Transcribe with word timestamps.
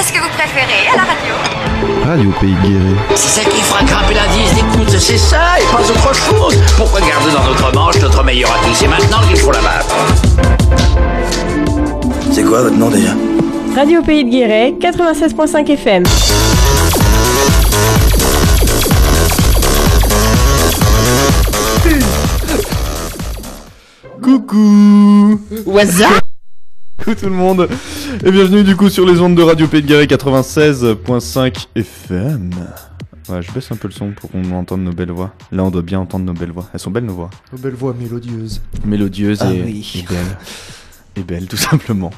Qu'est-ce 0.00 0.14
que 0.14 0.18
vous 0.18 0.30
préférez 0.30 0.88
à 0.90 0.96
la 0.96 1.02
radio 1.02 1.34
Radio 2.06 2.30
Pays 2.40 2.54
de 2.54 2.68
Guéret. 2.68 3.16
C'est 3.16 3.42
ça 3.42 3.50
qui 3.50 3.60
fera 3.60 3.84
grimper 3.84 4.14
l'indice 4.14 4.54
d'écoute, 4.54 4.98
c'est 4.98 5.18
ça 5.18 5.60
et 5.60 5.64
pas 5.64 5.82
autre 5.82 6.14
chose. 6.14 6.58
Pourquoi 6.78 7.00
garder 7.00 7.30
dans 7.30 7.44
notre 7.44 7.74
manche 7.74 8.00
notre 8.00 8.24
meilleur 8.24 8.50
atout 8.50 8.72
C'est 8.72 8.88
maintenant 8.88 9.20
qu'il 9.28 9.36
faut 9.36 9.50
la 9.52 9.60
battre. 9.60 9.94
C'est 12.32 12.44
quoi 12.44 12.62
votre 12.62 12.76
nom 12.76 12.88
déjà 12.88 13.10
Radio 13.76 14.00
Pays 14.00 14.24
de 14.24 14.30
Guéret, 14.30 14.74
96.5 14.80 15.70
FM. 15.70 16.04
Coucou 24.22 25.38
What's 25.66 26.00
up 26.00 26.22
Coucou 26.96 27.14
tout 27.14 27.26
le 27.26 27.32
monde 27.32 27.68
Et 28.24 28.30
bienvenue 28.30 28.62
du 28.64 28.76
coup 28.76 28.88
sur 28.90 29.06
les 29.06 29.20
ondes 29.20 29.34
de 29.34 29.42
Radio 29.42 29.66
Pays 29.66 29.82
de 29.82 29.86
Guéret 29.86 30.04
96.5 30.06 31.66
FM. 31.74 32.50
Ouais, 33.28 33.40
je 33.42 33.52
baisse 33.52 33.70
un 33.72 33.76
peu 33.76 33.88
le 33.88 33.94
son 33.94 34.10
pour 34.10 34.30
qu'on 34.30 34.50
entende 34.52 34.82
nos 34.82 34.92
belles 34.92 35.10
voix. 35.12 35.32
Là, 35.52 35.64
on 35.64 35.70
doit 35.70 35.82
bien 35.82 36.00
entendre 36.00 36.24
nos 36.24 36.32
belles 36.32 36.50
voix. 36.50 36.66
Elles 36.74 36.80
sont 36.80 36.90
belles 36.90 37.04
nos 37.04 37.14
voix. 37.14 37.30
Nos 37.52 37.58
belles 37.58 37.74
voix 37.74 37.94
mélodieuses. 37.98 38.60
Mélodieuses 38.84 39.38
Ah 39.42 39.52
et, 39.52 39.62
oui. 39.62 39.92
et 39.98 40.02
belles. 40.12 40.38
Et 41.16 41.22
belles, 41.22 41.46
tout 41.46 41.56
simplement. 41.56 42.10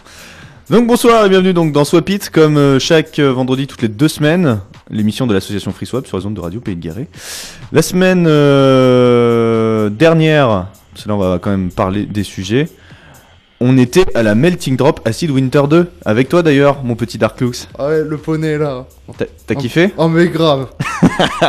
Donc 0.71 0.87
bonsoir 0.87 1.27
et 1.27 1.29
bienvenue 1.29 1.53
donc 1.53 1.73
dans 1.73 1.85
Swap 1.85 2.09
It, 2.09 2.31
comme 2.31 2.57
euh, 2.57 2.79
chaque 2.79 3.19
euh, 3.19 3.33
vendredi 3.33 3.67
toutes 3.67 3.83
les 3.83 3.89
deux 3.89 4.09
semaines, 4.09 4.61
l'émission 4.91 5.27
de 5.27 5.35
l'association 5.35 5.73
Free 5.73 5.87
Swap 5.87 6.07
sur 6.07 6.19
les 6.19 6.25
ondes 6.27 6.35
de 6.35 6.41
Radio 6.41 6.61
Pays 6.61 6.77
de 6.77 6.81
Guéret. 6.81 7.09
La 7.73 7.83
semaine 7.83 8.25
euh, 8.27 9.91
dernière, 9.91 10.69
parce 10.93 11.05
que 11.05 11.09
là 11.09 11.15
on 11.17 11.19
va 11.19 11.39
quand 11.41 11.51
même 11.51 11.71
parler 11.71 12.07
des 12.07 12.23
sujets, 12.23 12.69
on 13.65 13.79
était 13.79 14.05
à 14.17 14.25
la 14.25 14.35
Melting 14.35 14.77
Drop 14.77 15.01
Acid 15.05 15.31
Winter 15.31 15.63
2, 15.71 15.87
avec 16.05 16.29
toi 16.29 16.43
d'ailleurs, 16.43 16.83
mon 16.83 16.97
petit 16.97 17.17
Dark 17.17 17.41
Lux. 17.41 17.69
Ah 17.79 17.87
ouais, 17.87 18.03
le 18.03 18.17
poney 18.17 18.59
là. 18.59 18.87
T'as 19.47 19.55
kiffé? 19.55 19.93
Oh 19.97 20.09
mais 20.09 20.27
grave. 20.29 20.67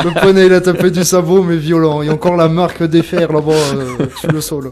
le 0.04 0.22
poney 0.22 0.46
il 0.46 0.54
a 0.54 0.62
tapé 0.62 0.92
du 0.92 1.04
sabot 1.04 1.42
mais 1.42 1.58
violent. 1.58 2.04
Il 2.04 2.08
y 2.08 2.10
a 2.10 2.14
encore 2.14 2.36
la 2.36 2.50
marque 2.50 2.84
des 2.84 3.02
fers 3.02 3.32
là-bas 3.32 3.52
euh, 3.52 4.06
sur 4.20 4.32
le 4.32 4.42
sol. 4.42 4.72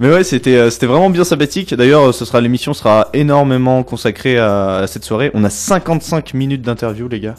Mais 0.00 0.08
ouais, 0.08 0.24
c'était 0.24 0.56
euh, 0.56 0.70
c'était 0.70 0.86
vraiment 0.86 1.10
bien 1.10 1.24
sympathique. 1.24 1.74
D'ailleurs, 1.74 2.08
euh, 2.08 2.12
ce 2.12 2.24
sera 2.24 2.40
l'émission 2.40 2.72
sera 2.72 3.08
énormément 3.12 3.82
consacrée 3.82 4.38
à, 4.38 4.76
à 4.76 4.86
cette 4.86 5.04
soirée. 5.04 5.30
On 5.34 5.44
a 5.44 5.50
55 5.50 6.32
minutes 6.32 6.62
d'interview, 6.62 7.06
les 7.06 7.20
gars. 7.20 7.34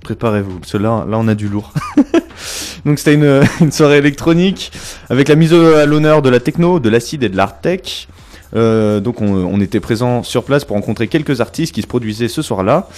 Préparez-vous, 0.00 0.58
parce 0.58 0.72
que 0.72 0.78
là, 0.78 1.04
là, 1.08 1.18
on 1.18 1.28
a 1.28 1.34
du 1.34 1.48
lourd. 1.48 1.72
Donc 2.84 2.98
c'était 2.98 3.14
une, 3.14 3.42
une 3.60 3.72
soirée 3.72 3.98
électronique 3.98 4.72
avec 5.08 5.28
la 5.28 5.36
mise 5.36 5.52
à 5.52 5.86
l'honneur 5.86 6.22
de 6.22 6.30
la 6.30 6.40
techno, 6.40 6.80
de 6.80 6.88
l'acide 6.88 7.22
et 7.22 7.28
de 7.28 7.36
l'art 7.36 7.60
tech. 7.60 8.08
Euh, 8.54 9.00
donc 9.00 9.20
on, 9.20 9.26
on 9.26 9.60
était 9.60 9.80
présent 9.80 10.22
sur 10.22 10.44
place 10.44 10.64
pour 10.64 10.76
rencontrer 10.76 11.08
quelques 11.08 11.40
artistes 11.40 11.74
qui 11.74 11.82
se 11.82 11.86
produisaient 11.86 12.28
ce 12.28 12.42
soir-là. 12.42 12.88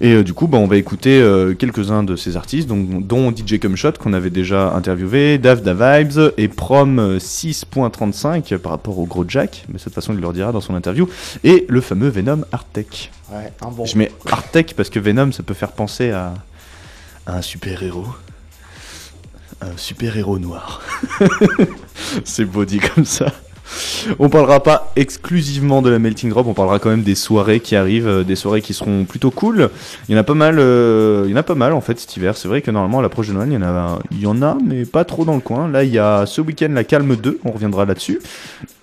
Et 0.00 0.12
euh, 0.12 0.24
du 0.24 0.32
coup, 0.32 0.46
bah, 0.46 0.58
on 0.58 0.66
va 0.66 0.76
écouter 0.76 1.20
euh, 1.20 1.54
quelques-uns 1.54 2.02
de 2.02 2.16
ces 2.16 2.36
artistes, 2.36 2.68
donc, 2.68 3.06
dont 3.06 3.30
DJ 3.30 3.58
Cumshot 3.58 3.92
qu'on 3.92 4.12
avait 4.12 4.30
déjà 4.30 4.72
interviewé, 4.72 5.38
Dav 5.38 5.62
Da 5.62 5.74
Vibes 5.74 6.32
et 6.38 6.48
Prom 6.48 6.98
euh, 6.98 7.18
6.35 7.18 8.56
par 8.58 8.72
rapport 8.72 8.98
au 8.98 9.04
gros 9.06 9.24
Jack, 9.28 9.64
mais 9.68 9.78
de 9.78 9.82
toute 9.82 9.94
façon 9.94 10.14
il 10.14 10.20
le 10.20 10.26
redira 10.26 10.52
dans 10.52 10.60
son 10.60 10.74
interview, 10.74 11.08
et 11.42 11.66
le 11.68 11.80
fameux 11.80 12.08
Venom 12.08 12.44
Art 12.52 12.64
Tech. 12.64 13.10
Ouais, 13.30 13.52
un 13.62 13.70
bon. 13.70 13.84
Je 13.84 13.98
mets 13.98 14.10
Art 14.30 14.50
Tech 14.50 14.74
parce 14.76 14.90
que 14.90 14.98
Venom 14.98 15.32
ça 15.32 15.42
peut 15.42 15.54
faire 15.54 15.72
penser 15.72 16.10
à, 16.10 16.34
à 17.26 17.38
un 17.38 17.42
super-héros. 17.42 18.06
Un 19.60 19.76
super-héros 19.76 20.38
noir. 20.38 20.82
C'est 22.24 22.44
beau 22.44 22.64
dit 22.64 22.80
comme 22.80 23.04
ça. 23.04 23.32
On 24.18 24.28
parlera 24.28 24.62
pas 24.62 24.92
exclusivement 24.96 25.82
de 25.82 25.90
la 25.90 25.98
Melting 25.98 26.30
Drop, 26.30 26.46
on 26.46 26.54
parlera 26.54 26.78
quand 26.78 26.90
même 26.90 27.02
des 27.02 27.14
soirées 27.14 27.60
qui 27.60 27.76
arrivent, 27.76 28.06
euh, 28.06 28.24
des 28.24 28.36
soirées 28.36 28.62
qui 28.62 28.74
seront 28.74 29.04
plutôt 29.04 29.30
cool. 29.30 29.70
Il 30.08 30.14
y 30.14 30.18
en 30.18 30.20
a 30.20 30.24
pas 30.24 30.34
mal, 30.34 30.58
euh, 30.58 31.24
il 31.26 31.30
y 31.30 31.34
en 31.34 31.38
a 31.38 31.42
pas 31.42 31.54
fait 31.80 31.98
cet 31.98 32.16
hiver. 32.16 32.36
C'est 32.36 32.48
vrai 32.48 32.62
que 32.62 32.70
normalement 32.70 32.98
à 32.98 33.02
l'approche 33.02 33.28
de 33.28 33.32
Noël, 33.32 33.48
il 34.10 34.20
y 34.20 34.26
en 34.26 34.42
a, 34.42 34.58
mais 34.64 34.84
pas 34.84 35.04
trop 35.04 35.24
dans 35.24 35.34
le 35.34 35.40
coin. 35.40 35.68
Là, 35.68 35.84
il 35.84 35.90
y 35.90 35.98
a 35.98 36.26
ce 36.26 36.40
week-end 36.40 36.68
la 36.72 36.84
Calme 36.84 37.16
2, 37.16 37.40
on 37.44 37.50
reviendra 37.52 37.84
là-dessus. 37.84 38.20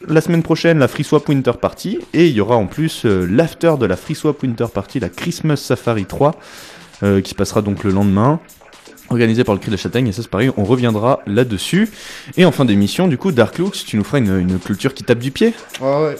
La 0.07 0.21
semaine 0.21 0.43
prochaine, 0.43 0.79
la 0.79 0.87
Free 0.87 1.03
Swap 1.03 1.29
Winter 1.29 1.53
Party, 1.61 1.99
et 2.13 2.27
il 2.27 2.33
y 2.33 2.41
aura 2.41 2.55
en 2.55 2.65
plus 2.65 3.05
euh, 3.05 3.27
l'after 3.29 3.75
de 3.79 3.85
la 3.85 3.95
Free 3.95 4.15
Swap 4.15 4.41
Winter 4.41 4.65
Party, 4.73 4.99
la 4.99 5.09
Christmas 5.09 5.57
Safari 5.57 6.05
3, 6.05 6.35
euh, 7.03 7.21
qui 7.21 7.31
se 7.31 7.35
passera 7.35 7.61
donc 7.61 7.83
le 7.83 7.91
lendemain 7.91 8.39
organisé 9.11 9.43
par 9.43 9.53
le 9.53 9.59
Cri 9.59 9.69
de 9.69 9.75
la 9.75 9.81
Châtaigne, 9.81 10.07
et 10.07 10.11
ça 10.11 10.21
c'est 10.21 10.29
pareil, 10.31 10.51
on 10.57 10.63
reviendra 10.63 11.19
là-dessus. 11.27 11.89
Et 12.37 12.45
en 12.45 12.51
fin 12.51 12.65
d'émission, 12.65 13.07
du 13.07 13.17
coup, 13.17 13.31
Dark 13.31 13.57
Lux, 13.59 13.85
tu 13.85 13.97
nous 13.97 14.03
feras 14.03 14.17
une, 14.17 14.39
une 14.39 14.59
culture 14.59 14.93
qui 14.93 15.03
tape 15.03 15.19
du 15.19 15.31
pied 15.31 15.53
Ouais 15.79 16.03
ouais. 16.03 16.15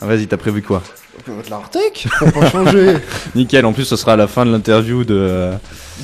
Ah, 0.00 0.06
Vas-y, 0.06 0.26
t'as 0.26 0.36
prévu 0.36 0.62
quoi? 0.62 0.82
De 1.26 1.50
l'Artec 1.50 2.06
Faut 2.10 2.30
pas 2.30 2.50
changer. 2.50 2.96
Nickel, 3.34 3.64
en 3.64 3.72
plus 3.72 3.84
ce 3.84 3.96
sera 3.96 4.12
à 4.12 4.16
la 4.16 4.28
fin 4.28 4.44
de 4.44 4.52
l'interview 4.52 5.02
de, 5.02 5.50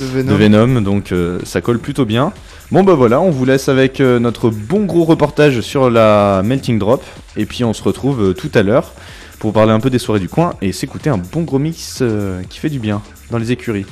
De 0.01 0.23
de 0.23 0.35
Venom. 0.35 0.81
Donc 0.81 1.13
euh, 1.13 1.39
ça 1.45 1.61
colle 1.61 1.79
plutôt 1.79 2.07
bien. 2.07 2.33
Bon 2.71 2.83
bah 2.83 2.95
voilà, 2.95 3.21
on 3.21 3.31
vous 3.31 3.45
laisse 3.45 3.69
avec 3.69 4.01
euh, 4.01 4.19
notre 4.19 4.49
bon 4.49 4.85
gros 4.85 5.05
reportage 5.05 5.61
sur 5.61 5.91
la 5.91 6.41
Melting 6.43 6.79
Drop, 6.79 7.05
et 7.37 7.45
puis 7.45 7.63
on 7.63 7.75
se 7.75 7.83
retrouve 7.83 8.31
euh, 8.31 8.33
tout 8.33 8.51
à 8.55 8.63
l'heure 8.63 8.95
pour 9.39 9.53
parler 9.53 9.73
un 9.73 9.81
peu 9.81 9.91
des 9.91 9.99
soirées 9.99 10.21
du 10.21 10.31
coin 10.31 10.55
et 10.63 10.73
s'écouter 10.73 11.11
un 11.11 11.19
bon 11.19 11.43
gros 11.43 11.59
mix 11.59 12.03
qui 12.49 12.59
fait 12.59 12.71
du 12.71 12.79
bien 12.79 13.03
dans 13.31 13.39
les 13.39 13.53
écuries. 13.53 13.87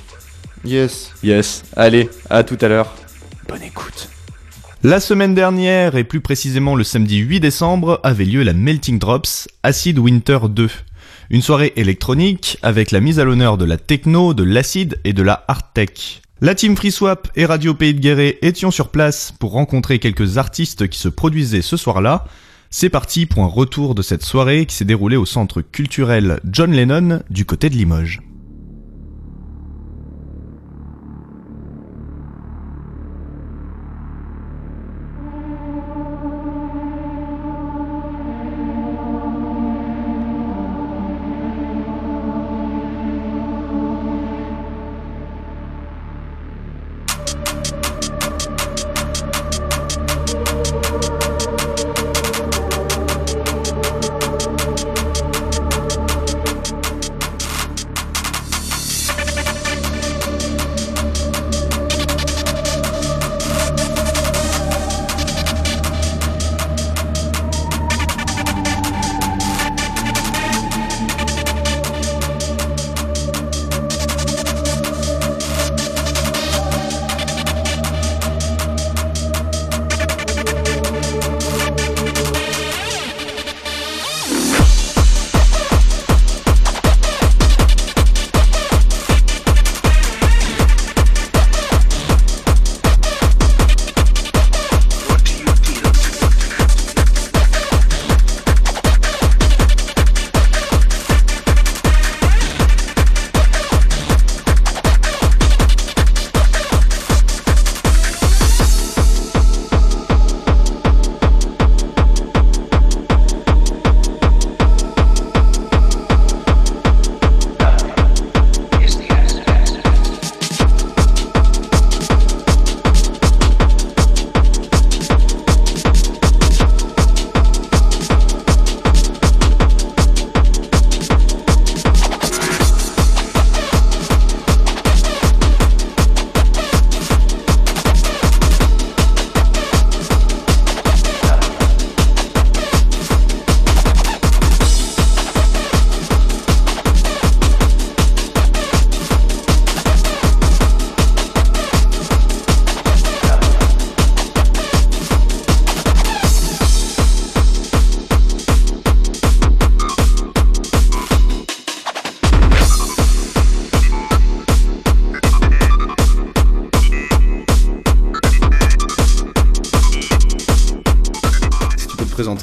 Yes. 0.64 1.12
Yes, 1.22 1.64
allez, 1.76 2.08
à 2.28 2.44
tout 2.44 2.58
à 2.60 2.68
l'heure. 2.68 2.94
Bonne 3.48 3.62
écoute. 3.62 4.08
La 4.82 5.00
semaine 5.00 5.34
dernière, 5.34 5.96
et 5.96 6.04
plus 6.04 6.20
précisément 6.20 6.74
le 6.74 6.84
samedi 6.84 7.18
8 7.18 7.40
décembre, 7.40 8.00
avait 8.02 8.24
lieu 8.24 8.42
la 8.42 8.52
Melting 8.52 8.98
Drops 8.98 9.48
Acid 9.62 9.98
Winter 9.98 10.38
2. 10.48 10.70
Une 11.30 11.42
soirée 11.42 11.72
électronique 11.76 12.58
avec 12.62 12.90
la 12.90 13.00
mise 13.00 13.20
à 13.20 13.24
l'honneur 13.24 13.58
de 13.58 13.64
la 13.64 13.76
techno, 13.76 14.34
de 14.34 14.42
l'acide 14.42 14.98
et 15.04 15.12
de 15.12 15.22
la 15.22 15.44
hard 15.48 15.64
tech. 15.74 16.22
La 16.40 16.54
team 16.54 16.76
FreeSwap 16.76 17.28
et 17.36 17.44
Radio 17.44 17.74
Pays 17.74 17.94
de 17.94 18.00
Guéret 18.00 18.38
étions 18.40 18.70
sur 18.70 18.88
place 18.88 19.32
pour 19.38 19.52
rencontrer 19.52 19.98
quelques 19.98 20.38
artistes 20.38 20.88
qui 20.88 20.98
se 20.98 21.08
produisaient 21.08 21.62
ce 21.62 21.76
soir-là. 21.76 22.24
C'est 22.70 22.88
parti 22.88 23.26
pour 23.26 23.44
un 23.44 23.48
retour 23.48 23.94
de 23.94 24.02
cette 24.02 24.24
soirée 24.24 24.64
qui 24.64 24.74
s'est 24.74 24.84
déroulée 24.84 25.16
au 25.16 25.26
centre 25.26 25.60
culturel 25.60 26.40
John 26.50 26.72
Lennon 26.72 27.22
du 27.28 27.44
côté 27.44 27.68
de 27.68 27.74
Limoges. 27.74 28.20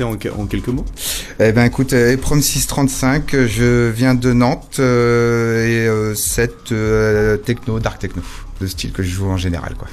En, 0.03 0.15
quelques 0.17 0.67
mots? 0.67 0.85
Eh 1.39 1.51
ben 1.51 1.65
écoute, 1.65 1.93
euh, 1.93 2.13
Eprom 2.13 2.41
635, 2.41 3.33
euh, 3.33 3.47
je 3.47 3.89
viens 3.89 4.15
de 4.15 4.33
Nantes 4.33 4.77
euh, 4.79 5.65
et 5.65 5.87
euh, 6.71 7.37
techno, 7.37 7.79
dark 7.79 7.99
techno, 7.99 8.21
le 8.59 8.67
style 8.67 8.91
que 8.91 9.03
je 9.03 9.09
joue 9.09 9.29
en 9.29 9.37
général 9.37 9.75
quoi. 9.77 9.87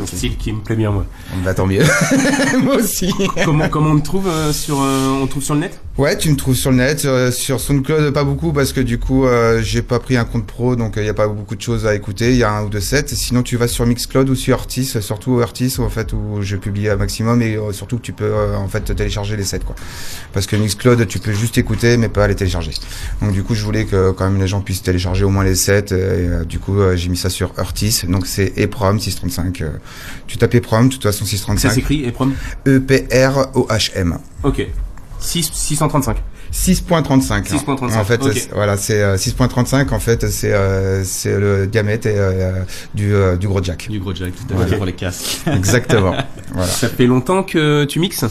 Un 0.00 0.06
style 0.06 0.36
qui 0.36 0.52
me 0.52 0.60
plaît 0.60 0.76
bien, 0.76 0.90
moi. 0.90 1.06
Bah 1.44 1.54
tant 1.54 1.66
mieux. 1.66 1.82
Moi 2.62 2.76
aussi. 2.76 3.12
comment, 3.44 3.68
comment 3.68 3.90
on 3.90 3.98
te 3.98 4.04
trouve 4.04 4.28
euh, 4.28 4.52
sur, 4.52 4.80
euh, 4.80 5.20
on 5.22 5.26
trouve 5.26 5.42
sur 5.42 5.54
le 5.54 5.60
net? 5.60 5.80
Ouais, 5.98 6.16
tu 6.16 6.30
me 6.30 6.36
trouves 6.36 6.54
sur 6.54 6.70
le 6.70 6.78
net, 6.78 7.04
euh, 7.04 7.30
sur 7.30 7.60
SoundCloud 7.60 8.12
pas 8.12 8.24
beaucoup 8.24 8.52
parce 8.52 8.72
que 8.72 8.80
du 8.80 8.98
coup 8.98 9.26
euh, 9.26 9.60
j'ai 9.62 9.82
pas 9.82 9.98
pris 9.98 10.16
un 10.16 10.24
compte 10.24 10.46
pro 10.46 10.74
donc 10.74 10.94
il 10.96 11.04
y 11.04 11.08
a 11.08 11.14
pas 11.14 11.28
beaucoup 11.28 11.54
de 11.56 11.60
choses 11.60 11.86
à 11.86 11.94
écouter, 11.94 12.30
il 12.30 12.36
y 12.36 12.42
a 12.42 12.50
un 12.50 12.64
ou 12.64 12.70
deux 12.70 12.80
sets. 12.80 13.08
Sinon 13.08 13.42
tu 13.42 13.56
vas 13.56 13.68
sur 13.68 13.84
Mixcloud 13.84 14.28
ou 14.30 14.34
sur 14.34 14.54
Artis, 14.56 14.92
euh, 14.96 15.00
surtout 15.02 15.40
Artis 15.40 15.76
en 15.78 15.90
fait 15.90 16.12
où 16.14 16.40
je 16.40 16.56
publie 16.56 16.88
un 16.88 16.96
maximum 16.96 17.42
et 17.42 17.56
euh, 17.56 17.72
surtout 17.72 17.98
tu 17.98 18.12
peux 18.12 18.24
euh, 18.24 18.56
en 18.56 18.68
fait 18.68 18.94
télécharger 18.94 19.36
les 19.36 19.44
sets 19.44 19.60
quoi. 19.60 19.74
Parce 20.32 20.46
que 20.46 20.56
Mixcloud 20.56 21.06
tu 21.06 21.18
peux 21.18 21.32
juste 21.32 21.58
écouter 21.58 21.96
mais 21.98 22.08
pas 22.08 22.26
les 22.28 22.34
télécharger. 22.34 22.72
Donc 23.20 23.32
du 23.32 23.42
coup 23.42 23.54
je 23.54 23.62
voulais 23.64 23.84
que 23.84 24.12
quand 24.12 24.24
même 24.24 24.40
les 24.40 24.48
gens 24.48 24.62
puissent 24.62 24.82
télécharger 24.82 25.24
au 25.24 25.30
moins 25.30 25.44
les 25.44 25.54
sets 25.54 25.92
euh, 25.92 25.94
et 25.94 26.28
euh, 26.28 26.44
du 26.44 26.58
coup 26.60 26.80
euh, 26.80 26.96
j'ai 26.96 27.10
mis 27.10 27.16
ça 27.18 27.28
sur 27.28 27.52
Artis 27.58 28.04
donc 28.08 28.26
c'est 28.26 28.54
EPROM 28.56 28.98
635. 28.98 29.64
Euh, 29.80 30.20
tu 30.26 30.38
tapes 30.38 30.54
EPROM 30.54 30.88
de 30.88 30.92
toute 30.94 31.02
façon 31.02 31.24
Ça 31.24 31.30
635. 31.30 31.70
s'écrit, 31.72 32.04
et 32.04 32.12
prom 32.12 32.32
E 32.66 32.78
P 32.80 33.06
R 33.12 33.48
O 33.54 33.66
H 33.70 33.90
M. 33.94 34.18
Ok. 34.42 34.66
6, 35.18 35.50
635. 35.52 36.16
6.35. 36.52 37.44
6.35, 37.46 37.96
En 37.98 38.04
fait, 38.04 38.22
ok. 38.22 38.32
c'est- 38.34 38.50
voilà, 38.52 38.76
c'est 38.76 39.00
euh, 39.02 39.16
6.35. 39.16 39.92
En 39.92 40.00
fait, 40.00 40.28
c'est 40.30 40.52
euh, 40.52 41.04
c'est 41.04 41.38
le 41.38 41.66
diamètre 41.66 42.06
et, 42.08 42.14
euh, 42.16 42.62
du 42.94 43.14
euh, 43.14 43.36
du 43.36 43.46
gros 43.46 43.62
jack. 43.62 43.86
Du 43.88 44.00
gros 44.00 44.14
jack, 44.14 44.32
tout 44.34 44.54
à 44.58 44.66
fait, 44.66 44.76
pour 44.76 44.86
les 44.86 44.92
casques. 44.94 45.42
Exactement. 45.46 46.14
voilà. 46.52 46.66
Ça 46.68 46.88
fait 46.88 47.06
longtemps 47.06 47.42
que 47.44 47.84
tu 47.84 48.00
mixes? 48.00 48.24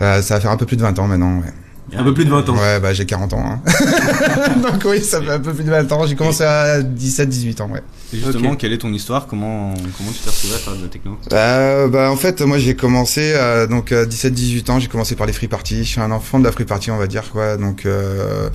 Euh, 0.00 0.22
ça 0.22 0.34
va 0.34 0.40
faire 0.40 0.50
un 0.50 0.56
peu 0.56 0.64
plus 0.64 0.76
de 0.76 0.82
20 0.82 0.98
ans 0.98 1.06
maintenant. 1.08 1.38
Ouais. 1.40 1.52
Un 1.96 2.04
peu 2.04 2.14
plus 2.14 2.24
de 2.24 2.30
20 2.30 2.48
ans. 2.48 2.56
Ouais, 2.56 2.80
bah 2.80 2.92
j'ai 2.92 3.06
40 3.06 3.32
ans. 3.32 3.44
Hein. 3.44 3.60
Donc 4.62 4.82
oui, 4.84 5.02
ça 5.02 5.22
fait 5.22 5.30
un 5.30 5.40
peu 5.40 5.54
plus 5.54 5.64
de 5.64 5.70
20 5.70 5.90
ans. 5.92 6.06
J'ai 6.06 6.16
commencé 6.16 6.44
à 6.44 6.80
17-18 6.82 7.62
ans. 7.62 7.70
Ouais. 7.70 7.82
Et 8.12 8.18
justement, 8.18 8.56
quelle 8.56 8.72
est 8.72 8.78
ton 8.78 8.92
histoire? 8.92 9.26
Comment 9.26 9.74
comment 9.96 10.10
tu 10.12 10.18
t'es 10.18 10.30
retrouvé 10.30 10.54
à 10.54 10.58
faire 10.58 10.76
de 10.76 10.82
la 10.82 10.88
techno? 10.88 11.18
Euh, 11.32 11.88
bah 11.88 12.10
en 12.10 12.16
fait 12.16 12.40
moi 12.42 12.58
j'ai 12.58 12.74
commencé 12.74 13.34
à 13.34 13.66
donc 13.66 13.92
à 13.92 14.04
17 14.06 14.32
18 14.32 14.70
ans 14.70 14.78
j'ai 14.80 14.88
commencé 14.88 15.14
par 15.14 15.26
les 15.26 15.32
free 15.32 15.48
parties 15.48 15.84
je 15.84 15.88
suis 15.88 16.00
un 16.00 16.10
enfant 16.10 16.38
de 16.38 16.44
la 16.44 16.52
free 16.52 16.64
party 16.64 16.90
on 16.90 16.96
va 16.96 17.06
dire 17.06 17.30
quoi 17.30 17.56
donc 17.56 17.86
euh, 17.86 18.48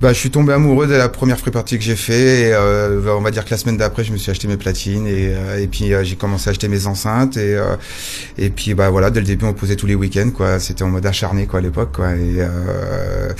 bah 0.00 0.12
je 0.12 0.18
suis 0.18 0.30
tombé 0.30 0.52
amoureux 0.52 0.86
de 0.86 0.94
la 0.94 1.08
première 1.08 1.38
free 1.38 1.50
party 1.50 1.78
que 1.78 1.84
j'ai 1.84 1.96
fait 1.96 2.48
et 2.48 2.52
euh, 2.52 3.00
on 3.16 3.22
va 3.22 3.30
dire 3.30 3.46
que 3.46 3.50
la 3.50 3.56
semaine 3.56 3.78
d'après 3.78 4.04
je 4.04 4.12
me 4.12 4.18
suis 4.18 4.30
acheté 4.30 4.46
mes 4.46 4.58
platines 4.58 5.06
et 5.06 5.32
euh, 5.34 5.58
et 5.58 5.66
puis 5.68 5.94
euh, 5.94 6.04
j'ai 6.04 6.16
commencé 6.16 6.48
à 6.48 6.50
acheter 6.50 6.68
mes 6.68 6.86
enceintes 6.86 7.38
et 7.38 7.54
euh, 7.54 7.76
et 8.36 8.50
puis 8.50 8.74
bah 8.74 8.90
voilà 8.90 9.10
dès 9.10 9.20
le 9.20 9.26
début 9.26 9.46
on 9.46 9.54
posait 9.54 9.76
tous 9.76 9.86
les 9.86 9.94
week-ends 9.94 10.30
quoi. 10.34 10.60
C'était 10.60 10.82
en 10.82 10.88
mode 10.88 11.06
acharné 11.06 11.46
quoi 11.46 11.60
à 11.60 11.62
l'époque 11.62 11.92
quoi. 11.94 12.10
Et 12.10 12.36
euh, 12.40 13.32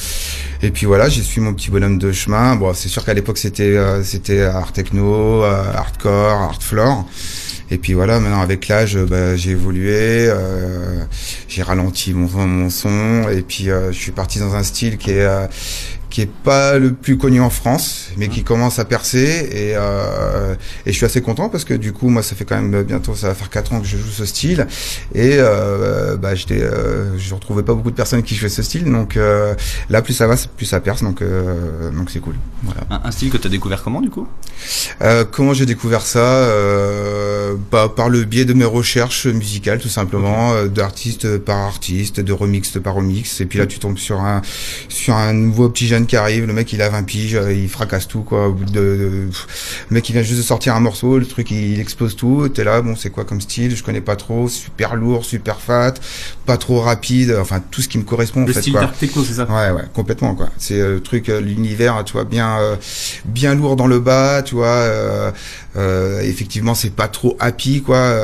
et 0.62 0.70
puis 0.70 0.86
voilà 0.86 1.10
j'ai 1.10 1.20
suivi 1.20 1.46
mon 1.46 1.52
petit 1.52 1.70
bonhomme 1.70 1.98
de 1.98 2.10
chemin. 2.10 2.56
Bon 2.56 2.72
c'est 2.72 2.88
sûr 2.88 3.04
qu'à 3.04 3.12
l'époque 3.12 3.36
c'était 3.36 3.76
euh, 3.76 4.02
c'était 4.02 4.40
art 4.40 4.72
techno 4.72 5.42
hardcore 5.42 6.40
art 6.40 6.62
floor. 6.62 7.06
Et 7.68 7.78
puis 7.78 7.94
voilà, 7.94 8.20
maintenant 8.20 8.42
avec 8.42 8.68
l'âge, 8.68 8.96
bah, 8.96 9.34
j'ai 9.34 9.50
évolué, 9.50 10.30
j'ai 11.48 11.62
ralenti 11.64 12.14
mon, 12.14 12.28
mon 12.46 12.70
son, 12.70 13.28
et 13.28 13.42
puis 13.42 13.64
je 13.64 13.90
suis 13.90 14.12
parti 14.12 14.38
dans 14.38 14.54
un 14.54 14.62
style 14.62 14.98
qui 14.98 15.10
est 15.10 15.26
qui 16.16 16.22
est 16.22 16.30
pas 16.44 16.78
le 16.78 16.94
plus 16.94 17.18
connu 17.18 17.42
en 17.42 17.50
France, 17.50 18.08
mais 18.16 18.28
qui 18.28 18.42
commence 18.42 18.78
à 18.78 18.86
percer, 18.86 19.50
et 19.52 19.72
euh, 19.76 20.54
et 20.86 20.92
je 20.92 20.96
suis 20.96 21.04
assez 21.04 21.20
content 21.20 21.50
parce 21.50 21.66
que 21.66 21.74
du 21.74 21.92
coup, 21.92 22.08
moi, 22.08 22.22
ça 22.22 22.34
fait 22.34 22.46
quand 22.46 22.58
même 22.58 22.84
bientôt, 22.84 23.14
ça 23.14 23.28
va 23.28 23.34
faire 23.34 23.50
quatre 23.50 23.74
ans 23.74 23.80
que 23.82 23.86
je 23.86 23.98
joue 23.98 24.10
ce 24.10 24.24
style, 24.24 24.66
et 25.14 25.32
euh, 25.34 26.16
bah, 26.16 26.34
j'étais, 26.34 26.62
euh, 26.62 27.18
je 27.18 27.34
retrouvais 27.34 27.62
pas 27.64 27.74
beaucoup 27.74 27.90
de 27.90 27.96
personnes 27.96 28.22
qui 28.22 28.34
jouaient 28.34 28.48
ce 28.48 28.62
style, 28.62 28.90
donc 28.90 29.18
euh, 29.18 29.54
là, 29.90 30.00
plus 30.00 30.14
ça 30.14 30.26
va, 30.26 30.36
plus 30.56 30.64
ça 30.64 30.80
perce, 30.80 31.02
donc 31.02 31.22
donc 31.92 32.08
c'est 32.08 32.20
cool. 32.20 32.36
Voilà. 32.62 32.80
un, 32.88 33.06
un 33.06 33.10
style 33.10 33.28
que 33.28 33.36
tu 33.36 33.48
as 33.48 33.50
découvert 33.50 33.82
comment 33.82 34.00
du 34.00 34.08
coup? 34.08 34.26
Comment 35.32 35.52
j'ai 35.52 35.66
découvert 35.66 36.00
ça? 36.00 36.48
Bah, 37.70 37.92
Par 37.94 38.08
le 38.08 38.24
biais 38.24 38.44
de 38.44 38.54
mes 38.54 38.64
recherches 38.64 39.26
musicales, 39.26 39.80
tout 39.80 39.88
simplement, 39.88 40.52
euh, 40.52 40.68
d'artiste 40.68 41.38
par 41.38 41.58
artiste, 41.58 42.20
de 42.20 42.32
remix 42.32 42.78
par 42.82 42.94
remix. 42.94 43.40
Et 43.40 43.46
puis 43.46 43.58
là, 43.58 43.66
tu 43.66 43.78
tombes 43.78 43.98
sur 43.98 44.20
un 44.20 44.42
sur 44.88 45.14
un 45.14 45.32
nouveau 45.32 45.68
petit 45.68 45.86
jeune 45.86 46.05
qui 46.06 46.16
arrive. 46.16 46.46
Le 46.46 46.52
mec, 46.52 46.72
il 46.72 46.80
a 46.82 46.88
20 46.88 47.02
piges, 47.02 47.34
euh, 47.34 47.52
il 47.52 47.68
fracasse 47.68 48.08
tout, 48.08 48.22
quoi. 48.22 48.48
Au 48.48 48.52
bout 48.52 48.64
de, 48.64 48.70
de- 48.72 49.26
pff, 49.30 49.84
le 49.90 49.94
mec, 49.94 50.08
il 50.08 50.12
vient 50.12 50.22
juste 50.22 50.38
de 50.38 50.42
sortir 50.44 50.74
un 50.74 50.80
morceau, 50.80 51.18
le 51.18 51.26
truc, 51.26 51.50
il, 51.50 51.72
il 51.74 51.80
explose 51.80 52.16
tout. 52.16 52.48
T'es 52.48 52.64
là, 52.64 52.80
bon, 52.82 52.96
c'est 52.96 53.10
quoi 53.10 53.24
comme 53.24 53.40
style 53.40 53.74
Je 53.76 53.82
connais 53.82 54.00
pas 54.00 54.16
trop. 54.16 54.48
Super 54.48 54.96
lourd, 54.96 55.24
super 55.24 55.60
fat, 55.60 55.94
pas 56.46 56.56
trop 56.56 56.80
rapide. 56.80 57.36
Enfin, 57.40 57.62
tout 57.70 57.82
ce 57.82 57.88
qui 57.88 57.98
me 57.98 58.04
correspond, 58.04 58.42
en 58.42 58.46
Le 58.46 58.52
fait, 58.52 58.60
style 58.62 58.72
quoi. 58.74 58.90
techno, 58.98 59.24
c'est 59.24 59.34
ça 59.34 59.44
Ouais, 59.44 59.70
ouais, 59.70 59.84
complètement 59.94 60.34
quoi. 60.34 60.48
C'est 60.58 60.80
euh, 60.80 60.94
le 60.94 61.00
truc, 61.00 61.28
euh, 61.28 61.40
l'univers, 61.40 62.02
tu 62.04 62.12
vois, 62.14 62.24
bien, 62.24 62.58
euh, 62.60 62.76
bien 63.24 63.54
lourd 63.54 63.76
dans 63.76 63.86
le 63.86 64.00
bas, 64.00 64.42
tu 64.42 64.54
vois. 64.54 64.66
euh, 64.66 65.30
euh, 65.76 66.20
effectivement, 66.22 66.74
c'est 66.74 66.88
pas 66.94 67.08
trop 67.08 67.36
happy 67.38 67.82
quoi. 67.82 68.16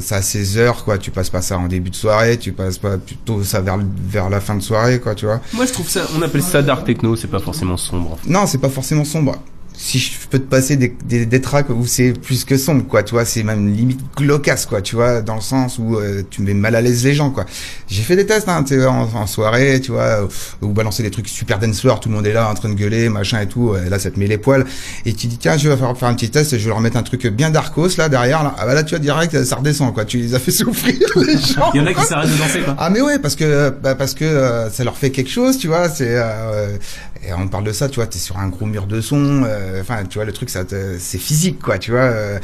Ça 0.00 0.16
a 0.16 0.22
ses 0.22 0.56
heures 0.58 0.84
quoi. 0.84 0.98
Tu 0.98 1.10
passes 1.12 1.30
pas 1.30 1.40
ça 1.42 1.56
en 1.58 1.68
début 1.68 1.90
de 1.90 1.94
soirée, 1.94 2.36
tu 2.36 2.50
passes 2.52 2.78
pas 2.78 2.96
plutôt 2.98 3.44
ça 3.44 3.60
vers 3.60 3.78
vers 4.08 4.28
la 4.28 4.40
fin 4.40 4.56
de 4.56 4.62
soirée 4.62 4.98
quoi, 4.98 5.14
tu 5.14 5.26
vois. 5.26 5.40
Moi, 5.52 5.66
je 5.66 5.72
trouve 5.72 5.88
ça, 5.88 6.06
on 6.16 6.22
appelle 6.22 6.42
ça 6.42 6.62
dark 6.62 6.84
techno, 6.84 7.14
c'est 7.14 7.25
pas 7.26 7.40
forcément 7.40 7.76
sombre. 7.76 8.18
Non, 8.26 8.46
c'est 8.46 8.58
pas 8.58 8.68
forcément 8.70 9.04
sombre. 9.04 9.36
Si 9.78 9.98
je 9.98 10.10
peux 10.30 10.38
te 10.38 10.48
passer 10.48 10.76
des, 10.76 10.96
des, 11.04 11.26
des 11.26 11.40
tracks 11.42 11.68
où 11.68 11.84
c'est 11.86 12.14
plus 12.14 12.46
que 12.46 12.56
sombre, 12.56 12.86
quoi, 12.86 13.02
tu 13.02 13.12
vois, 13.12 13.26
c'est 13.26 13.42
même 13.42 13.70
limite 13.74 14.00
glaucasse, 14.16 14.64
quoi, 14.64 14.80
tu 14.80 14.96
vois, 14.96 15.20
dans 15.20 15.34
le 15.34 15.42
sens 15.42 15.78
où 15.78 15.96
euh, 15.98 16.22
tu 16.30 16.40
mets 16.40 16.54
mal 16.54 16.74
à 16.74 16.80
l'aise 16.80 17.04
les 17.04 17.12
gens, 17.12 17.30
quoi. 17.30 17.44
J'ai 17.86 18.00
fait 18.00 18.16
des 18.16 18.24
tests, 18.24 18.48
hein, 18.48 18.62
tu 18.66 18.74
sais, 18.74 18.86
en, 18.86 19.02
en 19.02 19.26
soirée, 19.26 19.78
tu 19.82 19.92
vois, 19.92 20.24
où, 20.62 20.66
où 20.66 20.68
balancer 20.72 21.02
des 21.02 21.10
trucs 21.10 21.28
super 21.28 21.58
dance 21.58 21.82
floor, 21.82 22.00
tout 22.00 22.08
le 22.08 22.14
monde 22.14 22.26
est 22.26 22.32
là 22.32 22.48
en 22.48 22.54
train 22.54 22.70
de 22.70 22.74
gueuler, 22.74 23.10
machin 23.10 23.38
et 23.42 23.48
tout, 23.48 23.76
et 23.76 23.90
là 23.90 23.98
ça 23.98 24.10
te 24.10 24.18
met 24.18 24.26
les 24.26 24.38
poils, 24.38 24.64
et 25.04 25.12
tu 25.12 25.26
dis 25.26 25.36
tiens, 25.36 25.58
je 25.58 25.68
vais 25.68 25.76
faire, 25.76 25.94
faire 25.94 26.08
un 26.08 26.14
petit 26.14 26.30
test, 26.30 26.52
je 26.56 26.62
vais 26.62 26.68
leur 26.70 26.80
mettre 26.80 26.96
un 26.96 27.02
truc 27.02 27.26
bien 27.26 27.50
darkos 27.50 27.98
là 27.98 28.08
derrière, 28.08 28.44
là, 28.44 28.54
ah 28.58 28.64
bah 28.64 28.72
là 28.72 28.82
tu 28.82 28.94
vois 28.94 28.98
direct, 28.98 29.44
ça 29.44 29.56
redescend, 29.56 29.92
quoi, 29.92 30.06
tu 30.06 30.16
les 30.16 30.34
as 30.34 30.38
fait 30.38 30.50
souffrir 30.52 30.94
les 31.16 31.36
gens. 31.36 31.70
Il 31.74 31.82
y 31.82 31.84
en 31.84 31.86
a 31.86 31.92
qui 31.92 32.02
s'arrêtent 32.02 32.32
de 32.32 32.38
danser, 32.38 32.60
quoi. 32.60 32.76
Ah 32.78 32.88
mais 32.88 33.02
ouais 33.02 33.18
parce 33.18 33.36
que 33.36 33.68
bah, 33.82 33.94
parce 33.94 34.14
que 34.14 34.24
euh, 34.24 34.70
ça 34.70 34.84
leur 34.84 34.96
fait 34.96 35.10
quelque 35.10 35.30
chose 35.30 35.58
tu 35.58 35.66
vois 35.66 35.90
c'est 35.90 36.08
euh, 36.08 36.78
et 37.26 37.32
on 37.32 37.48
parle 37.48 37.64
de 37.64 37.72
ça 37.72 37.88
tu 37.88 37.96
vois 37.96 38.06
t'es 38.06 38.18
sur 38.18 38.38
un 38.38 38.48
gros 38.48 38.66
mur 38.66 38.86
de 38.86 39.00
son 39.00 39.42
euh, 39.44 39.80
enfin 39.80 40.04
tu 40.04 40.18
vois 40.18 40.24
le 40.24 40.32
truc 40.32 40.50
ça 40.50 40.64
c'est 40.98 41.18
physique 41.18 41.60
quoi 41.60 41.78
tu 41.78 41.90
vois 41.90 42.00
euh. 42.00 42.38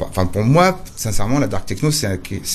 enfin 0.00 0.26
pour 0.26 0.42
moi 0.42 0.82
sincèrement 0.96 1.38
la 1.38 1.46
dark 1.46 1.66
techno 1.66 1.90
c'est 1.90 2.06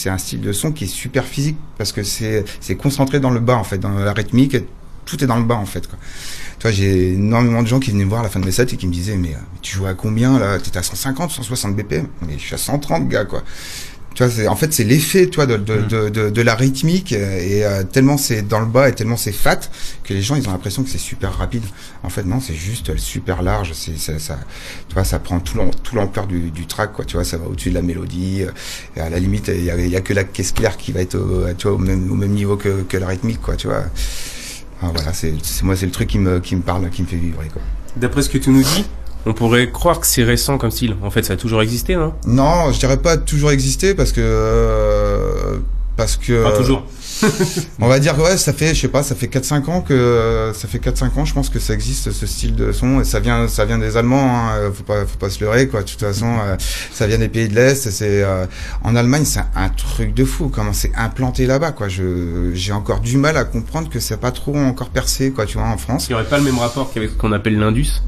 un, 0.10 0.18
style 0.18 0.42
de 0.42 0.52
son 0.52 0.72
qui 0.72 0.86
est 0.86 0.88
super 0.88 1.26
physique 1.26 1.58
parce 1.78 1.92
que 1.92 2.04
c'est 2.04 2.76
concentré 2.78 3.20
dans 3.20 3.30
le 3.30 3.40
bas 3.40 3.56
en 3.56 3.64
fait 3.64 3.78
dans 3.78 3.90
la 3.90 4.14
rythmique 4.14 4.58
tout 5.06 5.24
est 5.24 5.28
dans 5.28 5.38
le 5.38 5.46
bas 5.46 5.56
en 5.56 5.66
fait 5.66 5.88
quoi. 5.88 5.98
Tu 6.60 6.64
vois 6.64 6.72
j'ai 6.72 7.14
énormément 7.14 7.64
de 7.64 7.68
gens 7.68 7.80
qui 7.80 7.92
venaient 7.92 8.04
me 8.04 8.10
voir 8.10 8.22
à 8.22 8.24
la 8.24 8.30
fin 8.30 8.40
de 8.40 8.46
mes 8.46 8.52
sets 8.52 8.74
et 8.74 8.78
qui 8.78 8.86
me 8.86 8.94
disaient 8.94 9.16
mais, 9.18 9.34
euh, 9.34 9.62
tu 9.62 9.76
joues 9.76 9.88
à 9.88 9.94
combien 9.94 10.38
là? 10.38 10.60
T'es 10.60 10.78
à 10.78 10.84
150 10.84 11.32
160 11.32 11.76
BPM 11.76 12.08
mais 12.28 12.34
je 12.34 12.44
suis 12.44 12.54
à 12.54 12.58
130 12.58 13.08
gars 13.08 13.26
quoi 13.26 13.44
tu 14.20 14.26
vois, 14.26 14.34
c'est, 14.34 14.50
en 14.50 14.56
fait, 14.58 14.74
c'est 14.74 14.84
l'effet, 14.84 15.30
tu 15.30 15.38
vois, 15.38 15.46
de, 15.46 15.56
de, 15.56 15.78
de, 15.84 16.10
de, 16.10 16.30
de 16.30 16.42
la 16.42 16.54
rythmique 16.54 17.14
euh, 17.14 17.40
et 17.40 17.64
euh, 17.64 17.84
tellement 17.86 18.18
c'est 18.18 18.42
dans 18.42 18.60
le 18.60 18.66
bas 18.66 18.90
et 18.90 18.94
tellement 18.94 19.16
c'est 19.16 19.32
fat 19.32 19.62
que 20.04 20.14
les 20.14 20.22
gens 20.22 20.36
ils 20.36 20.46
ont 20.50 20.52
l'impression 20.52 20.84
que 20.84 20.90
c'est 20.90 20.98
super 20.98 21.34
rapide. 21.38 21.64
En 22.04 22.10
fait, 22.10 22.24
non, 22.24 22.42
c'est 22.42 22.54
juste 22.54 22.90
euh, 22.90 22.98
super 22.98 23.42
large. 23.44 23.72
C'est, 23.74 23.98
ça, 23.98 24.20
ça, 24.20 24.38
tu 24.90 24.94
vois, 24.94 25.06
ça 25.06 25.20
prend 25.20 25.40
tout, 25.40 25.58
l'am- 25.58 25.72
tout 25.84 25.96
l'ampleur 25.96 26.28
du, 26.28 26.52
du 26.52 26.68
track, 26.68 26.92
quoi. 26.92 27.06
Tu 27.06 27.16
vois, 27.16 27.24
ça 27.24 27.38
va 27.38 27.46
au-dessus 27.48 27.70
de 27.70 27.76
la 27.76 27.82
mélodie. 27.82 28.44
euh, 28.44 28.52
et 28.98 29.00
à 29.00 29.10
la 29.10 29.20
limite, 29.20 29.48
il 29.56 29.64
y 29.64 29.72
a, 29.72 29.78
il 29.80 29.88
y 29.90 29.96
a 29.96 30.02
que 30.02 30.12
la 30.14 30.26
caisse 30.26 30.52
claire 30.52 30.76
qui 30.76 30.92
va 30.92 31.00
être, 31.00 31.16
au, 31.16 31.46
tu 31.58 31.68
vois, 31.70 31.78
au 31.78 31.80
même, 31.80 32.12
au 32.12 32.16
même 32.16 32.32
niveau 32.34 32.58
que, 32.58 32.82
que 32.90 32.98
la 32.98 33.08
rythmique, 33.08 33.40
quoi. 33.42 33.56
Tu 33.56 33.68
vois. 33.68 33.86
Enfin, 34.82 34.92
voilà, 34.94 35.14
c'est, 35.14 35.34
c'est 35.44 35.64
moi, 35.64 35.78
c'est 35.78 35.86
le 35.86 35.94
truc 35.94 36.10
qui 36.10 36.20
me, 36.20 36.42
qui 36.42 36.58
me 36.58 36.62
parle, 36.62 36.90
qui 36.90 37.04
me 37.04 37.08
fait 37.08 37.16
vibrer, 37.16 37.48
quoi. 37.48 37.62
D'après 37.96 38.22
ce 38.22 38.30
que 38.30 38.38
tu 38.38 38.50
nous 38.50 38.64
dis, 38.64 38.86
on 39.26 39.34
pourrait 39.34 39.70
croire 39.72 40.00
que 40.00 40.08
c'est 40.08 40.24
récent 40.24 40.58
comme 40.58 40.72
style. 40.72 40.96
En 41.04 41.10
fait, 41.10 41.24
ça 41.24 41.34
a 41.34 41.38
toujours 41.38 41.62
existé, 41.62 41.94
hein 41.94 42.14
Non, 42.26 42.72
je 42.72 42.80
dirais 42.80 42.98
pas 42.98 43.18
toujours 43.18 43.52
exister 43.52 43.94
parce 43.94 44.12
que 44.12 44.22
euh, 44.24 45.58
parce 46.00 46.16
que 46.16 46.44
Pas 46.44 46.58
toujours. 46.58 46.86
On 47.82 47.88
va 47.90 48.00
dire 48.00 48.18
ouais, 48.18 48.38
ça 48.38 48.54
fait 48.54 48.74
je 48.74 48.80
sais 48.80 48.88
pas, 48.88 49.04
ça 49.04 49.16
fait 49.16 49.28
4 49.28 49.44
5 49.44 49.68
ans 49.68 49.82
que 49.82 50.52
ça 50.56 50.70
fait 50.70 50.80
4 50.80 50.98
5 50.98 51.18
ans, 51.18 51.26
je 51.26 51.34
pense 51.34 51.50
que 51.50 51.60
ça 51.60 51.74
existe 51.74 52.12
ce 52.12 52.26
style 52.26 52.56
de 52.56 52.72
son 52.72 53.02
et 53.02 53.04
ça 53.04 53.20
vient 53.20 53.50
ça 53.50 53.66
vient 53.66 53.78
des 53.78 53.98
Allemands 53.98 54.48
hein, 54.48 54.72
faut 54.74 54.84
pas 54.84 55.06
faut 55.06 55.18
pas 55.18 55.30
se 55.30 55.44
leurrer 55.44 55.68
quoi. 55.68 55.82
De 55.82 55.90
toute 55.90 56.00
façon, 56.00 56.38
euh, 56.40 56.56
ça 56.94 57.06
vient 57.08 57.18
des 57.18 57.28
pays 57.28 57.50
de 57.50 57.56
l'Est, 57.56 57.92
c'est 57.92 58.24
euh, 58.24 58.46
en 58.84 58.96
Allemagne, 58.96 59.26
c'est 59.26 59.42
un 59.56 59.68
truc 59.68 60.14
de 60.14 60.24
fou 60.24 60.48
comment 60.48 60.72
c'est 60.72 60.92
implanté 60.96 61.46
là-bas 61.46 61.74
quoi. 61.74 61.90
Je 61.90 62.52
j'ai 62.54 62.72
encore 62.72 63.02
du 63.02 63.18
mal 63.18 63.36
à 63.36 63.44
comprendre 63.44 63.90
que 63.90 64.00
c'est 64.00 64.22
pas 64.22 64.32
trop 64.32 64.56
encore 64.56 64.92
percé 64.92 65.32
quoi, 65.32 65.46
tu 65.46 65.58
vois 65.58 65.68
en 65.68 65.78
France. 65.78 66.08
Il 66.08 66.12
n'y 66.12 66.16
aurait 66.16 66.30
pas 66.30 66.38
le 66.38 66.46
même 66.46 66.60
rapport 66.60 66.94
qu'avec 66.94 67.10
ce 67.10 67.16
qu'on 67.16 67.34
appelle 67.34 67.60
l'Indus? 67.60 68.02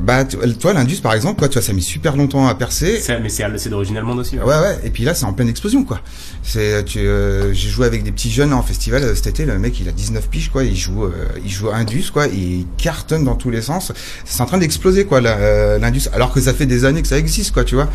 Bah, 0.00 0.24
tu- 0.24 0.36
toi, 0.58 0.72
l'Indus, 0.72 0.96
par 1.02 1.12
exemple, 1.14 1.38
quoi, 1.40 1.48
tu 1.48 1.54
vois, 1.54 1.62
ça 1.62 1.72
met 1.72 1.80
super 1.80 2.16
longtemps 2.16 2.46
à 2.46 2.54
percer. 2.54 3.00
Mais 3.20 3.28
c'est 3.28 3.44
c'est 3.58 3.68
d'origine 3.68 3.96
allemande 3.96 4.20
aussi. 4.20 4.36
hein. 4.38 4.42
Ouais, 4.44 4.54
ouais. 4.58 4.78
Et 4.84 4.90
puis 4.90 5.02
là, 5.02 5.12
c'est 5.12 5.24
en 5.24 5.32
pleine 5.32 5.48
explosion, 5.48 5.82
quoi. 5.82 6.00
C'est, 6.44 6.84
tu, 6.84 7.00
euh, 7.00 7.52
j'ai 7.52 7.68
joué 7.68 7.84
avec 7.86 8.04
des 8.04 8.12
petits 8.12 8.30
jeunes 8.30 8.52
en 8.52 8.62
festival 8.62 9.02
euh, 9.02 9.14
cet 9.16 9.26
été. 9.26 9.44
Le 9.44 9.58
mec, 9.58 9.78
il 9.80 9.88
a 9.88 9.92
19 9.92 10.28
piges, 10.28 10.50
quoi. 10.50 10.62
Il 10.62 10.76
joue, 10.76 11.04
euh, 11.04 11.10
il 11.44 11.50
joue 11.50 11.68
Indus, 11.70 12.10
quoi. 12.12 12.26
Et 12.28 12.30
il 12.36 12.66
cartonne 12.76 13.24
dans 13.24 13.34
tous 13.34 13.50
les 13.50 13.60
sens. 13.60 13.90
C'est 14.24 14.40
en 14.40 14.46
train 14.46 14.58
d'exploser, 14.58 15.04
quoi, 15.04 15.18
euh, 15.24 15.78
l'Indus. 15.78 16.02
Alors 16.12 16.32
que 16.32 16.40
ça 16.40 16.54
fait 16.54 16.66
des 16.66 16.84
années 16.84 17.02
que 17.02 17.08
ça 17.08 17.18
existe, 17.18 17.52
quoi, 17.52 17.64
tu 17.64 17.74
vois. 17.74 17.88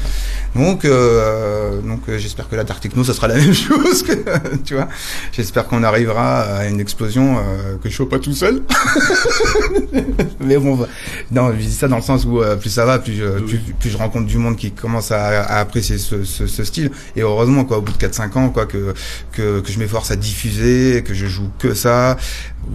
Donc, 0.56 0.84
euh, 0.84 1.80
donc, 1.82 2.02
euh, 2.10 2.18
j'espère 2.18 2.50
que 2.50 2.56
la 2.58 2.66
Dark 2.66 2.82
Techno, 2.82 3.06
ça 3.06 3.14
sera 3.14 3.30
la 3.30 3.36
même 3.40 3.54
chose, 3.54 4.04
que, 4.04 4.12
tu 4.66 4.74
vois. 4.76 4.90
J'espère 5.32 5.68
qu'on 5.68 5.84
arrivera 5.84 6.42
à 6.42 6.68
une 6.68 6.82
explosion 6.82 7.38
euh, 7.38 7.78
que 7.82 7.90
je 7.90 7.96
sois 7.96 8.10
pas 8.10 8.20
tout 8.20 8.34
seul. 8.34 8.62
Mais 10.42 10.58
bon, 10.58 10.76
bah, 10.76 10.88
non, 11.32 11.52
je 11.54 11.58
dis 11.64 11.72
ça 11.72 11.88
dans 11.94 11.98
le 12.00 12.04
sens 12.04 12.26
où 12.26 12.42
euh, 12.42 12.56
plus 12.56 12.72
ça 12.72 12.86
va, 12.86 12.98
plus, 12.98 13.14
je- 13.14 13.40
plus, 13.40 13.60
plus 13.80 13.90
je 13.92 13.98
rencontre 13.98 14.26
du 14.26 14.38
monde 14.40 14.56
qui 14.58 14.72
commence 14.72 15.12
à, 15.12 15.44
à 15.44 15.60
apprécier 15.60 16.00
ce, 16.00 16.24
ce, 16.24 16.48
ce 16.48 16.64
style. 16.64 16.90
Et 17.16 17.22
heureusement, 17.22 17.66
quoi, 17.66 17.78
au 17.78 17.82
bout 17.82 17.92
de 17.92 17.98
4-5 17.98 18.36
ans, 18.38 18.50
quoi, 18.50 18.66
que, 18.66 18.94
que, 19.32 19.60
que 19.60 19.72
je 19.72 19.78
m'efforce 19.78 20.10
à 20.10 20.16
diffuser, 20.16 21.04
que 21.06 21.14
je 21.14 21.28
joue 21.28 21.50
que 21.60 21.76
ça, 21.76 22.18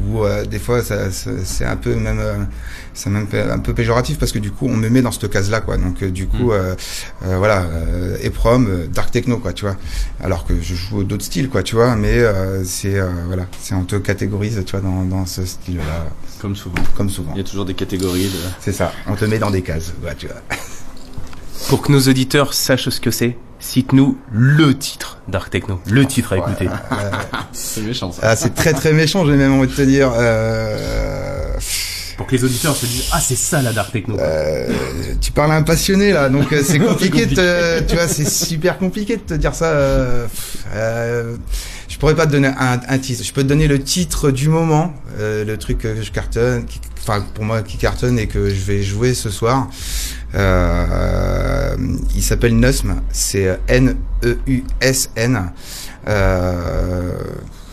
ou 0.07 0.25
euh, 0.25 0.45
des 0.45 0.61
fois, 0.61 0.83
ça, 0.85 1.11
ça- 1.11 1.31
c'est 1.45 1.65
un 1.65 1.77
peu 1.77 1.95
même, 1.97 2.21
euh, 2.21 2.37
c'est 2.95 3.11
même 3.11 3.27
fait 3.27 3.43
un 3.43 3.59
peu 3.59 3.75
péjoratif 3.75 4.19
parce 4.19 4.33
que 4.33 4.39
du 4.39 4.51
coup, 4.51 4.67
on 4.69 4.77
me 4.77 4.89
met 4.89 5.03
dans 5.03 5.13
cette 5.13 5.31
case-là, 5.31 5.61
quoi. 5.61 5.77
Donc, 5.77 6.03
euh, 6.03 6.11
du 6.11 6.27
coup, 6.27 6.53
euh, 6.53 6.75
euh, 7.25 7.37
voilà, 7.39 7.63
euh, 7.63 8.17
Eprom, 8.23 8.67
euh, 8.69 8.87
Dark 8.87 9.11
Techno, 9.11 9.39
quoi, 9.39 9.53
tu 9.53 9.65
vois. 9.65 9.77
Alors 10.23 10.45
que 10.47 10.55
je 10.61 10.75
joue 10.75 11.05
d'autres 11.05 11.25
styles, 11.25 11.49
quoi, 11.49 11.63
tu 11.63 11.75
vois. 11.75 11.97
Mais 11.97 12.19
euh, 12.19 12.65
c'est, 12.65 12.99
euh, 12.99 13.09
voilà, 13.27 13.47
c'est 13.61 13.75
on 13.75 13.85
te 13.85 13.97
catégorise, 13.97 14.63
tu 14.67 14.73
vois, 14.73 14.81
dans, 14.81 15.03
dans 15.05 15.27
ce 15.27 15.45
style-là, 15.45 16.07
Comme 16.41 16.57
souvent. 16.57 16.77
comme 16.97 17.11
souvent. 17.11 17.33
Il 17.35 17.39
y 17.39 17.41
a 17.41 17.45
toujours 17.45 17.65
des 17.65 17.75
catégories. 17.75 18.27
De... 18.27 18.39
C'est 18.61 18.73
ça, 18.73 18.93
on 19.07 19.15
te 19.15 19.25
met 19.25 19.39
dans 19.39 19.51
des 19.51 19.63
cases, 19.63 19.93
ouais, 20.05 20.15
tu 20.17 20.27
vois. 20.27 20.37
Pour 21.69 21.83
que 21.83 21.93
nos 21.93 22.01
auditeurs 22.01 22.55
sachent 22.55 22.89
ce 22.89 23.01
que 23.01 23.11
c'est, 23.11 23.37
cite-nous 23.59 24.17
le 24.33 24.77
titre 24.79 25.19
Dark 25.29 25.51
Techno. 25.51 25.81
Le 25.91 26.07
titre 26.07 26.33
à 26.33 26.39
écouter. 26.39 26.69
C'est 27.53 27.83
méchant 27.83 28.13
ça. 28.13 28.21
Ah, 28.23 28.37
c'est 28.37 28.55
très 28.55 28.73
très 28.73 28.93
méchant, 28.93 29.27
j'ai 29.27 29.33
même 29.37 29.53
envie 29.53 29.67
de 29.69 29.75
te 29.75 29.83
dire. 29.83 30.13
Euh... 30.15 31.38
Pour 32.19 32.27
que 32.27 32.37
les 32.37 32.45
auditeurs 32.45 32.77
se 32.77 32.85
disent 32.85 33.07
Ah, 33.13 33.21
c'est 33.21 33.37
ça 33.39 33.63
la 33.63 33.73
Dark 33.73 33.91
Techno. 33.93 34.19
euh, 34.19 34.67
tu 35.21 35.33
parles 35.33 35.53
à 35.53 35.55
un 35.55 35.63
passionné 35.63 36.13
là, 36.13 36.29
donc 36.29 36.53
euh, 36.53 36.63
c'est 36.63 36.79
compliqué, 36.91 37.25
de 37.27 37.35
te- 37.35 37.81
tu 37.89 37.95
vois, 37.95 38.09
c'est 38.09 38.29
super 38.29 38.77
compliqué 38.77 39.17
de 39.17 39.23
te 39.23 39.35
dire 39.35 39.55
ça. 39.55 39.67
euh, 39.67 40.27
euh, 40.75 41.37
je 41.89 41.97
pourrais 41.97 42.15
pas 42.17 42.27
te 42.27 42.33
donner 42.33 42.49
un, 42.49 42.81
un 42.87 42.99
titre. 42.99 43.23
Je 43.25 43.33
peux 43.33 43.43
te 43.43 43.49
donner 43.49 43.67
le 43.69 43.81
titre 43.83 44.31
du 44.31 44.49
moment, 44.49 44.93
euh, 45.19 45.45
le 45.45 45.57
truc 45.57 45.79
que 45.79 46.03
je 46.03 46.11
cartonne, 46.13 46.67
qui- 46.67 46.81
enfin 47.01 47.25
pour 47.35 47.45
moi 47.45 47.63
qui 47.63 47.77
cartonne 47.79 48.19
et 48.19 48.27
que 48.27 48.49
je 48.51 48.61
vais 48.65 48.83
jouer 48.83 49.15
ce 49.15 49.31
soir. 49.31 49.69
Euh, 50.35 51.77
il 52.15 52.23
s'appelle 52.23 52.55
Nusm, 52.59 52.97
c'est 53.13 53.59
N-E-U-S-N. 53.69 55.53
Euh, 56.09 57.13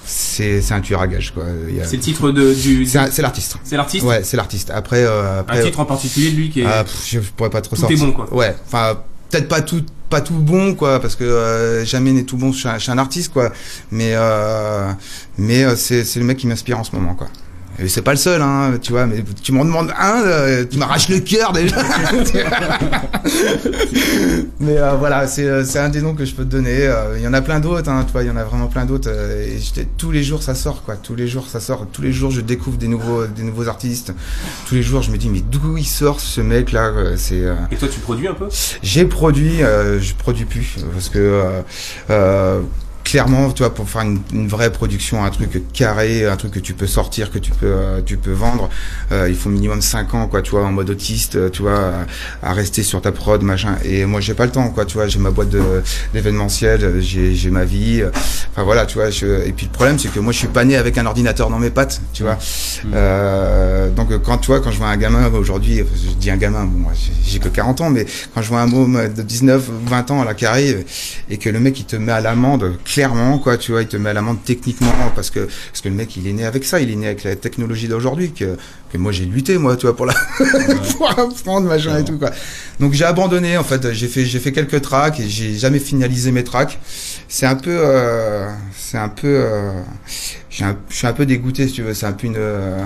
c'est 0.06 0.62
c'est 0.62 0.74
un 0.74 0.82
tueur 0.82 1.02
à 1.02 1.08
gage 1.08 1.34
quoi. 1.34 1.44
C'est 1.84 1.98
le 1.98 2.02
titre 2.02 2.32
de, 2.32 2.54
du. 2.54 2.86
C'est 2.86 2.98
un- 3.00 3.10
l'artiste. 3.22 3.58
C'est 3.64 3.76
l'artiste 3.78 4.06
Ouais, 4.06 4.24
c'est 4.24 4.38
l'artiste. 4.38 4.70
Après, 4.74 5.04
euh, 5.04 5.38
Un 5.38 5.40
après 5.40 5.64
titre 5.64 5.80
en 5.80 5.86
particulier 5.86 6.32
de 6.32 6.36
lui 6.36 6.50
qui 6.50 6.62
est. 6.62 6.66
ah, 6.66 6.84
pff, 6.84 7.04
je 7.08 7.20
pourrais 7.20 7.50
pas 7.50 7.62
trop 7.62 7.76
Tout 7.76 7.82
sortir. 7.82 8.02
est 8.02 8.06
bon, 8.06 8.12
quoi. 8.12 8.34
Ouais, 8.34 8.56
enfin 8.68 9.00
peut-être 9.30 9.48
pas 9.48 9.62
tout 9.62 9.84
pas 10.10 10.22
tout 10.22 10.36
bon 10.36 10.76
quoi 10.76 11.00
parce 11.00 11.16
que 11.16 11.24
euh, 11.24 11.84
jamais 11.84 12.12
n'est 12.12 12.24
tout 12.24 12.38
bon 12.38 12.54
chez 12.54 12.70
un, 12.70 12.78
chez 12.78 12.92
un 12.92 12.98
artiste 13.00 13.34
quoi. 13.34 13.52
Mais 13.92 14.12
euh, 14.14 14.92
mais 15.38 15.64
euh, 15.64 15.76
c'est 15.76 16.04
c'est 16.06 16.20
le 16.20 16.26
mec 16.26 16.38
qui 16.38 16.46
m'inspire 16.48 16.80
en 16.80 16.84
ce 16.84 16.96
moment 16.96 17.16
quoi. 17.16 17.28
Et 17.78 17.90
c'est 17.90 18.02
pas 18.02 18.12
le 18.12 18.18
seul, 18.18 18.42
hein, 18.42 18.74
tu 18.82 18.92
vois, 18.94 19.06
mais 19.06 19.24
tu 19.44 19.52
m'en 19.52 19.66
demandes 19.66 19.92
un, 20.00 20.22
euh, 20.26 20.66
tu 20.70 20.78
m'arraches 20.78 21.10
le 21.10 21.20
cœur 21.20 21.52
déjà. 21.52 21.76
mais 24.60 24.78
euh, 24.78 24.94
voilà, 24.96 25.28
c'est 25.28 25.46
euh, 25.46 25.64
c'est 25.66 25.80
un 25.80 25.90
des 25.90 26.02
noms 26.02 26.14
que 26.14 26.26
je 26.26 26.34
peux 26.34 26.44
te 26.46 26.50
donner. 26.50 26.88
Euh, 26.88 27.16
Il 27.18 27.24
y 27.24 27.28
en 27.28 27.34
a 27.34 27.42
plein 27.42 27.60
d'autres, 27.60 27.90
hein, 27.90 28.04
tu 28.06 28.12
vois, 28.12 28.24
il 28.24 28.28
y 28.28 28.32
en 28.32 28.38
a 28.38 28.44
vraiment 28.44 28.68
plein 28.68 28.86
d'autres. 28.86 29.10
et 29.10 29.58
j'étais- 29.60 29.88
tous 29.98 30.12
les 30.12 30.24
jours 30.24 30.42
ça 30.44 30.56
sort, 30.56 30.84
quoi. 30.84 30.96
Tous 30.96 31.16
les 31.16 31.28
jours 31.28 31.48
ça 31.48 31.60
sort. 31.60 31.86
Tous 31.92 32.02
les 32.02 32.12
jours 32.14 32.32
je 32.32 32.42
découvre 32.42 32.78
des 32.78 32.88
nouveaux 32.88 33.26
des 33.28 33.44
nouveaux 33.44 33.68
artistes. 33.68 34.14
Tous 34.68 34.76
les 34.76 34.84
jours 34.84 35.02
je 35.02 35.12
me 35.12 35.18
dis 35.18 35.30
mais 35.30 35.42
d'où 35.42 35.78
il 35.78 35.86
sort 35.86 36.20
ce 36.20 36.42
mec 36.42 36.72
là 36.72 36.92
C'est 37.18 37.42
euh, 37.44 37.56
Et 37.72 37.76
toi, 37.76 37.88
tu 37.88 38.00
produis 38.00 38.28
un 38.28 38.34
peu? 38.34 38.48
J'ai 38.84 39.06
produit, 39.06 39.64
euh, 39.64 40.00
je 40.00 40.14
produis 40.16 40.46
plus 40.46 40.76
parce 40.94 41.10
que 41.10 41.20
euh, 41.20 41.62
euh, 42.10 42.62
clairement, 43.06 43.50
tu 43.52 43.64
vois, 43.64 43.74
pour 43.74 43.88
faire 43.90 44.02
une, 44.02 44.20
une 44.34 44.48
vraie 44.50 44.72
production, 44.72 45.24
un 45.24 45.30
truc 45.30 45.64
carré, 45.72 46.26
un 46.26 46.36
truc 46.36 46.52
que 46.52 46.60
tu 46.60 46.74
peux 46.74 46.88
sortir, 46.88 47.32
que 47.32 47.40
tu 47.40 47.52
peux, 47.52 47.68
euh, 47.68 48.02
tu 48.06 48.18
peux 48.18 48.34
vendre, 48.34 48.70
euh, 49.14 49.30
il 49.30 49.36
faut 49.36 49.50
minimum 49.50 49.82
5 49.82 50.14
ans, 50.16 50.28
quoi, 50.28 50.42
tu 50.42 50.52
vois, 50.52 50.66
en 50.66 50.72
mode 50.74 50.90
autiste, 50.90 51.36
euh, 51.38 51.50
tu 51.50 51.62
vois, 51.62 51.94
à, 52.44 52.50
à 52.50 52.54
rester 52.54 52.84
sur 52.84 53.02
ta 53.02 53.14
prod, 53.14 53.42
machin. 53.44 53.78
Et 53.86 54.06
moi, 54.06 54.20
j'ai 54.20 54.34
pas 54.34 54.46
le 54.46 54.52
temps, 54.52 54.68
quoi, 54.70 54.84
tu 54.86 54.96
vois, 54.96 55.08
j'ai 55.08 55.20
ma 55.20 55.32
boîte 55.32 55.50
d'événementiel, 56.14 57.00
j'ai 57.00 57.34
j'ai 57.36 57.50
ma 57.52 57.64
vie, 57.64 58.02
euh, 58.02 58.10
enfin 58.52 58.64
voilà, 58.64 58.86
tu 58.86 58.96
vois. 58.96 59.10
Je, 59.12 59.46
et 59.48 59.52
puis 59.52 59.68
le 59.68 59.72
problème, 59.72 60.00
c'est 60.00 60.12
que 60.12 60.20
moi, 60.20 60.34
je 60.34 60.40
suis 60.40 60.48
pas 60.48 60.66
né 60.66 60.76
avec 60.76 60.98
un 60.98 61.06
ordinateur 61.06 61.50
dans 61.50 61.60
mes 61.60 61.70
pattes, 61.70 62.02
tu 62.12 62.24
vois. 62.24 62.38
Euh, 62.94 63.90
donc 63.92 64.12
euh, 64.12 64.20
quand 64.20 64.38
tu 64.40 64.48
vois, 64.48 64.60
quand 64.62 64.72
je 64.72 64.78
vois 64.78 64.88
un 64.88 64.98
gamin 64.98 65.28
aujourd'hui, 65.34 65.78
je 65.78 66.12
dis 66.16 66.32
un 66.32 66.38
gamin, 66.38 66.66
bon, 66.66 66.80
moi, 66.80 66.92
j'ai- 67.24 67.36
que 67.40 67.50
40 67.50 67.82
ans, 67.82 67.90
mais 67.90 68.06
quand 68.34 68.42
je 68.42 68.48
vois 68.48 68.62
un 68.62 68.66
môme 68.68 69.14
de 69.14 69.22
19, 69.22 69.70
20 69.88 70.10
ans 70.12 70.24
là 70.24 70.34
qui 70.34 70.46
arrive 70.46 70.86
et 71.30 71.38
que 71.38 71.50
le 71.50 71.60
mec 71.60 71.78
il 71.78 71.84
te 71.86 71.98
met 71.98 72.14
à 72.14 72.22
l'amende 72.22 72.78
clairement, 72.96 73.38
quoi, 73.40 73.58
tu 73.58 73.74
vois, 73.74 73.82
il 73.82 73.88
te 73.90 73.98
met 73.98 74.10
à 74.10 74.14
l'amende 74.14 74.38
techniquement 74.46 74.88
parce 75.16 75.30
que 75.30 75.42
parce 75.42 75.82
que 75.82 75.90
le 75.90 75.96
mec 75.96 76.16
il 76.16 76.28
est 76.28 76.34
né 76.34 76.46
avec 76.46 76.64
ça, 76.64 76.80
il 76.80 76.90
est 76.90 76.96
né 76.96 77.08
avec 77.08 77.26
la 77.26 77.36
technologie 77.36 77.90
d'aujourd'hui 77.90 78.32
que 78.32 78.56
que 78.92 78.98
moi 78.98 79.12
j'ai 79.12 79.26
lutté 79.26 79.58
moi, 79.58 79.76
tu 79.76 79.86
vois, 79.86 79.96
pour 79.98 80.06
la 80.06 80.14
pour 80.98 81.10
apprendre 81.10 81.68
machin 81.68 81.98
et 82.00 82.06
tout 82.06 82.18
quoi. 82.18 82.32
Donc 82.80 82.94
j'ai 82.94 83.04
abandonné 83.04 83.58
en 83.58 83.66
fait, 83.66 83.92
j'ai 83.92 84.08
fait 84.08 84.26
j'ai 84.26 84.40
fait 84.40 84.54
quelques 84.54 84.82
tracks 84.82 85.20
et 85.20 85.28
j'ai 85.28 85.56
jamais 85.56 85.80
finalisé 85.80 86.32
mes 86.32 86.46
tracks. 86.46 86.80
C'est 87.28 87.46
un 87.48 87.56
peu 87.56 87.76
euh, 87.78 88.48
c'est 88.78 88.98
un 88.98 89.10
peu 89.10 89.28
euh, 89.28 89.72
un- 90.62 90.78
je 90.90 90.96
suis 90.96 91.08
un 91.08 91.14
peu 91.14 91.26
dégoûté 91.26 91.68
si 91.68 91.74
tu 91.74 91.82
veux, 91.84 91.94
c'est 91.94 92.06
un 92.06 92.14
peu 92.14 92.28
une 92.28 92.36
euh, 92.38 92.82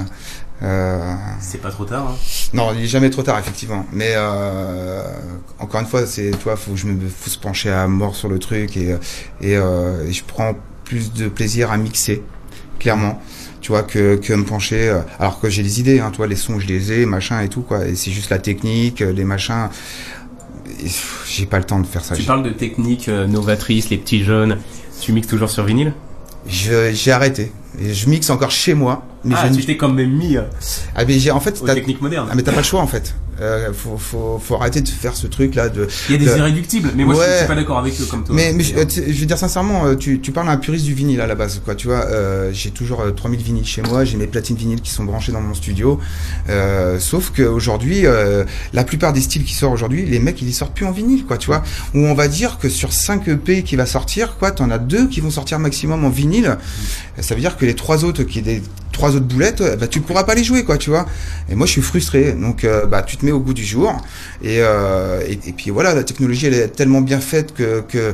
euh, 0.63 1.13
C'est 1.39 1.61
pas 1.61 1.71
trop 1.71 1.85
tard. 1.85 2.09
Hein. 2.09 2.15
non, 2.53 2.73
il 2.75 2.83
est 2.83 2.87
jamais 2.87 3.09
trop 3.09 3.23
tard, 3.23 3.39
effectivement. 3.39 3.85
Mais 3.93 4.13
euh, 4.15 5.01
encore 5.59 5.81
une 5.81 5.87
fois, 5.87 6.05
c'est, 6.05 6.31
toi, 6.31 6.55
faut 6.55 6.71
que 6.71 6.77
je 6.77 6.87
me, 6.87 7.07
faut 7.07 7.29
se 7.29 7.37
pencher 7.39 7.71
à 7.71 7.87
mort 7.87 8.15
sur 8.15 8.27
le 8.29 8.39
truc 8.39 8.75
et 8.77 8.95
et, 9.41 9.55
euh, 9.55 10.05
et 10.07 10.11
je 10.11 10.23
prends 10.25 10.55
plus 10.83 11.13
de 11.13 11.27
plaisir 11.29 11.71
à 11.71 11.77
mixer, 11.77 12.23
clairement. 12.79 13.21
Tu 13.61 13.71
vois 13.73 13.83
que 13.83 14.15
que 14.15 14.33
me 14.33 14.45
pencher. 14.45 14.89
euh, 14.89 15.01
alors 15.19 15.39
que 15.39 15.49
j'ai 15.49 15.63
des 15.63 15.79
idées, 15.79 15.99
hein, 15.99 16.11
toi, 16.11 16.27
les 16.27 16.35
sons, 16.37 16.59
je 16.59 16.67
les 16.67 16.91
ai, 16.93 17.05
machin 17.05 17.41
et 17.41 17.49
tout 17.49 17.61
quoi. 17.61 17.85
Et 17.85 17.95
c'est 17.95 18.11
juste 18.11 18.29
la 18.29 18.39
technique, 18.39 19.01
euh, 19.01 19.11
les 19.11 19.25
machins. 19.25 19.69
J'ai 21.27 21.45
pas 21.45 21.57
le 21.57 21.65
temps 21.65 21.79
de 21.79 21.85
faire 21.87 22.03
ça. 22.03 22.15
Tu 22.15 22.23
parles 22.23 22.43
de 22.43 22.51
techniques 22.51 23.09
euh, 23.09 23.27
novatrices, 23.27 23.89
les 23.89 23.97
petits 23.97 24.23
jeunes. 24.23 24.57
Tu 25.01 25.11
mixes 25.13 25.27
toujours 25.27 25.49
sur 25.49 25.65
vinyle? 25.65 25.93
J'ai 26.47 27.11
arrêté. 27.11 27.51
Et 27.81 27.93
je 27.93 28.09
mixe 28.09 28.29
encore 28.29 28.51
chez 28.51 28.73
moi. 28.73 29.03
Mais 29.23 29.35
Ah, 29.37 29.47
je 29.51 29.59
tu 29.59 29.65
t'es 29.65 29.77
quand 29.77 29.89
même 29.89 30.11
mis 30.11 30.37
euh, 30.37 30.41
ah, 30.95 31.05
mais 31.05 31.19
j'ai 31.19 31.31
en 31.31 31.39
fait 31.39 31.61
aux 31.61 31.65
t'as- 31.65 31.75
techniques 31.75 32.01
modernes. 32.01 32.27
ah, 32.31 32.35
mais 32.35 32.41
t'as 32.43 32.51
pas 32.51 32.57
le 32.59 32.63
choix 32.63 32.81
en 32.81 32.87
fait. 32.87 33.13
Euh, 33.41 33.71
faut, 33.73 33.97
faut, 33.97 34.39
faut 34.43 34.55
arrêter 34.55 34.81
de 34.81 34.87
faire 34.89 35.15
ce 35.15 35.27
truc 35.27 35.55
là 35.55 35.69
de. 35.69 35.87
Il 36.09 36.13
y 36.13 36.15
a 36.15 36.17
des 36.17 36.25
de- 36.25 36.37
irréductibles, 36.37 36.91
mais 36.95 37.05
moi 37.05 37.13
je 37.15 37.19
Ouais. 37.19 37.37
suis 37.39 37.47
pas 37.47 37.55
d'accord 37.55 37.77
avec 37.79 37.99
eux 38.01 38.05
comme 38.05 38.23
toi. 38.23 38.35
Mais, 38.35 38.51
mais 38.53 38.63
je, 38.63 38.75
euh, 38.75 38.85
je 38.89 39.19
veux 39.19 39.25
dire 39.25 39.37
sincèrement, 39.37 39.85
euh, 39.85 39.95
tu, 39.95 40.19
tu 40.19 40.31
parles 40.31 40.49
à 40.49 40.51
un 40.51 40.57
puriste 40.57 40.85
du 40.85 40.93
vinyle 40.93 41.21
à 41.21 41.27
la 41.27 41.35
base, 41.35 41.61
quoi. 41.63 41.75
Tu 41.75 41.87
vois, 41.87 42.05
euh, 42.07 42.51
j'ai 42.53 42.71
toujours 42.71 43.01
euh, 43.01 43.11
3000 43.11 43.39
vinyles 43.41 43.65
chez 43.65 43.81
moi, 43.81 44.03
j'ai 44.03 44.17
mes 44.17 44.27
platines 44.27 44.55
vinyles 44.57 44.81
qui 44.81 44.91
sont 44.91 45.03
branchées 45.05 45.31
dans 45.31 45.41
mon 45.41 45.53
studio. 45.53 45.99
Euh, 46.49 46.99
sauf 46.99 47.31
qu'aujourd'hui, 47.35 48.03
la 48.73 48.83
plupart 48.83 49.13
des 49.13 49.21
styles 49.21 49.43
qui 49.43 49.53
sortent 49.53 49.73
aujourd'hui, 49.73 50.05
les 50.05 50.19
mecs 50.19 50.41
ils 50.41 50.49
y 50.49 50.53
sortent 50.53 50.75
plus 50.75 50.85
en 50.85 50.91
vinyle, 50.91 51.25
quoi. 51.25 51.37
Tu 51.37 51.47
vois, 51.47 51.63
où 51.93 51.99
on 51.99 52.13
va 52.13 52.27
dire 52.27 52.57
que 52.59 52.69
sur 52.69 52.91
5 52.93 53.27
EP 53.27 53.63
qui 53.63 53.75
va 53.75 53.85
sortir, 53.85 54.37
quoi, 54.37 54.51
t'en 54.51 54.69
as 54.71 54.77
deux 54.79 55.07
qui 55.07 55.21
vont 55.21 55.31
sortir 55.31 55.59
maximum 55.59 56.03
en 56.03 56.09
vinyle. 56.09 56.57
Ça 57.19 57.35
veut 57.35 57.41
dire 57.41 57.57
que 57.57 57.65
les 57.65 57.75
trois 57.75 58.03
autres 58.05 58.23
qui 58.23 58.41
des 58.41 58.61
trois 58.99 59.15
autres 59.15 59.25
boulettes, 59.25 59.61
euh, 59.61 59.77
bah 59.77 59.87
tu 59.87 60.01
pourras 60.01 60.25
pas 60.25 60.35
les 60.35 60.43
jouer, 60.43 60.65
quoi. 60.65 60.77
Tu 60.77 60.89
vois. 60.89 61.05
Et 61.49 61.55
moi 61.55 61.65
je 61.65 61.71
suis 61.71 61.81
frustré, 61.81 62.33
donc 62.33 62.65
euh, 62.65 62.85
bah 62.85 63.01
tu 63.01 63.15
te 63.15 63.25
mets 63.25 63.31
au 63.31 63.39
goût 63.39 63.53
du 63.53 63.63
jour. 63.63 63.95
Et, 64.43 64.57
euh, 64.59 65.21
et, 65.25 65.53
puis 65.53 65.69
voilà, 65.69 65.93
la 65.93 66.03
technologie 66.03 66.47
elle 66.47 66.53
est 66.53 66.67
tellement 66.67 66.99
bien 66.99 67.21
faite 67.21 67.53
que 67.53 68.13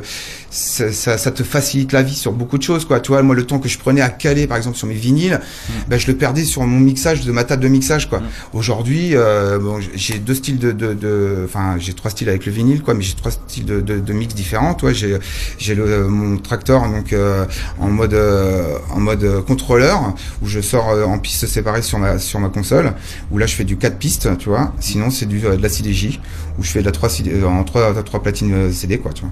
ça, 0.56 0.90
ça, 0.92 1.18
ça 1.18 1.30
te 1.30 1.42
facilite 1.42 1.92
la 1.92 2.02
vie 2.02 2.14
sur 2.14 2.32
beaucoup 2.32 2.56
de 2.58 2.62
choses 2.62 2.84
quoi. 2.86 3.00
Tu 3.00 3.12
vois, 3.12 3.22
moi 3.22 3.34
le 3.34 3.44
temps 3.44 3.58
que 3.58 3.68
je 3.68 3.78
prenais 3.78 4.00
à 4.00 4.08
caler 4.08 4.46
par 4.46 4.56
exemple 4.56 4.76
sur 4.76 4.86
mes 4.86 4.94
vinyles, 4.94 5.40
ben, 5.88 5.98
je 5.98 6.06
le 6.06 6.16
perdais 6.16 6.44
sur 6.44 6.62
mon 6.62 6.80
mixage 6.80 7.24
de 7.24 7.32
ma 7.32 7.44
table 7.44 7.62
de 7.62 7.68
mixage 7.68 8.08
quoi. 8.08 8.20
Aujourd'hui, 8.54 9.10
euh, 9.14 9.58
bon, 9.58 9.80
j'ai 9.94 10.18
deux 10.18 10.34
styles 10.34 10.58
de, 10.58 10.72
de, 10.72 10.94
de- 10.94 11.42
enfin 11.44 11.76
j'ai 11.78 11.92
trois 11.92 12.10
styles 12.10 12.28
avec 12.28 12.46
le 12.46 12.52
vinyle 12.52 12.82
quoi, 12.82 12.94
mais 12.94 13.02
j'ai 13.02 13.14
trois 13.14 13.30
styles 13.32 13.66
de, 13.66 13.80
de, 13.80 13.98
de 14.00 14.12
mix 14.12 14.34
différents. 14.34 14.74
Toi, 14.74 14.92
j'ai 14.92 15.18
j'ai 15.58 15.74
le 15.74 16.08
mon 16.08 16.38
tracteur 16.38 16.88
donc 16.88 17.12
euh, 17.12 17.44
en 17.78 17.88
mode 17.88 18.14
euh, 18.14 18.78
en 18.90 19.00
mode 19.00 19.44
contrôleur 19.46 20.14
où 20.42 20.46
je 20.46 20.60
sors 20.60 20.88
euh, 20.90 21.04
en 21.04 21.18
pistes 21.18 21.46
séparées 21.46 21.82
sur 21.82 21.98
ma 21.98 22.18
sur 22.18 22.40
ma 22.40 22.48
console 22.48 22.94
où 23.30 23.38
là 23.38 23.46
je 23.46 23.54
fais 23.54 23.64
du 23.64 23.76
4 23.76 23.98
pistes, 23.98 24.28
tu 24.38 24.48
vois. 24.48 24.72
Sinon 24.80 25.10
c'est 25.10 25.26
du 25.26 25.44
euh, 25.44 25.56
de 25.56 25.62
la 25.62 25.68
CDJ 25.68 26.18
où 26.58 26.62
je 26.64 26.70
fais 26.70 26.80
de 26.80 26.86
la 26.86 26.92
3 26.92 27.08
CD, 27.10 27.32
euh, 27.34 27.46
en 27.46 27.62
3 27.64 28.02
trois 28.04 28.22
platines 28.22 28.72
CD 28.72 28.98
quoi, 28.98 29.12
tu 29.12 29.22
vois. 29.22 29.30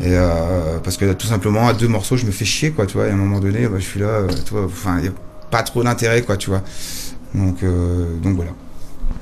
Et 0.00 0.16
euh, 0.16 0.78
parce 0.82 0.96
que 0.96 1.12
tout 1.12 1.26
simplement 1.26 1.68
à 1.68 1.72
deux 1.72 1.88
morceaux 1.88 2.16
je 2.16 2.26
me 2.26 2.30
fais 2.32 2.44
chier 2.44 2.70
quoi, 2.72 2.86
tu 2.86 2.94
vois. 2.96 3.06
Et 3.06 3.10
à 3.10 3.12
un 3.12 3.16
moment 3.16 3.40
donné, 3.40 3.66
bah, 3.68 3.76
je 3.78 3.84
suis 3.84 4.00
là, 4.00 4.06
euh, 4.06 4.28
tu 4.44 4.52
vois. 4.52 4.64
Enfin, 4.64 5.00
y 5.00 5.08
a 5.08 5.12
pas 5.50 5.62
trop 5.62 5.82
d'intérêt 5.82 6.22
quoi, 6.22 6.36
tu 6.36 6.50
vois. 6.50 6.62
Donc 7.34 7.62
euh, 7.62 8.06
donc 8.22 8.34
voilà. 8.36 8.50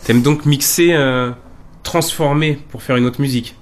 T'aimes 0.05 0.23
donc 0.23 0.47
mixer, 0.47 0.93
euh, 0.93 1.31
transformer 1.83 2.59
pour 2.71 2.83
faire 2.83 2.97
une 2.97 3.05
autre 3.05 3.21
musique? 3.21 3.57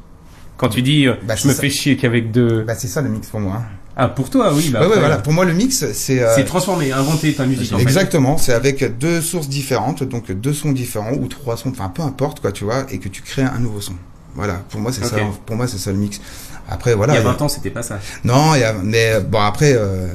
Quand 0.56 0.68
tu 0.68 0.82
dis, 0.82 1.06
euh, 1.08 1.14
Bah, 1.24 1.34
je 1.34 1.48
me 1.48 1.52
ça. 1.52 1.60
fais 1.60 1.70
chier 1.70 1.96
qu'avec 1.96 2.30
deux. 2.30 2.62
Bah 2.62 2.74
c'est 2.76 2.86
ça 2.88 3.00
le 3.02 3.08
mix 3.08 3.28
pour 3.28 3.40
moi. 3.40 3.56
hein. 3.56 3.64
Ah, 3.96 4.08
pour 4.08 4.30
toi, 4.30 4.52
oui. 4.54 4.70
Bah, 4.72 4.80
ouais, 4.82 4.86
ouais, 4.86 4.98
voilà. 5.00 5.18
Pour 5.18 5.32
moi 5.32 5.44
le 5.44 5.52
mix 5.52 5.84
c'est. 5.92 6.22
euh, 6.22 6.32
C'est 6.34 6.44
transformer, 6.44 6.92
inventer 6.92 7.34
ta 7.34 7.44
musique. 7.44 7.72
en. 7.74 7.78
Exactement, 7.78 8.38
c'est 8.38 8.52
avec 8.54 8.96
deux 8.98 9.20
sources 9.20 9.48
différentes, 9.48 10.02
donc 10.04 10.30
deux 10.32 10.54
sons 10.54 10.72
différents 10.72 11.12
ou 11.12 11.26
trois 11.26 11.56
sons, 11.56 11.70
enfin 11.70 11.88
peu 11.94 12.02
importe 12.02 12.40
quoi, 12.40 12.52
tu 12.52 12.64
vois, 12.64 12.86
et 12.90 12.98
que 12.98 13.08
tu 13.08 13.22
crées 13.22 13.42
un 13.42 13.58
nouveau 13.58 13.80
son. 13.80 13.94
Voilà, 14.34 14.54
pour 14.70 14.80
moi 14.80 14.92
c'est 14.92 15.04
ça. 15.04 15.16
Pour 15.44 15.56
moi 15.56 15.66
c'est 15.66 15.76
ça 15.78 15.90
le 15.92 15.98
mix. 15.98 16.20
Après 16.72 16.94
voilà. 16.94 17.12
Il 17.12 17.16
y 17.16 17.18
a 17.18 17.22
il 17.22 17.24
y 17.24 17.28
a- 17.28 17.32
20 17.32 17.42
ans, 17.42 17.48
c'était 17.48 17.70
pas 17.70 17.82
ça. 17.82 17.98
Non, 18.24 18.54
il 18.54 18.60
y 18.60 18.64
a, 18.64 18.74
mais 18.82 19.20
bon 19.20 19.40
après. 19.40 19.74
Euh, 19.74 20.08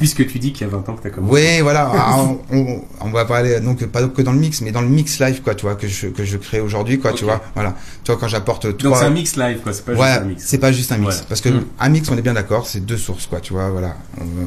Puisque 0.00 0.26
tu 0.26 0.40
dis 0.40 0.52
qu'il 0.52 0.66
y 0.66 0.68
a 0.68 0.72
20 0.72 0.88
ans 0.88 0.94
que 0.96 1.02
t'as 1.04 1.10
commencé. 1.10 1.32
oui, 1.32 1.60
voilà. 1.60 1.88
ah, 1.94 2.16
on, 2.18 2.40
on, 2.50 2.82
on 3.02 3.10
va 3.10 3.24
parler 3.24 3.60
donc 3.60 3.86
pas 3.86 4.02
que 4.08 4.20
dans 4.20 4.32
le 4.32 4.38
mix, 4.40 4.60
mais 4.60 4.72
dans 4.72 4.80
le 4.80 4.88
mix 4.88 5.20
live 5.20 5.42
quoi, 5.42 5.54
tu 5.54 5.64
vois, 5.64 5.76
que 5.76 5.86
je 5.86 6.08
que 6.08 6.24
je 6.24 6.36
crée 6.38 6.58
aujourd'hui 6.58 6.98
quoi, 6.98 7.12
tu 7.12 7.22
vois. 7.22 7.40
Voilà. 7.54 7.72
Tu 8.02 8.10
vois 8.10 8.18
quand 8.20 8.26
j'apporte 8.26 8.66
Donc 8.66 8.78
trois. 8.78 8.98
c'est 8.98 9.04
un 9.04 9.10
mix 9.10 9.36
live, 9.36 9.60
quoi. 9.62 9.72
C'est 9.72 9.84
pas 9.84 9.92
Ouais, 9.92 9.98
juste 10.08 10.20
un 10.20 10.24
mix. 10.24 10.42
c'est 10.44 10.58
pas 10.58 10.72
juste 10.72 10.90
un 10.90 10.96
mix. 10.96 11.12
Voilà. 11.14 11.26
Parce 11.28 11.40
que 11.40 11.50
Mm. 11.50 11.64
un 11.78 11.88
mix, 11.88 12.10
on 12.10 12.18
est 12.18 12.22
bien 12.22 12.34
d'accord, 12.34 12.66
c'est 12.66 12.80
deux 12.84 12.96
sources, 12.96 13.26
quoi, 13.28 13.38
tu 13.38 13.52
vois, 13.52 13.70
voilà. 13.70 13.94
On, 14.18 14.22
euh, 14.24 14.44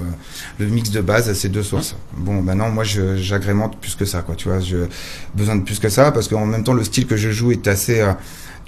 le 0.60 0.66
mix 0.66 0.90
de 0.90 1.00
base, 1.00 1.32
c'est 1.32 1.48
deux 1.50 1.64
sources. 1.64 1.96
Bon, 2.18 2.42
maintenant, 2.42 2.70
moi, 2.70 2.84
j'agrémente 2.84 3.78
plus 3.80 3.96
que 3.96 4.04
ça, 4.04 4.22
quoi, 4.24 4.36
tu 4.36 4.50
vois. 4.50 4.60
Je 4.60 4.88
besoin 5.36 5.56
de 5.56 5.64
plus 5.64 5.80
que 5.80 5.88
ça 5.88 6.12
parce 6.12 6.28
qu'en 6.28 6.46
même 6.46 6.66
temps, 6.66 6.74
le 6.74 6.84
style 6.84 7.08
que 7.08 7.16
je 7.16 7.30
joue 7.32 7.54
est 7.54 7.66
assez, 7.70 8.02
euh, 8.02 8.12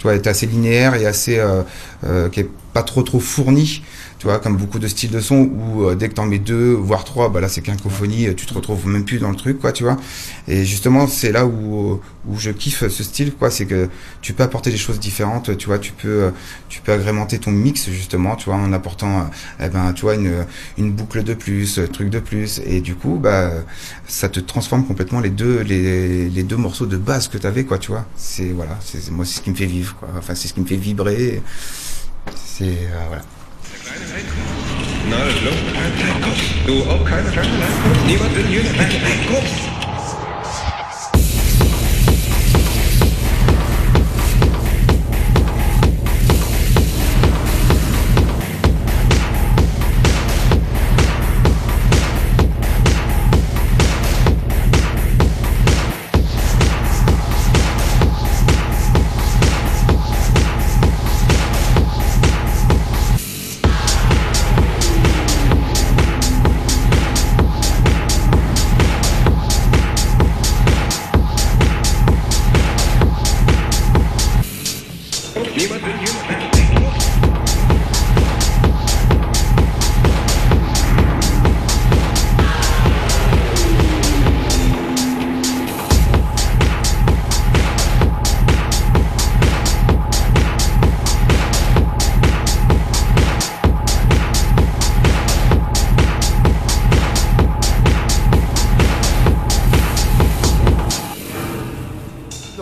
tu 0.02 0.08
vois, 0.08 0.16
est 0.16 0.26
assez 0.26 0.48
linéaire 0.48 0.96
et 0.96 1.06
assez, 1.06 1.38
euh, 1.38 1.62
euh, 2.04 2.28
qui 2.28 2.40
est 2.40 2.50
pas 2.74 2.82
trop 2.82 3.04
trop 3.04 3.20
fourni. 3.20 3.84
Tu 4.22 4.28
vois, 4.28 4.38
comme 4.38 4.56
beaucoup 4.56 4.78
de 4.78 4.88
styles 4.88 5.10
de 5.10 5.20
son 5.20 5.50
où 5.52 5.84
euh, 5.84 5.96
dès 5.96 6.08
que 6.08 6.14
t'en 6.14 6.28
mets 6.28 6.38
deux, 6.38 6.74
voire 6.74 7.06
trois, 7.06 7.30
bah 7.30 7.42
là 7.42 7.50
c'est 7.50 7.62
qu'incophonie, 7.62 8.28
tu 8.36 8.46
te 8.46 8.54
retrouves 8.54 8.86
même 8.86 9.04
plus 9.04 9.18
dans 9.18 9.32
le 9.32 9.36
truc, 9.36 9.58
quoi, 9.60 9.72
tu 9.72 9.82
vois. 9.82 9.98
Et 10.48 10.64
justement, 10.64 11.08
c'est 11.08 11.32
là 11.32 11.48
où 11.48 12.00
où 12.28 12.38
je 12.38 12.52
kiffe 12.52 12.88
ce 12.88 13.04
style, 13.04 13.34
quoi, 13.34 13.50
c'est 13.50 13.66
que 13.66 13.90
tu 14.22 14.34
peux 14.34 14.44
apporter 14.44 14.70
des 14.70 14.78
choses 14.78 15.00
différentes, 15.00 15.58
tu 15.58 15.66
vois, 15.66 15.80
tu 15.80 15.92
peux 15.92 16.26
euh, 16.26 16.32
tu 16.70 16.82
peux 16.82 16.92
agrémenter 16.92 17.40
ton 17.40 17.50
mix 17.50 17.90
justement, 17.90 18.36
tu 18.36 18.46
vois, 18.46 18.58
en 18.58 18.72
apportant, 18.74 19.22
euh, 19.22 19.24
eh 19.66 19.70
ben, 19.70 19.92
tu 19.94 20.04
vois, 20.04 20.14
une 20.14 20.46
une 20.78 20.92
boucle 20.92 21.24
de 21.24 21.34
plus, 21.34 21.80
euh, 21.80 21.88
truc 21.88 22.12
de 22.12 22.20
plus, 22.20 22.62
et 22.64 22.80
du 22.82 22.94
coup, 22.94 23.18
bah, 23.20 23.50
ça 24.06 24.30
te 24.30 24.40
transforme 24.40 24.86
complètement 24.86 25.20
les 25.20 25.32
deux 25.32 25.62
les 25.62 26.30
les 26.30 26.44
deux 26.44 26.58
morceaux 26.58 26.86
de 26.86 26.98
base 26.98 27.28
que 27.28 27.40
t'avais, 27.40 27.64
quoi, 27.64 27.80
tu 27.80 27.90
vois. 27.90 28.06
C'est 28.16 28.52
voilà, 28.52 28.78
c'est 28.86 29.10
moi 29.10 29.26
c'est 29.26 29.38
ce 29.38 29.42
qui 29.42 29.50
me 29.50 29.56
fait 29.56 29.66
vivre, 29.66 29.96
quoi. 29.96 30.10
Enfin, 30.16 30.36
c'est 30.36 30.48
ce 30.48 30.54
qui 30.54 30.62
me 30.62 30.68
fait 30.68 30.76
vibrer. 30.78 31.42
C'est 32.36 32.66
euh, 32.66 33.06
voilà. 33.08 33.24
Nein, 35.10 35.20
du 36.66 36.84
auch 36.84 37.04
keine 37.04 37.30
Schlange, 37.30 37.50
niemand 38.08 38.36
will 38.38 38.46
hier 38.48 38.62
eine 38.62 38.70
Schlange, 38.70 39.81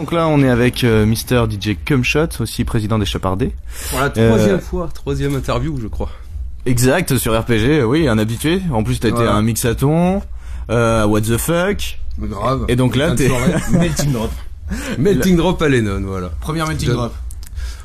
Donc 0.10 0.18
là, 0.18 0.28
on 0.28 0.42
est 0.42 0.50
avec 0.50 0.84
euh, 0.84 1.06
Mister 1.06 1.44
DJ 1.48 1.76
Cumshot, 1.86 2.30
aussi 2.40 2.64
président 2.64 2.98
des 2.98 3.06
Chapardés. 3.06 3.54
Voilà, 3.92 4.12
Euh, 4.18 4.28
troisième 4.30 4.60
fois, 4.60 4.90
troisième 4.92 5.36
interview, 5.36 5.78
je 5.80 5.86
crois. 5.88 6.10
Exact, 6.66 7.16
sur 7.20 7.40
RPG, 7.40 7.84
oui, 7.86 8.08
un 8.08 8.18
habitué. 8.18 8.60
En 8.74 8.82
plus, 8.84 9.00
t'as 9.00 9.10
été 9.10 9.22
à 9.24 9.36
un 9.36 9.44
mixaton, 9.44 10.24
euh, 10.72 11.04
à 11.04 11.08
What 11.08 11.22
the 11.22 11.38
Fuck. 11.38 12.00
Grave. 12.20 12.66
Et 12.70 12.76
donc 12.76 12.96
là, 12.96 13.14
t'es... 13.14 13.30
Melting 13.72 14.12
drop. 14.12 14.32
Melting 14.98 15.36
Drop 15.38 15.62
à 15.62 15.70
Lennon, 15.70 16.02
voilà. 16.04 16.30
Première 16.42 16.68
melting 16.68 16.90
drop. 16.90 17.14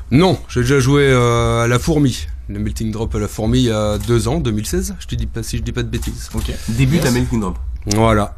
Non, 0.09 0.39
j'ai 0.49 0.61
déjà 0.61 0.79
joué 0.79 1.03
euh, 1.07 1.65
à 1.65 1.67
la 1.67 1.77
fourmi. 1.77 2.25
Le 2.49 2.57
Melting 2.57 2.89
Drop 2.91 3.13
à 3.13 3.19
la 3.19 3.27
fourmi 3.27 3.59
il 3.59 3.65
y 3.65 3.71
a 3.71 3.99
deux 3.99 4.27
ans, 4.27 4.39
2016. 4.39 4.95
Je 4.97 5.05
te 5.05 5.13
dis 5.13 5.27
pas 5.27 5.43
si 5.43 5.57
je 5.57 5.61
dis 5.61 5.71
pas 5.71 5.83
de 5.83 5.89
bêtises. 5.89 6.31
Ok. 6.33 6.51
Début 6.69 6.97
à 7.01 7.11
Melting 7.11 7.39
drop. 7.39 7.59
Voilà, 7.85 8.35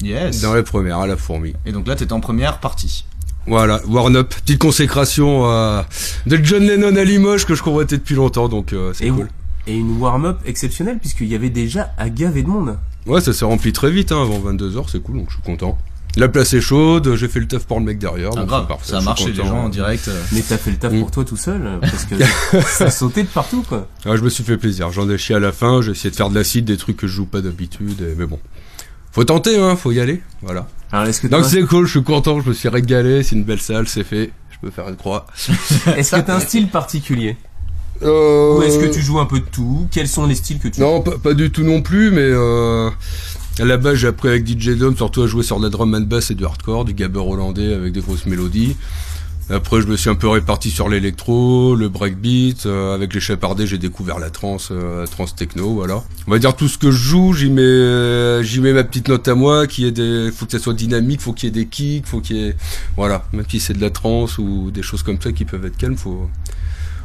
Yes. 0.00 0.42
dans 0.42 0.54
les 0.54 0.62
premières 0.62 0.98
à 0.98 1.08
la 1.08 1.16
fourmi. 1.16 1.54
Et 1.64 1.72
donc 1.72 1.88
là, 1.88 1.96
t'étais 1.96 2.12
en 2.12 2.20
première 2.20 2.60
partie. 2.60 3.04
Voilà, 3.46 3.80
Warn 3.86 4.16
Up, 4.16 4.34
petite 4.42 4.58
consécration 4.58 5.48
euh, 5.50 5.82
de 6.26 6.36
John 6.42 6.62
Lennon 6.64 6.96
à 6.96 7.04
Limoges 7.04 7.46
que 7.46 7.54
je 7.54 7.62
convoitais 7.62 7.96
depuis 7.96 8.14
longtemps, 8.16 8.48
donc 8.48 8.72
euh, 8.72 8.92
c'est 8.92 9.06
Et, 9.06 9.10
cool. 9.10 9.28
et 9.68 9.76
une 9.76 9.98
warm-up 9.98 10.38
exceptionnelle 10.46 10.98
puisqu'il 10.98 11.28
y 11.28 11.34
avait 11.34 11.50
déjà 11.50 11.90
à 11.96 12.08
gaver 12.08 12.42
de 12.42 12.48
monde. 12.48 12.76
Ouais, 13.06 13.20
ça 13.20 13.32
s'est 13.32 13.44
rempli 13.44 13.72
très 13.72 13.90
vite, 13.92 14.10
hein, 14.10 14.20
avant 14.20 14.40
22h, 14.40 14.86
c'est 14.90 15.00
cool, 15.00 15.18
donc 15.18 15.26
je 15.28 15.34
suis 15.34 15.42
content. 15.44 15.78
La 16.16 16.28
place 16.28 16.54
est 16.54 16.60
chaude, 16.62 17.14
j'ai 17.14 17.28
fait 17.28 17.40
le 17.40 17.46
taf 17.46 17.66
pour 17.66 17.78
le 17.78 17.84
mec 17.84 17.98
derrière. 17.98 18.30
Ah, 18.32 18.36
donc 18.40 18.46
grave, 18.48 18.66
parfait, 18.66 18.90
ça 18.90 18.98
a 18.98 19.00
marché, 19.02 19.26
les 19.28 19.34
gens 19.34 19.64
en 19.64 19.68
direct. 19.68 20.08
euh. 20.08 20.22
Mais 20.32 20.40
t'as 20.40 20.56
fait 20.56 20.70
le 20.70 20.78
taf 20.78 20.92
Mm. 20.92 21.00
pour 21.00 21.10
toi 21.10 21.24
tout 21.26 21.36
seul 21.36 21.60
euh, 21.66 21.78
parce 21.78 22.04
que 22.06 22.14
ça 22.66 22.90
sautait 22.90 23.22
de 23.22 23.28
partout 23.28 23.62
quoi. 23.68 23.86
Ah, 24.06 24.16
je 24.16 24.22
me 24.22 24.30
suis 24.30 24.42
fait 24.42 24.56
plaisir, 24.56 24.90
j'en 24.90 25.08
ai 25.10 25.18
chié 25.18 25.34
à 25.36 25.40
la 25.40 25.52
fin, 25.52 25.82
j'ai 25.82 25.90
essayé 25.92 26.10
de 26.10 26.16
faire 26.16 26.30
de 26.30 26.34
l'acide, 26.34 26.64
des 26.64 26.78
trucs 26.78 26.96
que 26.96 27.06
je 27.06 27.12
joue 27.12 27.26
pas 27.26 27.42
d'habitude, 27.42 28.02
mais 28.16 28.24
bon. 28.26 28.40
Faut 29.16 29.24
tenter, 29.24 29.58
hein, 29.58 29.76
faut 29.76 29.92
y 29.92 29.98
aller, 29.98 30.20
voilà. 30.42 30.68
Alors 30.92 31.06
est-ce 31.06 31.22
que 31.22 31.26
Donc 31.26 31.46
c'est 31.46 31.62
cool, 31.62 31.86
je 31.86 31.92
suis 31.92 32.02
content, 32.02 32.38
je 32.42 32.50
me 32.50 32.52
suis 32.52 32.68
régalé, 32.68 33.22
c'est 33.22 33.34
une 33.34 33.44
belle 33.44 33.62
salle, 33.62 33.88
c'est 33.88 34.04
fait, 34.04 34.30
je 34.50 34.58
peux 34.60 34.70
faire 34.70 34.86
une 34.90 34.96
croix. 34.96 35.24
est-ce 35.96 36.16
que 36.16 36.20
t'as 36.20 36.36
un 36.36 36.40
style 36.40 36.68
particulier? 36.68 37.38
Euh... 38.02 38.58
ou 38.58 38.62
est-ce 38.62 38.78
que 38.78 38.92
tu 38.92 39.00
joues 39.00 39.18
un 39.18 39.24
peu 39.24 39.40
de 39.40 39.46
tout? 39.46 39.88
Quels 39.90 40.06
sont 40.06 40.26
les 40.26 40.34
styles 40.34 40.58
que 40.58 40.68
tu 40.68 40.82
Non, 40.82 41.00
pas, 41.00 41.16
pas 41.16 41.32
du 41.32 41.50
tout 41.50 41.62
non 41.62 41.80
plus, 41.80 42.10
mais 42.10 42.28
euh, 42.28 42.90
à 43.58 43.64
la 43.64 43.78
base 43.78 43.94
j'ai 43.94 44.08
appris 44.08 44.28
avec 44.28 44.46
DJ 44.46 44.76
Dom 44.76 44.94
surtout 44.94 45.22
à 45.22 45.26
jouer 45.26 45.42
sur 45.42 45.56
de 45.60 45.64
la 45.64 45.70
drum 45.70 45.94
and 45.94 46.02
bass 46.02 46.30
et 46.30 46.34
du 46.34 46.44
hardcore, 46.44 46.84
du 46.84 46.92
gabber 46.92 47.20
hollandais 47.20 47.72
avec 47.72 47.94
des 47.94 48.02
grosses 48.02 48.26
mélodies. 48.26 48.76
Après 49.48 49.80
je 49.80 49.86
me 49.86 49.96
suis 49.96 50.10
un 50.10 50.16
peu 50.16 50.28
réparti 50.28 50.72
sur 50.72 50.88
l'électro, 50.88 51.76
le 51.76 51.88
breakbeat, 51.88 52.66
euh, 52.66 52.94
avec 52.94 53.14
les 53.14 53.20
chapardés 53.20 53.64
j'ai 53.68 53.78
découvert 53.78 54.18
la 54.18 54.28
trance, 54.28 54.70
euh, 54.72 55.06
trance 55.06 55.36
techno, 55.36 55.74
voilà. 55.74 56.02
On 56.26 56.32
va 56.32 56.40
dire 56.40 56.56
tout 56.56 56.66
ce 56.66 56.78
que 56.78 56.90
je 56.90 56.96
joue, 56.96 57.32
j'y 57.32 57.48
mets, 57.48 57.62
euh, 57.62 58.42
j'y 58.42 58.60
mets 58.60 58.72
ma 58.72 58.82
petite 58.82 59.06
note 59.06 59.28
à 59.28 59.36
moi, 59.36 59.68
qui 59.68 59.86
est 59.86 59.92
des, 59.92 60.32
faut 60.34 60.46
que 60.46 60.52
ça 60.52 60.58
soit 60.58 60.74
dynamique, 60.74 61.20
faut 61.20 61.32
qu'il 61.32 61.46
y 61.46 61.50
ait 61.50 61.64
des 61.64 61.66
kicks, 61.66 62.06
faut 62.06 62.20
qu'il 62.20 62.36
y 62.36 62.48
ait, 62.48 62.56
voilà, 62.96 63.24
même 63.32 63.44
si 63.48 63.60
c'est 63.60 63.74
de 63.74 63.80
la 63.80 63.90
trance 63.90 64.38
ou 64.38 64.72
des 64.72 64.82
choses 64.82 65.04
comme 65.04 65.20
ça 65.20 65.30
qui 65.30 65.44
peuvent 65.44 65.64
être 65.64 65.76
calmes, 65.76 65.96
faut, 65.96 66.28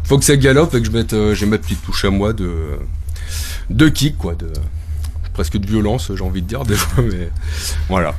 faut 0.04 0.18
que 0.18 0.26
ça 0.26 0.36
galope 0.36 0.74
et 0.74 0.80
que 0.80 0.88
je 0.88 0.92
mette, 0.92 1.14
euh, 1.14 1.36
j'ai 1.36 1.46
ma 1.46 1.60
petite 1.60 1.84
touche 1.84 2.06
à 2.06 2.10
moi 2.10 2.34
de, 2.34 2.52
de 3.70 3.88
kick 3.88 4.18
quoi, 4.18 4.34
de 4.34 4.48
presque 5.34 5.58
de 5.58 5.68
violence, 5.68 6.12
j'ai 6.16 6.24
envie 6.24 6.42
de 6.42 6.48
dire 6.48 6.64
fois, 6.76 7.04
mais 7.04 7.30
voilà. 7.88 8.16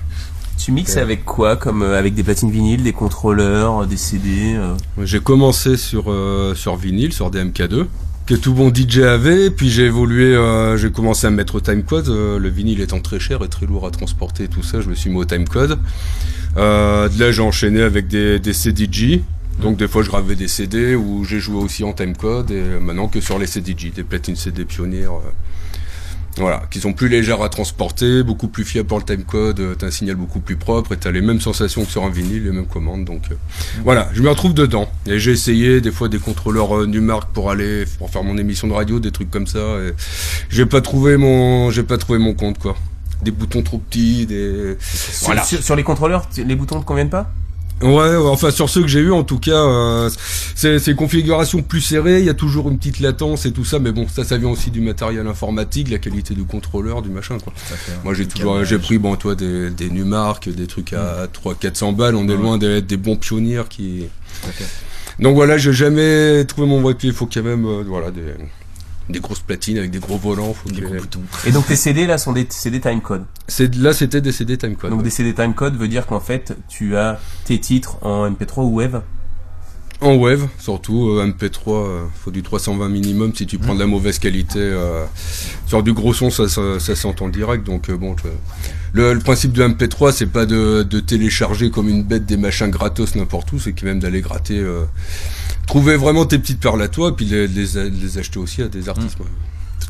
Tu 0.64 0.70
mixes 0.70 0.96
avec 0.96 1.25
quoi 1.25 1.57
Comme 1.57 1.83
euh, 1.83 1.98
avec 1.98 2.14
des 2.14 2.22
platines 2.22 2.51
vinyles, 2.51 2.85
des 2.85 2.92
contrôleurs, 2.92 3.85
des 3.87 3.96
CD 3.96 4.55
euh 4.55 4.75
J'ai 5.03 5.18
commencé 5.18 5.77
sur 5.77 6.05
euh, 6.07 6.55
sur 6.55 6.77
vinyle, 6.77 7.12
sur 7.12 7.33
des 7.33 7.42
MK2 7.42 7.87
que 8.27 8.35
tout 8.35 8.55
bon 8.55 8.72
DJ 8.72 8.98
avait, 8.98 9.51
puis 9.51 9.68
j'ai 9.68 9.87
évolué, 9.87 10.37
euh, 10.37 10.77
j'ai 10.77 10.92
commencé 10.92 11.27
à 11.27 11.31
me 11.31 11.37
mettre 11.37 11.57
au 11.57 11.61
timecode, 11.61 12.09
euh, 12.09 12.38
le 12.38 12.48
vinyle 12.48 12.81
étant 12.81 13.01
très 13.01 13.18
cher 13.18 13.42
et 13.42 13.48
très 13.48 13.66
lourd 13.66 13.85
à 13.85 13.90
transporter, 13.90 14.46
tout 14.46 14.62
ça, 14.62 14.81
je 14.81 14.88
me 14.88 14.94
suis 14.94 15.11
mis 15.11 15.16
au 15.16 15.25
timecode. 15.25 15.77
Euh, 16.57 17.09
de 17.09 17.18
là 17.18 17.33
j'ai 17.33 17.42
enchaîné 17.42 17.83
avec 17.83 18.07
des, 18.07 18.38
des 18.38 18.53
CDJ, 18.53 19.18
donc 19.61 19.77
des 19.77 19.88
fois 19.88 20.05
je 20.05 20.09
gravais 20.11 20.37
des 20.37 20.46
CD 20.46 20.94
où 20.94 21.25
j'ai 21.25 21.40
joué 21.40 21.57
aussi 21.57 21.83
en 21.83 21.92
timecode 21.92 22.53
et 22.53 22.62
maintenant 22.81 23.09
que 23.09 23.20
sur 23.20 23.40
les 23.40 23.48
CDJ, 23.48 23.92
des 23.92 24.05
platines 24.05 24.37
CD 24.37 24.64
pionnières. 24.64 25.14
euh, 25.14 25.31
voilà, 26.38 26.62
qui 26.71 26.81
sont 26.81 26.92
plus 26.95 27.09
légères 27.09 27.42
à 27.42 27.49
transporter, 27.51 28.23
beaucoup 28.23 28.49
plus 28.49 28.64
fiables 28.64 28.88
pour 28.88 28.99
le 28.99 29.05
timecode, 29.05 29.61
euh, 29.61 29.75
t'as 29.75 29.88
un 29.88 29.90
signal 29.90 30.16
beaucoup 30.16 30.40
plus 30.40 30.57
propre 30.57 30.92
et 30.92 30.97
t'as 30.97 31.11
les 31.11 31.21
mêmes 31.21 31.40
sensations 31.40 31.85
que 31.85 31.90
sur 31.90 32.05
un 32.05 32.11
vinyle, 32.11 32.45
les 32.45 32.53
mêmes 32.53 32.66
commandes, 32.66 33.05
donc 33.05 33.23
euh, 33.31 33.35
voilà, 33.85 34.09
je 34.14 34.23
me 34.23 34.31
retrouve 34.31 34.55
dedans. 34.55 34.90
Et 35.07 35.18
j'ai 35.18 35.33
essayé 35.33 35.81
des 35.83 35.90
fois 35.92 36.09
des 36.09 36.18
contrôleurs 36.18 36.75
euh, 36.79 36.87
Numark 36.87 37.31
pour 37.33 37.51
aller 37.51 37.85
pour 37.99 38.09
faire 38.09 38.23
mon 38.25 38.38
émission 38.38 38.66
de 38.66 38.73
radio, 38.73 38.99
des 38.99 39.11
trucs 39.11 39.31
comme 39.31 39.47
ça. 39.47 39.59
Et 39.59 39.92
j'ai 40.49 40.64
pas 40.66 40.81
trouvé 40.81 41.16
mon 41.18 41.71
j'ai 41.71 41.83
pas 41.83 41.99
trouvé 41.99 42.18
mon 42.18 42.33
compte 42.35 42.59
quoi. 42.59 42.77
Des 43.23 43.31
boutons 43.31 43.62
trop 43.62 43.79
petits, 43.79 44.27
des 44.27 44.77
Sur- 44.81 45.27
voilà. 45.27 45.45
sur, 45.45 45.62
sur 45.62 45.77
les 45.77 45.85
contrôleurs, 45.85 46.29
les 46.37 46.57
boutons 46.57 46.77
ne 46.77 46.81
te 46.81 46.87
conviennent 46.87 47.11
pas? 47.11 47.31
Ouais, 47.81 48.15
enfin 48.17 48.51
sur 48.53 48.69
ceux 48.69 48.83
que 48.83 48.89
j'ai 48.89 49.01
eu 49.01 49.11
en 49.11 49.25
tout 49.25 49.39
cas, 49.39 49.65
euh, 49.67 50.11
c'est 50.55 50.95
configurations 50.95 51.63
plus 51.63 51.81
serrées, 51.81 52.21
il 52.21 52.27
y 52.27 52.31
a 52.31 52.35
toujours 52.35 52.69
une 52.69 52.79
petite 52.79 53.01
latence 53.01 53.45
et 53.45 53.53
tout 53.53 53.65
ça, 53.65 53.81
mais 53.81 53.91
bon, 53.91 54.07
ça, 54.09 54.23
ça 54.23 54.39
vient 54.39 54.51
aussi 54.51 54.71
du 54.71 54.81
matériel 54.81 55.27
informatique, 55.27 55.91
la 55.91 55.99
qualité 55.99 56.35
du 56.35 56.45
contrôleur, 56.45 57.03
du 57.03 57.11
machin 57.11 57.39
quoi. 57.39 57.53
Moi 58.05 58.15
j'ai 58.15 58.27
toujours, 58.27 58.65
j'ai 58.65 58.79
pris 58.79 58.99
bon 58.99 59.17
toi 59.17 59.35
des, 59.35 59.71
des 59.71 59.91
Numark, 59.91 60.49
des 60.49 60.67
trucs 60.69 60.93
à 60.93 61.27
3 61.33 61.57
400 61.57 61.93
balles, 61.93 62.15
on 62.15 62.29
est 62.29 62.37
loin 62.37 62.57
d'être 62.59 62.87
des 62.87 62.97
bons 62.97 63.17
pionniers 63.17 63.63
qui. 63.69 64.05
Donc 65.19 65.35
voilà, 65.35 65.59
j'ai 65.59 65.73
jamais 65.73 66.45
trouvé 66.45 66.67
mon 66.67 66.81
vrai 66.81 66.95
pied, 66.95 67.11
il 67.11 67.15
faut 67.15 67.27
quand 67.27 67.43
même 67.43 67.67
euh, 67.67 67.83
voilà 67.87 68.11
des 68.11 68.35
des 69.12 69.20
grosses 69.20 69.40
platines 69.40 69.79
avec 69.79 69.90
des 69.90 69.98
gros 70.01 70.18
volants, 70.18 70.53
faut 70.55 70.68
Des 70.70 70.81
que- 70.81 70.87
gros 70.87 70.94
boutons. 70.96 71.20
Et 71.46 71.53
donc 71.53 71.66
tes 71.66 71.77
CD 71.77 72.07
là 72.07 72.18
sont 72.18 72.33
des 72.33 72.46
CD 72.51 72.81
timecode. 72.81 73.25
C'est 73.46 73.75
là 73.77 73.92
c'était 73.92 74.20
des 74.20 74.33
CD 74.33 74.57
timecode. 74.59 74.90
Donc 74.90 74.98
ouais. 75.01 75.05
des 75.05 75.11
CD 75.11 75.33
timecode 75.35 75.77
veut 75.77 75.88
dire 75.88 76.07
qu'en 76.07 76.20
fait 76.20 76.55
tu 76.68 76.96
as 76.96 77.20
tes 77.44 77.61
titres 77.61 77.98
en 78.05 78.29
MP3 78.31 78.62
ou 78.64 78.79
Wave. 78.81 79.03
En 80.01 80.16
wave, 80.16 80.48
surtout 80.59 81.11
euh, 81.11 81.25
MP3, 81.29 81.61
euh, 81.68 82.05
faut 82.25 82.33
du 82.33 82.42
320 82.42 82.88
minimum. 82.88 83.33
Si 83.37 83.46
tu 83.46 83.59
prends 83.59 83.75
de 83.77 83.79
la 83.79 83.87
mauvaise 83.87 84.18
qualité, 84.18 84.59
euh, 84.59 85.05
sur 85.68 85.85
du 85.85 85.92
gros 85.92 86.12
son, 86.12 86.29
ça, 86.29 86.48
ça, 86.48 86.81
ça 86.81 86.96
s'entend 86.96 87.29
direct. 87.29 87.64
Donc 87.64 87.88
euh, 87.88 87.96
bon, 87.96 88.16
le, 88.94 89.12
le 89.14 89.20
principe 89.20 89.53
de 89.53 89.62
MP3, 89.62 90.11
c'est 90.11 90.27
pas 90.27 90.44
de, 90.44 90.83
de 90.83 90.98
télécharger 90.98 91.70
comme 91.70 91.88
une 91.88 92.03
bête 92.03 92.27
des 92.27 92.37
machins 92.37 92.68
gratos 92.68 93.14
n'importe 93.14 93.53
où, 93.53 93.61
c'est 93.61 93.75
quand 93.75 93.87
même 93.87 94.01
d'aller 94.01 94.22
gratter, 94.22 94.59
euh, 94.59 94.83
trouver 95.66 95.96
vraiment 95.96 96.25
tes 96.27 96.38
petites 96.38 96.61
perles 96.61 96.83
à 96.83 96.88
toi, 96.88 97.11
et 97.11 97.12
puis 97.12 97.25
les, 97.25 97.46
les, 97.48 97.79
a- 97.79 97.85
les 97.85 98.18
acheter 98.18 98.38
aussi 98.38 98.62
à 98.62 98.68
des 98.68 98.88
artistes. 98.88 99.18
ouais. 99.20 99.27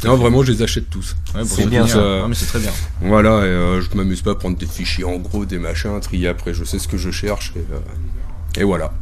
Non, 0.05 0.17
vraiment, 0.17 0.43
je 0.43 0.51
les 0.53 0.63
achète 0.63 0.91
tous. 0.91 1.15
Ouais, 1.35 1.43
C'est 1.45 1.67
bien, 1.67 1.87
ça. 1.87 1.99
euh, 1.99 2.27
mais 2.27 2.35
c'est 2.35 2.47
très 2.47 2.59
bien. 2.59 2.73
Voilà, 3.03 3.39
et 3.41 3.49
euh, 3.51 3.81
je 3.81 3.97
m'amuse 3.97 4.21
pas 4.23 4.33
à 4.33 4.35
prendre 4.35 4.57
des 4.57 4.67
fichiers 4.67 5.05
en 5.05 5.17
gros, 5.17 5.45
des 5.45 5.59
machins, 5.59 5.99
trier 6.01 6.27
après, 6.29 6.55
je 6.55 6.65
sais 6.65 6.79
ce 6.81 6.89
que 6.89 6.97
je 6.97 7.11
cherche, 7.13 7.53
et, 7.57 7.61
euh, 7.73 8.61
et 8.61 8.65
voilà. 8.65 8.93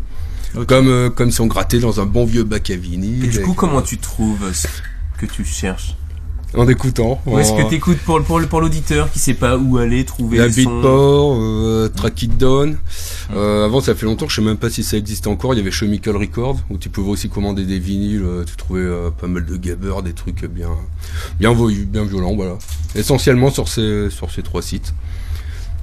Comme, 0.67 0.89
euh, 0.89 1.11
comme 1.11 1.31
si 1.31 1.41
on 1.41 1.47
grattait 1.47 1.79
dans 1.79 2.01
un 2.01 2.07
bon 2.07 2.25
vieux 2.27 2.43
bac 2.45 2.69
à 2.71 2.77
vinyle. 2.77 3.25
Et 3.25 3.29
du 3.29 3.41
coup 3.41 3.55
comment 3.55 3.81
tu 3.83 3.99
trouves 3.99 4.53
ce 4.53 4.67
que 5.19 5.27
tu 5.27 5.45
cherches? 5.45 5.95
En 6.57 6.67
écoutant. 6.69 7.21
Ou 7.27 7.39
est-ce 7.39 7.53
en- 7.53 7.57
que 7.65 7.71
t'écoutes 7.71 7.99
pour, 7.99 8.21
pour, 8.25 8.41
pour 8.49 8.61
l'auditeur 8.61 9.11
qui 9.13 9.19
sait 9.21 9.35
pas 9.35 9.57
où 9.57 9.79
aller 9.79 10.05
trouver 10.05 10.39
La 10.39 10.47
le 10.47 10.53
son 10.53 10.57
Beatport, 10.63 11.37
euh, 11.41 11.89
Track 11.95 12.23
It 12.23 12.37
Down. 12.39 12.77
Euh, 13.35 13.65
avant, 13.67 13.81
ça 13.81 13.95
fait 13.95 14.07
longtemps, 14.07 14.29
je 14.29 14.35
sais 14.35 14.43
même 14.43 14.57
pas 14.57 14.69
si 14.71 14.83
ça 14.83 14.97
existe 14.97 15.29
encore. 15.29 15.55
Il 15.55 15.59
y 15.59 15.61
avait 15.61 15.71
Chemical 15.71 16.17
Records, 16.17 16.59
où 16.69 16.77
tu 16.79 16.89
pouvais 16.89 17.11
aussi 17.11 17.29
commander 17.29 17.65
des 17.65 17.79
vinyles. 17.79 18.23
euh, 18.25 18.45
tu 18.45 18.57
trouvais 18.57 18.81
euh, 18.81 19.11
pas 19.11 19.29
mal 19.29 19.47
de 19.47 19.57
gabbers, 19.57 20.03
des 20.03 20.13
trucs 20.13 20.45
bien, 20.47 20.71
bien 21.39 21.55
bien 21.55 22.05
violents, 22.05 22.35
voilà. 22.35 22.59
Essentiellement 22.97 23.51
sur 23.51 23.69
ces, 23.69 24.11
sur 24.11 24.31
ces 24.33 24.43
trois 24.43 24.63
sites. 24.63 24.93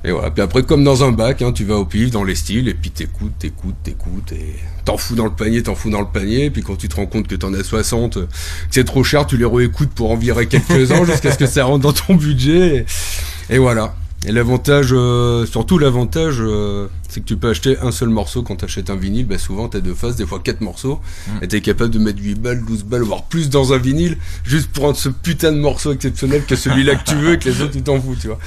Et 0.08 0.12
voilà. 0.12 0.32
Puis 0.32 0.41
après, 0.41 0.63
comme 0.63 0.86
dans 0.86 1.04
un 1.04 1.12
bac, 1.12 1.41
hein, 1.41 1.52
tu 1.52 1.65
vas 1.65 1.76
au 1.76 1.84
pif, 1.84 2.12
dans 2.12 2.24
les 2.24 2.36
styles, 2.36 2.70
et 2.70 2.74
puis 2.74 2.91
t'écoutes, 2.91 3.38
t'écoutes, 3.38 3.76
t'écoutes, 3.84 4.32
et 4.32 4.56
t'en 4.86 4.96
fous 4.96 5.15
dans 5.15 5.26
le 5.26 5.32
panier, 5.32 5.62
t'en 5.63 5.76
fous 5.76 5.89
dans 5.89 6.00
le 6.00 6.08
panier, 6.08 6.46
et 6.46 6.50
puis 6.50 6.63
quand 6.63 6.78
tu 6.78 6.88
te 6.88 6.96
rends 6.96 7.08
compte 7.08 7.28
que 7.28 7.36
t'en 7.36 7.54
as 7.54 7.62
60, 7.62 8.15
euh, 8.15 8.22
que 8.22 8.28
c'est 8.72 8.86
trop 8.86 9.04
cher, 9.04 9.28
tu 9.28 9.36
les 9.36 9.43
réécoutes 9.43 9.89
pour 9.89 10.10
en 10.10 10.15
virer 10.15 10.48
quelques-uns 10.48 11.04
jusqu'à 11.12 11.34
ce 11.34 11.38
que 11.38 11.46
ça 11.46 11.65
rentre 11.65 11.84
dans 11.84 11.91
ton 11.91 12.15
budget, 12.15 12.86
et, 13.50 13.56
et 13.56 13.58
voilà. 13.58 13.96
Et 14.28 14.34
l'avantage, 14.34 14.90
euh, 14.92 15.46
surtout 15.46 15.78
l'avantage, 15.78 16.40
euh, 16.42 16.88
c'est 17.08 17.22
que 17.22 17.26
tu 17.26 17.38
peux 17.38 17.50
acheter 17.50 17.78
un 17.80 17.92
seul 17.92 18.10
morceau 18.10 18.44
quand 18.44 18.58
t'achètes 18.58 18.90
un 18.90 18.98
vinyle. 18.98 19.26
Bah 19.26 19.38
souvent 19.38 19.70
t'as 19.70 19.80
deux 19.80 19.94
faces, 19.96 20.18
des 20.18 20.26
fois 20.26 20.42
quatre 20.44 20.60
morceaux, 20.60 21.00
et 21.42 21.48
t'es 21.48 21.62
capable 21.62 21.92
de 21.92 22.00
mettre 22.00 22.20
8 22.22 22.36
balles, 22.36 22.66
12 22.66 22.84
balles, 22.84 23.04
voire 23.04 23.24
plus 23.24 23.50
dans 23.50 23.72
un 23.72 23.78
vinyle, 23.78 24.18
juste 24.44 24.68
pour 24.70 24.84
prendre 24.84 24.98
ce 24.98 25.08
putain 25.08 25.54
de 25.54 25.58
morceau 25.58 25.94
exceptionnel 25.94 26.44
que 26.46 26.58
celui-là 26.58 26.96
que 26.96 27.10
tu 27.10 27.16
veux 27.16 27.34
et 27.36 27.40
que 27.40 27.48
les 27.48 27.62
autres 27.62 27.72
tu 27.72 27.82
t'en 27.82 28.02
fous, 28.02 28.18
tu 28.20 28.28
vois. 28.28 28.38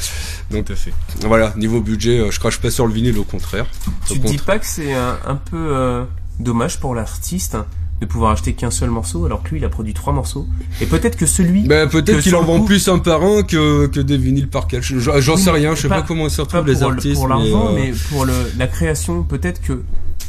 Donc 0.51 0.67
Tout 0.67 0.75
à 0.75 0.77
fait. 0.77 0.93
voilà, 1.23 1.55
niveau 1.57 1.81
budget, 1.81 2.19
euh, 2.19 2.31
je 2.31 2.39
crache 2.39 2.59
pas 2.61 2.71
sur 2.71 2.87
le 2.87 2.93
vinyle, 2.93 3.17
au 3.17 3.25
contraire. 3.25 3.65
Au 3.87 4.13
Tu 4.13 4.21
te 4.21 4.27
dis 4.27 4.37
pas 4.37 4.59
que 4.59 4.67
c'est 4.67 4.93
un, 4.93 5.19
un 5.27 5.37
peu 5.37 6.05
dommage 6.39 6.79
pour 6.79 6.95
l'artiste 6.95 7.57
de 8.01 8.07
pouvoir 8.07 8.33
acheter 8.33 8.55
qu'un 8.55 8.71
seul 8.71 8.89
morceau 8.91 9.27
alors 9.27 9.43
que 9.43 9.51
lui 9.51 9.59
il 9.59 9.65
a 9.65 9.69
produit 9.69 9.93
trois 9.93 10.13
morceaux 10.13 10.47
et 10.81 10.87
peut-être 10.87 11.17
que 11.19 11.27
celui 11.27 11.63
Bah 11.65 11.87
peut-être 11.87 12.21
qu'il 12.21 12.35
en 12.35 12.43
vend 12.43 12.61
coup- 12.61 12.65
plus 12.67 12.89
un 12.89 12.99
par 12.99 13.23
un 13.23 13.43
que, 13.43 13.87
que 13.89 14.01
des 14.01 14.17
vinyles 14.17 14.49
par. 14.49 14.67
Je- 14.81 14.99
J'en 15.21 15.37
sais 15.37 15.51
rien, 15.51 15.75
je 15.75 15.83
sais 15.83 15.89
pas, 15.89 16.01
pas- 16.01 16.07
comment 16.09 16.29
se 16.29 16.41
retrouvent 16.41 16.67
les 16.67 16.77
le- 16.77 16.83
artistes. 16.83 17.15
pour 17.17 17.29
l'argent 17.29 17.73
mais, 17.75 17.81
mais, 17.87 17.91
euh, 17.91 17.95
pour 18.11 18.25
le, 18.25 18.33
la 18.59 18.67
création 18.67 19.23
peut-être 19.23 19.61
que 19.61 19.83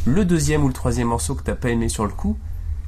le 0.05 0.25
deuxième 0.25 0.63
ou 0.63 0.67
le 0.67 0.73
troisième 0.73 1.07
morceau 1.07 1.35
que 1.35 1.43
t'as 1.43 1.55
pas 1.55 1.69
aimé 1.69 1.87
sur 1.87 2.03
le 2.05 2.11
coup 2.11 2.37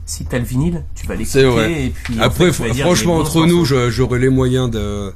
si 0.05 0.25
t'as 0.25 0.37
le 0.39 0.43
vinyle 0.43 0.83
tu 0.95 1.07
vas 1.07 1.15
l'écouter 1.15 1.85
et 1.85 1.89
puis 2.03 2.19
en 2.19 2.23
Après, 2.23 2.51
fait, 2.51 2.69
fr- 2.71 2.81
franchement, 2.81 3.17
entre 3.17 3.45
nous, 3.45 3.63
j'aurais 3.63 4.19
les 4.19 4.29
moyens 4.29 4.69
de 4.69 5.13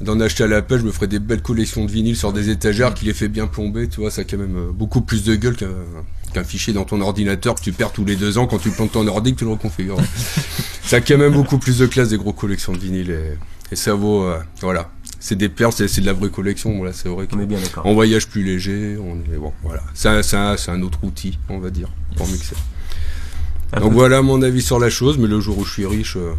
d'en 0.00 0.18
acheter 0.18 0.44
à 0.44 0.46
la 0.46 0.62
pêche, 0.62 0.80
je 0.80 0.86
me 0.86 0.92
ferais 0.92 1.06
des 1.08 1.18
belles 1.18 1.42
collections 1.42 1.84
de 1.84 1.90
vinyles 1.90 2.16
sur 2.16 2.32
des 2.32 2.48
étagères 2.48 2.94
qui 2.94 3.04
les 3.04 3.12
fait 3.12 3.28
bien 3.28 3.46
plomber, 3.46 3.86
tu 3.86 4.00
vois, 4.00 4.10
ça 4.10 4.22
a 4.22 4.24
quand 4.24 4.38
même 4.38 4.56
euh, 4.56 4.70
beaucoup 4.72 5.02
plus 5.02 5.24
de 5.24 5.34
gueule 5.36 5.56
qu'un 5.56 5.66
qu'un 6.32 6.44
fichier 6.44 6.72
dans 6.72 6.84
ton 6.84 7.00
ordinateur 7.00 7.54
que 7.54 7.60
tu 7.60 7.72
perds 7.72 7.92
tous 7.92 8.04
les 8.04 8.16
deux 8.16 8.38
ans 8.38 8.46
quand 8.46 8.58
tu 8.58 8.70
plantes 8.70 8.92
ton 8.92 9.06
ordi 9.06 9.34
que 9.34 9.38
tu 9.38 9.44
le 9.44 9.50
reconfigures. 9.52 9.98
ça 10.82 10.96
a 10.96 11.00
quand 11.00 11.18
même 11.18 11.32
beaucoup 11.32 11.58
plus 11.58 11.78
de 11.78 11.86
classe 11.86 12.08
des 12.08 12.16
gros 12.16 12.32
collections 12.32 12.72
de 12.72 12.78
vinyles 12.78 13.10
et, 13.10 13.38
et 13.72 13.76
ça 13.76 13.94
vaut, 13.94 14.24
euh, 14.24 14.38
voilà. 14.60 14.90
C'est 15.20 15.36
des 15.36 15.48
perles, 15.48 15.72
c'est 15.72 16.00
de 16.00 16.06
la 16.06 16.14
vraie 16.14 16.30
collection, 16.30 16.76
voilà, 16.78 16.92
c'est 16.94 17.08
vrai 17.08 17.28
on 17.32 17.40
est 17.40 17.46
bien 17.46 17.60
d'accord 17.60 17.82
qu'on 17.82 17.92
voyage 17.92 18.26
plus 18.26 18.42
léger, 18.42 18.96
on 18.98 19.16
est, 19.32 19.36
bon, 19.36 19.52
voilà. 19.62 19.82
C'est 19.94 20.08
un, 20.08 20.82
autre 20.82 20.98
outil, 21.02 21.38
on 21.48 21.58
va 21.58 21.70
dire, 21.70 21.88
pour 22.16 22.26
mixer. 22.26 22.56
Donc 23.78 23.92
voilà 23.92 24.22
mon 24.22 24.42
avis 24.42 24.62
sur 24.62 24.78
la 24.78 24.90
chose, 24.90 25.18
mais 25.18 25.28
le 25.28 25.38
jour 25.38 25.58
où 25.58 25.64
je 25.64 25.72
suis 25.72 25.86
riche, 25.86 26.16
euh, 26.16 26.32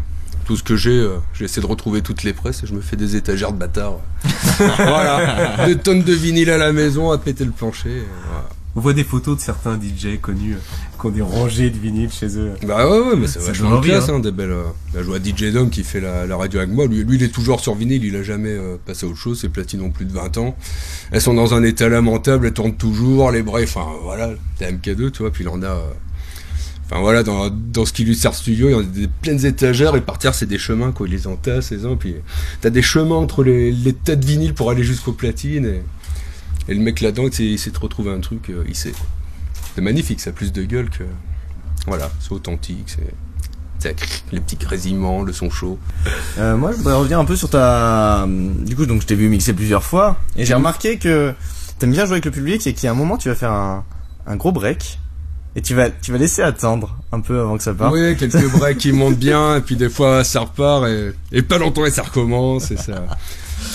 tout 0.45 0.57
ce 0.57 0.63
que 0.63 0.75
j'ai, 0.75 0.97
euh, 0.97 1.17
j'essaie 1.33 1.61
de 1.61 1.65
retrouver 1.65 2.01
toutes 2.01 2.23
les 2.23 2.33
presses 2.33 2.63
et 2.63 2.67
je 2.67 2.73
me 2.73 2.81
fais 2.81 2.97
des 2.97 3.15
étagères 3.15 3.53
de 3.53 3.57
bâtard. 3.57 3.99
voilà, 4.57 5.67
des 5.67 5.77
tonnes 5.77 6.03
de 6.03 6.13
vinyle 6.13 6.49
à 6.49 6.57
la 6.57 6.73
maison, 6.73 7.11
à 7.11 7.17
péter 7.19 7.45
le 7.45 7.51
plancher. 7.51 8.03
voilà. 8.27 8.49
On 8.75 8.79
voit 8.79 8.93
des 8.93 9.03
photos 9.03 9.35
de 9.37 9.41
certains 9.41 9.79
DJ 9.79 10.19
connus 10.21 10.53
euh, 10.53 10.57
qui 10.99 11.05
ont 11.05 11.09
des 11.09 11.21
rangées 11.21 11.69
de 11.69 11.77
vinyle 11.77 12.09
chez 12.11 12.37
eux 12.37 12.51
Bah 12.65 12.89
ouais, 12.89 12.99
ouais, 13.09 13.15
mais 13.17 13.27
c'est 13.27 13.39
Ça 13.39 13.47
vachement 13.47 13.69
donne 13.69 13.77
envie, 13.79 13.89
classe, 13.89 14.09
hein. 14.09 14.13
hein, 14.15 14.19
des 14.19 14.31
belles. 14.31 14.51
euh, 14.51 14.63
Là, 14.93 14.99
je 15.01 15.03
vois 15.07 15.19
DJ 15.19 15.51
Dom 15.53 15.69
qui 15.69 15.83
fait 15.83 15.99
la, 15.99 16.25
la 16.25 16.37
radio 16.37 16.59
avec 16.59 16.71
moi. 16.71 16.85
Lui, 16.87 17.03
lui, 17.03 17.17
il 17.17 17.23
est 17.23 17.29
toujours 17.33 17.59
sur 17.59 17.75
vinyle, 17.75 18.03
il 18.05 18.15
a 18.15 18.23
jamais 18.23 18.49
euh, 18.49 18.77
passé 18.85 19.05
à 19.05 19.09
autre 19.09 19.17
chose. 19.19 19.39
Ses 19.41 19.49
platines 19.49 19.81
ont 19.81 19.89
plus 19.91 20.05
de 20.05 20.13
20 20.13 20.37
ans. 20.37 20.55
Elles 21.11 21.21
sont 21.21 21.33
dans 21.33 21.53
un 21.53 21.63
état 21.63 21.89
lamentable, 21.89 22.47
elles 22.47 22.53
tournent 22.53 22.75
toujours, 22.77 23.31
les 23.31 23.41
bras, 23.43 23.59
enfin 23.63 23.85
voilà, 24.03 24.31
t'as 24.57 24.71
MK2, 24.71 25.11
tu 25.11 25.19
vois, 25.23 25.31
puis 25.31 25.43
il 25.43 25.49
en 25.49 25.61
a. 25.63 25.67
euh, 25.67 25.79
Enfin 26.93 26.99
voilà, 26.99 27.23
dans, 27.23 27.49
dans 27.49 27.85
ce 27.85 27.93
qui 27.93 28.03
lui 28.03 28.15
sert 28.15 28.33
studio, 28.35 28.67
il 28.69 28.75
y 28.75 28.77
a 28.77 28.83
des 28.83 29.07
pleines 29.21 29.45
étagères 29.45 29.95
et 29.95 30.01
par 30.01 30.17
terre 30.17 30.35
c'est 30.35 30.45
des 30.45 30.57
chemins 30.57 30.91
quoi, 30.91 31.07
il 31.07 31.13
les 31.13 31.25
entasse, 31.25 31.71
les 31.71 31.85
uns, 31.85 31.95
puis 31.95 32.15
t'as 32.59 32.69
des 32.69 32.81
chemins 32.81 33.15
entre 33.15 33.45
les, 33.45 33.71
les 33.71 33.93
tas 33.93 34.17
de 34.17 34.25
vinyles 34.25 34.53
pour 34.53 34.69
aller 34.71 34.83
jusqu'aux 34.83 35.13
platines 35.13 35.65
et, 35.65 35.81
et 36.67 36.73
le 36.73 36.79
mec 36.81 37.01
là-dedans 37.01 37.27
il 37.39 37.57
s'est- 37.59 37.71
retrouvé 37.79 38.11
un 38.11 38.19
truc, 38.19 38.49
euh, 38.49 38.63
il 38.67 38.75
sait. 38.75 38.93
C'est 39.75 39.81
magnifique, 39.81 40.19
ça 40.19 40.29
a 40.31 40.33
plus 40.33 40.51
de 40.51 40.63
gueule 40.63 40.89
que. 40.89 41.03
Voilà, 41.87 42.11
c'est 42.19 42.31
authentique, 42.31 42.85
c'est. 42.87 43.13
c'est 43.79 43.95
Les 44.31 44.39
petits 44.39 44.57
grésillements, 44.57 45.23
le 45.23 45.33
son 45.33 45.49
chaud. 45.49 45.79
Euh, 46.37 46.55
moi, 46.57 46.71
je 46.71 46.77
voudrais 46.77 46.93
revenir 46.95 47.19
un 47.19 47.25
peu 47.25 47.35
sur 47.35 47.49
ta. 47.49 48.25
Du 48.27 48.75
coup, 48.75 48.85
donc 48.85 49.01
je 49.01 49.07
t'ai 49.07 49.15
vu 49.15 49.29
mixer 49.29 49.53
plusieurs 49.53 49.83
fois 49.83 50.17
et 50.35 50.45
j'ai 50.45 50.53
remarqué 50.53 50.97
que 50.97 51.33
t'aimes 51.79 51.91
bien 51.91 52.05
jouer 52.05 52.13
avec 52.13 52.25
le 52.25 52.31
public 52.31 52.65
et 52.67 52.73
qu'il 52.73 52.83
y 52.85 52.87
a 52.87 52.91
un 52.91 52.95
moment 52.95 53.17
tu 53.17 53.29
vas 53.29 53.35
faire 53.35 53.51
un, 53.51 53.83
un 54.27 54.35
gros 54.35 54.51
break 54.51 54.99
et 55.55 55.61
tu 55.63 55.73
vas 55.73 55.89
tu 55.89 56.11
vas 56.11 56.17
laisser 56.19 56.43
attendre 56.43 56.95
un 57.11 57.19
peu 57.21 57.39
avant 57.41 57.57
que 57.57 57.63
ça 57.63 57.73
parte. 57.73 57.91
Oui, 57.93 58.15
quelques 58.17 58.51
breaks 58.59 58.77
qui 58.77 58.91
montent 58.91 59.17
bien, 59.17 59.55
et 59.57 59.61
puis 59.61 59.75
des 59.75 59.89
fois 59.89 60.23
ça 60.23 60.41
repart, 60.41 60.85
et, 60.87 61.11
et 61.31 61.41
pas 61.41 61.57
longtemps 61.57 61.85
et 61.85 61.91
ça 61.91 62.03
recommence, 62.03 62.69
et 62.71 62.77
ça. 62.77 63.05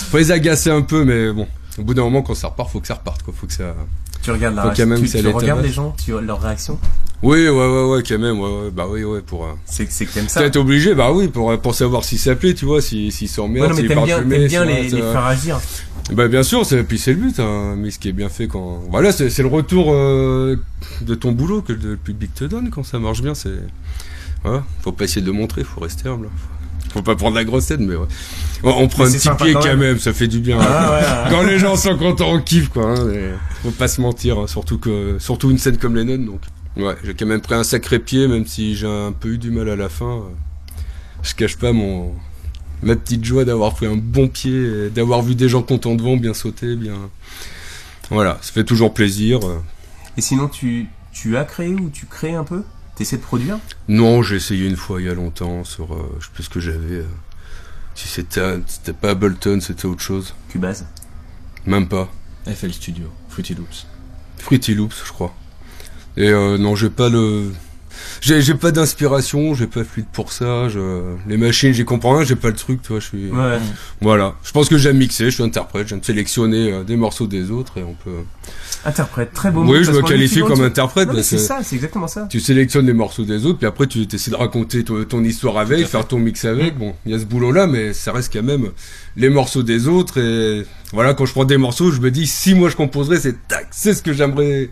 Faut 0.09 0.17
les 0.17 0.31
agacer 0.31 0.71
un 0.71 0.81
peu, 0.83 1.03
mais 1.03 1.31
bon. 1.33 1.47
Au 1.77 1.83
bout 1.83 1.93
d'un 1.93 2.03
moment, 2.03 2.21
quand 2.21 2.35
ça 2.35 2.47
repart, 2.47 2.69
faut 2.69 2.79
que 2.79 2.87
ça 2.87 2.95
reparte, 2.95 3.23
quoi. 3.23 3.33
Faut 3.35 3.47
que 3.47 3.53
ça. 3.53 3.75
tu 4.23 4.31
regardes 4.31 4.55
la 4.55 4.73
quand 4.75 4.85
même 4.85 4.99
tu, 4.99 5.07
ça 5.07 5.19
tu 5.19 5.27
regardes 5.27 5.63
les 5.63 5.71
gens 5.71 5.95
tu, 6.03 6.19
leur 6.19 6.41
réaction 6.41 6.79
Oui, 7.21 7.47
ouais, 7.47 7.49
ouais, 7.49 7.83
ouais, 7.83 8.03
quand 8.03 8.17
même, 8.17 8.39
ouais, 8.39 8.49
ouais, 8.49 8.71
bah 8.71 8.85
oui, 8.89 9.03
ouais, 9.03 9.21
pour. 9.21 9.45
euh, 9.45 9.53
c'est 9.65 9.91
c'est 9.91 10.05
t'aimes 10.05 10.27
ça 10.27 10.49
T'es 10.49 10.57
obligé, 10.57 10.95
bah 10.95 11.11
oui, 11.11 11.27
pour, 11.27 11.57
pour 11.59 11.75
savoir 11.75 12.03
si 12.03 12.17
ça 12.17 12.35
plaît, 12.35 12.53
tu 12.53 12.65
vois, 12.65 12.81
si, 12.81 13.11
s'ils 13.11 13.29
sont 13.29 13.43
Ouais, 13.43 13.49
merde, 13.49 13.69
non, 13.69 13.75
mais 13.75 13.81
s'ils 13.81 13.87
t'aimes 13.87 13.97
partent 13.97 14.07
bien, 14.07 14.37
t'aimes 14.37 14.47
bien 14.47 14.65
les, 14.65 14.93
euh, 14.95 15.11
faire 15.13 15.25
agir. 15.25 15.59
Bah 16.11 16.27
bien 16.29 16.43
sûr, 16.43 16.65
c'est, 16.65 16.83
puis 16.83 16.97
c'est 16.97 17.11
le 17.13 17.19
but, 17.19 17.39
hein, 17.39 17.75
mais 17.77 17.91
ce 17.91 17.99
qui 17.99 18.07
est 18.07 18.13
bien 18.13 18.29
fait 18.29 18.47
quand... 18.47 18.81
Voilà, 18.89 19.11
c'est, 19.11 19.29
c'est 19.29 19.41
le 19.41 19.49
retour 19.49 19.87
euh, 19.91 20.55
de 21.01 21.15
ton 21.15 21.33
boulot 21.33 21.61
que 21.61 21.73
le 21.73 21.97
public 21.97 22.33
te 22.33 22.45
donne 22.45 22.69
quand 22.69 22.83
ça 22.83 22.97
marche 22.97 23.21
bien, 23.21 23.35
c'est... 23.35 23.59
Voilà, 24.43 24.63
faut 24.81 24.93
pas 24.93 25.03
essayer 25.03 25.21
de 25.21 25.25
le 25.27 25.33
montrer, 25.33 25.63
faut 25.63 25.81
rester 25.81 26.07
humble. 26.07 26.29
Faut 26.37 26.56
pas 27.03 27.15
prendre 27.15 27.35
la 27.35 27.43
grosse 27.43 27.67
tête, 27.67 27.79
mais 27.79 27.95
ouais. 27.95 28.07
On 28.63 28.87
prend 28.87 29.03
Mais 29.03 29.09
un 29.09 29.35
petit 29.35 29.43
pied 29.43 29.53
quand 29.53 29.65
même. 29.65 29.79
même. 29.79 29.99
ça 29.99 30.13
fait 30.13 30.27
du 30.27 30.39
bien. 30.39 30.57
Ah, 30.59 30.91
ouais, 30.91 30.97
ouais. 30.97 31.29
Quand 31.29 31.43
les 31.43 31.59
gens 31.59 31.75
sont 31.75 31.97
contents, 31.97 32.31
on 32.31 32.41
kiffe, 32.41 32.69
quoi. 32.69 32.97
Hein, 32.97 33.09
faut 33.63 33.71
pas 33.71 33.87
se 33.87 34.01
mentir, 34.01 34.39
hein, 34.39 34.47
surtout 34.47 34.77
que 34.79 35.17
surtout 35.19 35.51
une 35.51 35.57
scène 35.57 35.77
comme 35.77 35.95
Lennon, 35.95 36.23
donc... 36.25 36.41
Ouais, 36.75 36.95
j'ai 37.03 37.13
quand 37.15 37.25
même 37.25 37.41
pris 37.41 37.55
un 37.55 37.63
sacré 37.63 37.97
pied, 37.99 38.27
même 38.27 38.45
si 38.45 38.75
j'ai 38.75 38.87
un 38.87 39.11
peu 39.11 39.29
eu 39.29 39.37
du 39.37 39.49
mal 39.49 39.67
à 39.69 39.75
la 39.75 39.89
fin. 39.89 40.21
Je 41.23 41.33
cache 41.33 41.57
pas 41.57 41.71
mon... 41.71 42.13
Ma 42.83 42.95
petite 42.95 43.25
joie 43.25 43.45
d'avoir 43.45 43.73
pris 43.73 43.87
un 43.87 43.95
bon 43.95 44.27
pied, 44.27 44.89
d'avoir 44.91 45.23
vu 45.23 45.33
des 45.33 45.49
gens 45.49 45.63
contents 45.63 45.95
devant, 45.95 46.17
bien 46.17 46.33
sauter, 46.33 46.75
bien... 46.75 46.93
Voilà, 48.09 48.37
ça 48.41 48.53
fait 48.53 48.63
toujours 48.63 48.93
plaisir. 48.93 49.39
Et 50.17 50.21
sinon, 50.21 50.47
tu, 50.47 50.87
tu 51.11 51.35
as 51.35 51.43
créé 51.43 51.73
ou 51.73 51.89
tu 51.89 52.05
crées 52.05 52.35
un 52.35 52.43
peu? 52.43 52.63
T'essaies 52.97 53.17
de 53.17 53.21
produire? 53.21 53.59
Non, 53.87 54.23
j'ai 54.23 54.37
essayé 54.37 54.65
une 54.67 54.75
fois 54.75 54.99
il 54.99 55.05
y 55.05 55.09
a 55.09 55.13
longtemps 55.13 55.63
sur, 55.63 55.93
euh, 55.93 56.17
je 56.19 56.25
sais 56.25 56.31
plus 56.33 56.43
ce 56.43 56.49
que 56.49 56.59
j'avais. 56.59 56.95
euh, 56.95 57.05
si 57.93 58.07
c'était, 58.07 58.59
c'était 58.65 58.93
pas 58.93 59.11
Ableton, 59.11 59.59
c'était 59.61 59.85
autre 59.85 60.01
chose. 60.01 60.33
Cubase? 60.49 60.85
Même 61.67 61.87
pas. 61.87 62.11
FL 62.47 62.73
Studio, 62.73 63.05
Fruity 63.29 63.53
Loops. 63.53 63.85
Fruity 64.39 64.73
Loops, 64.73 65.03
je 65.05 65.11
crois. 65.11 65.31
Et 66.15 66.29
euh, 66.29 66.57
non, 66.57 66.75
j'ai 66.75 66.89
pas 66.89 67.09
le. 67.09 67.51
J'ai, 68.21 68.41
j'ai 68.41 68.55
pas 68.55 68.71
d'inspiration, 68.71 69.53
j'ai 69.53 69.67
pas 69.67 69.83
fluide 69.83 70.07
pour 70.11 70.31
ça. 70.31 70.67
Je... 70.69 71.15
Les 71.27 71.37
machines, 71.37 71.73
j'y 71.73 71.85
comprends 71.85 72.15
rien, 72.15 72.23
j'ai 72.25 72.35
pas 72.35 72.47
le 72.49 72.55
truc, 72.55 72.81
tu 72.81 72.89
vois. 72.89 72.99
Je 72.99 73.05
suis. 73.05 73.29
Ouais. 73.29 73.59
Voilà. 74.01 74.35
Je 74.43 74.51
pense 74.51 74.69
que 74.69 74.77
j'aime 74.79 74.97
mixer, 74.97 75.25
je 75.25 75.29
suis 75.35 75.43
interprète, 75.43 75.87
j'aime 75.87 76.03
sélectionner 76.03 76.83
des 76.83 76.95
morceaux 76.95 77.27
des 77.27 77.51
autres 77.51 77.77
et 77.77 77.83
on 77.83 77.93
peut. 77.93 78.23
Interprète, 78.87 79.33
très 79.33 79.51
beau. 79.51 79.63
Oui, 79.63 79.67
mot, 79.67 79.83
je 79.83 79.91
parce 79.91 79.97
me 79.97 80.01
qualifie 80.07 80.39
comme 80.39 80.61
interprète 80.61 81.09
c'est 81.21 81.37
ça, 81.37 81.59
c'est 81.61 81.75
exactement 81.75 82.07
ça. 82.07 82.25
Tu 82.29 82.39
sélectionnes 82.39 82.85
les 82.85 82.93
morceaux 82.93 83.25
des 83.25 83.45
autres, 83.45 83.57
puis 83.57 83.67
après 83.67 83.85
tu 83.85 84.07
essaies 84.09 84.31
de 84.31 84.35
raconter 84.37 84.85
ton, 84.85 85.03
ton 85.03 85.21
histoire 85.25 85.57
avec, 85.57 85.85
faire 85.87 86.07
ton 86.07 86.19
mix 86.19 86.45
avec. 86.45 86.77
Bon, 86.77 86.93
il 87.05 87.11
y 87.11 87.15
a 87.15 87.19
ce 87.19 87.25
boulot-là, 87.25 87.67
mais 87.67 87.91
ça 87.91 88.13
reste 88.13 88.31
quand 88.31 88.43
même 88.43 88.69
les 89.17 89.29
morceaux 89.29 89.61
des 89.61 89.89
autres. 89.89 90.21
Et 90.21 90.65
voilà, 90.93 91.13
quand 91.13 91.25
je 91.25 91.33
prends 91.33 91.43
des 91.43 91.57
morceaux, 91.57 91.91
je 91.91 91.99
me 91.99 92.09
dis 92.11 92.27
si 92.27 92.55
moi 92.55 92.69
je 92.69 92.77
composerais, 92.77 93.19
c'est 93.19 93.45
tac, 93.49 93.67
c'est 93.71 93.93
ce 93.93 94.01
que 94.01 94.13
j'aimerais. 94.13 94.69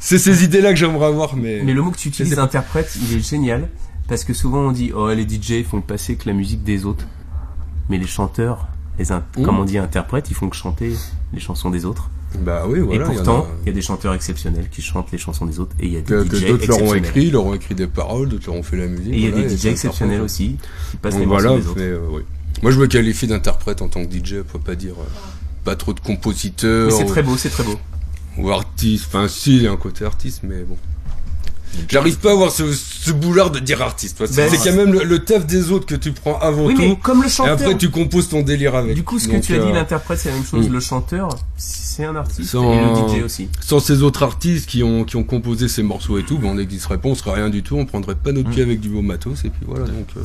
C'est 0.00 0.18
ces 0.18 0.42
idées-là 0.42 0.70
que 0.70 0.78
j'aimerais 0.78 1.06
avoir, 1.06 1.36
mais. 1.36 1.60
Mais 1.62 1.74
le 1.74 1.82
mot 1.82 1.90
que 1.90 1.98
tu 1.98 2.08
utilises, 2.08 2.38
interprète, 2.38 2.96
il 3.02 3.18
est 3.18 3.20
génial. 3.20 3.68
Parce 4.08 4.24
que 4.24 4.32
souvent 4.32 4.60
on 4.60 4.72
dit, 4.72 4.92
oh, 4.94 5.10
les 5.10 5.28
DJ 5.28 5.62
font 5.62 5.82
passer 5.82 6.16
que 6.16 6.26
la 6.26 6.34
musique 6.34 6.64
des 6.64 6.86
autres. 6.86 7.04
Mais 7.90 7.98
les 7.98 8.06
chanteurs, 8.06 8.68
les 8.98 9.10
Mmh. 9.10 9.42
comme 9.44 9.58
on 9.58 9.64
dit 9.64 9.76
interprètes, 9.76 10.30
ils 10.30 10.34
font 10.34 10.48
que 10.48 10.56
chanter 10.56 10.94
les 11.34 11.40
chansons 11.40 11.68
des 11.68 11.84
autres. 11.84 12.08
Bah 12.40 12.64
oui, 12.68 12.80
voilà. 12.80 13.04
et 13.04 13.08
il 13.08 13.14
y 13.14 13.18
en 13.18 13.24
pourtant, 13.24 13.42
a- 13.44 13.48
il 13.62 13.66
y, 13.68 13.70
a 13.70 13.72
des 13.72 13.82
chanteurs 13.82 14.12
exceptionnels 14.14 14.68
qui 14.70 14.82
chantent 14.82 15.10
les 15.12 15.18
chansons 15.18 15.46
des 15.46 15.58
autres. 15.60 15.74
Et 15.80 15.86
il 15.86 15.92
y 15.92 15.96
a 15.96 16.00
des 16.00 16.06
que, 16.06 16.22
que 16.24 16.46
d'autres 16.48 16.66
leur 16.66 16.82
ont 16.82 16.94
écrit, 16.94 17.30
leur 17.30 17.44
ont 17.46 17.54
écrit 17.54 17.74
des 17.74 17.86
paroles, 17.86 18.28
d'autres 18.28 18.46
leur 18.48 18.56
ont 18.56 18.62
fait 18.62 18.76
la 18.76 18.86
musique. 18.88 19.12
Et 19.14 19.16
il 19.16 19.24
y 19.24 19.28
a 19.28 19.30
des 19.30 19.48
DJ 19.56 19.66
exceptionnels 19.66 20.20
aussi 20.20 20.56
qui 20.90 20.96
passent 20.98 21.14
Donc 21.14 21.20
les 21.20 21.26
voilà, 21.26 21.48
morceaux 21.50 21.62
des 21.62 21.68
autres. 21.70 21.78
mais, 21.80 21.86
euh, 21.86 22.00
oui. 22.10 22.22
Moi 22.62 22.70
je 22.72 22.78
me 22.78 22.86
qualifie 22.86 23.26
d'interprète 23.26 23.80
en 23.82 23.88
tant 23.88 24.04
que 24.04 24.12
DJ, 24.12 24.42
faut 24.46 24.58
pas 24.58 24.74
dire 24.74 24.94
euh, 24.98 25.04
pas 25.64 25.76
trop 25.76 25.92
de 25.92 26.00
compositeur. 26.00 26.86
Mais 26.86 26.92
c'est 26.92 27.04
ou- 27.04 27.08
très 27.08 27.22
beau, 27.22 27.36
c'est 27.36 27.50
très 27.50 27.64
beau. 27.64 27.78
ou 28.38 28.50
artiste. 28.50 29.06
Enfin, 29.08 29.28
si, 29.28 29.56
il 29.56 29.62
y 29.62 29.66
a 29.66 29.72
un 29.72 29.76
côté 29.76 30.04
artiste, 30.04 30.40
mais 30.42 30.62
bon. 30.62 30.76
J'arrive 31.90 32.18
pas 32.18 32.30
à 32.30 32.32
avoir 32.32 32.50
ce, 32.50 32.72
ce 32.72 33.10
boulard 33.12 33.50
de 33.50 33.58
dire 33.58 33.82
artiste. 33.82 34.24
C'est 34.26 34.36
Ben, 34.36 34.50
quand 34.64 34.72
même 34.76 34.92
le, 34.92 35.04
le 35.04 35.18
taf 35.18 35.44
des 35.46 35.70
autres 35.70 35.84
que 35.86 35.94
tu 35.94 36.12
prends 36.12 36.38
avant 36.38 36.64
Oui, 36.66 36.74
tout. 36.74 36.80
mais 36.80 36.96
comme 37.02 37.22
le 37.22 37.28
et 37.28 37.48
après, 37.48 37.76
tu 37.76 37.90
composes 37.90 38.28
ton 38.28 38.42
délire 38.42 38.74
avec. 38.74 38.94
Du 38.94 39.02
coup, 39.04 39.18
ce 39.18 39.28
que 39.28 39.34
Donc, 39.34 39.42
tu 39.42 39.54
as 39.54 39.58
dit, 39.58 39.68
euh, 39.68 39.72
l'interprète, 39.74 40.18
c'est 40.18 40.30
la 40.30 40.36
même 40.36 40.44
chose. 40.44 40.68
mm. 40.68 40.72
Le 40.72 40.80
chanteur, 40.80 41.28
c'est 41.56 42.04
un 42.04 42.16
artiste. 42.16 42.50
Sans- 42.50 42.72
Et 42.72 42.80
le 42.80 43.20
DJ 43.20 43.24
aussi. 43.24 43.48
Sans 43.60 43.78
ces 43.80 44.02
autres 44.02 44.22
artistes 44.22 44.68
qui 44.68 44.82
ont, 44.82 45.04
qui 45.04 45.16
ont 45.16 45.24
composé 45.24 45.68
ces 45.68 45.82
morceaux 45.82 46.18
et 46.18 46.22
tout, 46.24 46.38
ben 46.38 46.48
on 46.48 46.54
n'existerait 46.54 46.98
pas, 46.98 47.08
on 47.10 47.14
serait 47.14 47.34
rien 47.34 47.50
du 47.50 47.62
tout, 47.62 47.76
on 47.76 47.84
prendrait 47.84 48.14
pas 48.14 48.32
notre 48.32 48.50
pied 48.50 48.62
avec 48.62 48.80
du 48.80 48.88
beau 48.88 49.02
matos, 49.02 49.44
et 49.44 49.50
puis 49.50 49.66
voilà, 49.66 49.84
donc, 49.86 50.06
euh, 50.16 50.20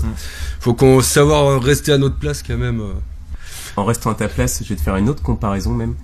faut 0.60 0.73
qu'on 0.73 1.01
savoir 1.01 1.62
rester 1.62 1.91
à 1.91 1.97
notre 1.97 2.15
place 2.15 2.43
quand 2.45 2.58
même. 2.58 2.80
euh. 2.80 2.93
En 3.77 3.86
restant 3.86 4.12
à 4.12 4.15
ta 4.15 4.27
place, 4.27 4.62
je 4.63 4.69
vais 4.69 4.75
te 4.75 4.82
faire 4.82 4.95
une 4.97 5.10
autre 5.10 5.21
comparaison 5.23 5.71
même. 5.73 5.95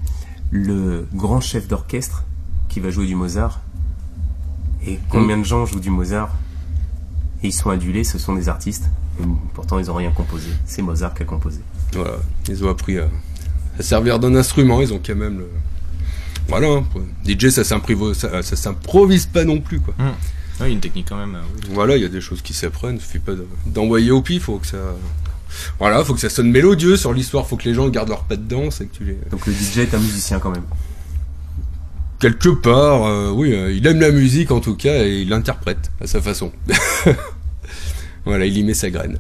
Le 0.52 1.06
grand 1.14 1.42
chef 1.42 1.68
d'orchestre 1.68 2.24
qui 2.70 2.80
va 2.80 2.90
jouer 2.90 3.06
du 3.08 3.16
Mozart. 3.16 3.60
Et 4.88 5.00
combien 5.10 5.38
de 5.38 5.44
gens 5.44 5.66
jouent 5.66 5.80
du 5.80 5.90
Mozart 5.90 6.30
Et 7.44 7.48
ils 7.48 7.54
sont 7.54 7.70
adulés, 7.70 8.04
ce 8.04 8.18
sont 8.18 8.34
des 8.36 8.50
artistes. 8.50 8.86
Et 9.20 9.24
pourtant, 9.54 9.80
ils 9.80 9.90
ont 9.92 9.96
rien 9.96 10.12
composé. 10.12 10.50
C'est 10.66 10.82
Mozart 10.82 11.14
qui 11.14 11.24
a 11.24 11.26
composé. 11.26 11.60
Voilà, 11.94 12.18
ils 12.48 12.64
ont 12.64 12.70
appris 12.70 12.98
à, 13.00 13.08
à 13.80 13.84
servir 13.84 14.20
d'un 14.20 14.36
instrument, 14.36 14.82
ils 14.82 14.94
ont 14.94 15.02
quand 15.06 15.16
même 15.16 15.40
le. 15.40 15.50
Voilà, 16.48 16.68
hein, 16.70 16.86
DJ 17.28 17.50
ça 17.50 17.64
s'improvise, 17.66 18.18
ça, 18.18 18.42
ça 18.42 18.56
s'improvise 18.56 19.26
pas 19.26 19.44
non 19.44 19.60
plus 19.60 19.80
quoi. 19.82 19.94
Oui, 20.62 20.72
une 20.72 20.80
technique 20.80 21.08
quand 21.10 21.18
même. 21.18 21.36
euh, 21.36 21.42
oui. 21.56 21.70
Voilà, 21.74 21.98
il 21.98 22.02
y 22.02 22.06
a 22.06 22.10
des 22.10 22.22
choses 22.22 22.42
qui 22.42 22.54
s'apprennent, 22.54 22.96
il 22.96 23.02
suffit 23.02 23.20
pas 23.20 23.34
de- 23.34 23.48
d'envoyer 23.66 24.12
au 24.12 24.22
pif, 24.22 24.44
faut 24.44 24.58
que 24.58 24.66
ça. 24.68 24.78
Voilà, 25.80 26.04
faut 26.06 26.14
que 26.14 26.20
ça 26.20 26.30
sonne 26.30 26.50
mélodieux 26.52 26.96
sur 26.98 27.14
l'histoire, 27.14 27.46
faut 27.48 27.58
que 27.58 27.66
les 27.68 27.74
gens 27.74 27.88
gardent 27.90 28.10
leur 28.10 28.24
pas 28.24 28.36
de 28.38 28.44
danse 28.44 28.82
et 28.82 28.88
que 28.88 28.96
tu 28.96 29.04
les. 29.04 29.18
Donc 29.30 29.46
le 29.46 29.54
DJ 29.54 29.80
est 29.80 29.94
un 29.94 30.00
musicien 30.00 30.40
quand 30.40 30.52
même. 30.52 30.64
Quelque 32.20 32.50
part, 32.50 33.06
euh, 33.06 33.30
oui, 33.30 33.54
euh, 33.54 33.72
il 33.72 33.86
aime 33.86 34.00
la 34.00 34.12
musique 34.12 34.50
en 34.50 34.60
tout 34.60 34.76
cas 34.76 35.04
et 35.04 35.22
il 35.22 35.30
l'interprète 35.30 35.92
à 36.02 36.08
sa 36.08 36.20
façon. 36.20 36.52
voilà, 38.26 38.46
il 38.48 38.58
y 38.58 38.64
met 38.64 38.74
sa 38.74 38.90
graine. 38.90 39.20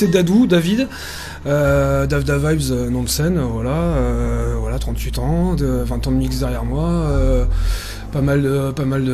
C'est 0.00 0.08
Dadou, 0.08 0.46
David, 0.46 0.88
euh, 1.46 2.06
Dav 2.06 2.24
Da 2.24 2.38
Vibes, 2.38 2.70
euh, 2.70 2.88
nom 2.88 3.02
de 3.02 3.08
scène, 3.08 3.36
euh, 3.36 3.42
voilà, 3.42 3.70
euh, 3.70 4.54
voilà, 4.58 4.78
38 4.78 5.18
ans, 5.18 5.54
de, 5.54 5.66
20 5.84 6.06
ans 6.06 6.10
de 6.10 6.16
mix 6.16 6.38
derrière 6.38 6.64
moi. 6.64 7.04
pas 8.12 8.22
mal 8.22 8.42
de, 8.42 8.70
pas 8.72 8.84
mal 8.86 9.04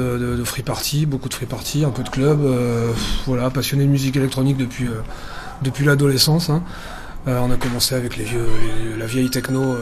free 0.44 0.62
party, 0.62 1.06
beaucoup 1.06 1.28
de 1.28 1.34
free 1.34 1.46
party, 1.46 1.84
un 1.84 1.90
peu 1.90 2.02
de 2.04 2.08
club. 2.08 2.38
voilà, 3.26 3.50
passionné 3.50 3.84
de 3.84 3.90
musique 3.90 4.16
électronique 4.16 4.56
depuis, 4.56 4.86
l'adolescence. 5.84 6.50
hein. 6.50 6.62
On 7.26 7.50
a 7.50 7.56
commencé 7.56 7.96
avec 7.96 8.16
les 8.16 8.22
vieux, 8.24 8.46
la 8.98 9.06
vieille 9.06 9.30
techno 9.30 9.76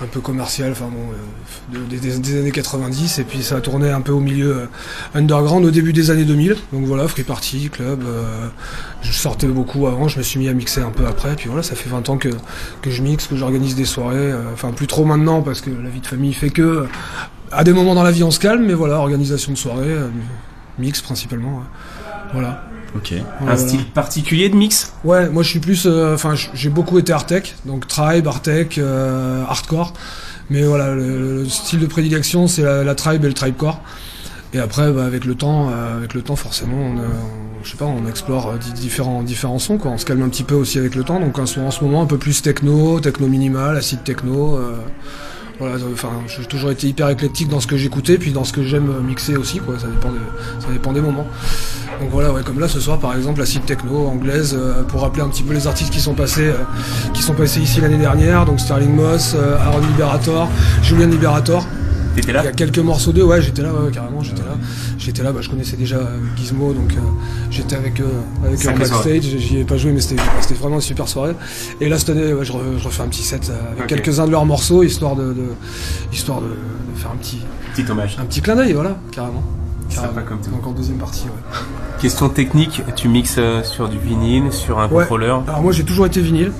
un 0.00 0.06
peu 0.06 0.20
commerciale, 0.20 0.70
enfin 0.72 0.86
bon, 0.90 1.76
de- 1.78 1.84
des, 1.86 1.98
des- 2.18 2.38
années 2.38 2.52
90, 2.52 3.18
et 3.18 3.24
puis 3.24 3.42
ça 3.42 3.56
a 3.56 3.60
tourné 3.60 3.90
un 3.90 4.00
peu 4.00 4.12
au 4.12 4.20
milieu 4.20 4.68
underground 5.14 5.64
au 5.66 5.70
début 5.70 5.92
des 5.92 6.10
années 6.10 6.24
2000. 6.24 6.56
Donc 6.72 6.84
voilà, 6.86 7.06
free 7.08 7.24
party, 7.24 7.68
club. 7.68 8.02
Je 9.18 9.22
sortais 9.24 9.48
beaucoup 9.48 9.88
avant, 9.88 10.06
je 10.06 10.16
me 10.18 10.22
suis 10.22 10.38
mis 10.38 10.48
à 10.48 10.52
mixer 10.52 10.80
un 10.80 10.90
peu 10.90 11.04
après, 11.04 11.34
puis 11.34 11.48
voilà, 11.48 11.64
ça 11.64 11.74
fait 11.74 11.88
20 11.90 12.08
ans 12.08 12.18
que, 12.18 12.28
que 12.82 12.90
je 12.90 13.02
mixe, 13.02 13.26
que 13.26 13.34
j'organise 13.34 13.74
des 13.74 13.84
soirées. 13.84 14.14
euh, 14.16 14.52
Enfin, 14.52 14.70
plus 14.70 14.86
trop 14.86 15.04
maintenant 15.04 15.42
parce 15.42 15.60
que 15.60 15.70
la 15.70 15.90
vie 15.90 15.98
de 16.00 16.06
famille 16.06 16.32
fait 16.32 16.50
que 16.50 16.62
euh, 16.62 16.86
à 17.50 17.64
des 17.64 17.72
moments 17.72 17.96
dans 17.96 18.04
la 18.04 18.12
vie 18.12 18.22
on 18.22 18.30
se 18.30 18.38
calme, 18.38 18.64
mais 18.64 18.74
voilà, 18.74 18.98
organisation 18.98 19.50
de 19.50 19.58
soirée, 19.58 19.88
euh, 19.88 20.08
mix 20.78 21.00
principalement. 21.00 21.62
Voilà. 22.32 22.62
Ok. 22.94 23.12
Un 23.46 23.56
style 23.56 23.84
particulier 23.86 24.48
de 24.50 24.54
mix? 24.54 24.92
Ouais, 25.02 25.28
moi 25.28 25.42
je 25.42 25.48
suis 25.48 25.58
plus, 25.58 25.86
enfin 25.88 26.34
j'ai 26.54 26.70
beaucoup 26.70 26.96
été 27.00 27.12
Artec, 27.12 27.56
donc 27.66 27.88
tribe, 27.88 28.28
Artec, 28.28 28.80
hardcore. 29.48 29.94
Mais 30.48 30.62
voilà, 30.62 30.94
le, 30.94 31.42
le 31.42 31.48
style 31.48 31.80
de 31.80 31.86
prédilection 31.86 32.46
c'est 32.46 32.62
la, 32.62 32.84
la 32.84 32.94
tribe 32.94 33.24
et 33.24 33.28
le 33.28 33.34
tribecore. 33.34 33.80
Et 34.54 34.58
après, 34.60 34.90
bah, 34.92 35.04
avec 35.04 35.24
le 35.26 35.34
temps, 35.34 35.68
avec 35.68 36.14
le 36.14 36.22
temps 36.22 36.36
forcément, 36.36 36.76
on, 36.78 36.96
on- 36.98 37.47
je 37.68 37.72
sais 37.72 37.76
pas, 37.76 37.84
on 37.84 38.08
explore 38.08 38.48
euh, 38.48 38.56
di- 38.56 38.72
différents 38.72 39.22
différents 39.22 39.58
sons, 39.58 39.76
quoi. 39.76 39.90
On 39.90 39.98
se 39.98 40.06
calme 40.06 40.22
un 40.22 40.30
petit 40.30 40.42
peu 40.42 40.54
aussi 40.54 40.78
avec 40.78 40.94
le 40.94 41.04
temps. 41.04 41.20
Donc 41.20 41.38
un 41.38 41.44
son 41.44 41.60
en 41.60 41.70
ce 41.70 41.84
moment 41.84 42.00
un 42.00 42.06
peu 42.06 42.16
plus 42.16 42.40
techno, 42.40 42.98
techno 42.98 43.26
minimal, 43.26 43.76
acide 43.76 44.02
techno. 44.04 44.56
euh, 44.56 44.72
voilà, 45.58 45.74
euh, 45.74 45.92
enfin, 45.92 46.08
j'ai 46.28 46.46
toujours 46.46 46.70
été 46.70 46.86
hyper 46.86 47.10
éclectique 47.10 47.48
dans 47.48 47.60
ce 47.60 47.66
que 47.66 47.76
j'écoutais, 47.76 48.16
puis 48.16 48.30
dans 48.32 48.44
ce 48.44 48.54
que 48.54 48.62
j'aime 48.62 48.90
mixer 49.06 49.36
aussi, 49.36 49.58
quoi. 49.58 49.78
Ça 49.78 49.86
dépend, 49.88 50.10
des, 50.12 50.18
ça 50.60 50.68
dépend 50.72 50.94
des 50.94 51.02
moments. 51.02 51.26
Donc 52.00 52.08
voilà, 52.10 52.32
ouais, 52.32 52.40
comme 52.42 52.58
là 52.58 52.68
ce 52.68 52.80
soir 52.80 52.98
par 52.98 53.14
exemple, 53.14 53.40
la 53.40 53.46
site 53.46 53.66
techno 53.66 54.06
anglaise, 54.06 54.56
euh, 54.58 54.82
pour 54.84 55.02
rappeler 55.02 55.22
un 55.22 55.28
petit 55.28 55.42
peu 55.42 55.52
les 55.52 55.66
artistes 55.66 55.92
qui 55.92 56.00
sont 56.00 56.14
passés, 56.14 56.46
euh, 56.46 56.54
qui 57.12 57.22
sont 57.22 57.34
passés 57.34 57.60
ici 57.60 57.82
l'année 57.82 57.98
dernière, 57.98 58.46
donc 58.46 58.60
Sterling 58.60 58.94
Moss, 58.94 59.34
euh, 59.36 59.58
Aaron 59.58 59.80
Liberator, 59.80 60.48
Julian 60.82 61.08
Liberator. 61.08 61.66
T'étais 62.16 62.32
là? 62.32 62.40
Il 62.42 62.46
y 62.46 62.48
a 62.48 62.52
quelques 62.52 62.78
morceaux 62.78 63.12
d'eux, 63.12 63.24
ouais, 63.24 63.42
j'étais 63.42 63.62
là, 63.62 63.74
ouais, 63.74 63.90
carrément, 63.90 64.22
j'étais 64.22 64.42
là. 64.42 64.56
J'étais 65.08 65.22
là, 65.22 65.32
bah, 65.32 65.40
je 65.40 65.48
connaissais 65.48 65.78
déjà 65.78 65.96
euh, 65.96 66.18
Gizmo, 66.36 66.74
donc 66.74 66.92
euh, 66.92 66.96
j'étais 67.50 67.76
avec 67.76 67.98
eux, 67.98 68.10
avec 68.44 68.62
eux 68.62 68.68
en 68.68 68.76
backstage. 68.76 69.22
J'y 69.38 69.56
ai 69.60 69.64
pas 69.64 69.78
joué, 69.78 69.90
mais 69.90 70.02
c'était 70.02 70.16
vraiment 70.60 70.74
une 70.74 70.82
super 70.82 71.08
soirée. 71.08 71.32
Et 71.80 71.88
là 71.88 71.96
cette 71.98 72.10
année, 72.10 72.34
ouais, 72.34 72.44
je, 72.44 72.52
re- 72.52 72.76
je 72.78 72.84
refais 72.84 73.02
un 73.04 73.08
petit 73.08 73.22
set 73.22 73.48
euh, 73.48 73.72
avec 73.72 73.86
quelques-uns 73.86 74.26
de 74.26 74.32
leurs 74.32 74.44
morceaux, 74.44 74.82
histoire 74.82 75.16
de, 75.16 75.32
de- 75.32 75.52
histoire 76.12 76.42
de, 76.42 76.48
de 76.48 76.98
faire 76.98 77.10
un 77.10 77.16
petit, 77.16 77.38
Petit 77.74 77.90
hommage. 77.90 78.18
un 78.20 78.26
petit 78.26 78.42
clin 78.42 78.54
d'œil, 78.54 78.74
voilà, 78.74 78.98
carrément. 79.10 79.42
Carrément. 79.88 80.12
comme 80.28 80.40
tout. 80.42 80.50
Donc 80.50 80.66
en 80.66 80.72
deuxième 80.72 80.98
partie, 80.98 81.24
ouais. 81.24 81.58
Question 82.02 82.28
technique, 82.28 82.82
tu 82.94 83.08
mixes 83.08 83.36
euh, 83.38 83.62
sur 83.62 83.88
du 83.88 83.96
vinyle, 83.98 84.52
sur 84.52 84.78
un 84.78 84.88
Ouais. 84.88 85.04
contrôleur. 85.04 85.42
Alors 85.48 85.62
moi 85.62 85.72
j'ai 85.72 85.84
toujours 85.84 86.04
été 86.04 86.20
vinyle. 86.20 86.52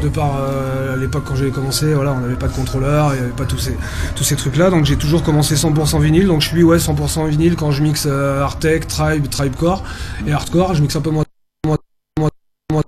De 0.00 0.08
par 0.08 0.38
euh, 0.40 0.94
à 0.94 0.96
l'époque 0.96 1.24
quand 1.26 1.36
j'ai 1.36 1.50
commencé, 1.50 1.92
voilà, 1.92 2.12
on 2.12 2.20
n'avait 2.20 2.36
pas 2.36 2.48
de 2.48 2.54
contrôleur, 2.54 3.12
il 3.12 3.18
n'y 3.18 3.24
avait 3.24 3.36
pas 3.36 3.44
tous 3.44 3.58
ces 3.58 3.76
tous 4.16 4.24
ces 4.24 4.34
trucs 4.34 4.56
là, 4.56 4.70
donc 4.70 4.84
j'ai 4.84 4.96
toujours 4.96 5.22
commencé 5.22 5.54
100% 5.54 6.00
vinyle. 6.00 6.26
Donc 6.26 6.40
je 6.40 6.48
suis 6.48 6.62
ouais 6.62 6.78
100% 6.78 7.28
vinyle 7.28 7.56
quand 7.56 7.70
je 7.70 7.82
mixe 7.82 8.06
euh, 8.10 8.42
Artec, 8.42 8.88
Tribe, 8.88 9.28
Tribecore 9.28 9.84
et 10.26 10.32
hardcore. 10.32 10.74
Je 10.74 10.82
mixe 10.82 10.96
un 10.96 11.00
peu 11.00 11.10
moins, 11.10 11.24
moins, 11.66 11.76
moins, 12.18 12.30
moins 12.72 12.82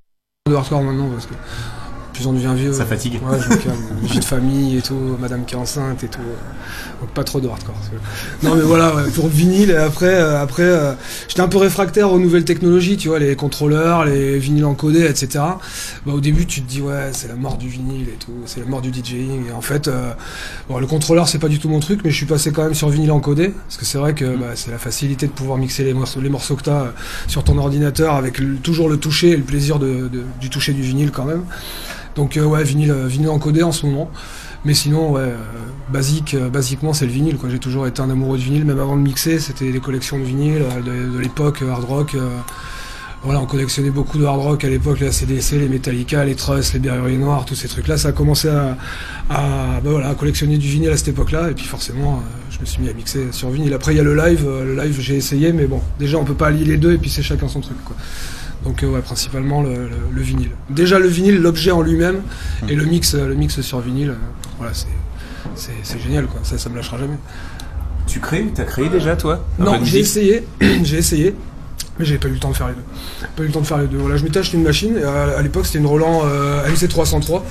de 0.49 0.55
hardcore 0.55 0.83
maintenant 0.83 1.09
parce 1.11 1.27
que 1.27 1.35
plus 2.23 2.29
on 2.29 2.33
devient 2.33 2.53
vieux. 2.57 2.73
Ça 2.73 2.87
fatigue. 2.87 3.15
Ouais, 3.23 3.39
je 3.41 3.49
me 3.51 3.57
calme. 3.57 3.77
Vie 4.03 4.19
de 4.19 4.25
famille 4.25 4.79
et 4.79 4.83
tout, 4.83 5.17
madame 5.21 5.45
qui 5.45 5.55
est 5.55 5.59
enceinte 5.59 6.05
et 6.05 6.09
tout. 6.09 6.21
Donc 7.01 7.11
pas 7.11 7.25
trop 7.25 7.41
de 7.41 7.49
hardcore. 7.49 7.75
Non 8.43 8.55
mais 8.55 8.63
voilà, 8.63 8.95
ouais, 8.95 9.11
pour 9.11 9.25
le 9.25 9.31
vinyle 9.31 9.71
et 9.71 9.77
après, 9.77 10.07
euh, 10.15 10.41
après 10.41 10.63
euh, 10.63 10.93
j'étais 11.29 11.41
un 11.41 11.49
peu 11.49 11.59
réfractaire 11.59 12.13
aux 12.13 12.19
nouvelles 12.19 12.45
technologies, 12.45 12.97
tu 12.97 13.09
vois, 13.09 13.19
les 13.19 13.35
contrôleurs, 13.37 14.05
les 14.05 14.39
vinyles 14.39 14.65
encodés, 14.65 15.05
etc. 15.05 15.29
Bah, 16.07 16.13
au 16.13 16.21
début 16.21 16.47
tu 16.47 16.63
te 16.63 16.69
dis 16.69 16.81
ouais 16.81 17.11
c'est 17.13 17.29
la 17.29 17.35
mort 17.35 17.57
du 17.59 17.69
vinyle 17.69 18.09
et 18.09 18.17
tout, 18.25 18.33
c'est 18.47 18.61
la 18.61 18.67
mort 18.67 18.81
du 18.83 18.91
DJing. 18.93 19.49
Et 19.49 19.53
en 19.53 19.61
fait, 19.61 19.89
euh, 19.89 20.13
bon, 20.69 20.79
le 20.79 20.87
contrôleur 20.87 21.29
c'est 21.29 21.39
pas 21.39 21.49
du 21.49 21.59
tout 21.59 21.69
mon 21.69 21.81
truc, 21.81 22.01
mais 22.05 22.11
je 22.11 22.17
suis 22.17 22.27
passé 22.27 22.53
quand 22.53 22.63
même 22.63 22.75
sur 22.75 22.89
vinyle 22.89 23.11
encodé 23.13 23.49
parce 23.49 23.77
que 23.79 23.85
c'est 23.85 23.99
vrai 23.99 24.15
que 24.15 24.25
bah, 24.37 24.53
c'est 24.55 24.71
la 24.71 24.79
facilité 24.79 25.27
de 25.27 25.33
pouvoir 25.33 25.59
mixer 25.59 25.83
les 25.85 25.95
morceaux, 25.95 26.21
les 26.21 26.29
morceaux 26.31 26.55
que 26.57 26.63
t'as 26.63 26.93
sur 27.27 27.43
ton 27.43 27.59
ordinateur 27.59 28.15
avec 28.15 28.39
le- 28.39 28.57
toujours 28.57 28.89
le 28.89 28.97
toucher 28.97 29.31
et 29.31 29.37
le 29.37 29.43
plaisir 29.43 29.79
de, 29.81 30.09
de- 30.09 30.23
du 30.41 30.51
toucher 30.51 30.73
du 30.73 30.83
vinyle 30.83 31.11
quand 31.11 31.25
même. 31.25 31.43
Donc 32.17 32.37
euh, 32.37 32.45
ouais, 32.45 32.65
vinyle, 32.65 32.91
euh, 32.91 33.07
vinyle 33.07 33.29
encodé 33.29 33.63
en 33.63 33.73
ce 33.73 33.87
moment. 33.87 34.11
Mais 34.65 34.75
sinon, 34.75 35.13
ouais, 35.13 35.23
euh, 35.23 35.37
basique, 35.91 36.35
euh, 36.35 36.49
basiquement 36.49 36.93
c'est 36.93 37.07
le 37.07 37.13
vinyle. 37.13 37.37
J'ai 37.49 37.59
toujours 37.59 37.87
été 37.87 38.01
un 38.01 38.11
amoureux 38.11 38.39
du 38.39 38.45
vinyle, 38.45 38.65
même 38.65 38.81
avant 38.81 38.97
de 38.97 39.03
mixer, 39.03 39.39
c'était 39.39 39.73
des 39.73 39.81
collections 39.81 40.19
de 40.19 40.25
vinyle 40.25 40.63
de, 40.85 41.19
l'époque 41.19 41.63
hard 41.63 41.85
rock. 41.85 42.17
voilà, 43.25 43.41
on 43.41 43.47
collectionnait 43.47 43.91
beaucoup 43.91 44.19
de 44.19 44.25
hard 44.25 44.41
rock 44.41 44.65
à 44.65 44.69
l'époque, 44.69 45.01
les 45.01 45.07
ACDC, 45.07 45.53
les 45.53 45.69
Metallica, 45.69 46.25
les 46.25 46.35
Trust, 46.35 46.75
les 46.75 46.79
Berruriers 46.79 47.19
Noirs, 47.19 47.45
tous 47.45 47.55
ces 47.55 47.69
trucs-là. 47.69 47.97
Ça 47.97 48.09
a 48.09 48.13
commencé 48.13 48.49
à, 48.49 48.77
à, 49.31 49.81
bah 49.83 49.91
voilà, 49.91 50.11
à 50.11 50.15
collectionner 50.15 50.59
du 50.59 50.69
vinyle 50.69 50.91
à 50.91 50.97
cette 50.97 51.09
époque-là. 51.09 51.51
Et 51.51 51.55
puis 51.55 51.67
forcément, 51.67 52.23
je 52.51 52.61
me 52.61 52.65
suis 52.65 52.83
mis 52.83 52.89
à 52.89 52.93
mixer 52.93 53.33
sur 53.33 53.51
vinyle. 53.51 53.75
Après, 53.75 53.95
il 53.95 53.97
y 53.97 54.01
a 54.01 54.05
le 54.05 54.15
live. 54.15 54.47
le 54.47 54.77
live, 54.77 55.01
j'ai 55.01 55.17
essayé, 55.17 55.53
mais 55.53 55.67
bon, 55.67 55.81
déjà, 55.99 56.19
on 56.19 56.25
peut 56.25 56.35
pas 56.35 56.49
allier 56.49 56.65
les 56.65 56.77
deux, 56.77 56.93
et 56.93 56.99
puis 56.99 57.11
c'est 57.11 57.23
chacun 57.23 57.49
son 57.49 57.61
truc. 57.61 57.83
Quoi. 57.85 57.97
Donc 58.65 58.83
euh, 58.83 58.87
ouais, 58.89 59.01
principalement 59.01 59.63
le, 59.63 59.71
le- 59.75 59.91
le 60.13 60.23
vinyle. 60.23 60.51
Déjà 60.71 60.99
le 60.99 61.09
vinyle, 61.09 61.41
l'objet 61.41 61.71
en 61.73 61.83
lui-même, 61.83 62.23
et 62.69 62.75
le 62.75 62.85
mix, 62.85 63.15
euh, 63.15 63.27
le 63.27 63.35
mix 63.35 63.61
sur 63.61 63.81
vinyle, 63.81 64.11
euh, 64.11 64.15
voilà, 64.59 64.73
c'est, 64.75 65.99
génial 65.99 66.27
quoi. 66.27 66.41
Ça, 66.45 66.59
ça 66.59 66.69
me 66.71 66.77
lâchera 66.77 66.99
jamais. 66.99 67.17
Tu 68.07 68.21
crées 68.21 68.47
T'as 68.55 68.65
créé 68.65 68.89
déjà 68.89 69.17
toi 69.17 69.45
Non, 69.59 69.79
j'ai 69.85 69.99
essayé, 70.01 70.45
j'ai 70.83 70.99
essayé, 70.99 71.35
mais 71.99 72.05
j'avais 72.05 72.19
pas 72.19 72.29
eu 72.29 72.33
le 72.33 72.39
temps 72.39 72.51
de 72.51 72.57
faire 72.57 72.69
les 72.69 72.75
deux. 72.75 72.83
Pas 73.37 73.43
eu 73.43 73.47
le 73.47 73.53
temps 73.53 73.61
de 73.61 73.67
faire 73.67 73.79
les 73.79 73.87
deux. 73.87 73.99
Voilà, 73.99 74.17
je 74.17 74.25
m'étais 74.25 74.39
acheté 74.41 74.57
une 74.57 74.63
machine. 74.65 74.97
et 74.97 75.03
à, 75.03 75.39
à 75.39 75.43
l'époque, 75.43 75.67
c'était 75.67 75.79
une 75.79 75.87
Roland 75.87 76.23
euh, 76.25 76.67
MC303. 76.69 77.43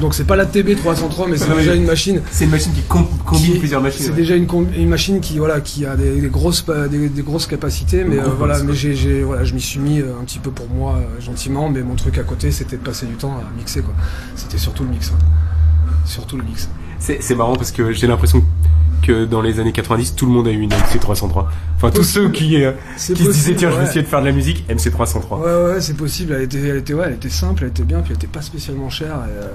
Donc 0.00 0.14
c'est 0.14 0.24
pas 0.24 0.36
la 0.36 0.44
TB303, 0.46 1.28
mais 1.28 1.36
c'est 1.36 1.52
déjà 1.56 1.74
une 1.74 1.84
machine. 1.84 2.20
C'est 2.30 2.44
une 2.44 2.50
machine 2.50 2.72
qui 2.72 2.82
com- 2.82 3.06
combine 3.24 3.54
qui- 3.54 3.58
plusieurs 3.58 3.82
machines. 3.82 4.04
C'est 4.04 4.10
ouais. 4.10 4.16
déjà 4.16 4.36
une, 4.36 4.88
machine 4.88 5.20
qui 5.20 5.38
voilà 5.38 5.60
qui 5.60 5.84
a 5.86 5.96
des, 5.96 6.20
des 6.20 6.28
grosses 6.28 6.62
pa- 6.62 6.86
des, 6.88 7.08
des 7.08 7.22
grosses 7.22 7.46
capacités, 7.46 8.04
mais 8.04 8.18
euh, 8.18 8.28
voilà, 8.38 8.62
mais 8.62 8.74
j'ai 8.74 9.22
voilà, 9.22 9.42
je 9.44 9.54
m'y 9.54 9.60
suis 9.60 9.80
mis 9.80 10.00
euh, 10.00 10.12
un 10.20 10.24
petit 10.24 10.38
peu 10.38 10.50
pour 10.50 10.68
moi 10.68 10.96
euh, 10.98 11.20
gentiment, 11.20 11.68
mais 11.68 11.82
mon 11.82 11.96
truc 11.96 12.16
à 12.18 12.22
côté, 12.22 12.52
c'était 12.52 12.76
de 12.76 12.82
passer 12.82 13.06
du 13.06 13.14
temps 13.14 13.32
à 13.38 13.56
mixer 13.58 13.80
quoi. 13.82 13.94
C'était 14.36 14.58
surtout 14.58 14.84
le 14.84 14.90
mix, 14.90 15.08
ouais. 15.08 15.16
surtout 16.04 16.36
le 16.36 16.44
mix. 16.44 16.68
C'est 17.00 17.18
c'est 17.22 17.34
marrant 17.34 17.54
parce 17.56 17.72
que 17.72 17.92
j'ai 17.92 18.06
l'impression 18.06 18.40
que 18.40 18.46
dans 19.30 19.40
les 19.42 19.60
années 19.60 19.72
90, 19.72 20.14
tout 20.14 20.26
le 20.26 20.32
monde 20.32 20.46
a 20.48 20.50
eu 20.50 20.60
une 20.60 20.70
MC303. 20.70 21.46
Enfin, 21.76 21.90
tous 21.90 22.02
ceux 22.02 22.28
qui, 22.30 22.62
euh, 22.62 22.72
qui 22.96 23.00
se 23.24 23.30
disaient, 23.30 23.54
tiens, 23.54 23.70
je 23.70 23.74
vais 23.76 23.82
ouais. 23.82 23.84
essayer 23.88 24.02
de 24.02 24.06
faire 24.08 24.20
de 24.20 24.26
la 24.26 24.32
musique, 24.32 24.64
MC303. 24.68 25.38
Ouais, 25.40 25.72
ouais, 25.74 25.80
c'est 25.80 25.96
possible. 25.96 26.32
Elle 26.34 26.42
était, 26.42 26.58
elle 26.58 26.76
était, 26.78 26.92
ouais, 26.94 27.04
elle 27.06 27.14
était 27.14 27.28
simple, 27.28 27.62
elle 27.62 27.68
était 27.70 27.84
bien, 27.84 28.00
puis 28.00 28.10
elle 28.10 28.16
était 28.16 28.26
pas 28.26 28.42
spécialement 28.42 28.90
chère. 28.90 29.14
Et, 29.28 29.44
euh, 29.44 29.48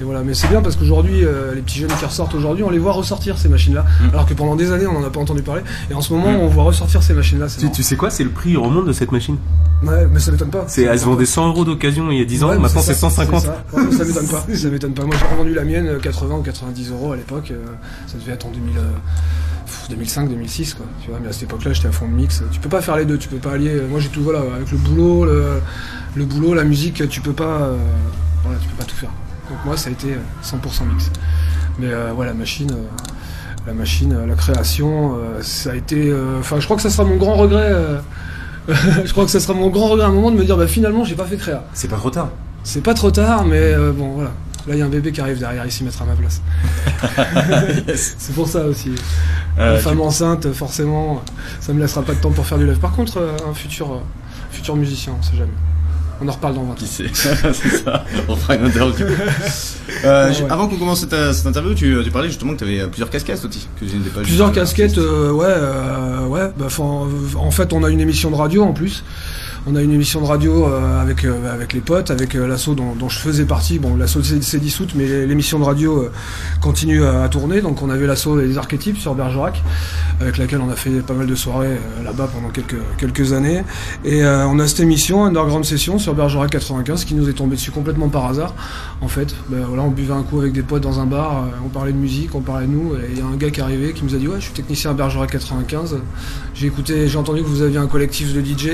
et 0.00 0.04
voilà. 0.04 0.22
Mais 0.22 0.34
c'est 0.34 0.48
bien 0.48 0.60
parce 0.62 0.76
qu'aujourd'hui, 0.76 1.24
euh, 1.24 1.54
les 1.54 1.62
petits 1.62 1.78
jeunes 1.78 1.90
qui 1.98 2.04
ressortent 2.04 2.34
aujourd'hui, 2.34 2.64
on 2.64 2.70
les 2.70 2.78
voit 2.78 2.92
ressortir 2.92 3.38
ces 3.38 3.48
machines-là. 3.48 3.84
Alors 4.12 4.26
que 4.26 4.34
pendant 4.34 4.56
des 4.56 4.70
années, 4.72 4.86
on 4.86 4.96
en 4.98 5.04
a 5.04 5.10
pas 5.10 5.20
entendu 5.20 5.42
parler. 5.42 5.62
Et 5.90 5.94
en 5.94 6.02
ce 6.02 6.12
moment, 6.12 6.30
Mm. 6.32 6.36
on 6.42 6.48
voit 6.48 6.64
ressortir 6.64 7.02
ces 7.02 7.14
machines-là. 7.14 7.46
Tu, 7.58 7.70
tu 7.70 7.82
sais 7.82 7.96
quoi, 7.96 8.10
c'est 8.10 8.24
le 8.24 8.30
prix 8.30 8.56
remonte 8.56 8.86
de 8.86 8.92
cette 8.92 9.10
machine 9.12 9.36
Ouais, 9.82 10.06
mais 10.12 10.20
ça 10.20 10.30
m'étonne 10.30 10.50
pas. 10.50 10.64
C'est, 10.68 10.82
elle 10.82 10.98
se 10.98 11.06
vendait 11.06 11.24
100 11.24 11.48
euros 11.48 11.64
d'occasion 11.64 12.10
il 12.10 12.18
y 12.18 12.20
a 12.20 12.26
10 12.26 12.44
ans, 12.44 12.50
Ouais, 12.50 12.58
maintenant 12.58 12.82
c'est 12.82 12.92
ça, 12.92 13.08
150. 13.08 13.40
ça. 13.40 13.64
Ouais, 13.72 13.90
ça 13.90 14.04
m'étonne 14.04 14.28
pas. 14.28 14.44
Ça 14.54 14.68
m'étonne 14.68 14.92
pas. 14.92 15.04
Moi, 15.04 15.16
j'ai 15.18 15.26
revendu 15.34 15.54
la 15.54 15.64
mienne 15.64 15.86
euh, 15.86 15.98
80 15.98 16.36
ou 16.36 16.42
90 16.42 16.90
euros 16.90 17.12
à 17.12 17.16
l'époque. 17.16 17.50
Ça 18.06 18.18
devait 18.18 18.32
être 18.32 18.44
en 18.46 18.50
2000, 18.50 18.76
euh, 18.76 18.80
pff, 18.82 18.89
2005, 19.90 20.28
2006, 20.28 20.74
quoi. 20.74 20.86
Tu 21.02 21.10
vois, 21.10 21.18
mais 21.22 21.28
à 21.28 21.32
cette 21.32 21.44
époque-là, 21.44 21.72
j'étais 21.72 21.88
à 21.88 21.92
fond 21.92 22.06
de 22.08 22.12
mix. 22.12 22.42
Tu 22.52 22.60
peux 22.60 22.68
pas 22.68 22.80
faire 22.80 22.96
les 22.96 23.04
deux. 23.04 23.18
Tu 23.18 23.28
peux 23.28 23.36
pas 23.38 23.52
allier. 23.52 23.80
Moi, 23.88 24.00
j'ai 24.00 24.08
tout, 24.08 24.22
voilà, 24.22 24.40
avec 24.40 24.70
le 24.70 24.78
boulot, 24.78 25.24
le, 25.24 25.60
le 26.14 26.24
boulot, 26.24 26.54
la 26.54 26.64
musique, 26.64 27.08
tu 27.08 27.20
peux 27.20 27.32
pas, 27.32 27.60
euh, 27.62 27.76
voilà, 28.44 28.58
tu 28.60 28.68
peux 28.68 28.76
pas 28.76 28.84
tout 28.84 28.96
faire. 28.96 29.10
Donc 29.48 29.58
moi, 29.64 29.76
ça 29.76 29.88
a 29.88 29.92
été 29.92 30.12
euh, 30.12 30.18
100% 30.44 30.86
mix. 30.92 31.10
Mais 31.78 31.88
euh, 31.88 32.12
la 32.24 32.34
machine. 32.34 32.70
euh, 32.70 32.84
la 33.66 33.74
machine, 33.74 34.12
euh, 34.14 34.26
la 34.26 34.34
création, 34.34 35.16
euh, 35.16 35.42
ça 35.42 35.72
a 35.72 35.74
été. 35.74 36.08
euh, 36.10 36.38
Enfin, 36.40 36.60
je 36.60 36.64
crois 36.64 36.76
que 36.76 36.82
ça 36.82 36.90
sera 36.90 37.04
mon 37.04 37.16
grand 37.16 37.34
regret. 37.34 37.68
euh, 37.70 37.98
je 39.04 39.10
crois 39.12 39.24
que 39.24 39.30
ça 39.30 39.40
sera 39.40 39.54
mon 39.54 39.68
grand 39.70 39.88
regret 39.88 40.04
à 40.04 40.08
un 40.08 40.12
moment 40.12 40.30
de 40.30 40.36
me 40.36 40.44
dire, 40.44 40.56
bah 40.56 40.66
finalement, 40.68 41.04
j'ai 41.04 41.14
pas 41.16 41.24
fait 41.26 41.36
créa. 41.36 41.64
C'est 41.74 41.88
pas 41.88 41.96
trop 41.96 42.10
tard. 42.10 42.30
C'est 42.62 42.82
pas 42.82 42.94
trop 42.94 43.10
tard, 43.10 43.44
mais 43.44 43.58
euh, 43.60 43.92
bon, 43.92 44.12
voilà. 44.14 44.30
Là, 44.66 44.74
il 44.74 44.78
y 44.78 44.82
a 44.82 44.86
un 44.86 44.90
bébé 44.90 45.12
qui 45.12 45.20
arrive 45.20 45.38
derrière, 45.38 45.64
il 45.64 45.72
s'y 45.72 45.84
mettra 45.84 46.04
à 46.04 46.08
ma 46.08 46.14
place. 46.14 46.40
C'est 47.94 48.34
pour 48.34 48.48
ça 48.48 48.64
aussi. 48.64 48.92
Euh, 49.58 49.76
Une 49.76 49.80
femme 49.80 50.00
enceinte, 50.00 50.52
forcément, 50.52 51.22
ça 51.60 51.72
me 51.72 51.80
laissera 51.80 52.02
pas 52.02 52.14
de 52.14 52.20
temps 52.20 52.30
pour 52.30 52.46
faire 52.46 52.58
du 52.58 52.66
live. 52.66 52.78
Par 52.78 52.92
contre, 52.92 53.18
euh, 53.18 53.36
un 53.48 53.54
futur, 53.54 53.92
euh, 53.92 53.98
futur 54.50 54.76
musicien, 54.76 55.14
on 55.18 55.22
sait 55.22 55.36
jamais. 55.36 55.52
On 56.22 56.28
en 56.28 56.32
reparle 56.32 56.54
dans 56.54 56.64
20 56.64 56.72
ans. 56.72 56.74
Qui 56.76 56.86
sait? 56.86 57.06
C'est 57.14 57.82
ça, 57.82 58.04
on 58.28 58.36
fera 58.36 58.56
une 58.56 58.66
interview. 58.66 59.06
Euh, 60.04 60.30
ouais. 60.30 60.46
Avant 60.48 60.66
qu'on 60.66 60.76
commence 60.76 61.00
cette, 61.00 61.32
cette 61.34 61.46
interview, 61.46 61.74
tu, 61.74 61.94
tu 62.02 62.10
parlais 62.10 62.28
justement 62.28 62.54
que 62.54 62.58
tu 62.58 62.64
avais 62.64 62.86
plusieurs 62.86 63.10
casquettes 63.10 63.44
aussi. 63.44 63.68
Que 63.78 63.86
je 63.86 63.96
n'étais 63.96 64.08
pas 64.08 64.22
Plusieurs 64.22 64.50
casquettes, 64.50 64.96
euh, 64.96 65.30
ouais, 65.30 65.44
euh, 65.46 66.26
ouais. 66.26 66.50
Bah, 66.56 66.68
en 66.78 67.50
fait, 67.50 67.72
on 67.74 67.84
a 67.84 67.90
une 67.90 68.00
émission 68.00 68.30
de 68.30 68.36
radio 68.36 68.62
en 68.62 68.72
plus. 68.72 69.04
On 69.66 69.76
a 69.76 69.82
une 69.82 69.92
émission 69.92 70.22
de 70.22 70.26
radio 70.26 70.66
euh, 70.66 71.02
avec 71.02 71.22
euh, 71.26 71.52
avec 71.52 71.74
les 71.74 71.80
potes, 71.80 72.10
avec 72.10 72.34
euh, 72.34 72.46
l'asso 72.46 72.70
dont, 72.74 73.08
je 73.10 73.18
faisais 73.18 73.44
partie. 73.44 73.78
Bon, 73.78 73.94
l'asso 73.94 74.22
s'est 74.22 74.58
dissoute, 74.58 74.94
mais 74.94 75.26
l'émission 75.26 75.58
de 75.58 75.64
radio 75.64 76.08
continue 76.62 77.04
à, 77.04 77.28
tourner. 77.28 77.60
Donc, 77.60 77.82
on 77.82 77.90
avait 77.90 78.06
l'asso 78.06 78.28
des 78.38 78.56
archétypes 78.56 78.96
sur 78.96 79.14
Bergerac, 79.14 79.62
avec 80.18 80.38
laquelle 80.38 80.60
on 80.62 80.70
a 80.70 80.76
fait 80.76 81.02
pas 81.02 81.12
mal 81.12 81.26
de 81.26 81.34
soirées 81.34 81.78
là-bas 82.02 82.30
pendant 82.32 82.48
quelques 82.48 82.80
quelques 82.96 83.34
années. 83.34 83.62
Et 84.04 84.24
on 84.24 84.58
a 84.58 84.66
cette 84.66 84.80
émission 84.80 85.24
Underground 85.24 85.64
Session 85.64 85.98
sur 85.98 86.14
Bergerac 86.14 86.50
95 86.50 87.04
qui 87.04 87.14
nous 87.14 87.28
est 87.28 87.34
tombée 87.34 87.56
dessus 87.56 87.70
complètement 87.70 88.08
par 88.08 88.26
hasard. 88.26 88.54
En 89.02 89.08
fait, 89.08 89.34
ben, 89.48 89.66
on 89.76 89.88
buvait 89.88 90.14
un 90.14 90.22
coup 90.22 90.40
avec 90.40 90.52
des 90.52 90.62
potes 90.62 90.82
dans 90.82 91.00
un 91.00 91.06
bar, 91.06 91.44
on 91.64 91.68
parlait 91.68 91.92
de 91.92 91.98
musique, 91.98 92.34
on 92.34 92.40
parlait 92.40 92.66
de 92.66 92.72
nous. 92.72 92.94
Et 92.94 93.10
il 93.12 93.18
y 93.18 93.22
a 93.22 93.26
un 93.26 93.36
gars 93.36 93.50
qui 93.50 93.60
est 93.60 93.62
arrivé 93.62 93.92
qui 93.92 94.04
nous 94.04 94.14
a 94.14 94.18
dit 94.18 94.28
ouais, 94.28 94.36
je 94.38 94.44
suis 94.44 94.54
technicien 94.54 94.92
à 94.92 94.94
Bergerac 94.94 95.30
95. 95.30 95.98
J'ai 96.54 96.66
écouté, 96.66 97.08
j'ai 97.08 97.18
entendu 97.18 97.42
que 97.42 97.48
vous 97.48 97.62
aviez 97.62 97.78
un 97.78 97.86
collectif 97.86 98.32
de 98.32 98.40
DJ. 98.40 98.70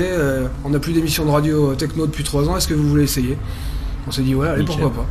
N'a 0.77 0.83
plus 0.83 0.93
d'émission 0.93 1.25
de 1.25 1.31
radio 1.31 1.73
techno 1.75 2.05
depuis 2.05 2.23
trois 2.23 2.47
ans. 2.47 2.55
Est-ce 2.55 2.67
que 2.67 2.73
vous 2.75 2.87
voulez 2.87 3.03
essayer? 3.03 3.37
On 4.07 4.11
s'est 4.11 4.21
dit 4.21 4.35
ouais, 4.35 4.47
allez 4.47 4.61
Nickel. 4.61 4.79
pourquoi 4.79 5.03
pas. 5.03 5.09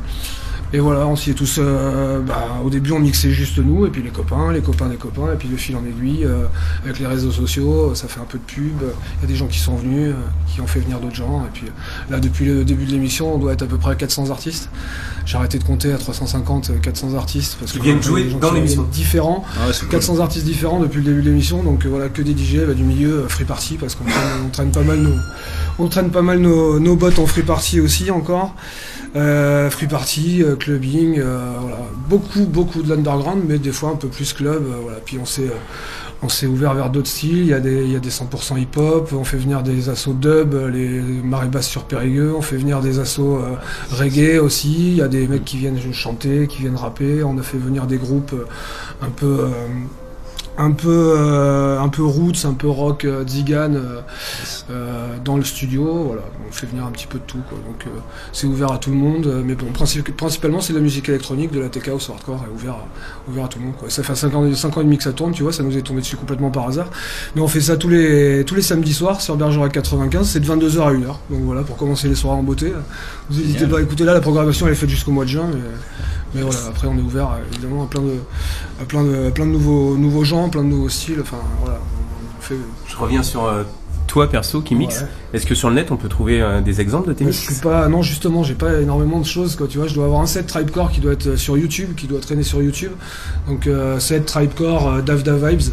Et 0.73 0.79
voilà, 0.81 1.07
on 1.07 1.17
s'y 1.17 1.31
est 1.31 1.35
tous. 1.35 1.59
euh, 1.59 2.21
bah, 2.21 2.61
au 2.65 2.71
début, 2.71 2.93
on 2.93 2.99
mixait 2.99 3.31
juste 3.31 3.59
nous, 3.59 3.87
et 3.87 3.91
puis 3.91 4.03
les 4.03 4.11
copains, 4.11 4.53
les 4.53 4.61
copains 4.61 4.89
des 4.89 4.97
copains, 4.97 5.33
et 5.33 5.37
puis 5.37 5.49
de 5.49 5.57
fil 5.57 5.77
en 5.77 5.85
aiguille, 5.85 6.25
euh, 6.25 6.47
avec 6.85 6.99
les 6.99 7.07
réseaux 7.07 7.31
sociaux, 7.31 7.95
ça 7.95 8.09
fait 8.09 8.21
un 8.21 8.25
peu 8.25 8.39
de 8.39 8.43
pub. 8.43 8.83
Il 8.83 9.23
y 9.23 9.25
a 9.25 9.29
des 9.29 9.37
gens 9.37 9.47
qui 9.47 9.59
sont 9.59 9.77
venus, 9.77 10.11
euh, 10.11 10.15
qui 10.53 10.61
ont 10.61 10.67
fait 10.67 10.81
venir 10.81 10.99
d'autres 10.99 11.15
gens. 11.15 11.45
Et 11.47 11.51
puis 11.53 11.67
euh, 11.67 12.13
là, 12.13 12.19
depuis 12.21 12.45
le 12.47 12.65
début 12.65 12.85
de 12.85 12.91
l'émission, 12.91 13.35
on 13.35 13.39
doit 13.39 13.53
être 13.53 13.63
à 13.63 13.67
peu 13.67 13.79
près 13.79 13.93
à 13.93 13.95
400 13.95 14.31
artistes. 14.31 14.69
J'ai 15.25 15.37
arrêté 15.37 15.59
de 15.59 15.65
compter 15.65 15.93
à 15.93 15.99
350, 15.99 16.71
euh, 16.71 16.79
400 16.79 17.15
artistes. 17.15 17.57
Parce 17.61 17.73
Qui 17.73 17.79
que 17.79 17.83
viennent 17.85 18.03
jouer 18.03 18.25
des 18.25 18.31
gens 18.31 18.39
dans 18.39 18.53
l'émission. 18.53 18.83
Différents. 18.93 19.45
Ah 19.57 19.67
ouais, 19.69 19.73
c'est 19.73 19.81
cool. 19.83 19.91
400 19.91 20.21
artistes 20.21 20.45
différents 20.47 20.81
depuis 20.81 20.99
le 20.99 21.05
début 21.05 21.23
de 21.23 21.29
l'émission, 21.31 21.63
donc 21.63 21.85
euh, 21.85 21.89
voilà 21.89 22.09
que 22.09 22.23
des 22.23 22.33
DJ 22.37 22.59
bah, 22.67 22.75
du 22.75 22.83
milieu 22.85 23.21
euh, 23.25 23.29
free 23.29 23.45
party 23.45 23.77
parce 23.79 23.95
qu'on 23.95 24.05
traîne, 24.05 24.23
on 24.47 24.49
traîne 24.51 24.71
pas 24.71 24.83
mal 24.83 24.99
nos, 24.99 25.15
on 25.79 25.89
traîne 25.89 26.11
pas 26.11 26.23
mal 26.23 26.39
nos, 26.39 26.79
nos 26.81 26.97
bots 26.97 27.19
en 27.19 27.27
free 27.27 27.43
party 27.43 27.81
aussi 27.81 28.11
encore. 28.11 28.55
Euh, 29.15 29.71
free 29.71 29.87
party, 29.87 30.43
clubbing, 30.57 31.19
euh, 31.19 31.39
beaucoup 32.09 32.45
beaucoup 32.47 32.83
de 32.83 32.89
l'underground, 32.89 33.45
mais 33.47 33.59
des 33.59 33.73
fois 33.73 33.91
un 33.91 33.97
peu 33.97 34.09
plus 34.09 34.33
club. 34.33 34.65
euh, 34.67 34.99
puis 35.05 35.19
on 35.19 35.25
s'est 35.25 35.49
euh, 35.49 35.55
on 36.23 36.29
s'est 36.29 36.47
ouvert 36.47 36.75
vers 36.75 36.91
d'autres 36.91 37.09
styles. 37.09 37.39
Il 37.39 37.47
y 37.47 37.55
a 37.55 37.61
des 37.61 37.85
il 37.85 37.93
y 37.93 37.97
a 37.97 38.01
des 38.01 38.11
100% 38.11 38.59
hip 38.59 38.77
hop. 38.77 39.13
On 39.13 39.25
fait 39.25 39.37
venir 39.37 39.63
des 39.63 39.89
assos 39.89 40.15
dub, 40.15 40.55
les 40.73 41.01
marées 41.01 41.49
basses 41.49 41.69
sur 41.69 41.85
Périgueux. 41.85 42.35
On 42.37 42.43
fait 42.43 42.57
venir 42.57 42.81
des 42.81 42.99
euh, 42.99 43.57
reggae 43.91 44.39
aussi. 44.39 44.93
Il 44.93 44.97
y 44.97 45.03
a 45.03 45.09
des 45.09 45.29
mecs 45.29 45.45
qui 45.45 45.59
viennent 45.59 45.79
chanter, 45.93 46.47
qui 46.47 46.61
viennent 46.63 46.77
rapper. 46.77 47.23
On 47.23 47.39
a 47.39 47.43
fait 47.43 47.59
venir 47.59 47.87
des 47.87 47.99
groupes 47.99 48.35
un 49.03 49.11
peu 49.11 49.47
un 50.59 50.71
peu 50.73 51.15
euh, 51.17 51.79
un 51.81 51.89
peu 51.89 52.03
roots, 52.05 52.45
un 52.45 52.55
peu 52.55 52.69
rock 52.69 53.05
euh, 53.05 53.25
Zigan 53.27 53.75
euh, 53.75 54.01
euh, 54.71 55.17
dans 55.25 55.37
le 55.37 55.45
studio. 55.45 56.05
Voilà, 56.07 56.23
on 56.49 56.53
fait 56.53 56.67
venir 56.67 56.85
un 56.87 56.91
petit 56.91 57.07
peu 57.07 57.19
de 57.19 57.25
tout. 57.27 57.41
Quoi. 57.49 57.59
Donc 57.67 57.85
euh, 57.87 57.91
c'est 58.33 58.47
ouvert 58.47 58.73
à 58.73 58.79
tout 58.79 58.91
le 58.91 58.97
monde. 58.97 59.43
Mais 59.45 59.55
bon, 59.55 59.67
princi- 59.73 60.03
principalement 60.03 60.61
c'est 60.61 60.73
de 60.73 60.79
la 60.79 60.85
musique 60.85 61.09
électronique, 61.09 61.53
de 61.53 61.61
la 61.61 61.69
tech 61.69 61.89
house, 61.89 62.09
hardcore, 62.11 62.45
et 62.49 62.55
ouvert 62.55 62.73
à, 62.75 62.87
ouvert 63.31 63.45
à 63.45 63.49
tout 63.49 63.59
le 63.59 63.67
monde. 63.67 63.75
Quoi. 63.77 63.91
Ça 63.91 64.03
fait 64.03 64.15
5 64.15 64.35
ans, 64.35 64.55
5 64.55 64.77
ans 64.77 64.81
et 64.81 64.85
demi 64.85 64.97
que 64.97 65.05
ça 65.05 65.13
tourne, 65.13 65.33
tu 65.33 65.43
vois, 65.43 65.53
ça 65.53 65.63
nous 65.63 65.77
est 65.77 65.83
tombé 65.83 66.01
dessus 66.01 66.17
complètement 66.17 66.51
par 66.51 66.69
hasard. 66.69 66.89
Mais 67.35 67.43
on 67.43 67.49
fait 67.49 67.61
ça 67.61 67.77
tous 67.77 67.89
les 67.89 68.45
tous 68.47 68.55
les 68.55 68.63
samedis 68.63 68.95
soirs 68.95 69.21
sur 69.21 69.37
Bergerac 69.37 69.73
95. 69.73 70.27
C'est 70.29 70.41
de 70.41 70.47
22h 70.47 70.81
à 70.81 70.93
1h. 70.93 71.07
Donc 71.31 71.41
voilà, 71.43 71.63
pour 71.63 71.77
commencer 71.77 72.09
les 72.09 72.15
soirées 72.15 72.39
en 72.39 72.43
beauté. 72.43 72.73
Vous 73.31 73.39
n'hésitez 73.41 73.67
pas 73.67 73.79
à 73.79 73.83
écouter 73.83 74.05
là, 74.05 74.15
la 74.15 74.21
programmation 74.21 74.67
elle 74.67 74.73
est 74.73 74.77
faite 74.77 74.89
jusqu'au 74.91 75.11
mois 75.13 75.25
de 75.25 75.31
juin. 75.31 75.47
Mais, 75.53 75.61
mais 76.37 76.43
voilà, 76.43 76.61
après 76.69 76.87
on 76.87 76.97
est 76.97 77.03
ouvert 77.03 77.31
euh, 77.31 77.53
évidemment 77.53 77.85
à 77.85 77.87
plein 77.87 78.03
de 78.03 78.15
à 78.81 78.85
plein 78.85 79.03
de 79.03 79.29
à 79.29 79.31
plein 79.31 79.47
de 79.47 79.51
nouveaux 79.51 79.97
nouveaux 79.97 80.25
gens, 80.25 80.49
plein 80.49 80.63
de 80.63 80.69
nouveaux 80.69 80.89
styles. 80.89 81.21
Enfin 81.21 81.39
voilà, 81.61 81.81
on 82.39 82.43
fait. 82.43 82.57
Je 82.87 82.97
reviens 82.97 83.23
sur 83.23 83.45
euh, 83.45 83.65
toi 84.07 84.29
perso 84.29 84.63
qui 84.63 84.75
mixe. 84.75 85.01
Ouais. 85.01 85.09
Est-ce 85.35 85.47
que 85.47 85.55
sur 85.55 85.69
le 85.69 85.75
net 85.75 85.91
on 85.91 85.97
peut 85.97 86.09
trouver 86.09 86.41
euh, 86.41 86.61
des 86.61 86.81
exemples 86.81 87.09
de 87.09 87.13
tes 87.13 87.25
je 87.25 87.29
mix 87.29 87.39
suis 87.39 87.55
pas 87.57 87.89
non 87.89 88.03
justement 88.03 88.43
j'ai 88.43 88.55
pas 88.55 88.81
énormément 88.81 89.21
de 89.21 89.27
choses 89.27 89.57
quoi 89.57 89.67
tu 89.67 89.79
vois 89.79 89.87
je 89.87 89.95
dois 89.95 90.07
avoir 90.07 90.21
un 90.21 90.27
set 90.27 90.47
Tribecore 90.47 90.91
qui 90.91 91.01
doit 91.01 91.13
être 91.13 91.27
euh, 91.27 91.37
sur 91.37 91.59
YouTube 91.59 91.95
qui 91.97 92.07
doit 92.07 92.21
traîner 92.21 92.43
sur 92.43 92.63
YouTube 92.63 92.93
donc 93.49 93.67
euh, 93.67 93.99
set 93.99 94.25
Tribecore 94.27 94.89
euh, 94.89 95.03
Dav 95.03 95.23
Dav 95.23 95.47
Vibes 95.47 95.73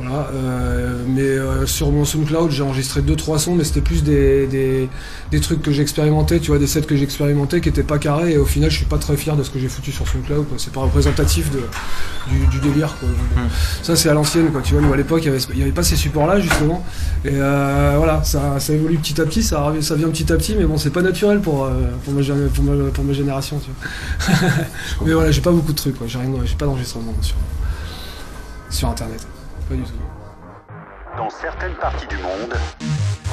voilà 0.00 0.28
euh, 0.32 1.02
mais 1.08 1.22
euh, 1.22 1.66
sur 1.66 1.90
mon 1.90 2.04
SoundCloud 2.04 2.50
j'ai 2.52 2.62
enregistré 2.62 3.02
deux 3.02 3.16
trois 3.16 3.38
sons 3.40 3.54
mais 3.56 3.64
c'était 3.64 3.80
plus 3.80 4.04
des, 4.04 4.46
des, 4.46 4.88
des 5.32 5.40
trucs 5.40 5.60
que 5.60 5.72
j'expérimentais 5.72 6.38
tu 6.38 6.48
vois 6.52 6.58
des 6.60 6.68
sets 6.68 6.82
que 6.82 6.96
j'expérimentais 6.96 7.60
qui 7.60 7.68
étaient 7.68 7.82
pas 7.82 7.98
carrés 7.98 8.32
et 8.34 8.38
au 8.38 8.44
final 8.44 8.70
je 8.70 8.76
suis 8.76 8.84
pas 8.86 8.98
très 8.98 9.16
fier 9.16 9.36
de 9.36 9.42
ce 9.42 9.50
que 9.50 9.58
j'ai 9.58 9.68
foutu 9.68 9.90
sur 9.90 10.06
SoundCloud 10.06 10.46
quoi. 10.48 10.56
c'est 10.58 10.72
pas 10.72 10.80
représentatif 10.82 11.50
de, 11.50 11.60
du, 12.30 12.46
du 12.46 12.60
délire 12.60 12.94
quoi. 13.00 13.08
Donc, 13.08 13.48
ça 13.82 13.96
c'est 13.96 14.08
à 14.08 14.14
l'ancienne 14.14 14.52
quoi 14.52 14.60
tu 14.62 14.74
vois. 14.74 14.82
Nous 14.82 14.92
à 14.92 14.96
l'époque 14.96 15.22
il 15.24 15.58
y 15.58 15.62
avait, 15.62 15.72
pas 15.72 15.82
ces 15.82 15.96
supports 15.96 16.26
là 16.28 16.38
justement. 16.38 16.84
Et 17.24 17.30
euh, 17.32 17.94
voilà 17.96 18.22
ça, 18.22 18.60
ça 18.60 18.72
évolue 18.72 18.98
petit 18.98 19.20
à 19.20 19.24
petit 19.24 19.42
ça, 19.42 19.72
ça 19.80 19.94
vient 19.96 20.08
petit 20.10 20.32
à 20.32 20.36
petit 20.36 20.54
mais 20.56 20.64
bon 20.64 20.78
c'est 20.78 20.90
pas 20.90 21.02
naturel 21.02 21.40
pour, 21.40 21.64
euh, 21.64 21.70
pour, 22.04 22.14
ma, 22.14 22.20
gé- 22.20 22.48
pour, 22.54 22.62
ma, 22.64 22.90
pour 22.90 23.02
ma 23.04 23.12
génération 23.12 23.58
tu 23.58 23.70
vois. 23.72 24.38
Mais 25.06 25.12
voilà 25.12 25.30
j'ai 25.32 25.40
pas 25.40 25.50
beaucoup 25.50 25.72
de 25.72 25.76
trucs 25.76 25.98
quoi. 25.98 26.06
J'ai 26.06 26.18
rien 26.18 26.30
j'ai 26.44 26.54
pas 26.54 26.66
d'enregistrement 26.66 27.14
sur, 27.20 27.34
sur 28.70 28.88
internet 28.88 29.26
pas 29.68 29.74
du 29.74 29.82
tout 29.82 29.92
Dans 31.16 31.28
certaines 31.28 31.74
parties 31.74 32.06
du 32.06 32.16
monde, 32.16 32.54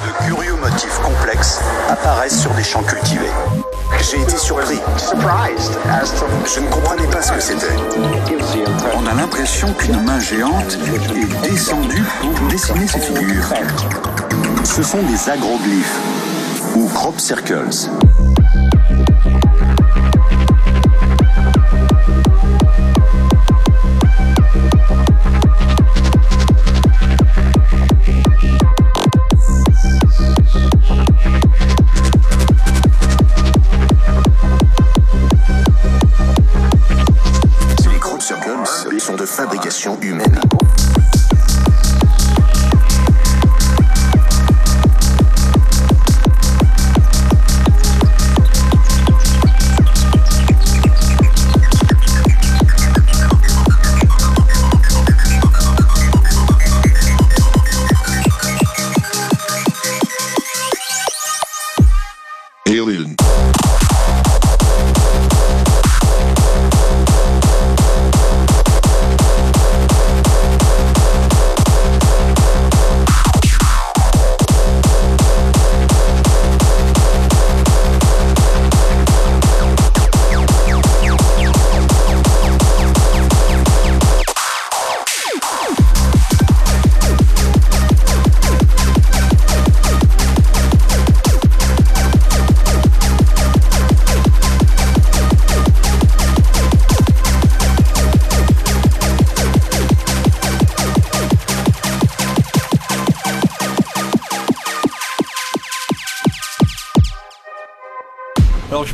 de 0.04 0.26
curieux 0.26 0.56
motifs 0.56 0.98
complexes 1.00 1.60
apparaissent 1.88 2.40
sur 2.40 2.50
des 2.52 2.62
champs 2.62 2.82
cultivés. 2.82 3.30
J'ai 4.02 4.20
été 4.20 4.36
surpris. 4.36 4.80
Je 6.54 6.60
ne 6.60 6.68
comprenais 6.68 7.06
pas 7.08 7.22
ce 7.22 7.32
que 7.32 7.40
c'était. 7.40 7.74
On 8.94 9.06
a 9.06 9.14
l'impression 9.14 9.72
qu'une 9.74 10.02
main 10.02 10.20
géante 10.20 10.76
est 11.14 11.48
descendue 11.48 12.04
pour 12.20 12.48
dessiner 12.48 12.86
ces 12.86 13.00
figures. 13.00 13.52
Ce 14.64 14.82
sont 14.82 15.02
des 15.04 15.30
agroglyphes 15.30 16.00
ou 16.76 16.86
crop 16.88 17.18
circles. 17.18 17.88
Fabrication 39.26 39.96
humaine. 40.00 40.40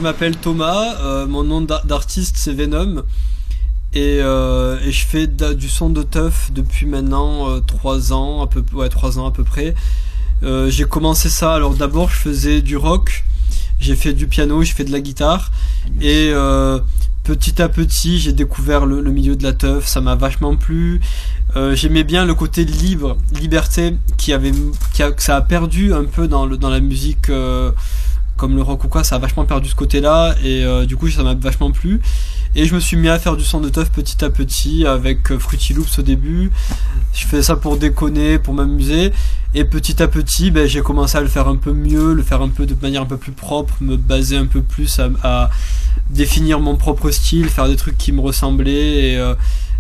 M'appelle 0.02 0.36
Thomas, 0.36 0.96
euh, 1.00 1.26
mon 1.26 1.44
nom 1.44 1.60
d'ar- 1.60 1.84
d'artiste 1.84 2.36
c'est 2.38 2.52
Venom 2.52 3.02
et, 3.94 4.18
euh, 4.20 4.78
et 4.84 4.92
je 4.92 5.06
fais 5.06 5.26
du 5.26 5.68
son 5.68 5.90
de 5.90 6.02
teuf 6.02 6.50
depuis 6.52 6.86
maintenant 6.86 7.60
3 7.66 8.12
ans, 8.12 8.42
à 8.42 8.46
peu, 8.46 8.62
ouais, 8.72 8.88
3 8.88 9.18
ans 9.18 9.26
à 9.26 9.30
peu 9.32 9.44
près. 9.44 9.74
Euh, 10.42 10.70
J'ai 10.70 10.84
commencé 10.84 11.28
ça, 11.28 11.54
alors 11.54 11.74
d'abord 11.74 12.08
je 12.10 12.16
faisais 12.16 12.62
du 12.62 12.76
rock 12.76 13.24
j'ai 13.80 13.96
fait 13.96 14.12
du 14.12 14.28
piano, 14.28 14.62
j'ai 14.62 14.72
fait 14.72 14.84
de 14.84 14.92
la 14.92 15.00
guitare 15.00 15.50
et 16.00 16.30
euh, 16.32 16.78
petit 17.24 17.60
à 17.60 17.68
petit 17.68 18.20
j'ai 18.20 18.32
découvert 18.32 18.86
le, 18.86 19.00
le 19.00 19.10
milieu 19.10 19.34
de 19.34 19.42
la 19.42 19.52
teuf, 19.52 19.86
ça 19.88 20.00
m'a 20.00 20.14
vachement 20.14 20.54
plu. 20.56 21.00
Euh, 21.56 21.74
J'aimais 21.74 22.04
bien 22.04 22.24
le 22.24 22.34
côté 22.34 22.64
libre, 22.64 23.16
liberté 23.40 23.96
qui 24.16 24.32
avait, 24.32 24.52
qui 24.94 25.02
a, 25.02 25.10
que 25.10 25.20
ça 25.22 25.34
a 25.36 25.40
perdu 25.42 25.92
un 25.92 26.04
peu 26.04 26.28
dans, 26.28 26.46
le, 26.46 26.56
dans 26.56 26.70
la 26.70 26.78
musique. 26.80 27.28
euh, 27.28 27.72
comme 28.42 28.56
le 28.56 28.62
rock 28.62 28.82
ou 28.82 28.88
quoi, 28.88 29.04
ça 29.04 29.14
a 29.14 29.18
vachement 29.20 29.44
perdu 29.44 29.68
ce 29.68 29.76
côté-là 29.76 30.34
et 30.42 30.64
euh, 30.64 30.84
du 30.84 30.96
coup 30.96 31.08
ça 31.08 31.22
m'a 31.22 31.34
vachement 31.34 31.70
plu. 31.70 32.00
Et 32.56 32.64
je 32.64 32.74
me 32.74 32.80
suis 32.80 32.96
mis 32.96 33.08
à 33.08 33.16
faire 33.20 33.36
du 33.36 33.44
son 33.44 33.60
de 33.60 33.68
teuf 33.68 33.90
petit 33.90 34.24
à 34.24 34.30
petit 34.30 34.84
avec 34.84 35.30
euh, 35.30 35.38
Fruity 35.38 35.74
Loops 35.74 36.00
au 36.00 36.02
début. 36.02 36.50
Je 37.14 37.24
faisais 37.24 37.44
ça 37.44 37.54
pour 37.54 37.76
déconner, 37.76 38.40
pour 38.40 38.52
m'amuser. 38.52 39.12
Et 39.54 39.64
petit 39.64 40.02
à 40.02 40.08
petit, 40.08 40.50
ben, 40.50 40.66
j'ai 40.66 40.80
commencé 40.80 41.16
à 41.16 41.20
le 41.20 41.28
faire 41.28 41.46
un 41.46 41.54
peu 41.54 41.72
mieux, 41.72 42.14
le 42.14 42.24
faire 42.24 42.42
un 42.42 42.48
peu 42.48 42.66
de 42.66 42.74
manière 42.82 43.02
un 43.02 43.06
peu 43.06 43.16
plus 43.16 43.30
propre, 43.30 43.74
me 43.80 43.96
baser 43.96 44.36
un 44.36 44.46
peu 44.46 44.60
plus 44.60 45.00
à, 45.22 45.48
définir 46.10 46.58
mon 46.58 46.74
propre 46.74 47.12
style, 47.12 47.48
faire 47.48 47.68
des 47.68 47.76
trucs 47.76 47.96
qui 47.96 48.10
me 48.10 48.20
ressemblaient 48.20 49.12
et, 49.12 49.18
euh, 49.18 49.34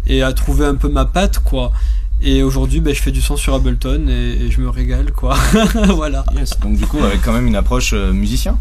et 0.06 0.22
à 0.22 0.32
trouver 0.32 0.66
un 0.66 0.76
peu 0.76 0.88
ma 0.88 1.04
patte 1.04 1.40
quoi. 1.40 1.72
Et 2.24 2.42
aujourd'hui, 2.42 2.80
ben, 2.80 2.94
je 2.94 3.02
fais 3.02 3.10
du 3.10 3.20
son 3.20 3.36
sur 3.36 3.54
Ableton 3.54 4.06
et, 4.08 4.44
et 4.44 4.50
je 4.50 4.60
me 4.60 4.68
régale 4.68 5.12
quoi. 5.12 5.36
voilà. 5.94 6.24
Yes, 6.36 6.58
donc 6.60 6.76
du 6.76 6.86
coup, 6.86 6.98
avec 6.98 7.20
quand 7.22 7.32
même 7.32 7.46
une 7.46 7.56
approche 7.56 7.92
euh, 7.94 8.12
musicien. 8.12 8.58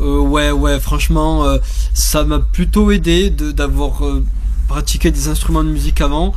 Euh, 0.00 0.18
ouais, 0.18 0.50
ouais, 0.50 0.78
franchement, 0.80 1.44
euh, 1.44 1.58
ça 1.94 2.24
m'a 2.24 2.38
plutôt 2.40 2.90
aidé 2.90 3.30
de- 3.30 3.52
d'avoir 3.52 4.04
euh, 4.04 4.24
pratiqué 4.68 5.10
des 5.10 5.28
instruments 5.28 5.64
de 5.64 5.70
musique 5.70 6.00
avant. 6.00 6.32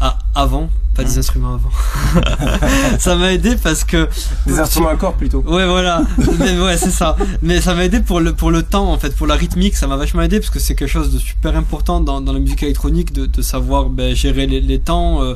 Ah, 0.00 0.18
avant, 0.34 0.70
pas 0.94 1.02
des 1.04 1.18
instruments 1.18 1.54
avant. 1.54 1.70
ça 2.98 3.16
m'a 3.16 3.32
aidé 3.32 3.56
parce 3.56 3.84
que. 3.84 4.08
Des 4.46 4.58
instruments 4.60 4.88
à 4.90 4.96
cordes 4.96 5.16
plutôt. 5.16 5.42
Ouais, 5.46 5.66
voilà. 5.66 6.02
Mais 6.38 6.58
ouais, 6.60 6.76
c'est 6.76 6.90
ça. 6.90 7.16
Mais 7.42 7.60
ça 7.60 7.74
m'a 7.74 7.84
aidé 7.84 8.00
pour 8.00 8.20
le, 8.20 8.32
pour 8.32 8.50
le 8.50 8.62
temps, 8.62 8.92
en 8.92 8.98
fait, 8.98 9.14
pour 9.16 9.26
la 9.26 9.34
rythmique, 9.34 9.76
ça 9.76 9.86
m'a 9.86 9.96
vachement 9.96 10.22
aidé 10.22 10.38
parce 10.38 10.50
que 10.50 10.58
c'est 10.60 10.74
quelque 10.74 10.90
chose 10.90 11.12
de 11.12 11.18
super 11.18 11.56
important 11.56 12.00
dans, 12.00 12.20
dans 12.20 12.32
la 12.32 12.38
musique 12.40 12.62
électronique 12.62 13.12
de, 13.12 13.26
de 13.26 13.42
savoir 13.42 13.86
ben, 13.88 14.14
gérer 14.14 14.46
les, 14.46 14.60
les 14.60 14.78
temps. 14.78 15.22
euh, 15.22 15.34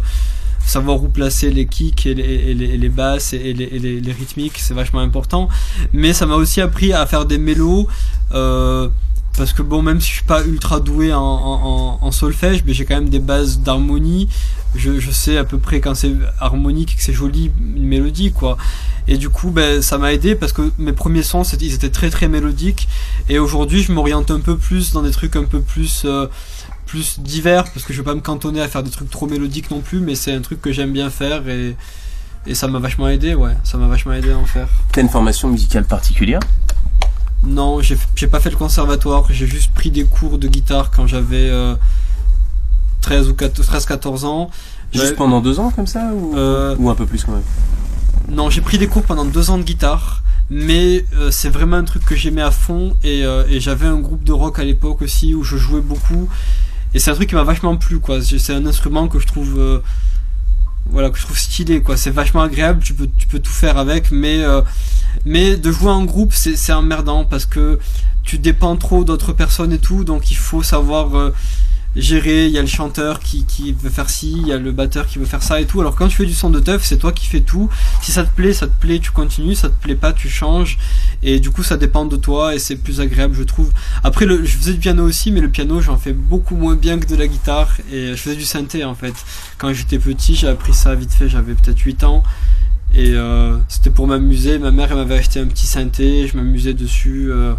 savoir 0.64 1.02
où 1.02 1.08
placer 1.08 1.50
les 1.50 1.66
kicks 1.66 2.06
et 2.06 2.14
les, 2.14 2.22
et 2.22 2.54
les, 2.54 2.66
et 2.66 2.76
les 2.76 2.88
basses 2.88 3.32
et 3.32 3.52
les, 3.52 3.64
et 3.64 3.80
les, 3.80 4.00
les 4.00 4.12
rythmiques, 4.12 4.58
c'est 4.58 4.74
vachement 4.74 5.00
important. 5.00 5.48
Mais 5.92 6.12
ça 6.12 6.24
m'a 6.24 6.36
aussi 6.36 6.60
appris 6.60 6.92
à 6.92 7.04
faire 7.04 7.26
des 7.26 7.36
mélos. 7.38 7.88
Euh, 8.32 8.88
parce 9.36 9.52
que 9.52 9.62
bon, 9.62 9.82
même 9.82 10.00
si 10.00 10.08
je 10.08 10.14
suis 10.16 10.24
pas 10.24 10.44
ultra 10.44 10.80
doué 10.80 11.12
en, 11.12 12.10
solfège, 12.12 12.62
mais 12.66 12.74
j'ai 12.74 12.84
quand 12.84 12.94
même 12.94 13.08
des 13.08 13.18
bases 13.18 13.60
d'harmonie. 13.60 14.28
Je, 14.74 15.10
sais 15.10 15.36
à 15.36 15.44
peu 15.44 15.58
près 15.58 15.80
quand 15.80 15.94
c'est 15.94 16.12
harmonique, 16.40 16.96
que 16.96 17.02
c'est 17.02 17.12
joli, 17.12 17.50
une 17.60 17.86
mélodie, 17.86 18.32
quoi. 18.32 18.56
Et 19.08 19.18
du 19.18 19.28
coup, 19.28 19.50
ben, 19.50 19.82
ça 19.82 19.98
m'a 19.98 20.12
aidé 20.12 20.34
parce 20.34 20.52
que 20.52 20.70
mes 20.78 20.92
premiers 20.92 21.22
sons, 21.22 21.42
ils 21.42 21.74
étaient 21.74 21.90
très 21.90 22.10
très 22.10 22.28
mélodiques. 22.28 22.88
Et 23.28 23.38
aujourd'hui, 23.38 23.82
je 23.82 23.92
m'oriente 23.92 24.30
un 24.30 24.40
peu 24.40 24.56
plus 24.56 24.92
dans 24.92 25.02
des 25.02 25.10
trucs 25.10 25.36
un 25.36 25.44
peu 25.44 25.60
plus 25.60 26.02
euh, 26.04 26.26
plus 26.86 27.20
divers 27.20 27.64
parce 27.64 27.84
que 27.84 27.92
je 27.92 27.98
vais 27.98 28.04
pas 28.04 28.14
me 28.14 28.20
cantonner 28.20 28.60
à 28.60 28.68
faire 28.68 28.82
des 28.82 28.90
trucs 28.90 29.10
trop 29.10 29.26
mélodiques 29.26 29.70
non 29.70 29.80
plus, 29.80 30.00
mais 30.00 30.14
c'est 30.14 30.32
un 30.32 30.40
truc 30.40 30.60
que 30.60 30.72
j'aime 30.72 30.92
bien 30.92 31.10
faire 31.10 31.48
et 31.48 31.76
et 32.46 32.54
ça 32.54 32.66
m'a 32.66 32.80
vachement 32.80 33.08
aidé, 33.08 33.34
ouais. 33.34 33.52
Ça 33.62 33.78
m'a 33.78 33.86
vachement 33.86 34.12
aidé 34.12 34.32
à 34.32 34.38
en 34.38 34.44
faire. 34.44 34.68
T'as 34.90 35.00
une 35.00 35.08
formation 35.08 35.48
musicale 35.48 35.84
particulière? 35.84 36.40
Non, 37.44 37.80
j'ai 37.80 38.26
pas 38.28 38.38
fait 38.40 38.50
le 38.50 38.56
conservatoire, 38.56 39.24
j'ai 39.30 39.46
juste 39.46 39.72
pris 39.72 39.90
des 39.90 40.04
cours 40.04 40.38
de 40.38 40.46
guitare 40.48 40.90
quand 40.90 41.06
j'avais 41.08 41.48
euh, 41.50 41.74
13 43.00 43.28
ou 43.28 43.32
13-14 43.32 44.24
ans. 44.24 44.50
Juste 44.92 45.04
Ouais. 45.06 45.12
pendant 45.14 45.40
deux 45.40 45.58
ans 45.58 45.70
comme 45.70 45.86
ça 45.86 46.10
ou, 46.14 46.36
Euh, 46.36 46.76
ou 46.78 46.90
un 46.90 46.94
peu 46.94 47.06
plus 47.06 47.24
quand 47.24 47.32
même? 47.32 47.42
Non, 48.28 48.50
j'ai 48.50 48.60
pris 48.60 48.78
des 48.78 48.86
cours 48.86 49.02
pendant 49.02 49.24
deux 49.24 49.50
ans 49.50 49.58
de 49.58 49.62
guitare, 49.64 50.22
mais 50.50 51.04
euh, 51.14 51.30
c'est 51.30 51.48
vraiment 51.48 51.76
un 51.78 51.84
truc 51.84 52.04
que 52.04 52.14
j'aimais 52.14 52.42
à 52.42 52.50
fond 52.50 52.94
et, 53.02 53.24
euh, 53.24 53.44
et 53.48 53.58
j'avais 53.58 53.86
un 53.86 53.98
groupe 53.98 54.22
de 54.22 54.32
rock 54.32 54.58
à 54.58 54.64
l'époque 54.64 55.02
aussi 55.02 55.34
où 55.34 55.42
je 55.42 55.56
jouais 55.56 55.80
beaucoup 55.80 56.28
et 56.94 56.98
c'est 56.98 57.10
un 57.10 57.14
truc 57.14 57.30
qui 57.30 57.34
m'a 57.34 57.42
vachement 57.42 57.76
plu 57.76 57.98
quoi. 58.00 58.18
C'est 58.22 58.52
un 58.54 58.66
instrument 58.66 59.08
que 59.08 59.18
je 59.18 59.26
trouve 59.26 59.58
euh, 59.58 59.78
voilà 60.92 61.10
que 61.10 61.18
je 61.18 61.24
trouve 61.24 61.38
stylé 61.38 61.82
quoi. 61.82 61.96
C'est 61.96 62.10
vachement 62.10 62.42
agréable, 62.42 62.82
tu 62.82 62.94
peux 62.94 63.08
tu 63.18 63.26
peux 63.26 63.40
tout 63.40 63.50
faire 63.50 63.78
avec, 63.78 64.10
mais 64.10 64.42
euh, 64.42 64.60
mais 65.24 65.56
de 65.56 65.72
jouer 65.72 65.90
en 65.90 66.04
groupe 66.04 66.32
c'est 66.32 66.56
c'est 66.56 66.72
emmerdant 66.72 67.24
parce 67.24 67.46
que 67.46 67.78
tu 68.22 68.38
dépends 68.38 68.76
trop 68.76 69.02
d'autres 69.02 69.32
personnes 69.32 69.72
et 69.72 69.78
tout, 69.78 70.04
donc 70.04 70.30
il 70.30 70.36
faut 70.36 70.62
savoir 70.62 71.16
euh, 71.16 71.34
gérer, 71.96 72.46
il 72.46 72.52
y 72.52 72.58
a 72.58 72.62
le 72.62 72.66
chanteur 72.66 73.20
qui, 73.20 73.44
qui 73.44 73.72
veut 73.72 73.90
faire 73.90 74.08
ci, 74.08 74.32
il 74.32 74.46
y 74.46 74.52
a 74.52 74.58
le 74.58 74.72
batteur 74.72 75.06
qui 75.06 75.18
veut 75.18 75.26
faire 75.26 75.42
ça 75.42 75.60
et 75.60 75.66
tout. 75.66 75.80
Alors 75.80 75.94
quand 75.94 76.08
tu 76.08 76.16
fais 76.16 76.26
du 76.26 76.32
son 76.34 76.50
de 76.50 76.60
teuf, 76.60 76.84
c'est 76.84 76.96
toi 76.96 77.12
qui 77.12 77.26
fais 77.26 77.40
tout. 77.40 77.68
Si 78.02 78.12
ça 78.12 78.24
te 78.24 78.34
plaît, 78.34 78.52
ça 78.52 78.66
te 78.66 78.80
plaît, 78.80 78.98
tu 78.98 79.10
continues, 79.10 79.54
ça 79.54 79.68
te 79.68 79.82
plaît 79.82 79.94
pas, 79.94 80.12
tu 80.12 80.28
changes. 80.28 80.78
Et 81.22 81.40
du 81.40 81.50
coup, 81.50 81.62
ça 81.62 81.76
dépend 81.76 82.04
de 82.06 82.16
toi 82.16 82.54
et 82.54 82.58
c'est 82.58 82.76
plus 82.76 83.00
agréable, 83.00 83.34
je 83.36 83.42
trouve. 83.42 83.70
Après, 84.04 84.24
le, 84.26 84.44
je 84.44 84.56
faisais 84.56 84.72
du 84.72 84.78
piano 84.78 85.04
aussi, 85.04 85.30
mais 85.32 85.40
le 85.40 85.48
piano, 85.50 85.80
j'en 85.80 85.98
fais 85.98 86.12
beaucoup 86.12 86.56
moins 86.56 86.76
bien 86.76 86.98
que 86.98 87.06
de 87.06 87.16
la 87.16 87.26
guitare. 87.26 87.76
Et 87.92 88.08
je 88.08 88.16
faisais 88.16 88.36
du 88.36 88.44
synthé 88.44 88.84
en 88.84 88.94
fait. 88.94 89.14
Quand 89.58 89.72
j'étais 89.72 89.98
petit, 89.98 90.34
j'ai 90.34 90.48
appris 90.48 90.72
ça 90.72 90.94
vite 90.94 91.12
fait, 91.12 91.28
j'avais 91.28 91.54
peut-être 91.54 91.78
8 91.80 92.04
ans. 92.04 92.22
Et 92.94 93.12
euh, 93.14 93.56
c'était 93.68 93.90
pour 93.90 94.06
m'amuser. 94.06 94.58
Ma 94.58 94.70
mère, 94.70 94.88
elle 94.90 94.98
m'avait 94.98 95.16
acheté 95.18 95.40
un 95.40 95.46
petit 95.46 95.66
synthé, 95.66 96.26
je 96.26 96.36
m'amusais 96.36 96.74
dessus. 96.74 97.30
euh, 97.30 97.54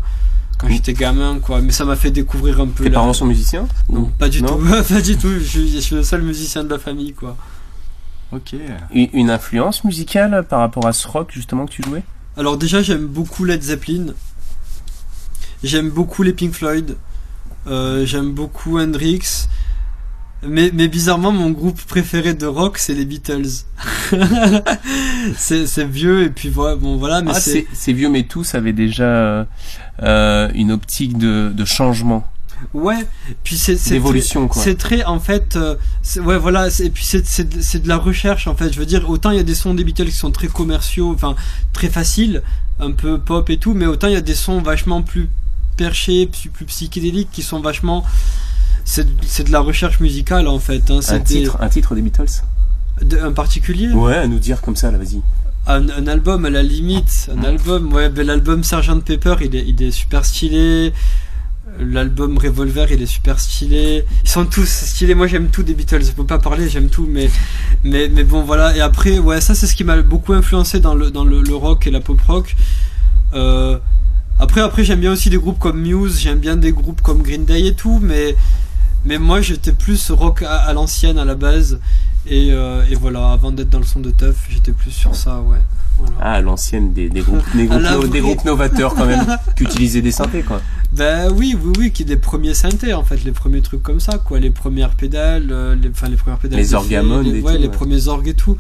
quand 0.64 0.70
j'étais 0.74 0.94
gamin 0.94 1.40
quoi. 1.40 1.62
Mais 1.62 1.72
ça 1.72 1.86
m'a 1.86 1.96
fait 1.96 2.12
découvrir 2.12 2.60
un 2.62 2.68
peu 2.68 2.84
Tes 2.86 2.90
la- 2.90 2.96
parents 2.96 3.14
sont 3.14 3.26
musiciens 3.26 3.68
non 3.90 4.06
pas 4.06 4.30
du 4.30 4.42
Non 4.42 4.58
tout. 4.58 4.84
Pas 4.94 5.02
du 5.02 5.18
tout. 5.18 5.30
Je 5.40 5.44
suis, 5.44 5.70
je 5.72 5.80
suis 5.80 5.96
le 5.96 6.04
seul 6.04 6.22
musicien 6.22 6.64
de 6.64 6.70
la 6.70 6.80
famille 6.80 7.14
quoi. 7.14 7.36
Ok. 8.32 8.56
Une 8.94 9.10
une 9.14 9.30
influence 9.30 9.84
musicale 9.84 10.46
par 10.50 10.60
rapport 10.60 10.88
à 10.88 10.94
ce 10.94 11.08
rock 11.08 11.30
justement 11.34 11.66
que 11.68 11.72
tu 11.72 11.84
jouais? 11.84 12.04
Alors 12.38 12.58
déjà 12.58 12.82
j'aime 12.82 13.06
beaucoup 13.06 13.44
Led 13.46 13.62
Zeppelin. 13.62 14.14
J'aime 15.64 15.90
beaucoup 15.90 16.24
les 16.24 16.34
Pink 16.34 16.54
Floyd. 16.54 16.98
Euh, 17.68 18.06
j'aime 18.06 18.32
beaucoup 18.34 18.80
Hendrix 18.80 19.48
mais, 20.48 20.72
mais 20.74 20.88
bizarrement 20.88 21.32
mon 21.32 21.52
groupe 21.52 21.82
préféré 21.84 22.34
de 22.34 22.46
rock 22.46 22.78
c'est 22.78 22.94
les 22.94 23.06
Beatles 23.06 23.48
c'est 25.38 25.86
vieux 25.88 26.24
et 26.24 26.30
puis 26.30 26.50
voilà 26.50 26.76
bon 26.76 26.98
voilà 26.98 27.22
mais 27.22 27.32
Ah, 27.34 27.40
c'est 27.74 27.94
vieux 27.94 28.10
mais 28.10 28.24
tous 28.24 28.56
avaient 28.56 28.74
déjà 28.74 29.04
euh, 29.04 29.44
euh, 30.02 30.50
une 30.54 30.72
optique 30.72 31.18
de, 31.18 31.52
de 31.54 31.66
changement. 31.66 32.28
Ouais, 32.74 33.06
puis 33.44 33.58
c'est 33.58 33.76
c'est. 33.76 33.96
C'est 34.64 34.78
très 34.78 35.04
en 35.04 35.20
fait, 35.20 35.58
euh, 35.58 35.76
ouais 36.18 36.38
voilà, 36.38 36.70
et 36.80 36.90
puis 36.90 37.04
c'est 37.04 37.26
c'est 37.28 37.44
de- 37.58 37.62
c'est 37.62 37.80
de 37.84 37.90
la 37.90 37.98
recherche 37.98 38.48
en 38.48 38.56
fait. 38.56 38.72
Je 38.72 38.80
veux 38.80 38.86
dire, 38.86 39.10
autant 39.10 39.32
il 39.32 39.38
y 39.38 39.40
a 39.40 39.44
des 39.44 39.56
sons 39.56 39.74
des 39.74 39.84
Beatles 39.84 40.06
qui 40.06 40.12
sont 40.14 40.32
très 40.32 40.48
commerciaux, 40.48 41.12
enfin 41.14 41.36
très 41.74 41.90
faciles, 41.90 42.42
un 42.80 42.92
peu 42.92 43.18
pop 43.20 43.50
et 43.50 43.58
tout, 43.58 43.74
mais 43.74 43.86
autant 43.86 44.08
il 44.08 44.14
y 44.14 44.18
a 44.18 44.22
des 44.22 44.36
sons 44.36 44.62
vachement 44.62 45.02
plus 45.02 45.30
perchés, 45.76 46.26
plus, 46.28 46.50
plus 46.50 46.66
psychédéliques 46.66 47.30
qui 47.34 47.42
sont 47.44 47.60
vachement 47.60 48.06
c'est 48.86 49.44
de 49.44 49.52
la 49.52 49.60
recherche 49.60 50.00
musicale 50.00 50.48
en 50.48 50.60
fait. 50.60 50.90
Hein, 50.92 51.00
Un 51.10 51.20
titre, 51.20 51.58
un 51.62 51.70
titre 51.70 51.96
des 51.96 52.02
Beatles 52.02 52.44
de- 53.02 53.18
un 53.20 53.32
particulier. 53.32 53.90
Ouais, 53.92 54.16
à 54.16 54.28
nous 54.28 54.40
dire 54.40 54.62
comme 54.62 54.76
ça 54.76 54.92
là, 54.92 54.98
vas-y. 54.98 55.22
Un, 55.66 55.88
un 55.90 56.08
album 56.08 56.46
à 56.46 56.50
la 56.50 56.62
limite, 56.62 57.30
un 57.36 57.44
album, 57.44 57.94
ouais, 57.94 58.10
ben, 58.10 58.28
l'album 58.28 58.64
Sgt 58.64 59.02
Pepper, 59.06 59.36
il 59.46 59.56
est, 59.56 59.66
il 59.66 59.82
est 59.82 59.92
super 59.92 60.26
stylé. 60.26 60.92
L'album 61.80 62.38
Revolver, 62.38 62.92
il 62.92 63.02
est 63.02 63.06
super 63.08 63.40
stylé. 63.40 64.06
Ils 64.24 64.30
sont 64.30 64.46
tous 64.46 64.68
stylés. 64.70 65.16
Moi, 65.16 65.26
j'aime 65.28 65.48
tout 65.48 65.64
des 65.64 65.74
Beatles. 65.74 66.04
Je 66.04 66.12
peux 66.12 66.26
pas 66.26 66.38
parler, 66.38 66.70
j'aime 66.70 66.90
tout, 66.90 67.08
mais, 67.10 67.32
mais, 67.84 68.10
mais 68.10 68.24
bon, 68.24 68.44
voilà. 68.44 68.76
Et 68.76 68.82
après, 68.82 69.18
ouais, 69.18 69.42
ça, 69.42 69.56
c'est 69.56 69.66
ce 69.66 69.76
qui 69.76 69.84
m'a 69.84 70.00
beaucoup 70.04 70.34
influencé 70.34 70.80
dans 70.82 70.94
le, 70.94 71.10
dans 71.10 71.24
le, 71.24 71.42
le 71.42 71.56
rock 71.56 71.88
et 71.88 71.92
la 71.92 72.00
pop 72.02 72.20
rock. 72.28 72.56
Euh, 73.34 73.80
après, 74.40 74.62
après, 74.62 74.84
j'aime 74.84 75.00
bien 75.00 75.14
aussi 75.14 75.32
des 75.32 75.38
groupes 75.38 75.58
comme 75.58 75.82
Muse. 75.82 76.20
J'aime 76.20 76.38
bien 76.40 76.58
des 76.58 76.74
groupes 76.74 77.02
comme 77.02 77.24
Green 77.24 77.46
Day 77.46 77.66
et 77.68 77.74
tout, 77.74 78.00
mais, 78.04 78.36
mais 79.06 79.18
moi, 79.18 79.42
j'étais 79.42 79.72
plus 79.74 80.12
rock 80.12 80.44
à, 80.44 80.56
à 80.58 80.74
l'ancienne 80.74 81.18
à 81.18 81.26
la 81.26 81.36
base. 81.36 81.80
Et, 82.26 82.50
euh, 82.54 82.84
et 82.90 82.96
voilà, 82.96 83.32
avant 83.32 83.52
d'être 83.52 83.70
dans 83.70 83.80
le 83.80 83.86
son 83.86 84.00
de 84.00 84.10
Teuf, 84.10 84.48
j'étais 84.50 84.72
plus 84.72 84.92
sur 84.92 85.14
ça, 85.16 85.42
ouais. 85.42 85.58
Voilà. 85.98 86.14
Ah, 86.22 86.34
à 86.36 86.42
l'ancienne 86.42 86.94
des, 86.94 87.10
des 87.10 87.20
groupes, 87.22 87.44
des 87.54 87.66
groupes, 87.68 87.82
no- 87.82 88.08
des 88.08 88.22
groupes 88.22 88.46
novateurs 88.46 88.96
quand 88.96 89.06
même, 89.06 89.26
qui 89.58 89.64
utilisaient 89.64 90.02
des 90.02 90.12
synthés 90.14 90.42
quoi. 90.42 90.62
Ben 90.94 91.30
oui, 91.32 91.56
oui, 91.62 91.74
oui, 91.78 91.92
qui 91.92 92.06
des 92.06 92.16
premiers 92.18 92.54
synthés 92.54 92.94
en 92.94 93.04
fait, 93.04 93.24
les 93.26 93.32
premiers 93.34 93.62
trucs 93.62 93.84
comme 93.84 94.00
ça, 94.00 94.18
quoi, 94.18 94.40
les 94.40 94.50
premières 94.52 94.92
pédales, 94.92 95.50
euh, 95.52 95.76
les, 95.76 95.90
enfin 95.90 96.08
les 96.10 96.16
premières 96.16 96.40
pédales. 96.40 96.60
Les 96.60 96.74
orgamones 96.74 97.26
les, 97.26 97.40
et 97.40 97.42
ouais, 97.42 97.54
tout, 97.56 97.60
les 97.62 97.68
ouais. 97.68 97.72
premiers 97.72 98.08
orgues 98.08 98.30
et 98.30 98.34
tout. 98.34 98.58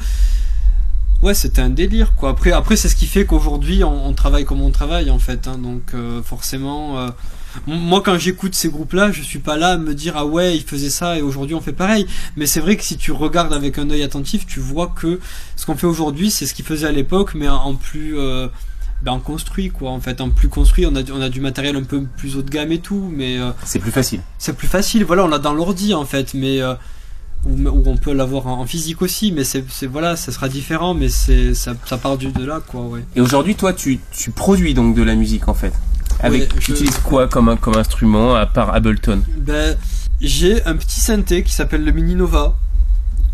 Ouais, 1.21 1.33
c'était 1.33 1.61
un 1.61 1.69
délire, 1.69 2.15
quoi. 2.15 2.31
Après, 2.31 2.51
après, 2.51 2.75
c'est 2.75 2.89
ce 2.89 2.95
qui 2.97 3.05
fait 3.07 3.25
qu'aujourd'hui, 3.25 3.83
on, 3.85 4.07
on 4.07 4.13
travaille 4.13 4.43
comme 4.43 4.61
on 4.61 4.71
travaille 4.71 5.09
en 5.09 5.19
fait, 5.19 5.47
hein, 5.47 5.57
donc 5.57 5.83
euh, 5.93 6.21
forcément. 6.21 6.99
euh, 6.99 7.09
moi, 7.67 8.01
quand 8.01 8.17
j'écoute 8.17 8.55
ces 8.55 8.69
groupes-là, 8.69 9.11
je 9.11 9.21
suis 9.21 9.39
pas 9.39 9.57
là 9.57 9.69
à 9.71 9.77
me 9.77 9.93
dire 9.93 10.13
ah 10.17 10.25
ouais, 10.25 10.55
ils 10.57 10.63
faisaient 10.63 10.89
ça 10.89 11.17
et 11.17 11.21
aujourd'hui 11.21 11.55
on 11.55 11.61
fait 11.61 11.73
pareil. 11.73 12.05
Mais 12.35 12.45
c'est 12.45 12.59
vrai 12.59 12.75
que 12.77 12.83
si 12.83 12.97
tu 12.97 13.11
regardes 13.11 13.53
avec 13.53 13.77
un 13.77 13.89
œil 13.89 14.03
attentif, 14.03 14.45
tu 14.45 14.59
vois 14.59 14.87
que 14.87 15.19
ce 15.55 15.65
qu'on 15.65 15.75
fait 15.75 15.87
aujourd'hui, 15.87 16.31
c'est 16.31 16.45
ce 16.45 16.53
qu'ils 16.53 16.65
faisaient 16.65 16.87
à 16.87 16.91
l'époque, 16.91 17.33
mais 17.35 17.47
en, 17.49 17.75
plus. 17.75 18.17
euh, 18.17 18.47
ben, 19.01 19.11
en 19.11 19.19
construit 19.19 19.69
quoi 19.69 19.91
en 19.91 19.99
fait 19.99 20.21
en 20.21 20.29
plus 20.29 20.47
construit 20.47 20.85
on 20.85 20.95
a, 20.95 21.03
du- 21.03 21.11
on 21.11 21.19
a 21.19 21.27
du 21.27 21.41
matériel 21.41 21.75
un 21.75 21.83
peu 21.83 22.03
plus 22.15 22.37
haut 22.37 22.41
de 22.41 22.49
gamme 22.49 22.71
et 22.71 22.79
tout 22.79 23.11
mais 23.13 23.37
euh, 23.37 23.51
C'est 23.65 23.79
plus 23.79 23.91
facile. 23.91 24.21
c'est 24.37 24.55
plus 24.55 24.67
facile 24.67 25.03
voilà 25.03 25.25
on 25.25 25.27
l'a 25.27 25.39
dans 25.39 25.53
l'ordi 25.53 25.93
en 25.93 26.05
fait 26.05 26.33
mais 26.33 26.61
euh, 26.61 26.73
ou, 27.45 27.67
ou 27.67 27.83
on 27.85 27.97
peut 27.97 28.13
l'avoir 28.13 28.47
en, 28.47 28.61
en 28.61 28.65
physique 28.65 29.01
aussi, 29.01 29.33
mais 29.33 29.43
c'est 29.43 29.65
c'est- 29.69 29.87
voilà, 29.87 30.15
ça 30.15 30.31
sera 30.31 30.47
différent, 30.47 30.93
mais 30.93 31.09
c'est 31.09 31.53
ça, 31.53 31.73
ça 31.85 31.97
part 31.97 32.17
du 32.17 32.27
de 32.31 32.45
là 32.45 32.61
quoi, 32.65 32.79
ouais. 32.83 33.03
Et 33.17 33.19
aujourd'hui, 33.19 33.55
toi, 33.55 33.73
tu, 33.73 33.99
tu 34.11 34.31
produis 34.31 34.73
donc 34.73 34.95
de 34.95 35.03
la 35.03 35.15
musique 35.15 35.49
en 35.49 35.53
fait? 35.53 35.73
Avec, 36.23 36.41
Ouais, 36.41 36.47
tu 36.59 36.61
je- 36.67 36.71
utilises 36.73 36.97
quoi 36.99 37.27
comme, 37.27 37.55
instrument 37.77 38.33
à 38.35 38.45
part 38.45 38.73
Ableton 38.73 39.21
Ben, 39.37 39.75
j'ai 40.21 40.63
un 40.65 40.75
petit 40.75 40.99
synthé 40.99 41.43
qui 41.43 41.53
s'appelle 41.53 41.83
le 41.83 41.91
Mini 41.91 42.15
Nova. 42.15 42.55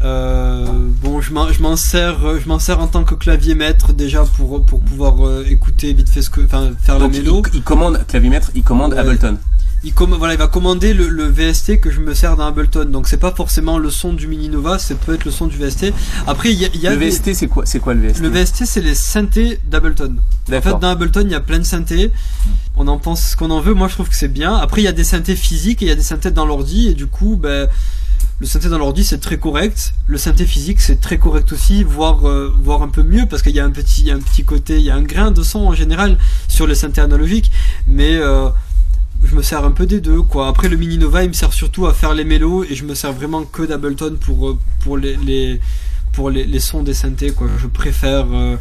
Euh, 0.01 0.65
bon, 1.03 1.19
je 1.21 1.33
m'en, 1.33 1.75
sers, 1.75 2.17
je 2.39 2.47
m'en 2.47 2.57
sers 2.59 2.79
en 2.79 2.87
tant 2.87 3.03
que 3.03 3.15
clavier 3.15 3.53
maître 3.53 3.91
déjà 3.91 4.23
pour 4.23 4.65
pour 4.65 4.79
pouvoir 4.79 5.27
euh, 5.27 5.43
écouter 5.49 5.91
vite 5.93 6.09
fait 6.09 6.21
ce 6.21 6.29
que, 6.29 6.39
enfin 6.41 6.69
faire 6.81 6.99
Donc, 6.99 7.13
la 7.13 7.19
mélo. 7.19 7.41
il, 7.51 7.57
il 7.57 7.63
commande, 7.63 8.05
clavier-maître, 8.07 8.49
il 8.55 8.63
commande 8.63 8.93
Ouais. 8.93 8.99
Ableton. 8.99 9.37
Il 9.83 9.93
comm- 9.93 10.17
voilà, 10.17 10.33
il 10.33 10.37
va 10.37 10.47
commander 10.47 10.93
le, 10.93 11.07
le 11.07 11.23
VST 11.25 11.79
que 11.79 11.89
je 11.89 12.01
me 12.01 12.13
sers 12.13 12.35
dans 12.35 12.45
Ableton. 12.47 12.85
Donc 12.85 13.07
c'est 13.07 13.17
pas 13.17 13.33
forcément 13.33 13.77
le 13.77 13.89
son 13.89 14.11
du 14.13 14.27
Mini 14.27 14.49
Nova, 14.49 14.77
c'est 14.77 14.97
peut 14.97 15.13
être 15.13 15.23
le 15.25 15.31
son 15.31 15.47
du 15.47 15.55
VST. 15.57 15.93
Après, 16.27 16.51
il 16.51 16.59
y 16.59 16.65
a, 16.65 16.69
y 16.75 16.87
a 16.87 16.91
Le 16.91 16.97
des- 16.97 17.09
VST, 17.09 17.33
c'est 17.33 17.47
quoi, 17.47 17.65
c'est 17.65 17.79
quoi 17.79 17.93
le 17.93 18.07
VST 18.07 18.19
le 18.21 18.27
VST, 18.29 18.65
c'est 18.65 18.81
les 18.81 18.95
synthés 18.95 19.59
d'Ableton. 19.69 20.15
En 20.49 20.61
fait, 20.61 20.79
dans 20.79 20.89
Ableton, 20.89 21.21
il 21.23 21.31
y 21.31 21.35
a 21.35 21.39
plein 21.39 21.59
de 21.59 21.63
synthés. 21.63 22.11
On 22.75 22.87
en 22.87 22.97
pense 22.97 23.21
ce 23.31 23.35
qu'on 23.37 23.51
en 23.51 23.61
veut. 23.61 23.73
Moi, 23.73 23.87
je 23.87 23.93
trouve 23.93 24.09
que 24.09 24.15
c'est 24.15 24.27
bien. 24.27 24.55
Après, 24.55 24.81
il 24.81 24.85
y 24.85 24.87
a 24.89 24.91
des 24.93 25.03
synthés 25.03 25.35
physiques 25.35 25.81
et 25.81 25.85
il 25.85 25.89
y 25.89 25.91
a 25.91 25.95
des 25.95 26.01
synthés 26.03 26.31
dans 26.31 26.45
l'ordi. 26.45 26.87
Et 26.89 26.93
du 26.93 27.07
coup, 27.07 27.37
ben, 27.41 27.67
le 28.39 28.47
synthé 28.47 28.67
dans 28.69 28.77
l'ordi, 28.79 29.03
c'est 29.05 29.19
très 29.19 29.37
correct. 29.37 29.93
Le 30.07 30.17
synthé 30.17 30.45
physique, 30.45 30.81
c'est 30.81 30.99
très 30.99 31.17
correct 31.17 31.51
aussi, 31.53 31.83
voire, 31.83 32.27
euh, 32.27 32.53
voire 32.61 32.81
un 32.81 32.87
peu 32.89 33.03
mieux, 33.03 33.25
parce 33.29 33.41
qu'il 33.43 33.53
y 33.55 33.59
a 33.59 33.65
un 33.65 33.69
petit, 33.71 34.01
il 34.01 34.07
y 34.07 34.11
a 34.11 34.15
un 34.15 34.19
petit 34.19 34.43
côté, 34.43 34.77
il 34.77 34.83
y 34.83 34.89
a 34.89 34.95
un 34.95 35.03
grain 35.03 35.31
de 35.31 35.43
son 35.43 35.59
en 35.59 35.73
général 35.73 36.17
sur 36.47 36.67
les 36.67 36.75
synthés 36.75 37.01
analogiques. 37.01 37.51
Mais 37.87 38.17
euh, 38.17 38.49
je 39.23 39.35
me 39.35 39.41
sers 39.41 39.63
un 39.63 39.71
peu 39.71 39.85
des 39.85 39.99
deux, 40.01 40.21
quoi. 40.21 40.47
Après, 40.47 40.69
le 40.69 40.77
Mini 40.77 40.97
Nova, 40.97 41.23
il 41.23 41.29
me 41.29 41.33
sert 41.33 41.53
surtout 41.53 41.87
à 41.87 41.93
faire 41.93 42.13
les 42.13 42.23
mélos 42.23 42.63
et 42.69 42.75
je 42.75 42.85
me 42.85 42.95
sers 42.95 43.11
vraiment 43.13 43.43
que 43.43 43.63
d'Ableton 43.63 44.15
pour, 44.19 44.49
euh, 44.49 44.57
pour 44.81 44.97
les, 44.97 45.15
les, 45.17 45.59
pour 46.13 46.29
les, 46.29 46.45
les 46.45 46.59
sons 46.59 46.83
des 46.83 46.93
synthés, 46.93 47.31
quoi. 47.31 47.47
Je 47.59 47.67
préfère, 47.67 48.25
euh, 48.31 48.55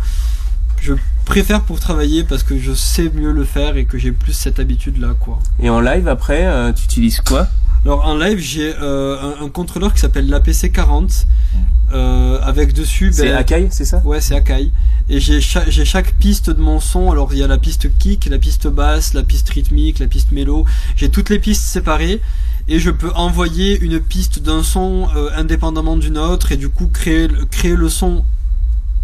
je 0.80 0.94
préfère 1.24 1.62
pour 1.62 1.78
travailler 1.80 2.24
parce 2.24 2.42
que 2.42 2.58
je 2.58 2.72
sais 2.72 3.10
mieux 3.14 3.32
le 3.32 3.44
faire 3.44 3.76
et 3.76 3.84
que 3.84 3.98
j'ai 3.98 4.12
plus 4.12 4.32
cette 4.32 4.58
habitude-là, 4.58 5.14
quoi. 5.20 5.38
Et 5.60 5.70
en 5.70 5.80
live, 5.80 6.08
après, 6.08 6.44
euh, 6.46 6.72
tu 6.72 6.84
utilises 6.84 7.20
quoi? 7.20 7.46
Alors 7.84 8.04
en 8.04 8.16
live, 8.16 8.38
j'ai 8.40 8.74
euh, 8.82 9.16
un, 9.40 9.44
un 9.44 9.48
contrôleur 9.48 9.94
qui 9.94 10.00
s'appelle 10.00 10.28
l'APC40 10.28 11.26
euh, 11.92 12.40
avec 12.42 12.72
dessus. 12.72 13.10
C'est 13.12 13.32
Akai, 13.32 13.68
c'est 13.70 13.84
ça? 13.84 14.02
Ouais, 14.04 14.20
c'est 14.20 14.34
Akai. 14.34 14.72
Et 15.10 15.20
j'ai 15.20 15.40
cha- 15.40 15.68
j'ai 15.70 15.84
chaque 15.84 16.14
piste 16.18 16.50
de 16.50 16.60
mon 16.60 16.80
son. 16.80 17.10
Alors 17.10 17.32
il 17.32 17.38
y 17.38 17.42
a 17.42 17.46
la 17.46 17.58
piste 17.58 17.88
kick, 17.98 18.26
la 18.26 18.38
piste 18.38 18.66
basse, 18.68 19.14
la 19.14 19.22
piste 19.22 19.48
rythmique, 19.48 19.98
la 20.00 20.06
piste 20.06 20.32
mélo. 20.32 20.64
J'ai 20.96 21.08
toutes 21.08 21.30
les 21.30 21.38
pistes 21.38 21.62
séparées. 21.64 22.20
Et 22.70 22.78
je 22.78 22.90
peux 22.90 23.10
envoyer 23.14 23.78
une 23.80 23.98
piste 23.98 24.40
d'un 24.42 24.62
son 24.62 25.08
euh, 25.16 25.30
indépendamment 25.34 25.96
d'une 25.96 26.18
autre. 26.18 26.52
Et 26.52 26.58
du 26.58 26.68
coup 26.68 26.88
créer 26.88 27.26
créer 27.50 27.74
le 27.74 27.88
son 27.88 28.24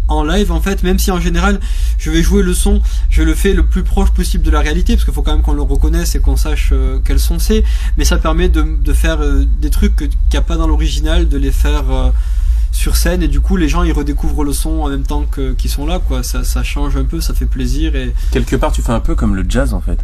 en 0.07 0.23
live 0.23 0.51
en 0.51 0.61
fait. 0.61 0.83
Même 0.83 0.99
si 0.99 1.09
en 1.09 1.19
général 1.19 1.59
je 1.97 2.11
vais 2.11 2.21
jouer 2.21 2.43
le 2.43 2.53
son 2.53 2.79
je 3.09 3.23
le 3.23 3.33
fais 3.33 3.53
le 3.55 3.65
plus 3.65 3.81
proche 3.81 4.11
possible 4.11 4.43
de 4.43 4.51
la 4.51 4.59
réalité. 4.59 4.93
Parce 4.93 5.05
qu'il 5.05 5.13
faut 5.15 5.23
quand 5.23 5.33
même 5.33 5.41
qu'on 5.41 5.53
le 5.53 5.63
reconnaisse 5.63 6.13
et 6.13 6.19
qu'on 6.19 6.37
sache 6.37 6.69
euh, 6.71 6.99
quel 7.03 7.19
son 7.19 7.39
c'est. 7.39 7.63
Mais 7.97 8.05
ça 8.05 8.17
permet 8.17 8.47
de, 8.49 8.61
de 8.79 8.93
faire 8.93 9.21
euh, 9.21 9.43
des 9.59 9.71
trucs 9.71 9.95
qu'il 9.95 10.09
n'y 10.31 10.37
a 10.37 10.43
pas 10.43 10.57
dans 10.57 10.67
l'original 10.67 11.27
de 11.27 11.37
les 11.39 11.51
faire 11.51 11.89
euh, 11.89 12.11
sur 12.75 12.97
scène 12.97 13.23
et 13.23 13.27
du 13.29 13.39
coup 13.39 13.55
les 13.55 13.69
gens 13.69 13.83
ils 13.83 13.93
redécouvrent 13.93 14.43
le 14.43 14.51
son 14.51 14.81
en 14.81 14.89
même 14.89 15.03
temps 15.03 15.23
que 15.23 15.53
qu'ils 15.53 15.71
sont 15.71 15.85
là 15.85 15.99
quoi 16.05 16.23
ça, 16.23 16.43
ça 16.43 16.61
change 16.61 16.97
un 16.97 17.05
peu 17.05 17.21
ça 17.21 17.33
fait 17.33 17.45
plaisir 17.45 17.95
et 17.95 18.13
Quelque 18.31 18.57
part, 18.57 18.73
tu 18.73 18.81
fais 18.81 18.91
un 18.91 18.99
peu 18.99 19.15
comme 19.15 19.33
le 19.33 19.45
jazz 19.47 19.73
en 19.73 19.79
fait. 19.79 19.97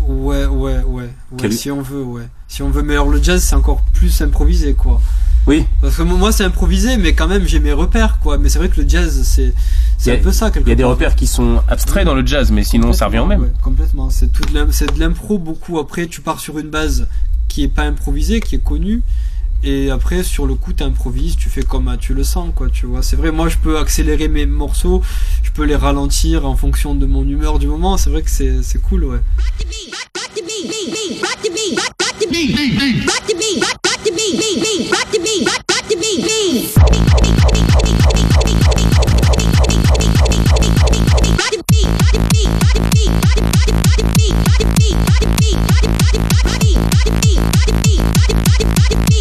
ouais 0.00 0.46
ouais 0.46 0.78
ouais, 0.78 0.82
ouais 0.84 1.10
Quel- 1.38 1.52
si 1.52 1.70
on 1.70 1.82
veut 1.82 2.02
ouais 2.02 2.28
si 2.48 2.62
on 2.62 2.70
veut 2.70 2.82
mais 2.82 2.94
alors 2.94 3.08
le 3.10 3.20
jazz 3.22 3.42
c'est 3.42 3.56
encore 3.56 3.82
plus 3.92 4.20
improvisé 4.22 4.74
quoi 4.74 5.00
Oui. 5.48 5.64
parce 5.80 5.96
que 5.96 6.02
moi 6.02 6.30
c'est 6.32 6.44
improvisé 6.44 6.96
mais 6.98 7.14
quand 7.14 7.26
même 7.28 7.46
j'ai 7.46 7.58
mes 7.60 7.72
repères 7.72 8.18
quoi 8.20 8.38
mais 8.38 8.48
c'est 8.48 8.58
vrai 8.60 8.68
que 8.68 8.80
le 8.80 8.88
jazz 8.88 9.22
c'est 9.24 9.52
c'est 9.98 10.18
un 10.18 10.22
peu 10.22 10.32
ça 10.32 10.50
quelque 10.50 10.66
Il 10.66 10.70
y 10.70 10.72
a 10.72 10.76
des 10.76 10.82
part. 10.84 10.90
repères 10.92 11.14
qui 11.16 11.26
sont 11.26 11.62
abstraits 11.68 12.04
dans 12.04 12.14
le 12.14 12.26
jazz, 12.26 12.50
mais 12.50 12.64
sinon 12.64 12.92
ça 12.92 13.06
revient 13.06 13.20
au 13.20 13.26
même. 13.26 13.40
Ouais, 13.42 13.52
complètement. 13.62 14.10
C'est 14.10 14.32
de 14.32 14.98
l'impro 14.98 15.38
beaucoup. 15.38 15.78
Après, 15.78 16.08
tu 16.08 16.20
pars 16.22 16.40
sur 16.40 16.58
une 16.58 16.70
base 16.70 17.06
qui 17.46 17.62
est 17.62 17.68
pas 17.68 17.82
improvisée, 17.84 18.40
qui 18.40 18.56
est 18.56 18.64
connue. 18.64 19.00
Et 19.64 19.90
après, 19.90 20.22
sur 20.24 20.46
le 20.46 20.54
coup, 20.54 20.72
t'improvises, 20.72 21.36
tu 21.36 21.48
fais 21.48 21.62
comme 21.62 21.88
ah, 21.88 21.96
tu 21.96 22.14
le 22.14 22.24
sens, 22.24 22.52
quoi, 22.54 22.68
tu 22.68 22.86
vois. 22.86 23.02
C'est 23.02 23.16
vrai, 23.16 23.30
moi, 23.30 23.48
je 23.48 23.58
peux 23.58 23.78
accélérer 23.78 24.28
mes 24.28 24.46
morceaux, 24.46 25.02
je 25.42 25.50
peux 25.50 25.64
les 25.64 25.76
ralentir 25.76 26.46
en 26.46 26.56
fonction 26.56 26.94
de 26.94 27.06
mon 27.06 27.22
humeur 27.22 27.58
du 27.58 27.68
moment. 27.68 27.96
C'est 27.96 28.10
vrai 28.10 28.22
que 28.22 28.30
c'est 28.30 28.82
cool, 28.82 29.04
ouais. 29.04 29.20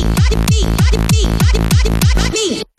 me, 0.02 0.16
body 0.16 0.36
me, 0.50 0.62
body 0.78 0.98
me, 1.12 1.22
body, 1.38 1.60
body, 1.60 1.90
body 2.16 2.32
me. 2.32 2.71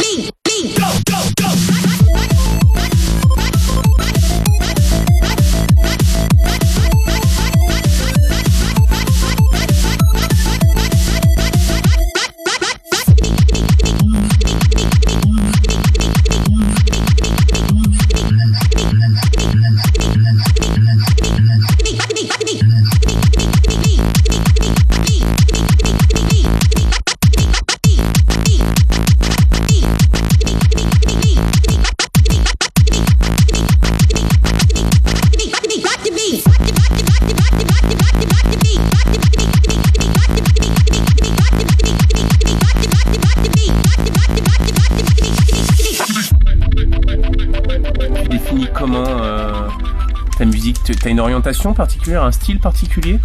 Une 51.12 51.20
orientation 51.20 51.74
particulière, 51.74 52.24
un 52.24 52.32
style 52.32 52.58
particulier 52.58 53.20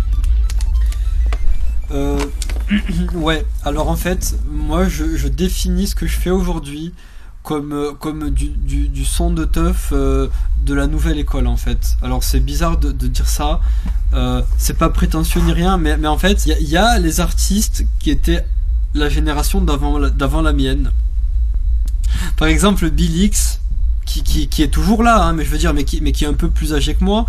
Euh, 1.89 2.19
ouais, 3.13 3.45
alors 3.63 3.89
en 3.89 3.95
fait, 3.95 4.35
moi 4.51 4.89
je, 4.89 5.27
définis 5.29 5.87
ce 5.87 5.95
que 5.95 6.05
je 6.05 6.17
fais 6.17 6.29
aujourd'hui 6.29 6.93
comme, 7.43 7.71
euh, 7.71 7.93
comme 7.93 8.29
du, 8.29 9.05
son 9.05 9.31
de 9.31 9.45
teuf 9.45 9.91
euh, 9.93 10.27
de 10.65 10.73
la 10.73 10.87
nouvelle 10.87 11.17
école 11.17 11.47
en 11.47 11.55
fait. 11.55 11.95
Alors 12.01 12.25
c'est 12.25 12.41
bizarre 12.41 12.75
de, 12.77 12.91
dire 12.91 13.29
ça, 13.29 13.61
c'est 14.57 14.77
pas 14.77 14.89
prétentieux 14.89 15.39
ni 15.39 15.53
rien, 15.53 15.77
mais, 15.77 15.95
mais 15.95 16.09
en 16.09 16.17
fait, 16.17 16.45
il 16.45 16.67
y, 16.67 16.75
a- 16.75 16.99
les 16.99 17.21
artistes 17.21 17.85
qui 17.99 18.11
étaient 18.11 18.45
la 18.93 19.07
génération 19.07 19.61
d'avant 19.61 20.41
la, 20.41 20.53
mienne. 20.53 20.91
Par 22.35 22.49
exemple, 22.49 22.89
Bill 22.89 23.15
X, 23.23 23.61
qui, 24.05 24.23
qui, 24.23 24.49
qui 24.49 24.61
est 24.61 24.73
toujours 24.73 25.03
là, 25.03 25.23
hein, 25.23 25.31
mais 25.31 25.45
je 25.45 25.51
veux 25.51 25.57
dire, 25.57 25.73
mais 25.73 25.85
qui, 25.85 26.01
mais 26.01 26.11
qui 26.11 26.25
est 26.25 26.27
un 26.27 26.33
peu 26.33 26.49
plus 26.49 26.73
âgé 26.73 26.95
que 26.95 27.03
moi. 27.05 27.25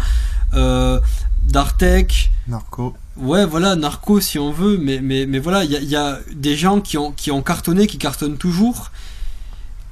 Euh, 0.54 1.00
Dartek. 1.44 2.30
Narco. 2.46 2.94
Ouais, 3.16 3.44
voilà, 3.46 3.74
Narco 3.76 4.20
si 4.20 4.38
on 4.38 4.52
veut, 4.52 4.78
mais, 4.78 5.00
mais, 5.00 5.26
mais 5.26 5.38
voilà, 5.38 5.64
il 5.64 5.70
y 5.72 5.76
a, 5.76 5.80
il 5.80 5.88
y 5.88 5.96
a 5.96 6.18
des 6.34 6.56
gens 6.56 6.80
qui 6.80 6.96
ont, 6.98 7.10
qui 7.12 7.30
ont 7.30 7.42
cartonné, 7.42 7.86
qui 7.86 7.98
cartonnent 7.98 8.36
toujours, 8.38 8.90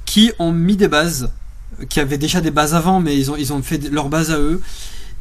qui 0.04 0.32
ont 0.38 0.52
mis 0.52 0.76
des 0.76 0.88
bases, 0.88 1.30
qui 1.88 1.98
avaient 2.00 2.18
déjà 2.18 2.40
des 2.40 2.50
bases 2.52 2.74
avant, 2.74 3.00
mais 3.00 3.16
ils 3.18 3.30
ont, 3.30 3.36
ils 3.36 3.52
ont 3.52 3.62
fait 3.62 3.90
leurs 3.90 4.08
bases 4.08 4.30
à 4.30 4.38
eux, 4.38 4.60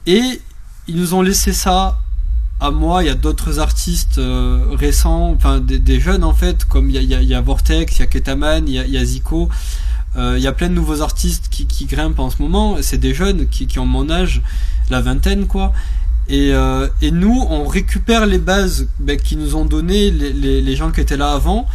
et 0.06 0.42
ils 0.88 0.96
nous 0.96 1.14
ont 1.16 1.22
laissé 1.24 1.52
ça 1.54 1.98
à 2.62 2.72
moi, 2.72 3.04
il 3.04 3.08
y 3.08 3.10
a 3.10 3.16
d'autres 3.16 3.60
artistes 3.60 4.18
euh, 4.18 4.64
récents, 4.74 5.32
enfin 5.36 5.60
des, 5.60 5.80
des 5.80 6.00
jeunes 6.00 6.24
en 6.24 6.34
fait, 6.34 6.64
comme 6.66 6.90
il 6.90 6.96
y 6.96 7.00
a, 7.00 7.02
y 7.02 7.16
a- 7.16 7.22
il 7.22 7.28
y 7.28 7.34
a 7.34 7.42
Vortex, 7.42 7.98
il 7.98 8.00
y 8.00 8.04
a 8.04 8.08
Ketaman, 8.08 8.68
il 8.68 8.74
y 8.76 8.80
a, 8.80 8.86
il 8.86 8.94
y 8.94 8.98
a 8.98 9.04
Zico, 9.04 9.50
euh, 10.18 10.36
il 10.38 10.44
y 10.44 10.48
a 10.48 10.54
plein 10.54 10.70
de 10.70 10.74
nouveaux 10.74 11.02
artistes 11.02 11.48
qui, 11.50 11.66
qui 11.68 11.86
grimpent 11.86 12.20
en 12.20 12.30
ce 12.30 12.42
moment, 12.42 12.78
c'est 12.82 12.98
des 12.98 13.14
jeunes 13.14 13.48
qui, 13.48 13.68
qui 13.68 13.80
ont 13.80 13.86
mon 13.86 14.10
âge, 14.10 14.42
la 14.90 15.02
vingtaine 15.02 15.48
quoi, 15.48 15.74
et, 16.28 16.54
euh, 16.54 16.88
et 17.02 17.12
nous 17.12 17.46
on 17.50 17.66
récupère 17.66 18.26
les 18.26 18.40
bases 18.40 18.88
ben, 19.00 19.18
qui 19.18 19.36
nous 19.36 19.56
ont 19.56 19.66
donné 19.66 20.12
les, 20.12 20.34
les, 20.34 20.62
les 20.62 20.76
gens 20.76 20.92
qui 20.92 21.02
étaient 21.02 21.18
là 21.18 21.34
avant, 21.34 21.68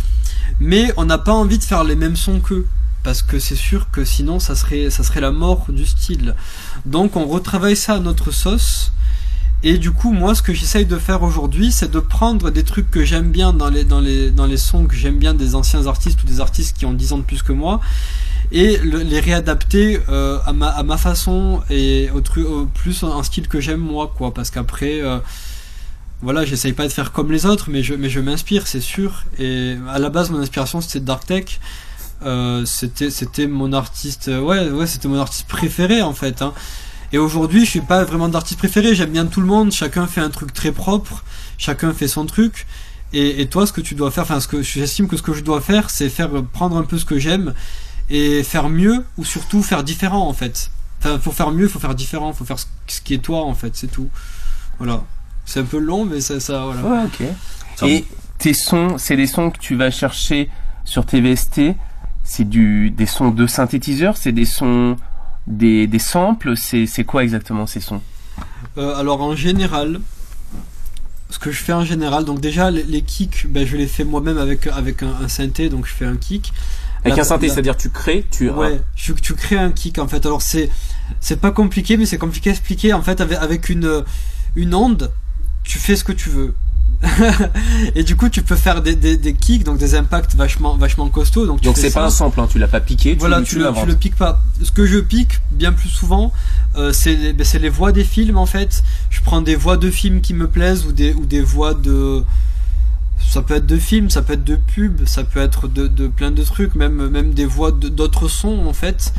mais 0.59 0.93
on 0.97 1.05
n'a 1.05 1.18
pas 1.18 1.32
envie 1.32 1.59
de 1.59 1.64
faire 1.64 1.84
les 1.84 1.97
mêmes 1.97 2.16
sons 2.16 2.41
qu'eux. 2.41 2.66
Parce 3.03 3.22
que 3.22 3.38
c'est 3.38 3.57
sûr 3.57 3.91
que 3.91 4.05
sinon 4.05 4.41
ça 4.41 4.55
serait, 4.55 4.91
ça 4.91 5.03
serait 5.03 5.22
la 5.22 5.30
mort 5.30 5.66
du 5.70 5.86
style. 5.86 6.34
Donc 6.84 7.16
on 7.16 7.26
retravaille 7.26 7.76
ça 7.76 7.95
à 7.95 7.99
notre 7.99 8.30
sauce 8.30 8.93
Et 9.62 9.76
du 9.76 9.90
coup, 9.90 10.11
moi, 10.11 10.34
ce 10.34 10.40
que 10.40 10.54
j'essaye 10.54 10.86
de 10.86 10.96
faire 10.96 11.22
aujourd'hui, 11.22 11.70
c'est 11.70 11.90
de 11.90 11.98
prendre 12.00 12.50
des 12.50 12.62
trucs 12.64 12.90
que 12.90 13.04
j'aime 13.04 13.30
bien 13.30 13.52
dans 13.52 13.68
les, 13.68 13.84
dans, 13.84 14.00
les, 14.00 14.30
dans 14.30 14.46
les 14.46 14.56
sons 14.56 14.86
que 14.86 14.94
j'aime 14.94 15.18
bien 15.18 15.34
des 15.34 15.54
anciens 15.54 15.86
artistes 15.86 16.22
ou 16.22 16.26
des 16.26 16.40
artistes 16.40 16.76
qui 16.78 16.86
ont 16.86 16.94
10 16.94 17.12
ans 17.12 17.18
de 17.18 17.22
plus 17.24 17.42
que 17.42 17.52
moi, 17.52 17.80
et 18.52 18.78
le- 18.78 19.02
les 19.02 19.20
réadapter 19.20 20.00
euh, 20.08 20.38
à, 20.46 20.54
ma, 20.54 20.68
à 20.68 20.82
ma 20.82 20.96
façon 20.96 21.61
et 21.68 22.08
au, 22.14 22.22
tru- 22.22 22.42
au 22.44 22.64
plus 22.66 23.02
un 23.02 23.22
style 23.22 23.48
que 23.48 23.61
j'aime 23.61 23.80
moi, 23.80 24.11
quoi. 24.16 24.32
Parce 24.32 24.50
qu'après, 24.50 25.02
euh, 25.02 25.18
voilà, 26.22 26.44
j'essaye 26.46 26.72
pas 26.72 26.84
de 26.86 26.92
faire 26.92 27.12
comme 27.12 27.30
les 27.30 27.44
autres, 27.46 27.66
mais 27.70 27.82
je, 27.82 27.94
mais 27.94 28.08
je 28.11 28.20
m'inspire, 28.20 28.66
c'est 28.66 28.80
sûr. 28.80 29.24
Et 29.38 29.76
à 29.90 29.98
la 29.98 30.08
base, 30.11 30.30
mon 30.30 30.38
inspiration, 30.40 30.80
c'était 30.80 31.00
Dark 31.00 31.26
Tech. 31.26 31.61
Euh, 32.22 32.66
c'était 32.66 33.08
c'était 33.11 33.46
mon 33.46 33.72
artiste 33.72 34.26
ouais 34.28 34.68
ouais 34.68 34.86
c'était 34.86 35.08
mon 35.08 35.18
artiste 35.18 35.48
préféré 35.48 36.02
en 36.02 36.12
fait 36.12 36.42
hein. 36.42 36.52
Et 37.12 37.18
aujourd'hui 37.18 37.64
je 37.64 37.70
suis 37.70 37.80
pas 37.80 38.04
vraiment 38.04 38.28
d'artiste 38.28 38.58
préféré. 38.58 38.94
J'aime 38.94 39.11
bien 39.11 39.26
tout 39.26 39.40
le 39.40 39.46
monde. 39.46 39.72
Chacun 39.72 40.06
fait 40.06 40.20
un 40.20 40.30
truc 40.30 40.52
très 40.52 40.72
propre. 40.72 41.24
Chacun 41.58 41.92
fait 41.92 42.08
son 42.08 42.26
truc. 42.26 42.66
Et, 43.12 43.40
et 43.40 43.46
toi 43.46 43.66
ce 43.66 43.72
que 43.72 43.80
tu 43.80 43.94
dois 43.94 44.11
faire 44.11 44.22
enfin 44.22 44.38
ce 44.40 44.46
que 44.48 44.62
j'estime 44.62 45.08
que 45.08 45.16
ce 45.16 45.22
que 45.22 45.32
je 45.32 45.42
dois 45.42 45.61
faire 45.61 45.90
c'est 45.90 46.08
faire 46.08 46.30
prendre 46.52 46.76
un 46.76 46.84
peu 46.84 46.96
ce 46.96 47.04
que 47.04 47.18
j'aime 47.18 47.54
et 48.08 48.44
faire 48.44 48.68
mieux 48.68 49.04
ou 49.16 49.24
surtout 49.24 49.62
faire 49.62 49.82
différent 49.82 50.28
en 50.28 50.32
fait. 50.32 50.70
Enfin 51.00 51.18
pour 51.18 51.34
faire 51.34 51.50
mieux 51.50 51.64
il 51.64 51.70
faut 51.70 51.80
faire 51.80 51.94
différent 51.94 52.32
faut 52.32 52.44
faire 52.44 52.58
ce, 52.58 52.66
ce 52.86 53.00
qui 53.00 53.14
est 53.14 53.18
toi 53.18 53.44
en 53.44 53.54
fait 53.54 53.74
c'est 53.74 53.90
tout. 53.90 54.08
Voilà. 54.78 55.02
C'est 55.44 55.61
un 55.61 55.64
peu 55.64 55.78
long 55.78 56.04
mais 56.04 56.20
ça 56.20 56.38
ça 56.38 56.64
voilà. 56.64 56.82
Ouais, 56.82 57.04
ok. 57.06 57.88
Et 57.88 58.04
tes 58.40 58.54
sons, 58.54 58.96
c'est 58.98 59.16
des 59.16 59.26
sons 59.26 59.50
que 59.50 59.58
tu 59.58 59.76
vas 59.76 59.90
chercher 59.90 60.48
sur 60.84 61.04
tes 61.04 61.20
VST. 61.20 61.76
C'est 62.24 62.48
du 62.48 62.90
des 62.90 63.06
sons 63.06 63.30
de 63.30 63.46
synthétiseurs, 63.46 64.16
c'est 64.16 64.32
des 64.32 64.44
sons 64.44 64.96
des, 65.47 65.86
des 65.86 65.99
samples. 65.99 66.57
C'est 66.57 66.86
c'est 66.86 67.05
quoi 67.05 67.22
exactement 67.24 67.66
ces 67.66 67.80
sons? 67.80 68.01
Euh, 68.78 68.95
alors 68.97 69.20
en 69.22 69.34
général, 69.34 70.01
ce 71.30 71.38
que 71.38 71.51
je 71.51 71.62
fais 71.62 71.72
en 71.72 71.84
général, 71.84 72.24
donc 72.24 72.41
déjà 72.41 72.70
les, 72.70 72.82
les 72.82 73.03
kicks, 73.03 73.47
ben, 73.49 73.66
je 73.66 73.76
les 73.76 73.86
fais 73.86 74.05
moi-même 74.05 74.38
avec, 74.38 74.66
avec 74.66 75.03
un, 75.03 75.12
un 75.22 75.28
synthé, 75.28 75.68
donc 75.68 75.86
je 75.86 75.93
fais 75.93 76.05
un 76.05 76.16
kick. 76.16 76.53
Avec 77.05 77.16
La- 77.16 77.22
un 77.22 77.24
synthé, 77.24 77.47
la- 77.47 77.55
c'est-à-dire 77.55 77.76
tu 77.76 77.91
crées, 77.91 78.26
tu 78.30 78.51
Ouais, 78.51 78.80
tu, 78.95 79.14
tu 79.14 79.34
crées 79.34 79.57
un 79.59 79.70
kick 79.72 79.99
en 79.99 80.09
fait. 80.09 80.26
Alors 80.26 80.43
c'est 80.43 80.68
c'est 81.20 81.41
pas 81.41 81.51
compliqué, 81.51 81.97
mais 81.97 82.07
c'est 82.07 82.18
compliqué 82.18 82.51
à 82.51 82.53
expliquer. 82.53 82.93
En 82.93 83.03
fait, 83.03 83.20
avec, 83.20 83.38
avec 83.38 83.68
une 83.68 84.05
une 84.57 84.74
onde, 84.74 85.11
tu 85.64 85.78
fais 85.78 85.97
ce 85.97 86.05
que 86.05 86.12
tu 86.12 86.28
veux. 86.30 86.55
et 87.94 88.05
du 88.05 88.14
coup, 88.16 88.28
tu 88.28 88.42
peux 88.42 88.57
faire 88.57 88.82
des, 88.82 88.94
des, 88.94 89.16
des 89.16 89.34
kicks, 89.34 89.64
donc 89.64 89.78
des 89.78 89.94
impacts 89.94 90.34
vachement 90.34 90.76
vachement 90.76 91.09
costauds. 91.09 91.46
Donc, 91.46 91.61
tu 91.61 91.66
Donc 91.66 91.76
fais 91.76 91.82
c'est 91.88 91.94
pas 91.94 92.05
un 92.05 92.11
sample, 92.11 92.40
hein, 92.40 92.48
tu 92.51 92.59
l'as 92.59 92.68
pas 92.68 92.80
piqué, 92.80 93.12
tu, 93.14 93.18
Voilà, 93.18 93.38
tu 93.40 93.44
tu, 93.46 93.55
le, 93.57 93.61
tu 93.62 93.64
l'inventes. 93.66 93.88
le 93.88 93.96
piques 93.96 94.16
pas. 94.16 94.42
Ce 94.62 94.70
que 94.70 94.84
je 94.84 94.98
pique 94.98 95.40
bien 95.51 95.72
plus 95.72 95.88
souvent, 95.88 96.32
euh, 96.76 96.92
c'est 96.92 97.14
les, 97.14 97.32
ben, 97.32 97.44
c'est 97.44 97.59
les 97.59 97.70
voix 97.70 97.92
des 97.92 98.05
films 98.05 98.36
en 98.36 98.46
fait. 98.46 98.82
Je 99.09 99.20
prends 99.22 99.40
des 99.40 99.57
voix 99.57 99.76
de 99.78 99.90
films 99.90 100.20
qui 100.20 100.34
me 100.34 100.46
plaisent 100.46 100.84
ou 100.84 100.92
des, 100.92 101.12
ou 101.14 101.24
des 101.24 101.40
voix 101.40 101.74
de. 101.74 102.22
Ça 103.18 103.42
peut 103.42 103.55
être 103.55 103.66
de 103.66 103.78
films, 103.78 104.11
ça 104.11 104.22
peut 104.22 104.32
être 104.34 104.44
de 104.44 104.57
pubs, 104.57 105.07
ça 105.07 105.24
peut 105.24 105.40
être 105.40 105.68
de, 105.68 105.86
de 105.86 106.09
plein 106.09 106.30
de 106.30 106.42
trucs, 106.42 106.74
même, 106.74 107.09
même 107.09 107.32
des 107.32 107.44
voix 107.46 107.70
d'autres 107.72 108.28
sons 108.28 108.66
en 108.66 108.72
fait. 108.72 109.12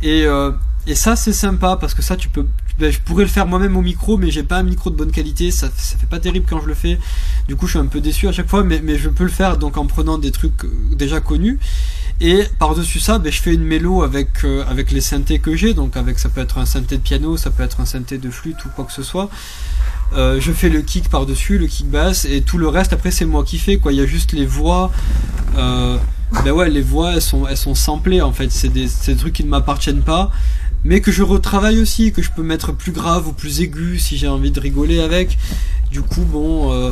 Et, 0.00 0.24
euh, 0.26 0.52
et 0.86 0.94
ça 0.94 1.16
c'est 1.16 1.32
sympa 1.32 1.76
parce 1.80 1.92
que 1.94 2.02
ça 2.02 2.16
tu 2.16 2.28
peux. 2.28 2.46
Ben, 2.78 2.92
je 2.92 2.98
pourrais 3.00 3.24
le 3.24 3.30
faire 3.30 3.46
moi-même 3.46 3.76
au 3.76 3.82
micro, 3.82 4.16
mais 4.16 4.30
j'ai 4.30 4.42
pas 4.42 4.58
un 4.58 4.62
micro 4.62 4.90
de 4.90 4.96
bonne 4.96 5.10
qualité, 5.10 5.50
ça, 5.50 5.68
ça 5.76 5.98
fait 5.98 6.06
pas 6.06 6.20
terrible 6.20 6.46
quand 6.48 6.60
je 6.60 6.66
le 6.66 6.74
fais. 6.74 6.98
Du 7.48 7.56
coup 7.56 7.66
je 7.66 7.72
suis 7.72 7.78
un 7.78 7.86
peu 7.86 8.00
déçu 8.00 8.28
à 8.28 8.32
chaque 8.32 8.48
fois, 8.48 8.62
mais, 8.64 8.80
mais 8.82 8.98
je 8.98 9.08
peux 9.08 9.24
le 9.24 9.30
faire 9.30 9.56
donc 9.56 9.76
en 9.76 9.86
prenant 9.86 10.18
des 10.18 10.30
trucs 10.30 10.64
euh, 10.64 10.70
déjà 10.94 11.20
connus. 11.20 11.58
Et 12.20 12.42
par-dessus 12.58 12.98
ça, 12.98 13.18
ben, 13.18 13.30
je 13.32 13.40
fais 13.40 13.54
une 13.54 13.62
mélo 13.62 14.02
avec, 14.02 14.44
euh, 14.44 14.64
avec 14.68 14.90
les 14.90 15.00
synthés 15.00 15.38
que 15.38 15.54
j'ai. 15.54 15.74
Donc 15.74 15.96
avec 15.96 16.18
ça 16.18 16.28
peut 16.28 16.40
être 16.40 16.58
un 16.58 16.66
synthé 16.66 16.96
de 16.96 17.02
piano, 17.02 17.36
ça 17.36 17.50
peut 17.50 17.62
être 17.62 17.80
un 17.80 17.86
synthé 17.86 18.18
de 18.18 18.30
flûte 18.30 18.64
ou 18.64 18.68
quoi 18.70 18.84
que 18.84 18.92
ce 18.92 19.02
soit. 19.02 19.30
Euh, 20.14 20.40
je 20.40 20.52
fais 20.52 20.68
le 20.68 20.80
kick 20.80 21.10
par-dessus, 21.10 21.58
le 21.58 21.66
kick 21.66 21.88
basse, 21.88 22.24
et 22.24 22.40
tout 22.40 22.56
le 22.58 22.66
reste 22.68 22.92
après 22.94 23.10
c'est 23.10 23.26
moi 23.26 23.44
qui 23.44 23.58
fais 23.58 23.76
quoi. 23.76 23.92
Il 23.92 23.98
y 23.98 24.00
a 24.00 24.06
juste 24.06 24.32
les 24.32 24.46
voix. 24.46 24.90
Euh, 25.56 25.96
ben 26.44 26.52
ouais, 26.52 26.68
les 26.70 26.82
voix 26.82 27.14
elles 27.14 27.22
sont, 27.22 27.46
elles 27.46 27.56
sont 27.56 27.74
samplées 27.74 28.20
en 28.20 28.32
fait. 28.32 28.50
C'est 28.50 28.68
des, 28.68 28.88
des 29.06 29.16
trucs 29.16 29.34
qui 29.34 29.44
ne 29.44 29.50
m'appartiennent 29.50 30.02
pas, 30.02 30.30
mais 30.88 31.00
que 31.02 31.12
je 31.12 31.22
retravaille 31.22 31.78
aussi, 31.80 32.12
que 32.12 32.22
je 32.22 32.30
peux 32.34 32.42
mettre 32.42 32.72
plus 32.72 32.92
grave 32.92 33.28
ou 33.28 33.32
plus 33.32 33.60
aigu 33.60 33.98
si 33.98 34.16
j'ai 34.16 34.26
envie 34.28 34.50
de 34.50 34.58
rigoler 34.58 35.00
avec. 35.00 35.36
Du 35.92 36.00
coup, 36.02 36.22
bon, 36.24 36.72
euh, 36.72 36.90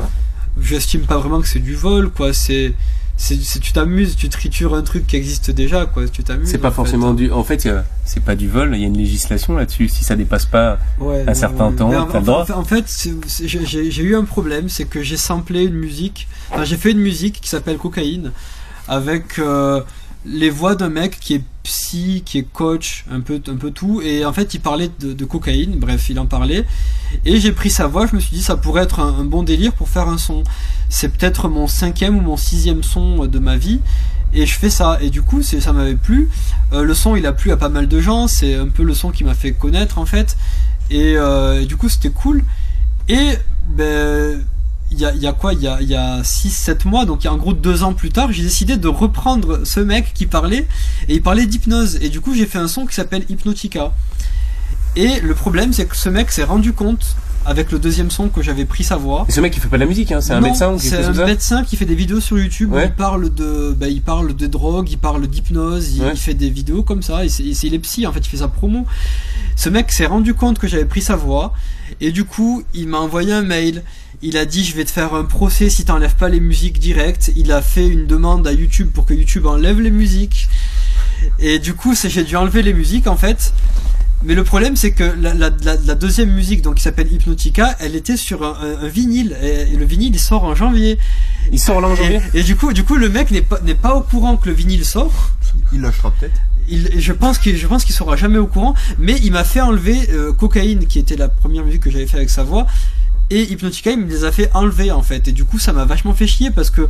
j'estime 0.60 1.00
pas 1.02 1.16
vraiment 1.16 1.40
que 1.40 1.48
c'est 1.48 1.58
du 1.58 1.74
vol 1.74 2.10
quoi. 2.10 2.32
C'est 2.32 2.74
tu 3.18 3.72
t'amuses, 3.72 4.14
tu 4.14 4.28
tritures 4.28 4.74
un 4.74 4.82
truc 4.82 5.06
qui 5.06 5.16
existe 5.16 5.50
déjà, 5.50 5.86
quoi. 5.86 6.06
Tu 6.06 6.22
t'amuses. 6.22 6.50
C'est 6.50 6.58
pas 6.58 6.68
fait. 6.68 6.76
forcément 6.76 7.14
du. 7.14 7.30
En 7.32 7.44
fait, 7.44 7.66
c'est 8.04 8.22
pas 8.22 8.34
du 8.36 8.46
vol. 8.46 8.72
Il 8.74 8.80
y 8.82 8.84
a 8.84 8.88
une 8.88 8.98
législation 8.98 9.54
là-dessus. 9.54 9.88
Si 9.88 10.04
ça 10.04 10.16
dépasse 10.16 10.44
pas 10.44 10.78
Ouais, 11.00 11.22
un 11.22 11.28
ouais, 11.28 11.34
certain 11.34 11.68
ouais. 11.70 11.76
temps, 11.76 11.88
en, 11.88 12.06
le 12.06 12.20
droit. 12.22 12.46
en 12.54 12.64
fait- 12.64 12.84
j'ai 13.46 14.02
eu 14.02 14.14
un 14.16 14.24
problème, 14.24 14.68
c'est 14.68 14.84
que 14.84 15.02
j'ai 15.02 15.16
samplé 15.16 15.64
une 15.64 15.74
musique. 15.74 16.28
Enfin, 16.50 16.64
j'ai 16.64 16.76
fait 16.76 16.90
une 16.90 17.00
musique 17.00 17.40
qui 17.40 17.48
s'appelle 17.48 17.78
Cocaïne 17.78 18.32
avec 18.86 19.38
euh, 19.38 19.80
les 20.26 20.50
voix 20.50 20.74
d'un 20.74 20.88
mec 20.88 21.18
qui 21.20 21.34
est 21.34 21.42
psy, 21.62 22.22
qui 22.24 22.38
est 22.38 22.42
coach, 22.42 23.04
un 23.10 23.20
peu, 23.20 23.40
un 23.48 23.56
peu 23.56 23.70
tout. 23.70 24.00
Et 24.02 24.24
en 24.24 24.32
fait, 24.32 24.54
il 24.54 24.60
parlait 24.60 24.90
de, 25.00 25.24
cocaïne. 25.24 25.76
Bref, 25.78 26.08
il 26.10 26.18
en 26.18 26.26
parlait. 26.26 26.64
Et 27.24 27.38
j'ai 27.40 27.52
pris 27.52 27.70
sa 27.70 27.86
voix. 27.86 28.06
Je 28.06 28.14
me 28.14 28.20
suis 28.20 28.36
dit, 28.36 28.42
ça 28.42 28.56
pourrait 28.56 28.82
être 28.82 29.00
un, 29.00 29.24
bon 29.24 29.42
délire 29.42 29.72
pour 29.72 29.88
faire 29.88 30.08
un 30.08 30.18
son. 30.18 30.42
C'est 30.88 31.08
peut-être 31.08 31.48
mon 31.48 31.66
cinquième 31.66 32.16
ou 32.18 32.20
mon 32.20 32.36
sixième 32.36 32.82
son 32.82 33.26
de 33.26 33.38
ma 33.38 33.56
vie. 33.56 33.80
Et 34.34 34.46
je 34.46 34.58
fais 34.58 34.70
ça. 34.70 34.98
Et 35.00 35.10
du 35.10 35.22
coup, 35.22 35.42
ça 35.42 35.72
m'avait 35.72 35.96
plu. 35.96 36.28
Euh, 36.72 36.82
le 36.82 36.94
son, 36.94 37.16
il 37.16 37.26
a 37.26 37.32
plu 37.32 37.52
à 37.52 37.56
pas 37.56 37.68
mal 37.68 37.88
de 37.88 38.00
gens. 38.00 38.26
C'est 38.26 38.54
un 38.54 38.68
peu 38.68 38.82
le 38.82 38.94
son 38.94 39.10
qui 39.10 39.24
m'a 39.24 39.34
fait 39.34 39.52
connaître, 39.52 39.98
en 39.98 40.06
fait. 40.06 40.36
Et, 40.90 41.16
euh, 41.16 41.62
et 41.62 41.66
du 41.66 41.76
coup, 41.76 41.88
c'était 41.88 42.10
cool. 42.10 42.44
Et 43.08 43.38
ben, 43.68 44.44
il 44.92 44.98
y 45.00 45.04
a, 45.04 45.14
y 45.14 45.26
a 45.26 45.32
quoi 45.32 45.52
Il 45.54 45.60
y 45.62 45.66
a, 45.66 45.80
y 45.82 45.94
a 45.94 46.22
6-7 46.22 46.86
mois, 46.86 47.04
donc 47.04 47.24
il 47.24 47.26
y 47.26 47.28
a 47.28 47.32
en 47.32 47.36
gros 47.36 47.52
deux 47.52 47.82
ans 47.82 47.92
plus 47.92 48.10
tard, 48.10 48.32
j'ai 48.32 48.42
décidé 48.42 48.76
de 48.76 48.88
reprendre 48.88 49.60
ce 49.64 49.80
mec 49.80 50.12
qui 50.14 50.26
parlait, 50.26 50.66
et 51.08 51.14
il 51.16 51.22
parlait 51.22 51.46
d'hypnose. 51.46 51.98
Et 52.02 52.08
du 52.08 52.20
coup, 52.20 52.34
j'ai 52.34 52.46
fait 52.46 52.58
un 52.58 52.68
son 52.68 52.86
qui 52.86 52.94
s'appelle 52.94 53.24
Hypnotica. 53.28 53.92
Et 54.94 55.20
le 55.20 55.34
problème, 55.34 55.72
c'est 55.72 55.86
que 55.86 55.96
ce 55.96 56.08
mec 56.08 56.30
s'est 56.30 56.44
rendu 56.44 56.72
compte, 56.72 57.16
avec 57.44 57.70
le 57.70 57.78
deuxième 57.78 58.10
son 58.10 58.28
que 58.28 58.42
j'avais 58.42 58.64
pris 58.64 58.82
sa 58.82 58.96
voix. 58.96 59.24
Et 59.28 59.32
ce 59.32 59.40
mec, 59.40 59.54
il 59.56 59.60
fait 59.60 59.68
pas 59.68 59.76
de 59.76 59.82
la 59.82 59.86
musique, 59.88 60.10
hein. 60.10 60.20
C'est 60.20 60.32
un 60.32 60.40
médecin 60.40 60.72
ou 60.72 60.78
C'est 60.80 61.04
un 61.04 61.14
ça 61.14 61.26
médecin 61.26 61.62
qui 61.62 61.76
fait 61.76 61.84
des 61.84 61.94
vidéos 61.94 62.20
sur 62.20 62.38
YouTube 62.38 62.72
où 62.72 62.78
il 62.80 62.90
parle 62.92 63.32
de, 63.32 63.72
bah, 63.78 63.88
il 63.88 64.02
parle 64.02 64.34
de 64.34 64.46
drogue, 64.48 64.88
il 64.90 64.98
parle 64.98 65.26
d'hypnose, 65.28 65.94
il, 65.94 66.02
Ouais. 66.02 66.10
il 66.14 66.18
fait 66.18 66.34
des 66.34 66.50
vidéos 66.50 66.82
comme 66.82 67.02
ça. 67.02 67.24
Et 67.24 67.28
c'est- 67.28 67.44
il 67.44 67.74
est 67.74 67.78
psy 67.78 68.04
en 68.06 68.12
fait, 68.12 68.18
il 68.20 68.28
fait 68.28 68.38
sa 68.38 68.48
promo. 68.48 68.84
Ce 69.54 69.68
mec 69.68 69.92
s'est 69.92 70.06
rendu 70.06 70.34
compte 70.34 70.58
que 70.58 70.66
j'avais 70.66 70.86
pris 70.86 71.02
sa 71.02 71.14
voix 71.14 71.52
et 72.00 72.10
du 72.10 72.24
coup, 72.24 72.64
il 72.74 72.88
m'a 72.88 72.98
envoyé 72.98 73.32
un 73.32 73.42
mail. 73.42 73.84
Il 74.22 74.36
a 74.36 74.44
dit 74.44 74.64
je 74.64 74.74
vais 74.76 74.84
te 74.84 74.90
faire 74.90 75.14
un 75.14 75.24
procès 75.24 75.68
si 75.70 75.84
t'enlèves 75.84 76.16
pas 76.16 76.28
les 76.28 76.40
musiques 76.40 76.78
directes. 76.78 77.30
Il 77.36 77.52
a 77.52 77.60
fait 77.62 77.86
une 77.86 78.06
demande 78.06 78.46
à 78.46 78.52
YouTube 78.52 78.90
pour 78.92 79.04
que 79.06 79.14
YouTube 79.14 79.46
enlève 79.46 79.80
les 79.80 79.90
musiques. 79.90 80.48
Et 81.38 81.58
du 81.58 81.74
coup, 81.74 81.94
c'est- 81.94 82.10
j'ai 82.10 82.24
dû 82.24 82.36
enlever 82.36 82.62
les 82.62 82.72
musiques 82.74 83.06
en 83.06 83.16
fait. 83.16 83.52
Mais 84.24 84.34
le 84.34 84.44
problème, 84.44 84.76
c'est 84.76 84.92
que 84.92 85.04
la, 85.04 85.34
la, 85.34 85.50
la, 85.62 85.76
la 85.76 85.94
deuxième 85.94 86.30
musique, 86.32 86.62
donc 86.62 86.76
qui 86.76 86.82
s'appelle 86.82 87.12
Hypnotica, 87.12 87.76
elle 87.80 87.94
était 87.94 88.16
sur 88.16 88.42
un, 88.42 88.56
un- 88.62 88.84
un 88.84 88.88
vinyle 88.88 89.36
et, 89.42 89.72
et 89.72 89.76
le 89.76 89.84
vinyle 89.84 90.14
il 90.14 90.18
sort 90.18 90.44
en 90.44 90.54
janvier. 90.54 90.98
Il 91.52 91.60
sort 91.60 91.80
là 91.82 91.88
en 91.88 91.94
janvier? 91.94 92.20
Et, 92.32 92.40
et 92.40 92.42
du 92.42 92.56
coup, 92.56 92.72
du 92.72 92.82
coup, 92.82 92.96
le 92.96 93.08
mec 93.10 93.30
n'est 93.30 93.42
pas 93.42 93.60
n'est 93.60 93.74
pas 93.74 93.94
au 93.94 94.00
courant 94.00 94.36
que 94.38 94.48
le 94.48 94.54
vinyle 94.54 94.84
sort. 94.84 95.30
Il 95.72 95.82
lâchera 95.82 96.10
peut-être. 96.12 96.40
Il, 96.68 96.98
je 97.00 97.12
pense 97.12 97.38
qu'il 97.38 97.56
je 97.56 97.66
pense 97.66 97.84
qu'il 97.84 97.94
sera 97.94 98.16
jamais 98.16 98.38
au 98.38 98.46
courant. 98.46 98.74
Mais 98.98 99.16
il 99.22 99.30
m'a 99.32 99.44
fait 99.44 99.60
enlever 99.60 100.08
euh, 100.10 100.32
Cocaïne, 100.32 100.86
qui 100.86 100.98
était 100.98 101.16
la 101.16 101.28
première 101.28 101.64
musique 101.64 101.82
que 101.82 101.90
j'avais 101.90 102.06
fait 102.06 102.16
avec 102.16 102.30
sa 102.30 102.42
voix, 102.42 102.66
et 103.30 103.42
Hypnotica, 103.52 103.90
il 103.92 103.98
me 103.98 104.06
les 104.08 104.24
a 104.24 104.32
fait 104.32 104.50
enlever 104.54 104.90
en 104.92 105.02
fait. 105.02 105.28
Et 105.28 105.32
du 105.32 105.44
coup, 105.44 105.58
ça 105.58 105.72
m'a 105.72 105.84
vachement 105.84 106.14
fait 106.14 106.26
chier 106.26 106.50
parce 106.50 106.70
que 106.70 106.88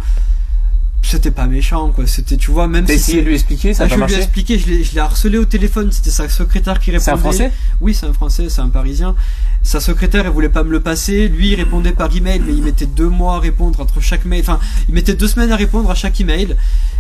c'était 1.03 1.31
pas 1.31 1.47
méchant 1.47 1.91
quoi. 1.93 2.07
C'était, 2.07 2.37
tu 2.37 2.51
vois, 2.51 2.67
même 2.67 2.85
T'as 2.85 2.95
si 2.95 2.99
essayé 2.99 3.23
de 3.23 3.29
lui 3.29 3.35
expliquer, 3.35 3.75
ça 3.75 3.85
a 3.85 3.87
Ah, 3.87 3.89
pas 3.89 3.95
je 3.95 3.95
lui 3.95 4.01
ai 4.01 4.01
marché 4.01 4.17
expliqué, 4.17 4.59
je 4.59 4.67
l'ai, 4.67 4.85
je 4.85 4.95
l'ai 4.95 5.01
harcelé 5.01 5.39
au 5.39 5.45
téléphone, 5.45 5.93
c'était 5.93 6.11
sa 6.11 6.29
secrétaire 6.29 6.81
qui 6.81 6.91
répondait. 6.91 7.05
C'est 7.05 7.11
un 7.13 7.17
Français 7.17 7.53
Oui, 7.81 7.95
c'est 7.95 8.07
un 8.07 8.13
Français, 8.13 8.49
c'est 8.49 8.61
un 8.61 8.69
Parisien. 8.69 9.15
Sa 9.63 9.81
secrétaire, 9.81 10.27
elle 10.27 10.33
voulait 10.33 10.49
pas 10.49 10.65
me 10.65 10.71
le 10.71 10.81
passer. 10.81 11.29
Lui, 11.29 11.51
il 11.51 11.55
répondait 11.55 11.93
par 11.93 12.15
email, 12.15 12.41
mais 12.45 12.53
il 12.53 12.63
mettait 12.63 12.87
deux 12.87 13.09
mois 13.09 13.37
à 13.37 13.39
répondre 13.41 13.81
entre 13.81 14.01
chaque 14.01 14.25
mail. 14.25 14.41
Enfin, 14.41 14.59
il 14.89 14.95
mettait 14.95 15.15
deux 15.15 15.29
semaines 15.29 15.53
à 15.53 15.57
répondre 15.57 15.91
à 15.91 15.95
chaque 15.95 16.21
email. 16.21 16.57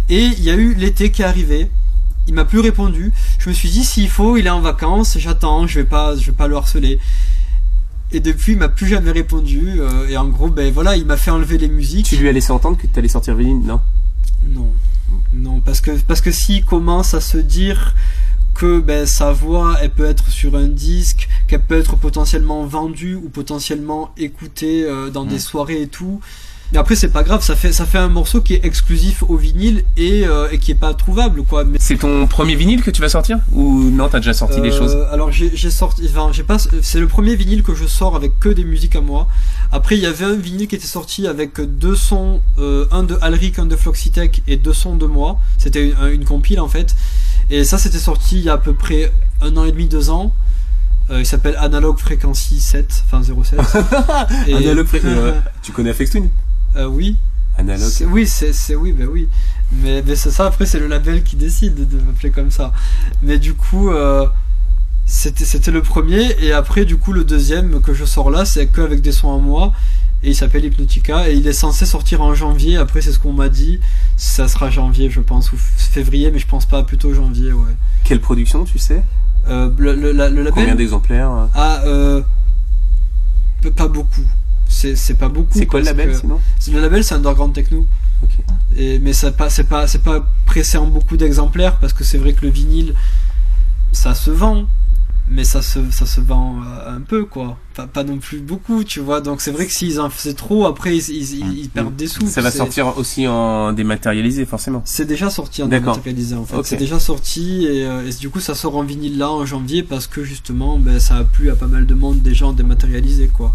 Et 0.09 0.22
il 0.24 0.43
y 0.43 0.51
a 0.51 0.55
eu 0.55 0.74
l'été 0.74 1.11
qui 1.11 1.22
est 1.22 1.26
arrivé. 1.26 1.68
Il 2.28 2.34
m'a 2.34 2.45
plus 2.45 2.61
répondu. 2.61 3.12
Je 3.39 3.49
me 3.49 3.55
suis 3.55 3.68
dit, 3.70 3.84
s'il 3.84 4.09
faut, 4.09 4.37
il 4.37 4.47
est 4.47 4.51
en 4.51 4.61
vacances, 4.61 5.16
j'attends, 5.18 5.66
je 5.66 5.80
vais 5.80 5.84
pas, 5.87 6.16
je 6.16 6.26
vais 6.26 6.32
pas 6.32 6.49
le 6.49 6.57
harceler. 6.57 6.99
Et 8.12 8.20
depuis, 8.20 8.52
il 8.52 8.59
m'a 8.59 8.68
plus 8.68 8.86
jamais 8.86 9.11
répondu. 9.11 9.80
euh, 9.80 10.09
et 10.09 10.16
en 10.16 10.28
gros, 10.28 10.48
ben 10.48 10.72
voilà, 10.72 10.96
il 10.96 11.04
m'a 11.04 11.16
fait 11.16 11.30
enlever 11.30 11.59
les 11.59 11.68
musiques. 11.68 12.07
Tu 12.07 12.16
lui 12.16 12.28
as 12.28 12.32
laissé 12.32 12.52
entendre 12.52 12.78
que 12.78 12.86
t'allais 12.86 13.09
sortir 13.09 13.34
vinyle, 13.34 13.61
non? 13.66 13.80
Non, 14.48 14.72
non, 15.32 15.61
parce 15.61 15.80
que 15.80 15.90
parce 16.07 16.20
que 16.20 16.30
s'il 16.30 16.64
commence 16.64 17.14
à 17.14 17.20
se 17.20 17.38
dire 17.38 17.94
que 18.54 18.80
ben, 18.80 19.07
sa 19.07 19.32
voix 19.32 19.76
elle 19.82 19.90
peut 19.90 20.07
être 20.07 20.30
sur 20.30 20.57
un 20.57 20.68
disque, 20.68 21.28
qu'elle 21.46 21.62
peut 21.62 21.78
être 21.78 21.96
potentiellement 21.96 22.64
vendue 22.64 23.16
ou 23.16 23.28
potentiellement 23.28 24.12
écoutée 24.16 24.84
euh, 24.84 25.11
dans 25.11 25.24
des 25.24 25.38
soirées 25.38 25.82
et 25.82 25.88
tout, 25.88 26.20
Mais 26.72 26.78
après, 26.78 26.96
c'est 26.96 27.08
pas 27.10 27.22
grave, 27.22 27.42
ça 27.44 27.54
fait, 27.54 27.72
ça 27.72 27.86
fait 27.86 27.98
un 27.98 28.08
morceau 28.08 28.40
qui 28.40 28.54
est 28.54 28.64
exclusif 28.64 29.22
au 29.28 29.36
vinyle 29.36 29.84
et, 29.96 30.24
euh, 30.26 30.48
et 30.50 30.58
qui 30.58 30.72
est 30.72 30.74
pas 30.76 30.94
trouvable, 30.94 31.44
quoi. 31.44 31.62
Mais... 31.64 31.78
C'est 31.80 31.96
ton 31.96 32.26
premier 32.26 32.56
vinyle 32.56 32.82
que 32.82 32.90
tu 32.90 33.00
vas 33.00 33.08
sortir 33.08 33.38
Ou 33.52 33.90
non, 33.90 34.08
t'as 34.08 34.18
déjà 34.18 34.32
sorti 34.34 34.60
des 34.60 34.72
Euh, 34.72 34.78
choses 34.78 34.96
Alors 35.12 35.30
j'ai 35.30 35.50
j'ai 35.54 35.70
sorti, 35.70 36.02
enfin, 36.10 36.30
j'ai 36.32 36.42
pas, 36.42 36.56
c'est 36.58 36.98
le 36.98 37.06
premier 37.06 37.36
vinyle 37.36 37.62
que 37.62 37.74
je 37.74 37.86
sors 37.86 38.16
avec 38.16 38.38
que 38.40 38.48
des 38.48 38.64
musiques 38.64 38.96
à 38.96 39.00
moi. 39.00 39.28
Après 39.70 39.96
il 39.96 40.02
y 40.02 40.06
avait 40.06 40.24
un 40.24 40.34
vinyle 40.34 40.66
qui 40.66 40.74
était 40.74 40.86
sorti 40.86 41.26
avec 41.28 41.60
deux 41.60 41.94
sons, 41.94 42.40
euh, 42.58 42.86
un 42.90 43.04
de 43.04 43.16
Alric, 43.22 43.58
un 43.60 43.66
de 43.66 43.76
Floxitech 43.76 44.42
et 44.48 44.56
deux 44.56 44.72
sons 44.72 44.96
de 44.96 45.06
moi. 45.06 45.38
C'était 45.58 45.84
une, 45.90 45.94
une 46.14 46.24
compile 46.24 46.58
en 46.58 46.68
fait. 46.68 46.96
Et 47.48 47.62
ça 47.62 47.78
c'était 47.78 47.98
sorti 47.98 48.38
il 48.38 48.44
y 48.44 48.48
a 48.48 48.54
à 48.54 48.58
peu 48.58 48.72
près 48.74 49.12
un 49.40 49.56
an 49.56 49.64
et 49.64 49.70
demi, 49.72 49.86
deux 49.86 50.10
ans. 50.10 50.32
Euh, 51.10 51.20
il 51.20 51.26
s'appelle 51.26 51.54
Analog 51.60 51.98
Frequency 51.98 52.58
7, 52.60 53.04
enfin 53.06 53.22
07. 53.22 53.60
Et- 54.48 54.54
Analog 54.54 54.86
Fré- 54.88 55.00
euh, 55.04 55.32
Tu 55.62 55.70
connais 55.70 55.90
Afex 55.90 56.10
Twin 56.10 56.28
Euh, 56.77 56.87
oui. 56.87 57.16
Analog. 57.59 57.89
C'est- 57.89 58.05
Oui, 58.05 58.27
c'est, 58.27 58.53
c'est 58.53 58.74
oui, 58.74 58.93
ben 58.93 59.07
oui. 59.11 59.29
Mais, 59.72 60.03
mais 60.07 60.14
c'est 60.16 60.31
ça, 60.31 60.47
après, 60.47 60.66
c'est 60.66 60.79
le 60.79 60.87
label 60.87 61.22
qui 61.22 61.37
décide 61.37 61.89
de 61.89 61.99
m'appeler 62.01 62.31
comme 62.31 62.51
ça. 62.51 62.72
Mais 63.22 63.39
du 63.39 63.55
coup, 63.55 63.91
euh, 63.91 64.27
c'était, 65.07 65.45
c'était 65.45 65.70
le 65.70 65.83
premier. 65.83 66.37
Et 66.45 66.53
après, 66.53 66.85
du 66.85 66.97
coup, 66.99 67.12
le 67.12 67.24
deuxième 67.24 67.81
que 67.81 67.95
je 67.95 68.05
sors 68.05 68.31
là, 68.31 68.45
c'est 68.45 68.66
que 68.66 68.81
avec 68.83 69.01
des 69.01 69.12
sons 69.12 69.35
à 69.35 69.39
moi. 69.39 69.72
Et 70.22 70.31
il 70.31 70.35
s'appelle 70.35 70.64
Hypnotica. 70.64 71.31
Et 71.31 71.35
il 71.35 71.47
est 71.47 71.53
censé 71.55 71.87
sortir 71.87 72.20
en 72.20 72.35
janvier. 72.35 72.77
Après, 72.77 73.01
c'est 73.01 73.12
ce 73.12 73.18
qu'on 73.18 73.33
m'a 73.33 73.49
dit. 73.49 73.81
Ça 74.16 74.49
sera 74.49 74.68
janvier, 74.70 75.09
je 75.11 75.20
pense, 75.20 75.53
ou 75.53 75.57
février, 75.57 76.31
mais 76.31 76.39
je 76.39 76.47
pense 76.47 76.66
pas, 76.66 76.83
plutôt 76.83 77.14
janvier, 77.14 77.53
ouais. 77.53 77.72
Quelle 78.05 78.20
production, 78.20 78.64
tu 78.64 78.79
sais? 78.79 79.03
Euh, 79.49 79.70
le, 79.79 79.95
le, 79.95 80.12
la- 80.12 80.29
le 80.29 80.37
label? 80.43 80.53
Combien 80.53 80.74
d'exemplaires? 80.74 81.31
Ah, 81.55 81.81
euh, 81.87 82.20
pas 83.77 83.89
beaucoup. 83.89 84.22
C'est, 84.68 84.96
c'est 84.96 85.14
pas 85.14 85.28
beaucoup. 85.28 85.58
C'est 85.58 85.66
quoi 85.66 85.80
le 85.80 85.86
label, 85.86 86.14
sinon 86.16 86.40
Le 86.72 86.80
label, 86.80 87.04
c'est 87.04 87.14
Underground 87.14 87.54
Techno. 87.54 87.86
Et, 88.76 88.98
mais 88.98 89.12
ça 89.12 89.30
pas, 89.30 89.48
c'est 89.50 89.64
pas, 89.64 89.86
c'est 89.86 90.02
pas 90.02 90.26
pressé 90.46 90.76
en 90.78 90.86
beaucoup 90.86 91.16
d'exemplaires 91.16 91.76
parce 91.78 91.92
que 91.92 92.04
c'est 92.04 92.18
vrai 92.18 92.32
que 92.32 92.44
le 92.44 92.50
vinyle, 92.50 92.94
ça 93.92 94.14
se 94.14 94.30
vend, 94.30 94.66
mais 95.30 95.44
ça 95.44 95.62
se, 95.62 95.78
ça 95.90 96.04
se 96.06 96.20
vend 96.20 96.56
euh, 96.62 96.96
un 96.96 97.00
peu 97.00 97.24
quoi. 97.24 97.58
Pas, 97.74 97.86
pas 97.86 98.04
non 98.04 98.18
plus 98.18 98.40
beaucoup, 98.40 98.84
tu 98.84 99.00
vois. 99.00 99.20
Donc 99.20 99.40
c'est 99.40 99.50
vrai 99.50 99.66
que 99.66 99.72
s'ils 99.72 100.00
en 100.00 100.10
faisaient 100.10 100.34
trop, 100.34 100.66
après 100.66 100.96
ils, 100.96 101.08
ils, 101.10 101.34
ils- 101.38 101.58
ils 101.60 101.68
perdent 101.70 101.94
des 101.96 102.06
sous. 102.08 102.26
Ça 102.26 102.40
va 102.42 102.50
sortir 102.50 102.96
aussi 102.98 103.26
en 103.28 103.72
dématérialisé, 103.72 104.44
forcément. 104.44 104.82
C'est 104.84 105.06
déjà 105.06 105.30
sorti 105.30 105.62
en 105.62 105.68
D'accord. 105.68 105.94
dématérialisé 105.94 106.34
en 106.34 106.44
fait. 106.44 106.56
C'est 106.64 106.76
déjà 106.76 106.98
sorti 106.98 107.64
et, 107.66 107.86
euh, 107.86 108.08
et 108.08 108.12
du 108.14 108.28
coup 108.30 108.40
ça 108.40 108.54
sort 108.54 108.76
en 108.76 108.82
vinyle 108.82 109.18
là 109.18 109.30
en 109.30 109.44
janvier 109.46 109.82
parce 109.82 110.06
que 110.06 110.22
justement 110.24 110.78
ben, 110.78 110.98
ça 111.00 111.16
a 111.16 111.24
plu 111.24 111.50
à 111.50 111.54
pas 111.56 111.66
mal 111.66 111.86
de 111.86 111.94
monde 111.94 112.20
déjà 112.22 112.46
en 112.46 112.52
dématérialisé 112.52 113.28
quoi. 113.28 113.54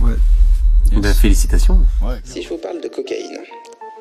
Ouais. 0.00 0.14
Ben, 0.92 1.12
félicitations. 1.14 1.80
Si 2.24 2.42
je 2.42 2.48
vous 2.48 2.58
parle 2.58 2.80
de 2.80 2.88
cocaïne, 2.88 3.38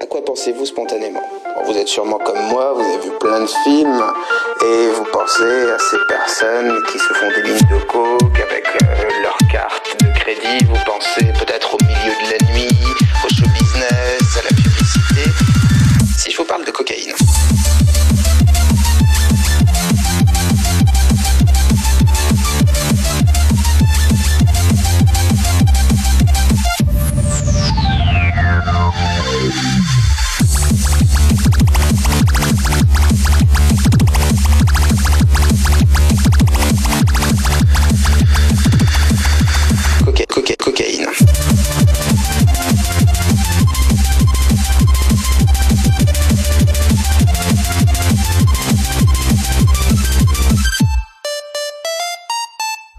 à 0.02 0.06
quoi 0.06 0.24
pensez-vous 0.24 0.66
spontanément? 0.66 1.22
Bon, 1.56 1.72
Vous 1.72 1.78
êtes 1.78 1.88
sûrement 1.88 2.20
comme 2.20 2.40
moi, 2.50 2.74
vous 2.74 2.82
avez 2.82 3.00
vu 3.06 3.12
plein 3.20 3.42
de 3.42 3.50
films 3.64 4.04
et 4.62 4.88
vous 4.96 5.06
pensez 5.12 5.44
à 5.72 5.78
ces 5.80 5.98
personnes 6.08 6.74
qui 6.92 7.00
se 7.00 7.14
font 7.14 7.30
des 7.30 7.42
lignes 7.44 7.68
de 7.70 7.84
coke 7.86 8.40
avec 8.40 8.66
euh, 8.84 9.22
leur 9.24 9.38
carte 9.52 9.96
de 10.02 10.08
crédit. 10.20 10.66
Vous 10.66 10.78
pensez 10.86 11.26
peut-être 11.40 11.74
au 11.74 11.78
milieu 11.84 12.14
de 12.24 12.32
la 12.32 12.54
nuit, 12.54 12.78
au 13.26 13.30
show 13.30 13.46
business, 13.60 14.38
à 14.38 14.44
la 14.44 14.50
publicité. 14.50 15.32
Si 16.18 16.32
je 16.32 16.38
vous 16.38 16.46
parle 16.46 16.66
de 16.66 16.72
cocaïne, 16.72 17.14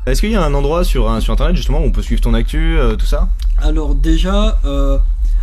Est-ce 0.07 0.21
qu'il 0.21 0.31
y 0.31 0.37
a 0.37 0.45
un 0.45 0.55
endroit 0.55 0.85
sur, 0.85 1.11
un- 1.11 1.21
sur 1.21 1.33
internet 1.33 1.57
justement 1.57 1.81
où 1.81 1.85
on 1.85 1.91
peut 1.91 2.03
suivre 2.03 2.21
ton 2.21 2.33
actu, 2.35 2.79
euh, 2.79 2.95
tout 2.97 3.07
ça? 3.07 3.29
Alors 3.59 3.95
déjà, 3.95 4.59
euh, 4.65 4.99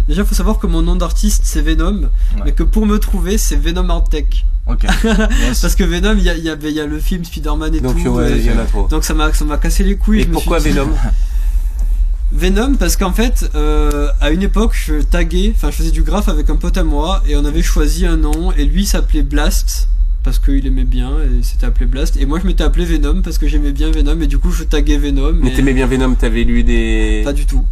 déjà 0.08 0.24
faut 0.24 0.36
savoir 0.36 0.58
que 0.60 0.68
mon 0.68 0.82
nom 0.82 0.96
d'artiste 0.96 1.42
c'est 1.44 1.62
Venom, 1.62 2.10
mais 2.46 2.54
que 2.54 2.64
pour 2.64 2.86
me 2.86 2.98
trouver 2.98 3.38
c'est 3.38 3.56
Venom 3.58 3.90
Art 3.90 4.06
Tech. 4.06 4.46
Ok. 4.66 4.86
Parce 5.62 5.76
que 5.76 5.84
Venom, 5.84 6.16
il 6.18 6.24
y 6.24 6.30
a, 6.30 6.36
y, 6.38 6.50
avait- 6.50 6.70
il 6.72 6.76
y 6.78 6.80
a 6.80 6.86
le 6.86 6.98
film 6.98 7.26
Spider-Man 7.26 7.76
et 7.76 7.82
Donc, 7.82 8.02
tout. 8.02 8.10
ouais, 8.12 8.32
et- 8.32 8.38
il 8.38 8.46
y 8.46 8.52
en 8.52 8.58
a 8.58 8.64
trop. 8.64 8.88
Donc 8.88 9.04
ça 9.04 9.14
m'a 9.14 9.34
ça 9.34 9.44
m'a 9.44 9.58
cassé 9.58 9.84
les 9.84 9.98
couilles. 9.98 10.22
Et 10.22 10.24
je 10.24 10.28
me 10.30 10.34
pourquoi 10.34 10.62
suis 10.62 10.72
dit- 10.72 10.78
Venom? 10.80 10.92
Venom 12.32 12.76
parce 12.78 12.96
qu'en 12.96 13.12
fait, 13.12 13.50
euh, 13.56 14.08
à 14.22 14.32
une 14.32 14.42
époque, 14.42 14.72
je 14.74 15.02
taguais, 15.02 15.52
enfin 15.56 15.70
je 15.70 15.76
faisais 15.76 15.92
du 15.92 16.02
graphe 16.02 16.30
avec 16.30 16.50
un 16.50 16.56
pote 16.56 16.78
à 16.78 16.84
moi 16.84 17.22
et 17.28 17.36
on 17.36 17.46
avait 17.46 17.62
choisi 17.62 18.06
un 18.08 18.18
nom 18.18 18.52
et 18.54 18.66
lui 18.66 18.86
s'appelait 18.86 19.22
Blast 19.22 19.90
parce 20.24 20.40
qu'il 20.40 20.66
aimait 20.66 20.84
bien 20.86 21.12
et 21.20 21.44
c'était 21.44 21.66
appelé 21.66 21.86
Blast 21.86 22.18
et 22.18 22.26
moi 22.26 22.40
je 22.42 22.48
m'étais 22.48 22.64
appelé 22.64 22.86
Venom 22.86 23.22
parce 23.22 23.38
que 23.38 23.48
j'aimais 23.48 23.72
bien 23.72 23.92
Venom 23.92 24.20
et 24.22 24.28
du 24.28 24.38
coup 24.38 24.52
je 24.52 24.64
taguais 24.64 24.98
Venom. 24.98 25.34
Mais 25.42 25.54
t'aimais 25.54 25.74
bien 25.74 25.86
Venom, 25.88 26.16
t'avais 26.16 26.44
lu 26.44 26.64
des. 26.64 27.22
Pas 27.24 27.34
du 27.34 27.46
tout. 27.46 27.64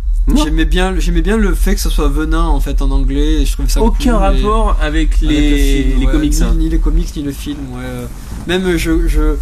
J'aimais 0.44 0.66
bien, 0.66 0.94
j'aimais 1.00 1.24
bien 1.24 1.36
le 1.36 1.56
fait 1.56 1.74
que 1.74 1.82
ce 1.82 1.90
soit 1.90 2.08
venin 2.08 2.44
en 2.46 2.60
fait 2.60 2.82
en 2.84 2.92
anglais 2.92 3.42
et 3.42 3.46
je 3.46 3.54
trouvais 3.54 3.68
ça 3.70 3.82
Aucun 3.82 3.98
cool, 3.98 4.08
et- 4.38 4.42
rapport 4.44 4.78
avec 4.80 5.20
les- 5.22 5.50
le 5.50 5.58
film, 5.88 6.00
les 6.00 6.06
ouais, 6.06 6.12
comics, 6.12 6.34
ni, 6.34 6.44
hein. 6.44 6.54
ni 6.58 6.70
les 6.70 6.78
comics 6.78 7.16
ni 7.16 7.24
le 7.24 7.32
film 7.32 7.58
ouais. 7.74 7.80
euh, 7.84 8.06
même 8.48 8.78
je, 8.78 9.08
je 9.08 9.36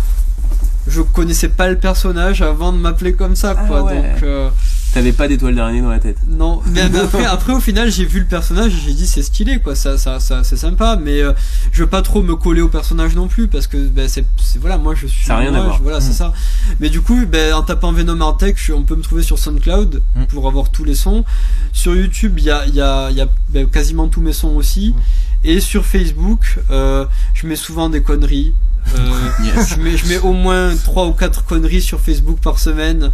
je 0.88 1.02
connaissais 1.02 1.50
pas 1.50 1.68
le 1.70 1.78
personnage 1.78 2.42
avant 2.42 2.72
de 2.72 2.78
m'appeler 2.78 3.12
comme 3.14 3.36
ça 3.36 3.56
quoi 3.56 3.80
Ah 3.80 3.84
ouais. 3.84 3.96
donc 4.14 4.24
euh, 4.24 4.50
T'avais 4.94 5.12
pas 5.12 5.28
d'étoile 5.28 5.54
d'araignée 5.56 5.82
dans 5.82 5.90
la 5.90 6.00
tête. 6.00 6.18
non 6.28 6.62
mais, 6.66 6.90
mais 6.92 7.00
après 7.00 7.26
après 7.26 7.54
au 7.54 7.60
final 7.60 7.92
j'ai 7.92 8.06
vu 8.06 8.20
le 8.20 8.26
personnage 8.26 8.74
et 8.74 8.78
j'ai 8.88 8.94
dit 8.94 9.06
c'est 9.06 9.22
stylé 9.22 9.60
quoi 9.60 9.76
ça 9.76 9.98
ça 10.00 10.20
ça 10.20 10.44
c'est 10.44 10.56
sympa 10.58 10.98
mais 11.02 11.22
euh, 11.22 11.34
je 11.72 11.84
veux 11.84 11.90
pas 11.90 12.02
trop 12.02 12.24
me 12.24 12.36
coller 12.36 12.62
au 12.62 12.70
personnage 12.70 13.16
non 13.16 13.28
plus 13.28 13.48
parce 13.48 13.68
que 13.68 13.78
ben, 13.78 14.08
c'est 14.10 14.26
voilà 14.60 14.78
moi 14.80 14.96
je 14.96 15.06
suis 15.06 15.26
Ça 15.26 15.36
a 15.36 15.40
rien 15.40 15.50
à 15.50 15.58
moi, 15.58 15.64
voir. 15.66 15.78
je- 15.78 15.84
voilà 15.84 16.02
c'est 16.02 16.10
Mm. 16.12 16.14
ça 16.14 16.34
mais 16.80 16.90
du 16.90 17.02
coup 17.02 17.20
ben, 17.28 17.54
en 17.54 17.62
tapant 17.62 17.92
Venom 17.92 18.20
Artec 18.22 18.58
on 18.76 18.82
peut 18.84 18.96
me 18.96 19.04
trouver 19.04 19.22
sur 19.22 19.38
SoundCloud 19.38 20.02
pour 20.30 20.48
avoir 20.48 20.70
tous 20.72 20.84
les 20.86 20.96
sons 20.96 21.24
sur 21.72 21.96
YouTube 21.96 22.36
il 22.40 22.46
y 22.46 22.52
a 22.52 22.66
il 22.66 22.74
y 22.76 22.82
a 22.82 23.10
il 23.12 23.18
y 23.18 23.22
a 23.22 23.28
ben, 23.50 23.68
quasiment 23.70 24.08
tous 24.08 24.22
mes 24.22 24.34
sons 24.34 24.56
aussi 24.56 24.96
et 25.44 25.60
sur 25.60 25.86
Facebook 25.86 26.60
euh, 26.72 27.06
je 27.36 27.46
mets 27.48 27.56
souvent 27.56 27.90
des 27.90 28.02
conneries 28.02 28.54
Euh, 28.98 29.00
Yes. 29.46 29.76
je 29.76 29.82
mets 29.84 29.98
je 29.98 30.08
mets 30.08 30.18
au 30.20 30.34
moins 30.34 30.76
trois 30.84 31.06
ou 31.06 31.14
quatre 31.14 31.46
conneries 31.46 31.82
sur 31.82 32.00
Facebook 32.00 32.40
par 32.42 32.58
semaine 32.58 33.12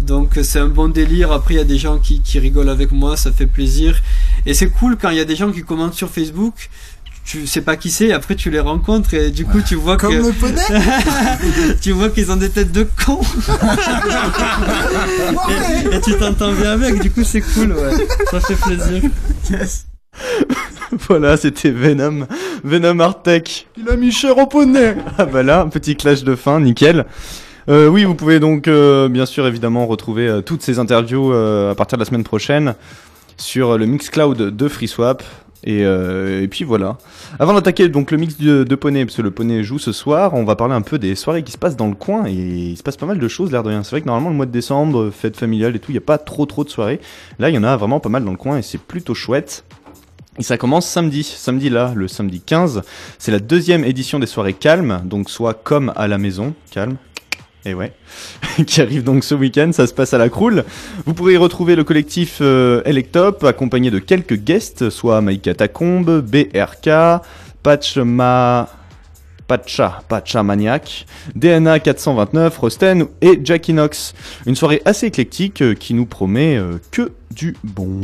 donc 0.00 0.36
euh, 0.36 0.42
c'est 0.42 0.58
un 0.58 0.68
bon 0.68 0.88
délire. 0.88 1.32
Après, 1.32 1.54
il 1.54 1.56
y 1.56 1.60
a 1.60 1.64
des 1.64 1.78
gens 1.78 1.98
qui, 1.98 2.20
qui 2.20 2.38
rigolent 2.38 2.70
avec 2.70 2.92
moi, 2.92 3.16
ça 3.16 3.32
fait 3.32 3.46
plaisir. 3.46 4.00
Et 4.46 4.54
c'est 4.54 4.68
cool 4.68 4.96
quand 4.96 5.10
il 5.10 5.16
y 5.16 5.20
a 5.20 5.24
des 5.24 5.36
gens 5.36 5.50
qui 5.50 5.62
commentent 5.62 5.94
sur 5.94 6.10
Facebook. 6.10 6.68
Tu 7.24 7.46
sais 7.46 7.62
pas 7.62 7.76
qui 7.76 7.90
c'est, 7.90 8.12
après 8.12 8.34
tu 8.34 8.50
les 8.50 8.60
rencontres 8.60 9.14
et 9.14 9.30
du 9.30 9.46
coup 9.46 9.62
tu 9.66 9.76
vois 9.76 9.96
Comme 9.96 10.12
que 10.12 10.26
le 10.26 10.32
poney 10.32 10.60
tu 11.80 11.92
vois 11.92 12.10
qu'ils 12.10 12.30
ont 12.30 12.36
des 12.36 12.50
têtes 12.50 12.70
de 12.70 12.82
cons 12.82 13.22
et, 15.48 15.96
et 15.96 16.00
tu 16.02 16.18
t'entends 16.18 16.52
bien 16.52 16.72
avec. 16.72 17.00
Du 17.00 17.10
coup 17.10 17.24
c'est 17.24 17.40
cool, 17.40 17.72
ouais. 17.72 18.06
Ça 18.30 18.40
fait 18.40 18.56
plaisir. 18.56 19.00
voilà, 21.08 21.38
c'était 21.38 21.70
Venom, 21.70 22.26
Venom 22.62 23.00
Artec. 23.00 23.68
Il 23.78 23.88
a 23.88 23.96
mis 23.96 24.12
cher 24.12 24.36
au 24.36 24.46
poney. 24.46 24.94
ah 25.16 25.24
bah 25.24 25.42
là, 25.42 25.62
un 25.62 25.68
petit 25.68 25.96
clash 25.96 26.24
de 26.24 26.36
fin, 26.36 26.60
nickel. 26.60 27.06
Euh, 27.68 27.88
oui, 27.88 28.04
vous 28.04 28.14
pouvez 28.14 28.40
donc 28.40 28.68
euh, 28.68 29.08
bien 29.08 29.26
sûr 29.26 29.46
évidemment 29.46 29.86
retrouver 29.86 30.28
euh, 30.28 30.42
toutes 30.42 30.62
ces 30.62 30.78
interviews 30.78 31.32
euh, 31.32 31.70
à 31.70 31.74
partir 31.74 31.96
de 31.96 32.02
la 32.02 32.06
semaine 32.06 32.24
prochaine 32.24 32.74
sur 33.38 33.78
le 33.78 33.86
Mixcloud 33.86 34.36
de 34.36 34.68
FreeSwap. 34.68 35.22
Et, 35.66 35.82
euh, 35.84 36.42
et 36.42 36.48
puis 36.48 36.62
voilà. 36.62 36.98
Avant 37.38 37.54
d'attaquer 37.54 37.88
donc 37.88 38.10
le 38.10 38.18
mix 38.18 38.36
de, 38.36 38.64
de 38.64 38.74
poney, 38.74 39.06
parce 39.06 39.16
que 39.16 39.22
le 39.22 39.30
poney 39.30 39.64
joue 39.64 39.78
ce 39.78 39.92
soir, 39.92 40.34
on 40.34 40.44
va 40.44 40.56
parler 40.56 40.74
un 40.74 40.82
peu 40.82 40.98
des 40.98 41.14
soirées 41.14 41.42
qui 41.42 41.52
se 41.52 41.58
passent 41.58 41.76
dans 41.76 41.88
le 41.88 41.94
coin. 41.94 42.26
Et 42.26 42.32
il 42.32 42.76
se 42.76 42.82
passe 42.82 42.98
pas 42.98 43.06
mal 43.06 43.18
de 43.18 43.28
choses, 43.28 43.50
l'air 43.50 43.62
de 43.62 43.70
rien. 43.70 43.82
C'est 43.82 43.92
vrai 43.92 44.02
que 44.02 44.06
normalement 44.06 44.28
le 44.28 44.36
mois 44.36 44.44
de 44.44 44.50
décembre, 44.50 45.10
fête 45.10 45.38
familiale 45.38 45.74
et 45.74 45.78
tout, 45.78 45.90
il 45.90 45.94
n'y 45.94 45.98
a 45.98 46.02
pas 46.02 46.18
trop 46.18 46.44
trop 46.44 46.64
de 46.64 46.68
soirées. 46.68 47.00
Là, 47.38 47.48
il 47.48 47.54
y 47.54 47.58
en 47.58 47.64
a 47.64 47.76
vraiment 47.78 47.98
pas 47.98 48.10
mal 48.10 48.24
dans 48.24 48.30
le 48.30 48.36
coin 48.36 48.58
et 48.58 48.62
c'est 48.62 48.78
plutôt 48.78 49.14
chouette. 49.14 49.64
Et 50.38 50.42
ça 50.42 50.58
commence 50.58 50.86
samedi, 50.86 51.22
samedi 51.22 51.70
là, 51.70 51.92
le 51.96 52.08
samedi 52.08 52.40
15. 52.40 52.82
C'est 53.18 53.32
la 53.32 53.38
deuxième 53.38 53.84
édition 53.84 54.18
des 54.18 54.26
soirées 54.26 54.52
calmes, 54.52 55.00
donc 55.04 55.30
soit 55.30 55.54
comme 55.54 55.92
à 55.96 56.08
la 56.08 56.18
maison, 56.18 56.54
calme. 56.72 56.96
Et 57.66 57.72
ouais, 57.72 57.92
qui 58.66 58.80
arrive 58.82 59.04
donc 59.04 59.24
ce 59.24 59.34
week-end, 59.34 59.70
ça 59.72 59.86
se 59.86 59.94
passe 59.94 60.12
à 60.12 60.18
la 60.18 60.28
Croule. 60.28 60.64
Vous 61.06 61.14
pourrez 61.14 61.36
retrouver 61.36 61.76
le 61.76 61.84
collectif 61.84 62.38
euh, 62.40 62.82
Electop, 62.84 63.42
accompagné 63.44 63.90
de 63.90 63.98
quelques 63.98 64.36
guests, 64.36 64.90
soit 64.90 65.20
Maïka 65.20 65.54
Tacombe, 65.54 66.20
BRK, 66.20 67.22
Patch 67.62 67.96
Ma... 67.98 68.68
Pacha, 69.46 70.02
Pacha 70.08 70.42
Maniac, 70.42 71.06
DNA 71.34 71.78
429, 71.80 72.56
Rosten 72.58 73.06
et 73.20 73.38
Jackie 73.42 73.72
Knox. 73.72 74.14
Une 74.46 74.54
soirée 74.54 74.80
assez 74.84 75.06
éclectique 75.06 75.60
euh, 75.60 75.74
qui 75.74 75.92
nous 75.92 76.06
promet 76.06 76.56
euh, 76.56 76.78
que 76.90 77.12
du 77.30 77.54
bon. 77.62 78.00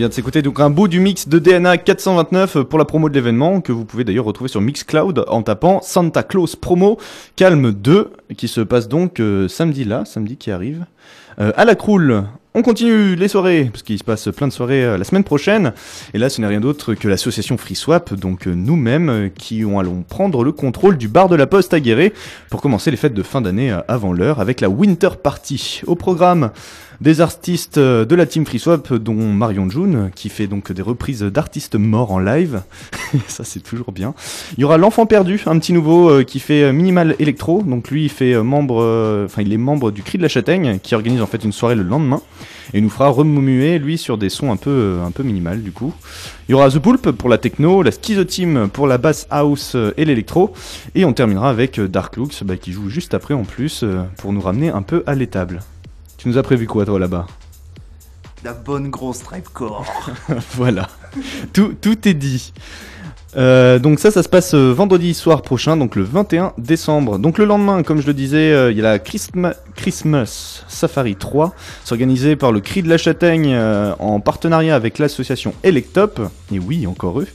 Vient 0.00 0.08
de 0.08 0.14
s'écouter 0.14 0.40
donc 0.40 0.60
un 0.60 0.70
bout 0.70 0.88
du 0.88 0.98
mix 0.98 1.28
de 1.28 1.38
DNA 1.38 1.76
429 1.76 2.62
pour 2.62 2.78
la 2.78 2.86
promo 2.86 3.10
de 3.10 3.14
l'événement 3.14 3.60
que 3.60 3.70
vous 3.70 3.84
pouvez 3.84 4.02
d'ailleurs 4.02 4.24
retrouver 4.24 4.48
sur 4.48 4.62
Mixcloud 4.62 5.26
en 5.28 5.42
tapant 5.42 5.82
Santa 5.82 6.22
Claus 6.22 6.56
promo 6.56 6.96
Calme 7.36 7.70
2 7.70 8.10
qui 8.34 8.48
se 8.48 8.62
passe 8.62 8.88
donc 8.88 9.20
euh, 9.20 9.46
samedi 9.46 9.84
là, 9.84 10.06
samedi 10.06 10.38
qui 10.38 10.50
arrive 10.52 10.86
euh, 11.38 11.52
à 11.54 11.66
la 11.66 11.74
Croule. 11.74 12.24
On 12.52 12.62
continue 12.62 13.14
les 13.14 13.28
soirées, 13.28 13.68
parce 13.70 13.84
qu'il 13.84 13.96
se 13.96 14.02
passe 14.02 14.28
plein 14.36 14.48
de 14.48 14.52
soirées 14.52 14.82
euh, 14.82 14.98
la 14.98 15.04
semaine 15.04 15.22
prochaine. 15.22 15.72
Et 16.14 16.18
là, 16.18 16.28
ce 16.28 16.40
n'est 16.40 16.48
rien 16.48 16.58
d'autre 16.58 16.94
que 16.94 17.06
l'association 17.06 17.56
FreeSwap, 17.56 18.14
donc 18.14 18.48
euh, 18.48 18.54
nous-mêmes, 18.54 19.08
euh, 19.08 19.28
qui 19.28 19.62
allons 19.62 20.02
prendre 20.02 20.42
le 20.42 20.50
contrôle 20.50 20.98
du 20.98 21.06
bar 21.06 21.28
de 21.28 21.36
la 21.36 21.46
Poste 21.46 21.72
à 21.74 21.78
Guéret 21.78 22.12
pour 22.50 22.60
commencer 22.60 22.90
les 22.90 22.96
fêtes 22.96 23.14
de 23.14 23.22
fin 23.22 23.40
d'année 23.40 23.72
avant 23.86 24.12
l'heure 24.12 24.40
avec 24.40 24.60
la 24.60 24.68
Winter 24.68 25.10
Party. 25.22 25.82
Au 25.86 25.94
programme, 25.94 26.50
des 27.00 27.20
artistes 27.20 27.78
de 27.78 28.14
la 28.14 28.26
team 28.26 28.44
FreeSwap, 28.44 28.94
dont 28.94 29.14
Marion 29.14 29.70
June, 29.70 30.10
qui 30.16 30.28
fait 30.28 30.48
donc 30.48 30.72
des 30.72 30.82
reprises 30.82 31.22
d'artistes 31.22 31.76
morts 31.76 32.10
en 32.10 32.18
live. 32.18 32.62
Ça, 33.28 33.44
c'est 33.44 33.60
toujours 33.60 33.92
bien. 33.92 34.12
Il 34.58 34.60
y 34.60 34.64
aura 34.64 34.76
l'enfant 34.76 35.06
perdu, 35.06 35.40
un 35.46 35.58
petit 35.58 35.72
nouveau 35.72 36.24
qui 36.24 36.40
fait 36.40 36.72
minimal 36.72 37.14
électro. 37.20 37.62
Donc 37.62 37.90
lui, 37.90 38.04
il 38.04 38.10
fait 38.10 38.34
membre, 38.42 39.24
enfin 39.24 39.40
il 39.40 39.52
est 39.52 39.56
membre 39.56 39.92
du 39.92 40.02
Cri 40.02 40.18
de 40.18 40.22
la 40.22 40.28
Châtaigne, 40.28 40.78
qui 40.82 40.94
organise 40.94 41.22
en 41.22 41.26
fait 41.26 41.42
une 41.42 41.52
soirée 41.52 41.76
le 41.76 41.84
lendemain 41.84 42.20
et 42.72 42.78
il 42.78 42.84
nous 42.84 42.90
fera 42.90 43.08
remuer 43.08 43.78
lui 43.78 43.98
sur 43.98 44.18
des 44.18 44.28
sons 44.28 44.52
un 44.52 44.56
peu 44.56 44.70
euh, 44.70 45.04
un 45.04 45.10
peu 45.10 45.22
minimal 45.22 45.62
du 45.62 45.72
coup. 45.72 45.94
Il 46.48 46.52
y 46.52 46.54
aura 46.54 46.70
The 46.70 46.78
Pulp 46.78 47.10
pour 47.12 47.28
la 47.28 47.38
techno, 47.38 47.82
la 47.82 47.90
Schizo 47.90 48.24
Team 48.24 48.68
pour 48.72 48.86
la 48.86 48.98
bass 48.98 49.26
house 49.30 49.72
euh, 49.74 49.92
et 49.96 50.04
l'électro 50.04 50.52
et 50.94 51.04
on 51.04 51.12
terminera 51.12 51.50
avec 51.50 51.78
euh, 51.78 51.88
Dark 51.88 52.16
Looks 52.16 52.44
bah, 52.44 52.56
qui 52.56 52.72
joue 52.72 52.88
juste 52.88 53.14
après 53.14 53.34
en 53.34 53.44
plus 53.44 53.84
pour 54.18 54.32
nous 54.32 54.40
ramener 54.40 54.70
un 54.70 54.82
peu 54.82 55.02
à 55.06 55.14
l'étable. 55.14 55.60
Tu 56.18 56.28
nous 56.28 56.38
as 56.38 56.42
prévu 56.42 56.66
quoi 56.66 56.84
toi 56.84 56.98
là-bas? 56.98 57.26
La 58.42 58.54
bonne 58.54 58.88
grosse 58.88 59.22
core. 59.52 59.84
voilà. 60.54 60.88
Tout, 61.52 61.74
tout 61.80 62.08
est 62.08 62.14
dit. 62.14 62.52
Euh, 63.36 63.78
donc 63.78 64.00
ça, 64.00 64.10
ça 64.10 64.22
se 64.22 64.28
passe 64.28 64.54
euh, 64.54 64.72
vendredi 64.72 65.14
soir 65.14 65.42
prochain, 65.42 65.76
donc 65.76 65.94
le 65.94 66.02
21 66.02 66.52
décembre. 66.58 67.18
Donc 67.18 67.38
le 67.38 67.44
lendemain, 67.44 67.82
comme 67.82 68.00
je 68.00 68.06
le 68.06 68.14
disais, 68.14 68.52
euh, 68.52 68.72
il 68.72 68.76
y 68.76 68.80
a 68.80 68.84
la 68.84 68.98
Christma- 68.98 69.54
Christmas 69.76 70.64
Safari 70.68 71.14
3, 71.14 71.54
c'est 71.84 71.92
organisé 71.92 72.34
par 72.34 72.50
le 72.50 72.60
Cri 72.60 72.82
de 72.82 72.88
la 72.88 72.98
Châtaigne 72.98 73.56
en 73.98 74.20
partenariat 74.20 74.74
avec 74.74 74.98
l'association 74.98 75.54
Electop. 75.62 76.20
Et 76.52 76.58
oui, 76.58 76.86
encore 76.86 77.20
eux. 77.20 77.28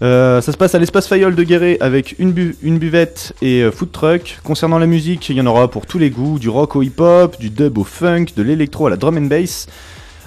Ça 0.00 0.42
se 0.52 0.56
passe 0.56 0.74
à 0.74 0.78
l'espace 0.78 1.08
Fayol 1.08 1.34
de 1.34 1.42
Guéret 1.42 1.78
avec 1.80 2.16
une, 2.18 2.54
une 2.62 2.78
buvette 2.78 3.32
et 3.42 3.64
food 3.72 3.90
truck. 3.92 4.38
Concernant 4.44 4.78
la 4.78 4.86
musique, 4.86 5.28
il 5.30 5.36
y 5.36 5.40
en 5.40 5.46
aura 5.46 5.68
pour 5.70 5.86
tous 5.86 5.98
les 5.98 6.10
goûts, 6.10 6.38
du 6.38 6.48
rock 6.48 6.76
au 6.76 6.82
hip-hop, 6.82 7.38
du 7.40 7.50
dub 7.50 7.78
au 7.78 7.84
funk, 7.84 8.26
de 8.36 8.42
l'électro 8.42 8.86
à 8.86 8.90
la 8.90 8.96
drum 8.96 9.16
and 9.16 9.22
bass. 9.22 9.66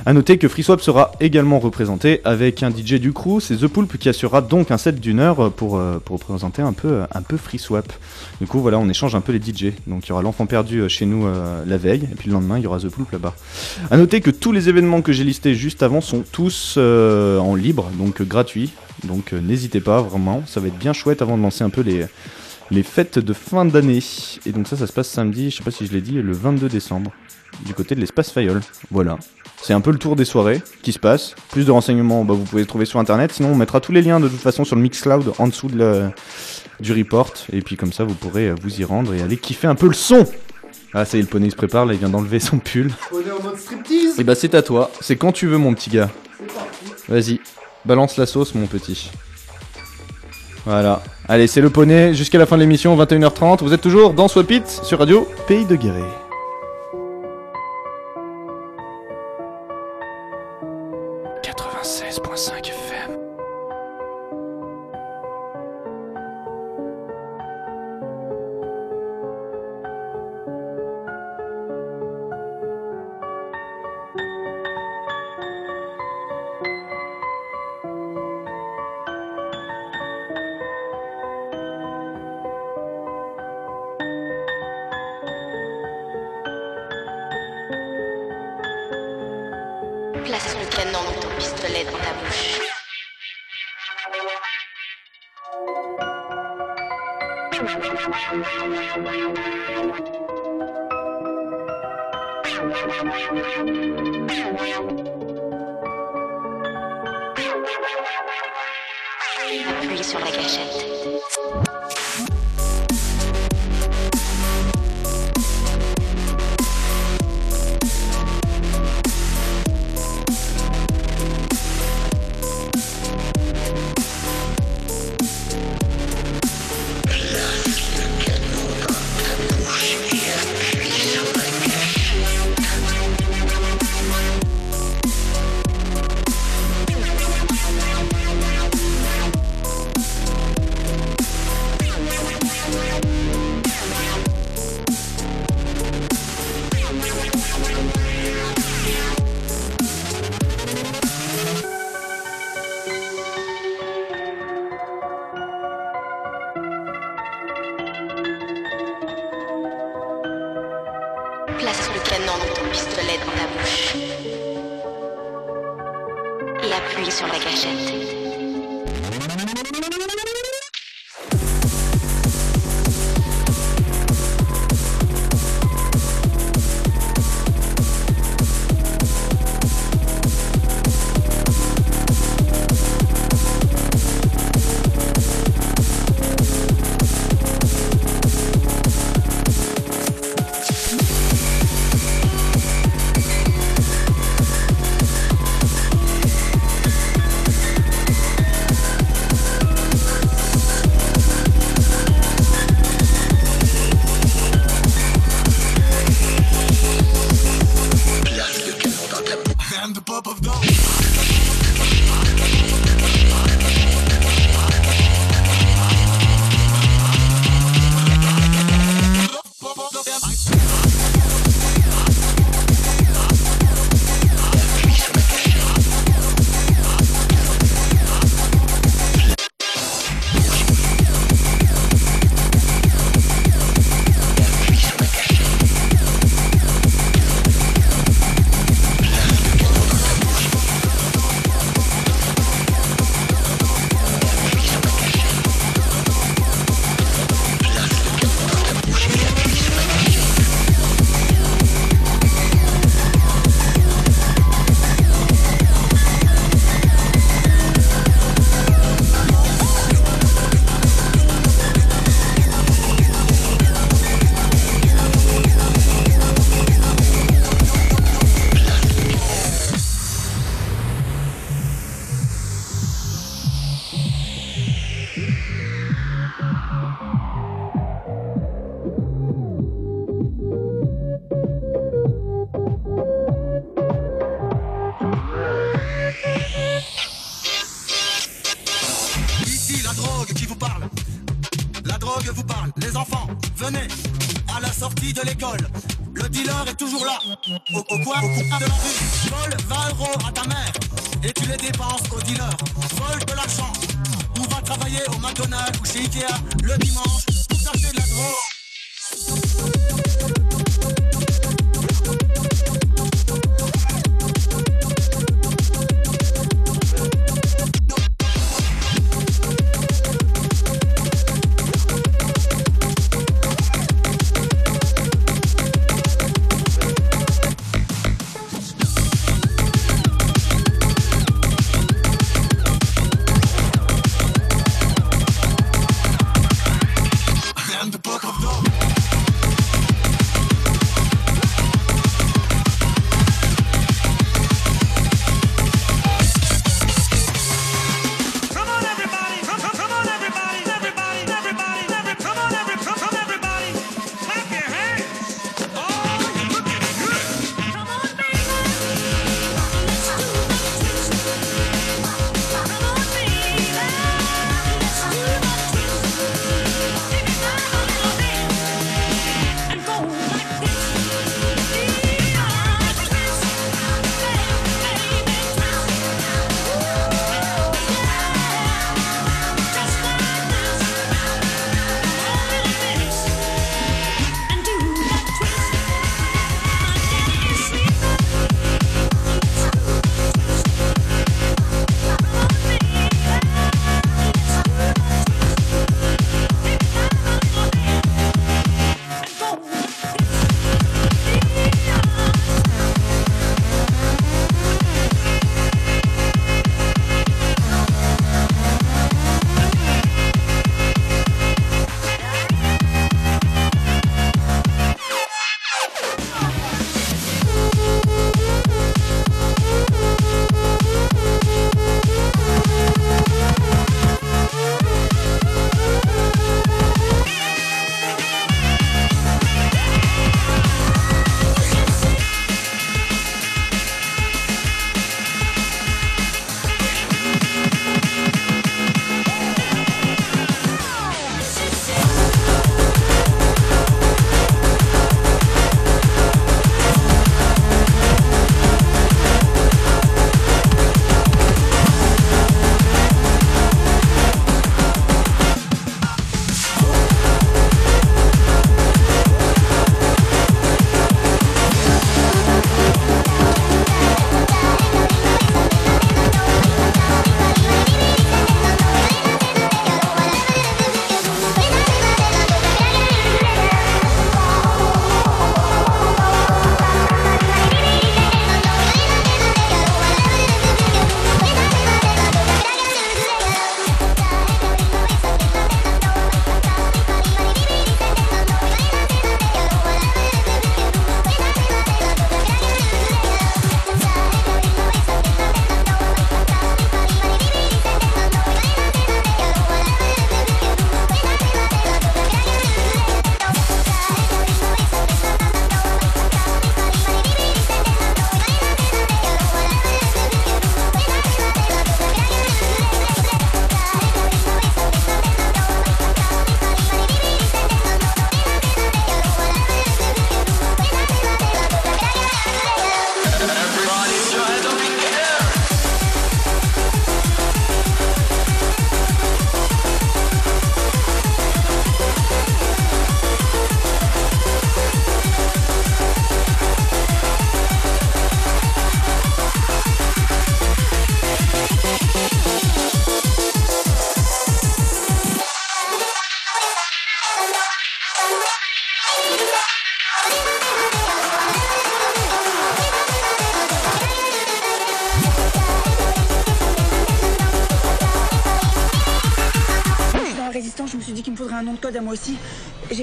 A 0.05 0.13
noter 0.13 0.37
que 0.37 0.47
FreeSwap 0.47 0.81
sera 0.81 1.11
également 1.19 1.59
représenté 1.59 2.21
avec 2.23 2.63
un 2.63 2.71
DJ 2.71 2.95
du 2.95 3.13
crew, 3.13 3.39
c'est 3.39 3.57
The 3.57 3.67
Poulpe 3.67 3.97
qui 3.97 4.09
assurera 4.09 4.41
donc 4.41 4.71
un 4.71 4.77
set 4.77 4.99
d'une 4.99 5.19
heure 5.19 5.51
pour, 5.51 5.77
euh, 5.77 5.99
pour 6.03 6.19
représenter 6.19 6.61
un 6.61 6.73
peu, 6.73 7.01
un 7.11 7.21
peu 7.21 7.37
FreeSwap. 7.37 7.91
Du 8.39 8.47
coup 8.47 8.59
voilà, 8.59 8.79
on 8.79 8.87
échange 8.87 9.15
un 9.15 9.21
peu 9.21 9.33
les 9.33 9.39
DJ. 9.39 9.73
Donc 9.87 10.05
il 10.05 10.09
y 10.09 10.11
aura 10.11 10.21
l'enfant 10.21 10.45
perdu 10.45 10.79
euh, 10.79 10.87
chez 10.87 11.05
nous 11.05 11.27
euh, 11.27 11.63
la 11.65 11.77
veille, 11.77 12.07
et 12.11 12.15
puis 12.15 12.29
le 12.29 12.33
lendemain 12.33 12.57
il 12.57 12.63
y 12.63 12.67
aura 12.67 12.79
The 12.79 12.87
Poulpe 12.87 13.11
là-bas. 13.11 13.35
A 13.91 13.97
noter 13.97 14.21
que 14.21 14.31
tous 14.31 14.51
les 14.51 14.69
événements 14.69 15.01
que 15.01 15.11
j'ai 15.11 15.23
listés 15.23 15.55
juste 15.55 15.83
avant 15.83 16.01
sont 16.01 16.23
tous 16.31 16.75
euh, 16.77 17.37
en 17.39 17.55
libre, 17.55 17.89
donc 17.97 18.21
euh, 18.21 18.23
gratuits. 18.23 18.71
Donc 19.03 19.33
euh, 19.33 19.39
n'hésitez 19.39 19.79
pas 19.79 20.01
vraiment, 20.01 20.43
ça 20.45 20.59
va 20.59 20.67
être 20.67 20.77
bien 20.77 20.93
chouette 20.93 21.21
avant 21.21 21.37
de 21.37 21.43
lancer 21.43 21.63
un 21.63 21.69
peu 21.69 21.81
les, 21.81 22.05
les 22.71 22.83
fêtes 22.83 23.19
de 23.19 23.33
fin 23.33 23.65
d'année. 23.65 23.99
Et 24.45 24.51
donc 24.51 24.67
ça, 24.67 24.77
ça 24.77 24.87
se 24.87 24.93
passe 24.93 25.09
samedi, 25.09 25.51
je 25.51 25.57
sais 25.57 25.63
pas 25.63 25.71
si 25.71 25.85
je 25.85 25.91
l'ai 25.91 26.01
dit, 26.01 26.13
le 26.21 26.33
22 26.33 26.69
décembre, 26.69 27.11
du 27.65 27.73
côté 27.73 27.95
de 27.95 27.99
l'espace 27.99 28.31
Fayol. 28.31 28.61
Voilà. 28.91 29.17
C'est 29.61 29.73
un 29.73 29.81
peu 29.81 29.91
le 29.91 29.97
tour 29.99 30.15
des 30.15 30.25
soirées 30.25 30.61
qui 30.81 30.91
se 30.93 30.99
passe. 30.99 31.35
Plus 31.51 31.65
de 31.65 31.71
renseignements, 31.71 32.23
bah, 32.23 32.33
vous 32.33 32.43
pouvez 32.43 32.61
les 32.63 32.67
trouver 32.67 32.85
sur 32.85 32.99
internet. 32.99 33.31
Sinon, 33.33 33.49
on 33.49 33.55
mettra 33.55 33.79
tous 33.79 33.91
les 33.91 34.01
liens 34.01 34.19
de 34.19 34.27
toute 34.27 34.39
façon 34.39 34.63
sur 34.63 34.75
le 34.75 34.81
Mixcloud 34.81 35.33
en 35.37 35.47
dessous 35.47 35.67
de 35.67 35.77
la- 35.77 36.11
du 36.79 36.93
report. 36.93 37.33
Et 37.51 37.61
puis 37.61 37.75
comme 37.75 37.91
ça, 37.91 38.03
vous 38.05 38.13
pourrez 38.15 38.47
euh, 38.49 38.55
vous 38.63 38.79
y 38.79 38.83
rendre 38.85 39.13
et 39.13 39.21
aller 39.21 39.37
kiffer 39.37 39.67
un 39.67 39.75
peu 39.75 39.87
le 39.87 39.93
son. 39.93 40.25
Ah, 40.93 41.05
ça 41.05 41.17
y 41.17 41.19
est, 41.19 41.23
le 41.23 41.29
poney 41.29 41.47
il 41.47 41.51
se 41.51 41.55
prépare, 41.55 41.85
là, 41.85 41.93
il 41.93 41.99
vient 41.99 42.09
d'enlever 42.09 42.39
son 42.39 42.57
pull. 42.57 42.91
On 43.11 43.19
est 43.19 43.31
en 43.31 43.43
mode 43.43 43.57
striptease 43.59 44.17
Et 44.19 44.23
bah, 44.23 44.33
c'est 44.33 44.55
à 44.55 44.61
toi. 44.63 44.89
C'est 45.01 45.17
quand 45.17 45.31
tu 45.33 45.45
veux, 45.47 45.57
mon 45.57 45.73
petit 45.73 45.89
gars. 45.89 46.09
Vas-y, 47.09 47.39
balance 47.85 48.17
la 48.17 48.25
sauce, 48.25 48.55
mon 48.55 48.65
petit. 48.65 49.11
Voilà. 50.65 51.03
Allez, 51.27 51.47
c'est 51.47 51.61
le 51.61 51.69
poney 51.69 52.13
jusqu'à 52.13 52.37
la 52.37 52.45
fin 52.45 52.55
de 52.55 52.61
l'émission, 52.61 52.95
21h30. 52.97 53.59
Vous 53.63 53.73
êtes 53.73 53.81
toujours 53.81 54.13
dans 54.13 54.27
Swap 54.27 54.49
It 54.51 54.67
sur 54.83 54.99
Radio 54.99 55.27
Pays 55.47 55.65
de 55.65 55.75
Guéret. 55.75 56.01
FM. 61.89 63.28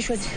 Et 0.08 0.35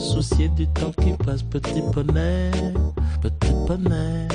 soucier 0.00 0.48
du 0.48 0.66
temps 0.68 0.92
qui 1.02 1.12
passe, 1.24 1.42
petit 1.42 1.82
poney, 1.92 2.50
petit 3.22 3.54
poney. 3.66 4.28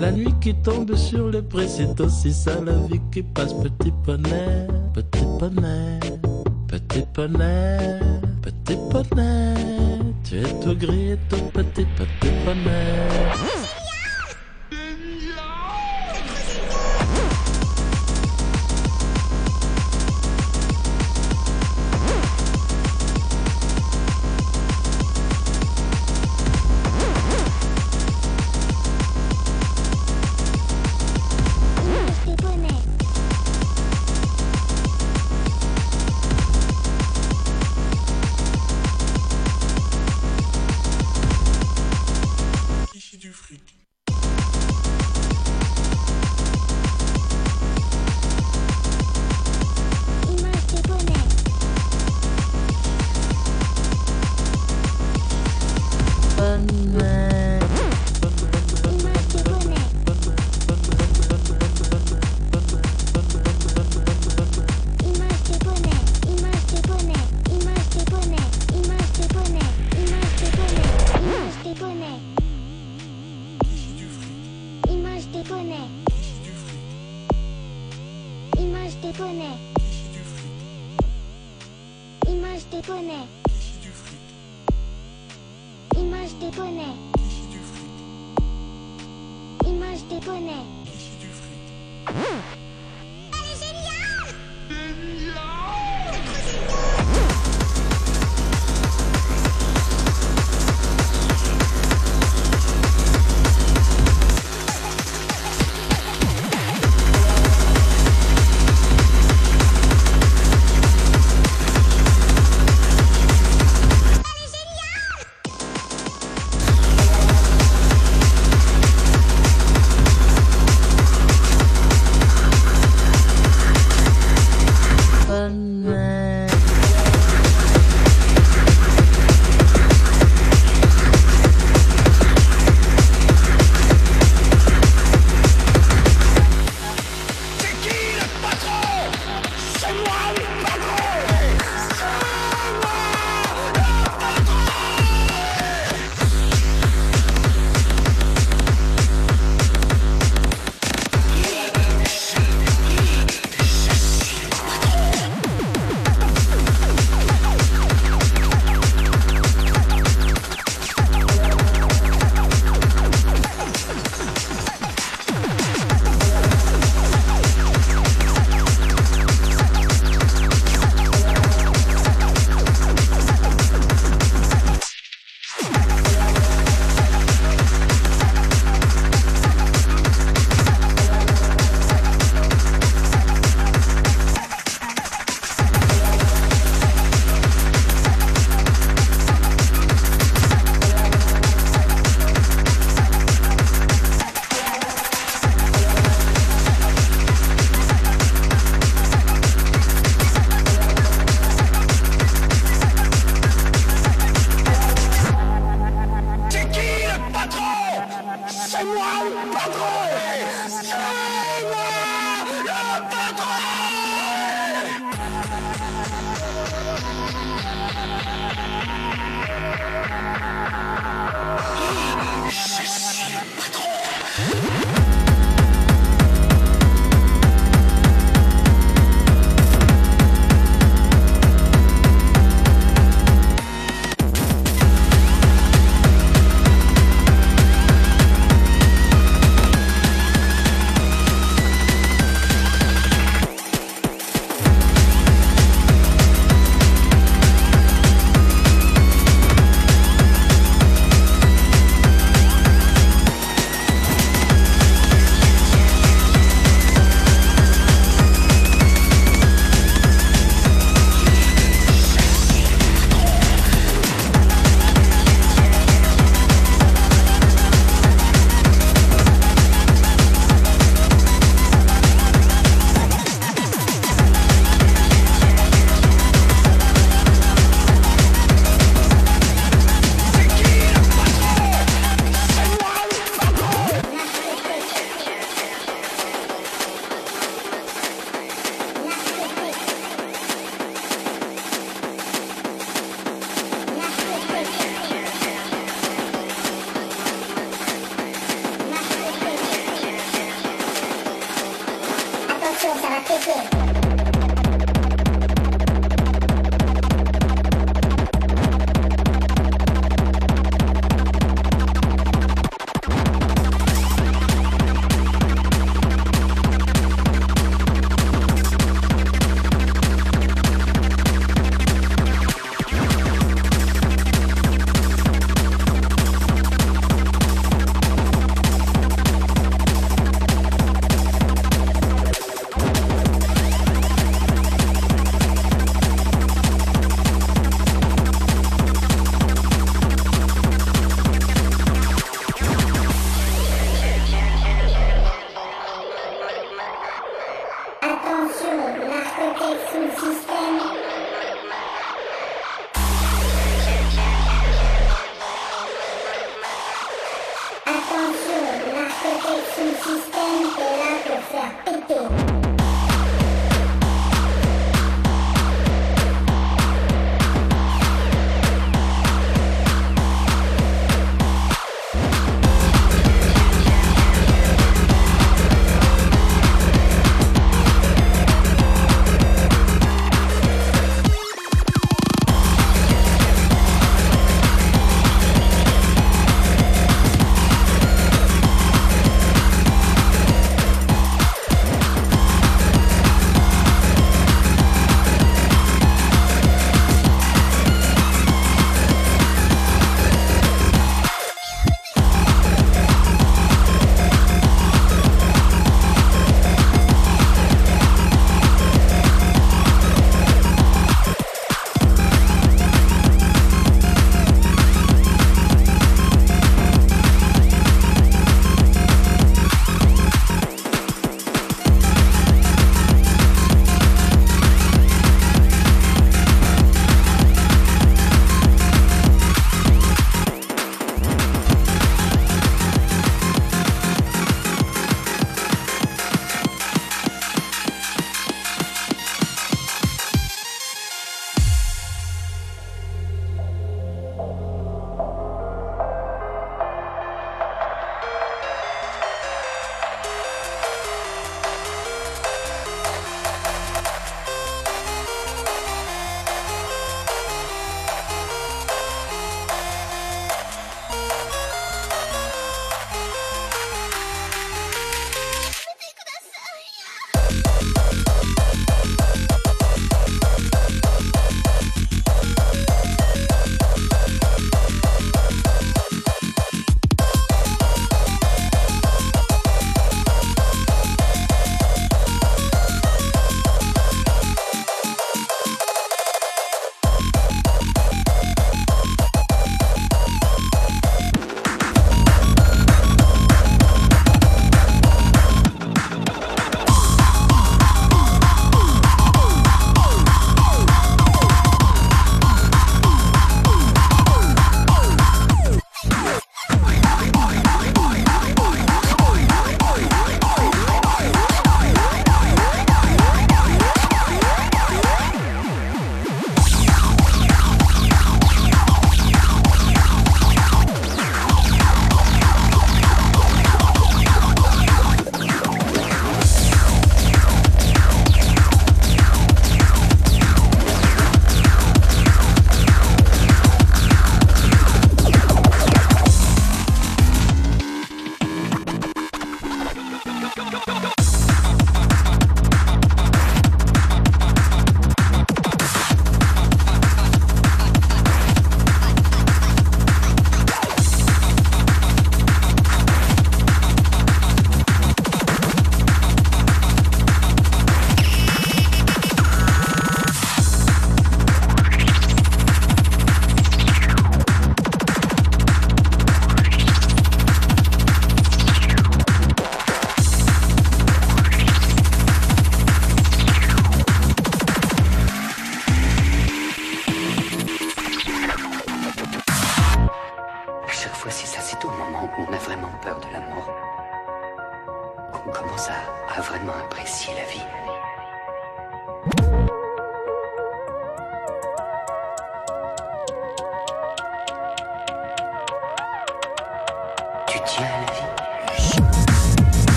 La 0.00 0.10
nuit 0.10 0.34
qui 0.40 0.54
tombe 0.54 0.94
sur 0.96 1.28
les 1.28 1.42
prés, 1.42 1.68
c'est 1.68 2.00
aussi 2.00 2.32
ça 2.32 2.58
la 2.64 2.72
vie 2.72 3.00
qui 3.12 3.22
passe. 3.22 3.52
Petit 3.52 3.92
poney, 4.04 4.66
petit 4.94 5.26
poney, 5.38 6.00
petit 6.68 7.04
poney, 7.12 8.00
petit 8.42 8.78
poney. 8.90 9.54
Tu 10.24 10.38
es 10.38 10.60
tout 10.62 10.74
gris 10.74 11.12
et 11.12 11.18
tout 11.28 11.49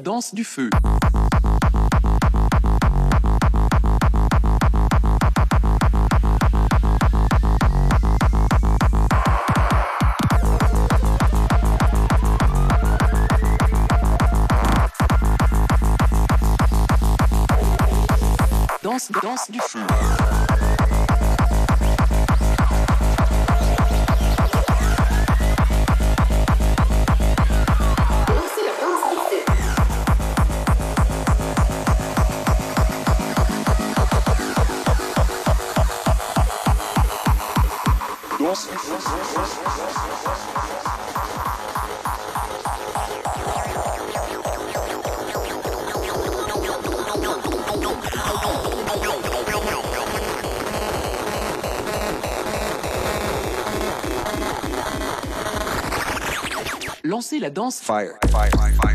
danse 0.00 0.34
du 0.34 0.44
feu. 0.44 0.70
Danse, 18.82 19.10
danse 19.22 19.50
du 19.50 19.60
feu. 19.60 20.39
Lancez 57.56 57.82
la 57.92 58.04
danse. 58.04 58.16
Fire. 58.30 58.70
Ça 58.82 58.89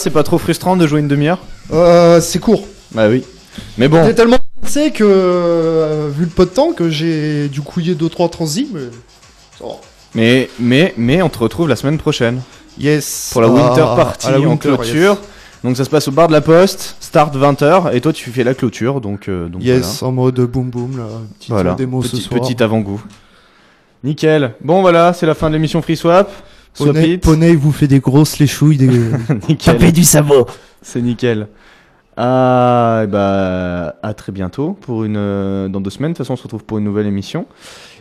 c'est 0.00 0.10
pas 0.10 0.24
trop 0.24 0.38
frustrant 0.38 0.76
de 0.76 0.86
jouer 0.86 0.98
une 1.00 1.06
demi-heure 1.08 1.38
Euh, 1.72 2.20
c'est 2.20 2.40
court. 2.40 2.64
Bah 2.92 3.08
oui. 3.08 3.22
Mais 3.78 3.86
bon. 3.86 4.04
J'ai 4.04 4.14
tellement 4.16 4.38
pensé 4.60 4.90
que, 4.90 5.04
euh, 5.06 6.08
vu 6.12 6.24
le 6.24 6.30
peu 6.30 6.44
de 6.46 6.50
temps, 6.50 6.72
que 6.72 6.90
j'ai 6.90 7.48
dû 7.48 7.60
couiller 7.60 7.94
2-3 7.94 8.28
transis, 8.30 8.68
mais. 8.74 8.80
Mais, 10.14 10.48
mais, 10.58 10.94
mais 10.96 11.22
on 11.22 11.28
te 11.28 11.38
retrouve 11.38 11.68
la 11.68 11.76
semaine 11.76 11.98
prochaine. 11.98 12.40
Yes. 12.78 13.30
Pour 13.32 13.42
la 13.42 13.48
Ah, 13.48 13.50
Winter 13.52 13.84
Party 13.96 14.26
la 14.30 14.40
en 14.48 14.56
clôture. 14.56 15.10
yes. 15.12 15.18
Donc 15.62 15.76
ça 15.76 15.84
se 15.84 15.90
passe 15.90 16.08
au 16.08 16.10
bar 16.10 16.26
de 16.26 16.32
la 16.32 16.40
Poste, 16.40 16.96
start 17.00 17.36
20h, 17.36 17.94
et 17.94 18.00
toi 18.00 18.14
tu 18.14 18.30
fais 18.30 18.44
la 18.44 18.54
clôture, 18.54 19.02
donc, 19.02 19.28
euh, 19.28 19.46
donc 19.48 19.62
Yes, 19.62 20.02
en 20.02 20.10
mode 20.10 20.40
boom 20.40 20.70
boom, 20.70 20.96
là. 20.96 21.04
Petite 21.38 21.50
voilà. 21.50 21.74
démo 21.74 22.00
petit, 22.00 22.16
ce 22.16 22.22
soir. 22.22 22.40
petit 22.40 22.62
avant-goût. 22.62 23.02
Nickel. 24.02 24.54
Bon 24.62 24.80
voilà, 24.80 25.12
c'est 25.12 25.26
la 25.26 25.34
fin 25.34 25.48
de 25.50 25.54
l'émission 25.54 25.82
Free 25.82 25.98
Swap. 25.98 26.30
Poney. 26.76 27.18
Poney, 27.18 27.54
vous 27.54 27.72
fait 27.72 27.86
des 27.88 28.00
grosses 28.00 28.38
léchouilles, 28.38 28.76
des... 28.76 28.88
Nickel. 29.48 29.56
tapez 29.74 29.92
du 29.92 30.04
sabot. 30.04 30.46
C'est 30.82 31.00
nickel. 31.02 31.48
Ah, 32.16 33.04
bah, 33.08 33.96
à 34.02 34.14
très 34.14 34.32
bientôt 34.32 34.76
pour 34.80 35.04
une 35.04 35.16
euh, 35.16 35.68
dans 35.68 35.80
deux 35.80 35.90
semaines. 35.90 36.12
De 36.12 36.16
toute 36.16 36.24
façon, 36.24 36.34
on 36.34 36.36
se 36.36 36.42
retrouve 36.42 36.64
pour 36.64 36.78
une 36.78 36.84
nouvelle 36.84 37.06
émission. 37.06 37.46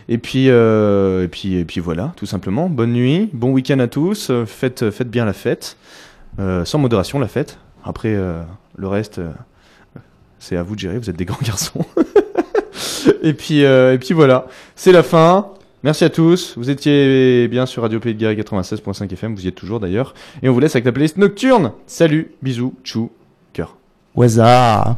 Et 0.08 0.18
puis, 0.18 0.50
euh, 0.50 1.24
et 1.26 1.28
puis, 1.28 1.56
et 1.56 1.66
puis 1.66 1.80
voilà, 1.80 2.14
tout 2.16 2.26
simplement. 2.26 2.70
Bonne 2.70 2.94
nuit, 2.94 3.30
bon 3.34 3.52
week-end 3.52 3.80
à 3.80 3.88
tous. 3.88 4.30
euh, 4.30 4.46
Faites, 4.46 4.90
faites 4.91 5.10
bien 5.10 5.26
la 5.26 5.34
fête, 5.34 5.78
Euh, 6.40 6.66
sans 6.66 6.80
modération 6.80 7.20
la 7.20 7.28
fête. 7.28 7.58
Après, 7.84 8.14
euh, 8.16 8.41
le 8.76 8.88
reste, 8.88 9.20
euh, 9.20 9.30
c'est 10.40 10.56
à 10.58 10.64
vous 10.64 10.76
de 10.76 10.80
gérer. 10.80 10.98
Vous 10.98 11.10
êtes 11.10 11.16
des 11.18 11.26
grands 11.26 11.38
garçons. 11.46 11.86
et 13.24 13.34
puis, 13.34 13.64
euh, 13.66 13.94
et 13.94 13.98
puis 14.00 14.14
voilà, 14.14 14.48
c'est 14.76 14.91
la 14.91 15.04
fin. 15.04 15.48
Merci 15.84 16.04
à 16.04 16.10
tous. 16.10 16.56
Vous 16.58 16.70
étiez 16.70 17.48
bien 17.48 17.66
sur 17.66 17.84
Radio 17.84 18.02
Pays 18.02 18.14
de 18.14 18.20
Guerre 18.20 18.34
96.5 18.34 19.14
FM. 19.14 19.34
Vous 19.34 19.46
y 19.46 19.48
êtes 19.48 19.56
toujours 19.56 19.80
d'ailleurs. 19.80 20.14
Et 20.44 20.50
on 20.50 20.54
vous 20.54 20.60
laisse 20.60 20.76
avec 20.76 20.84
la 20.86 20.92
playlist 20.92 21.18
nocturne. 21.18 21.72
Salut, 21.88 22.32
bisous, 22.42 22.74
tchou, 22.84 23.12
cœur. 23.54 23.78
Waza. 24.14 24.98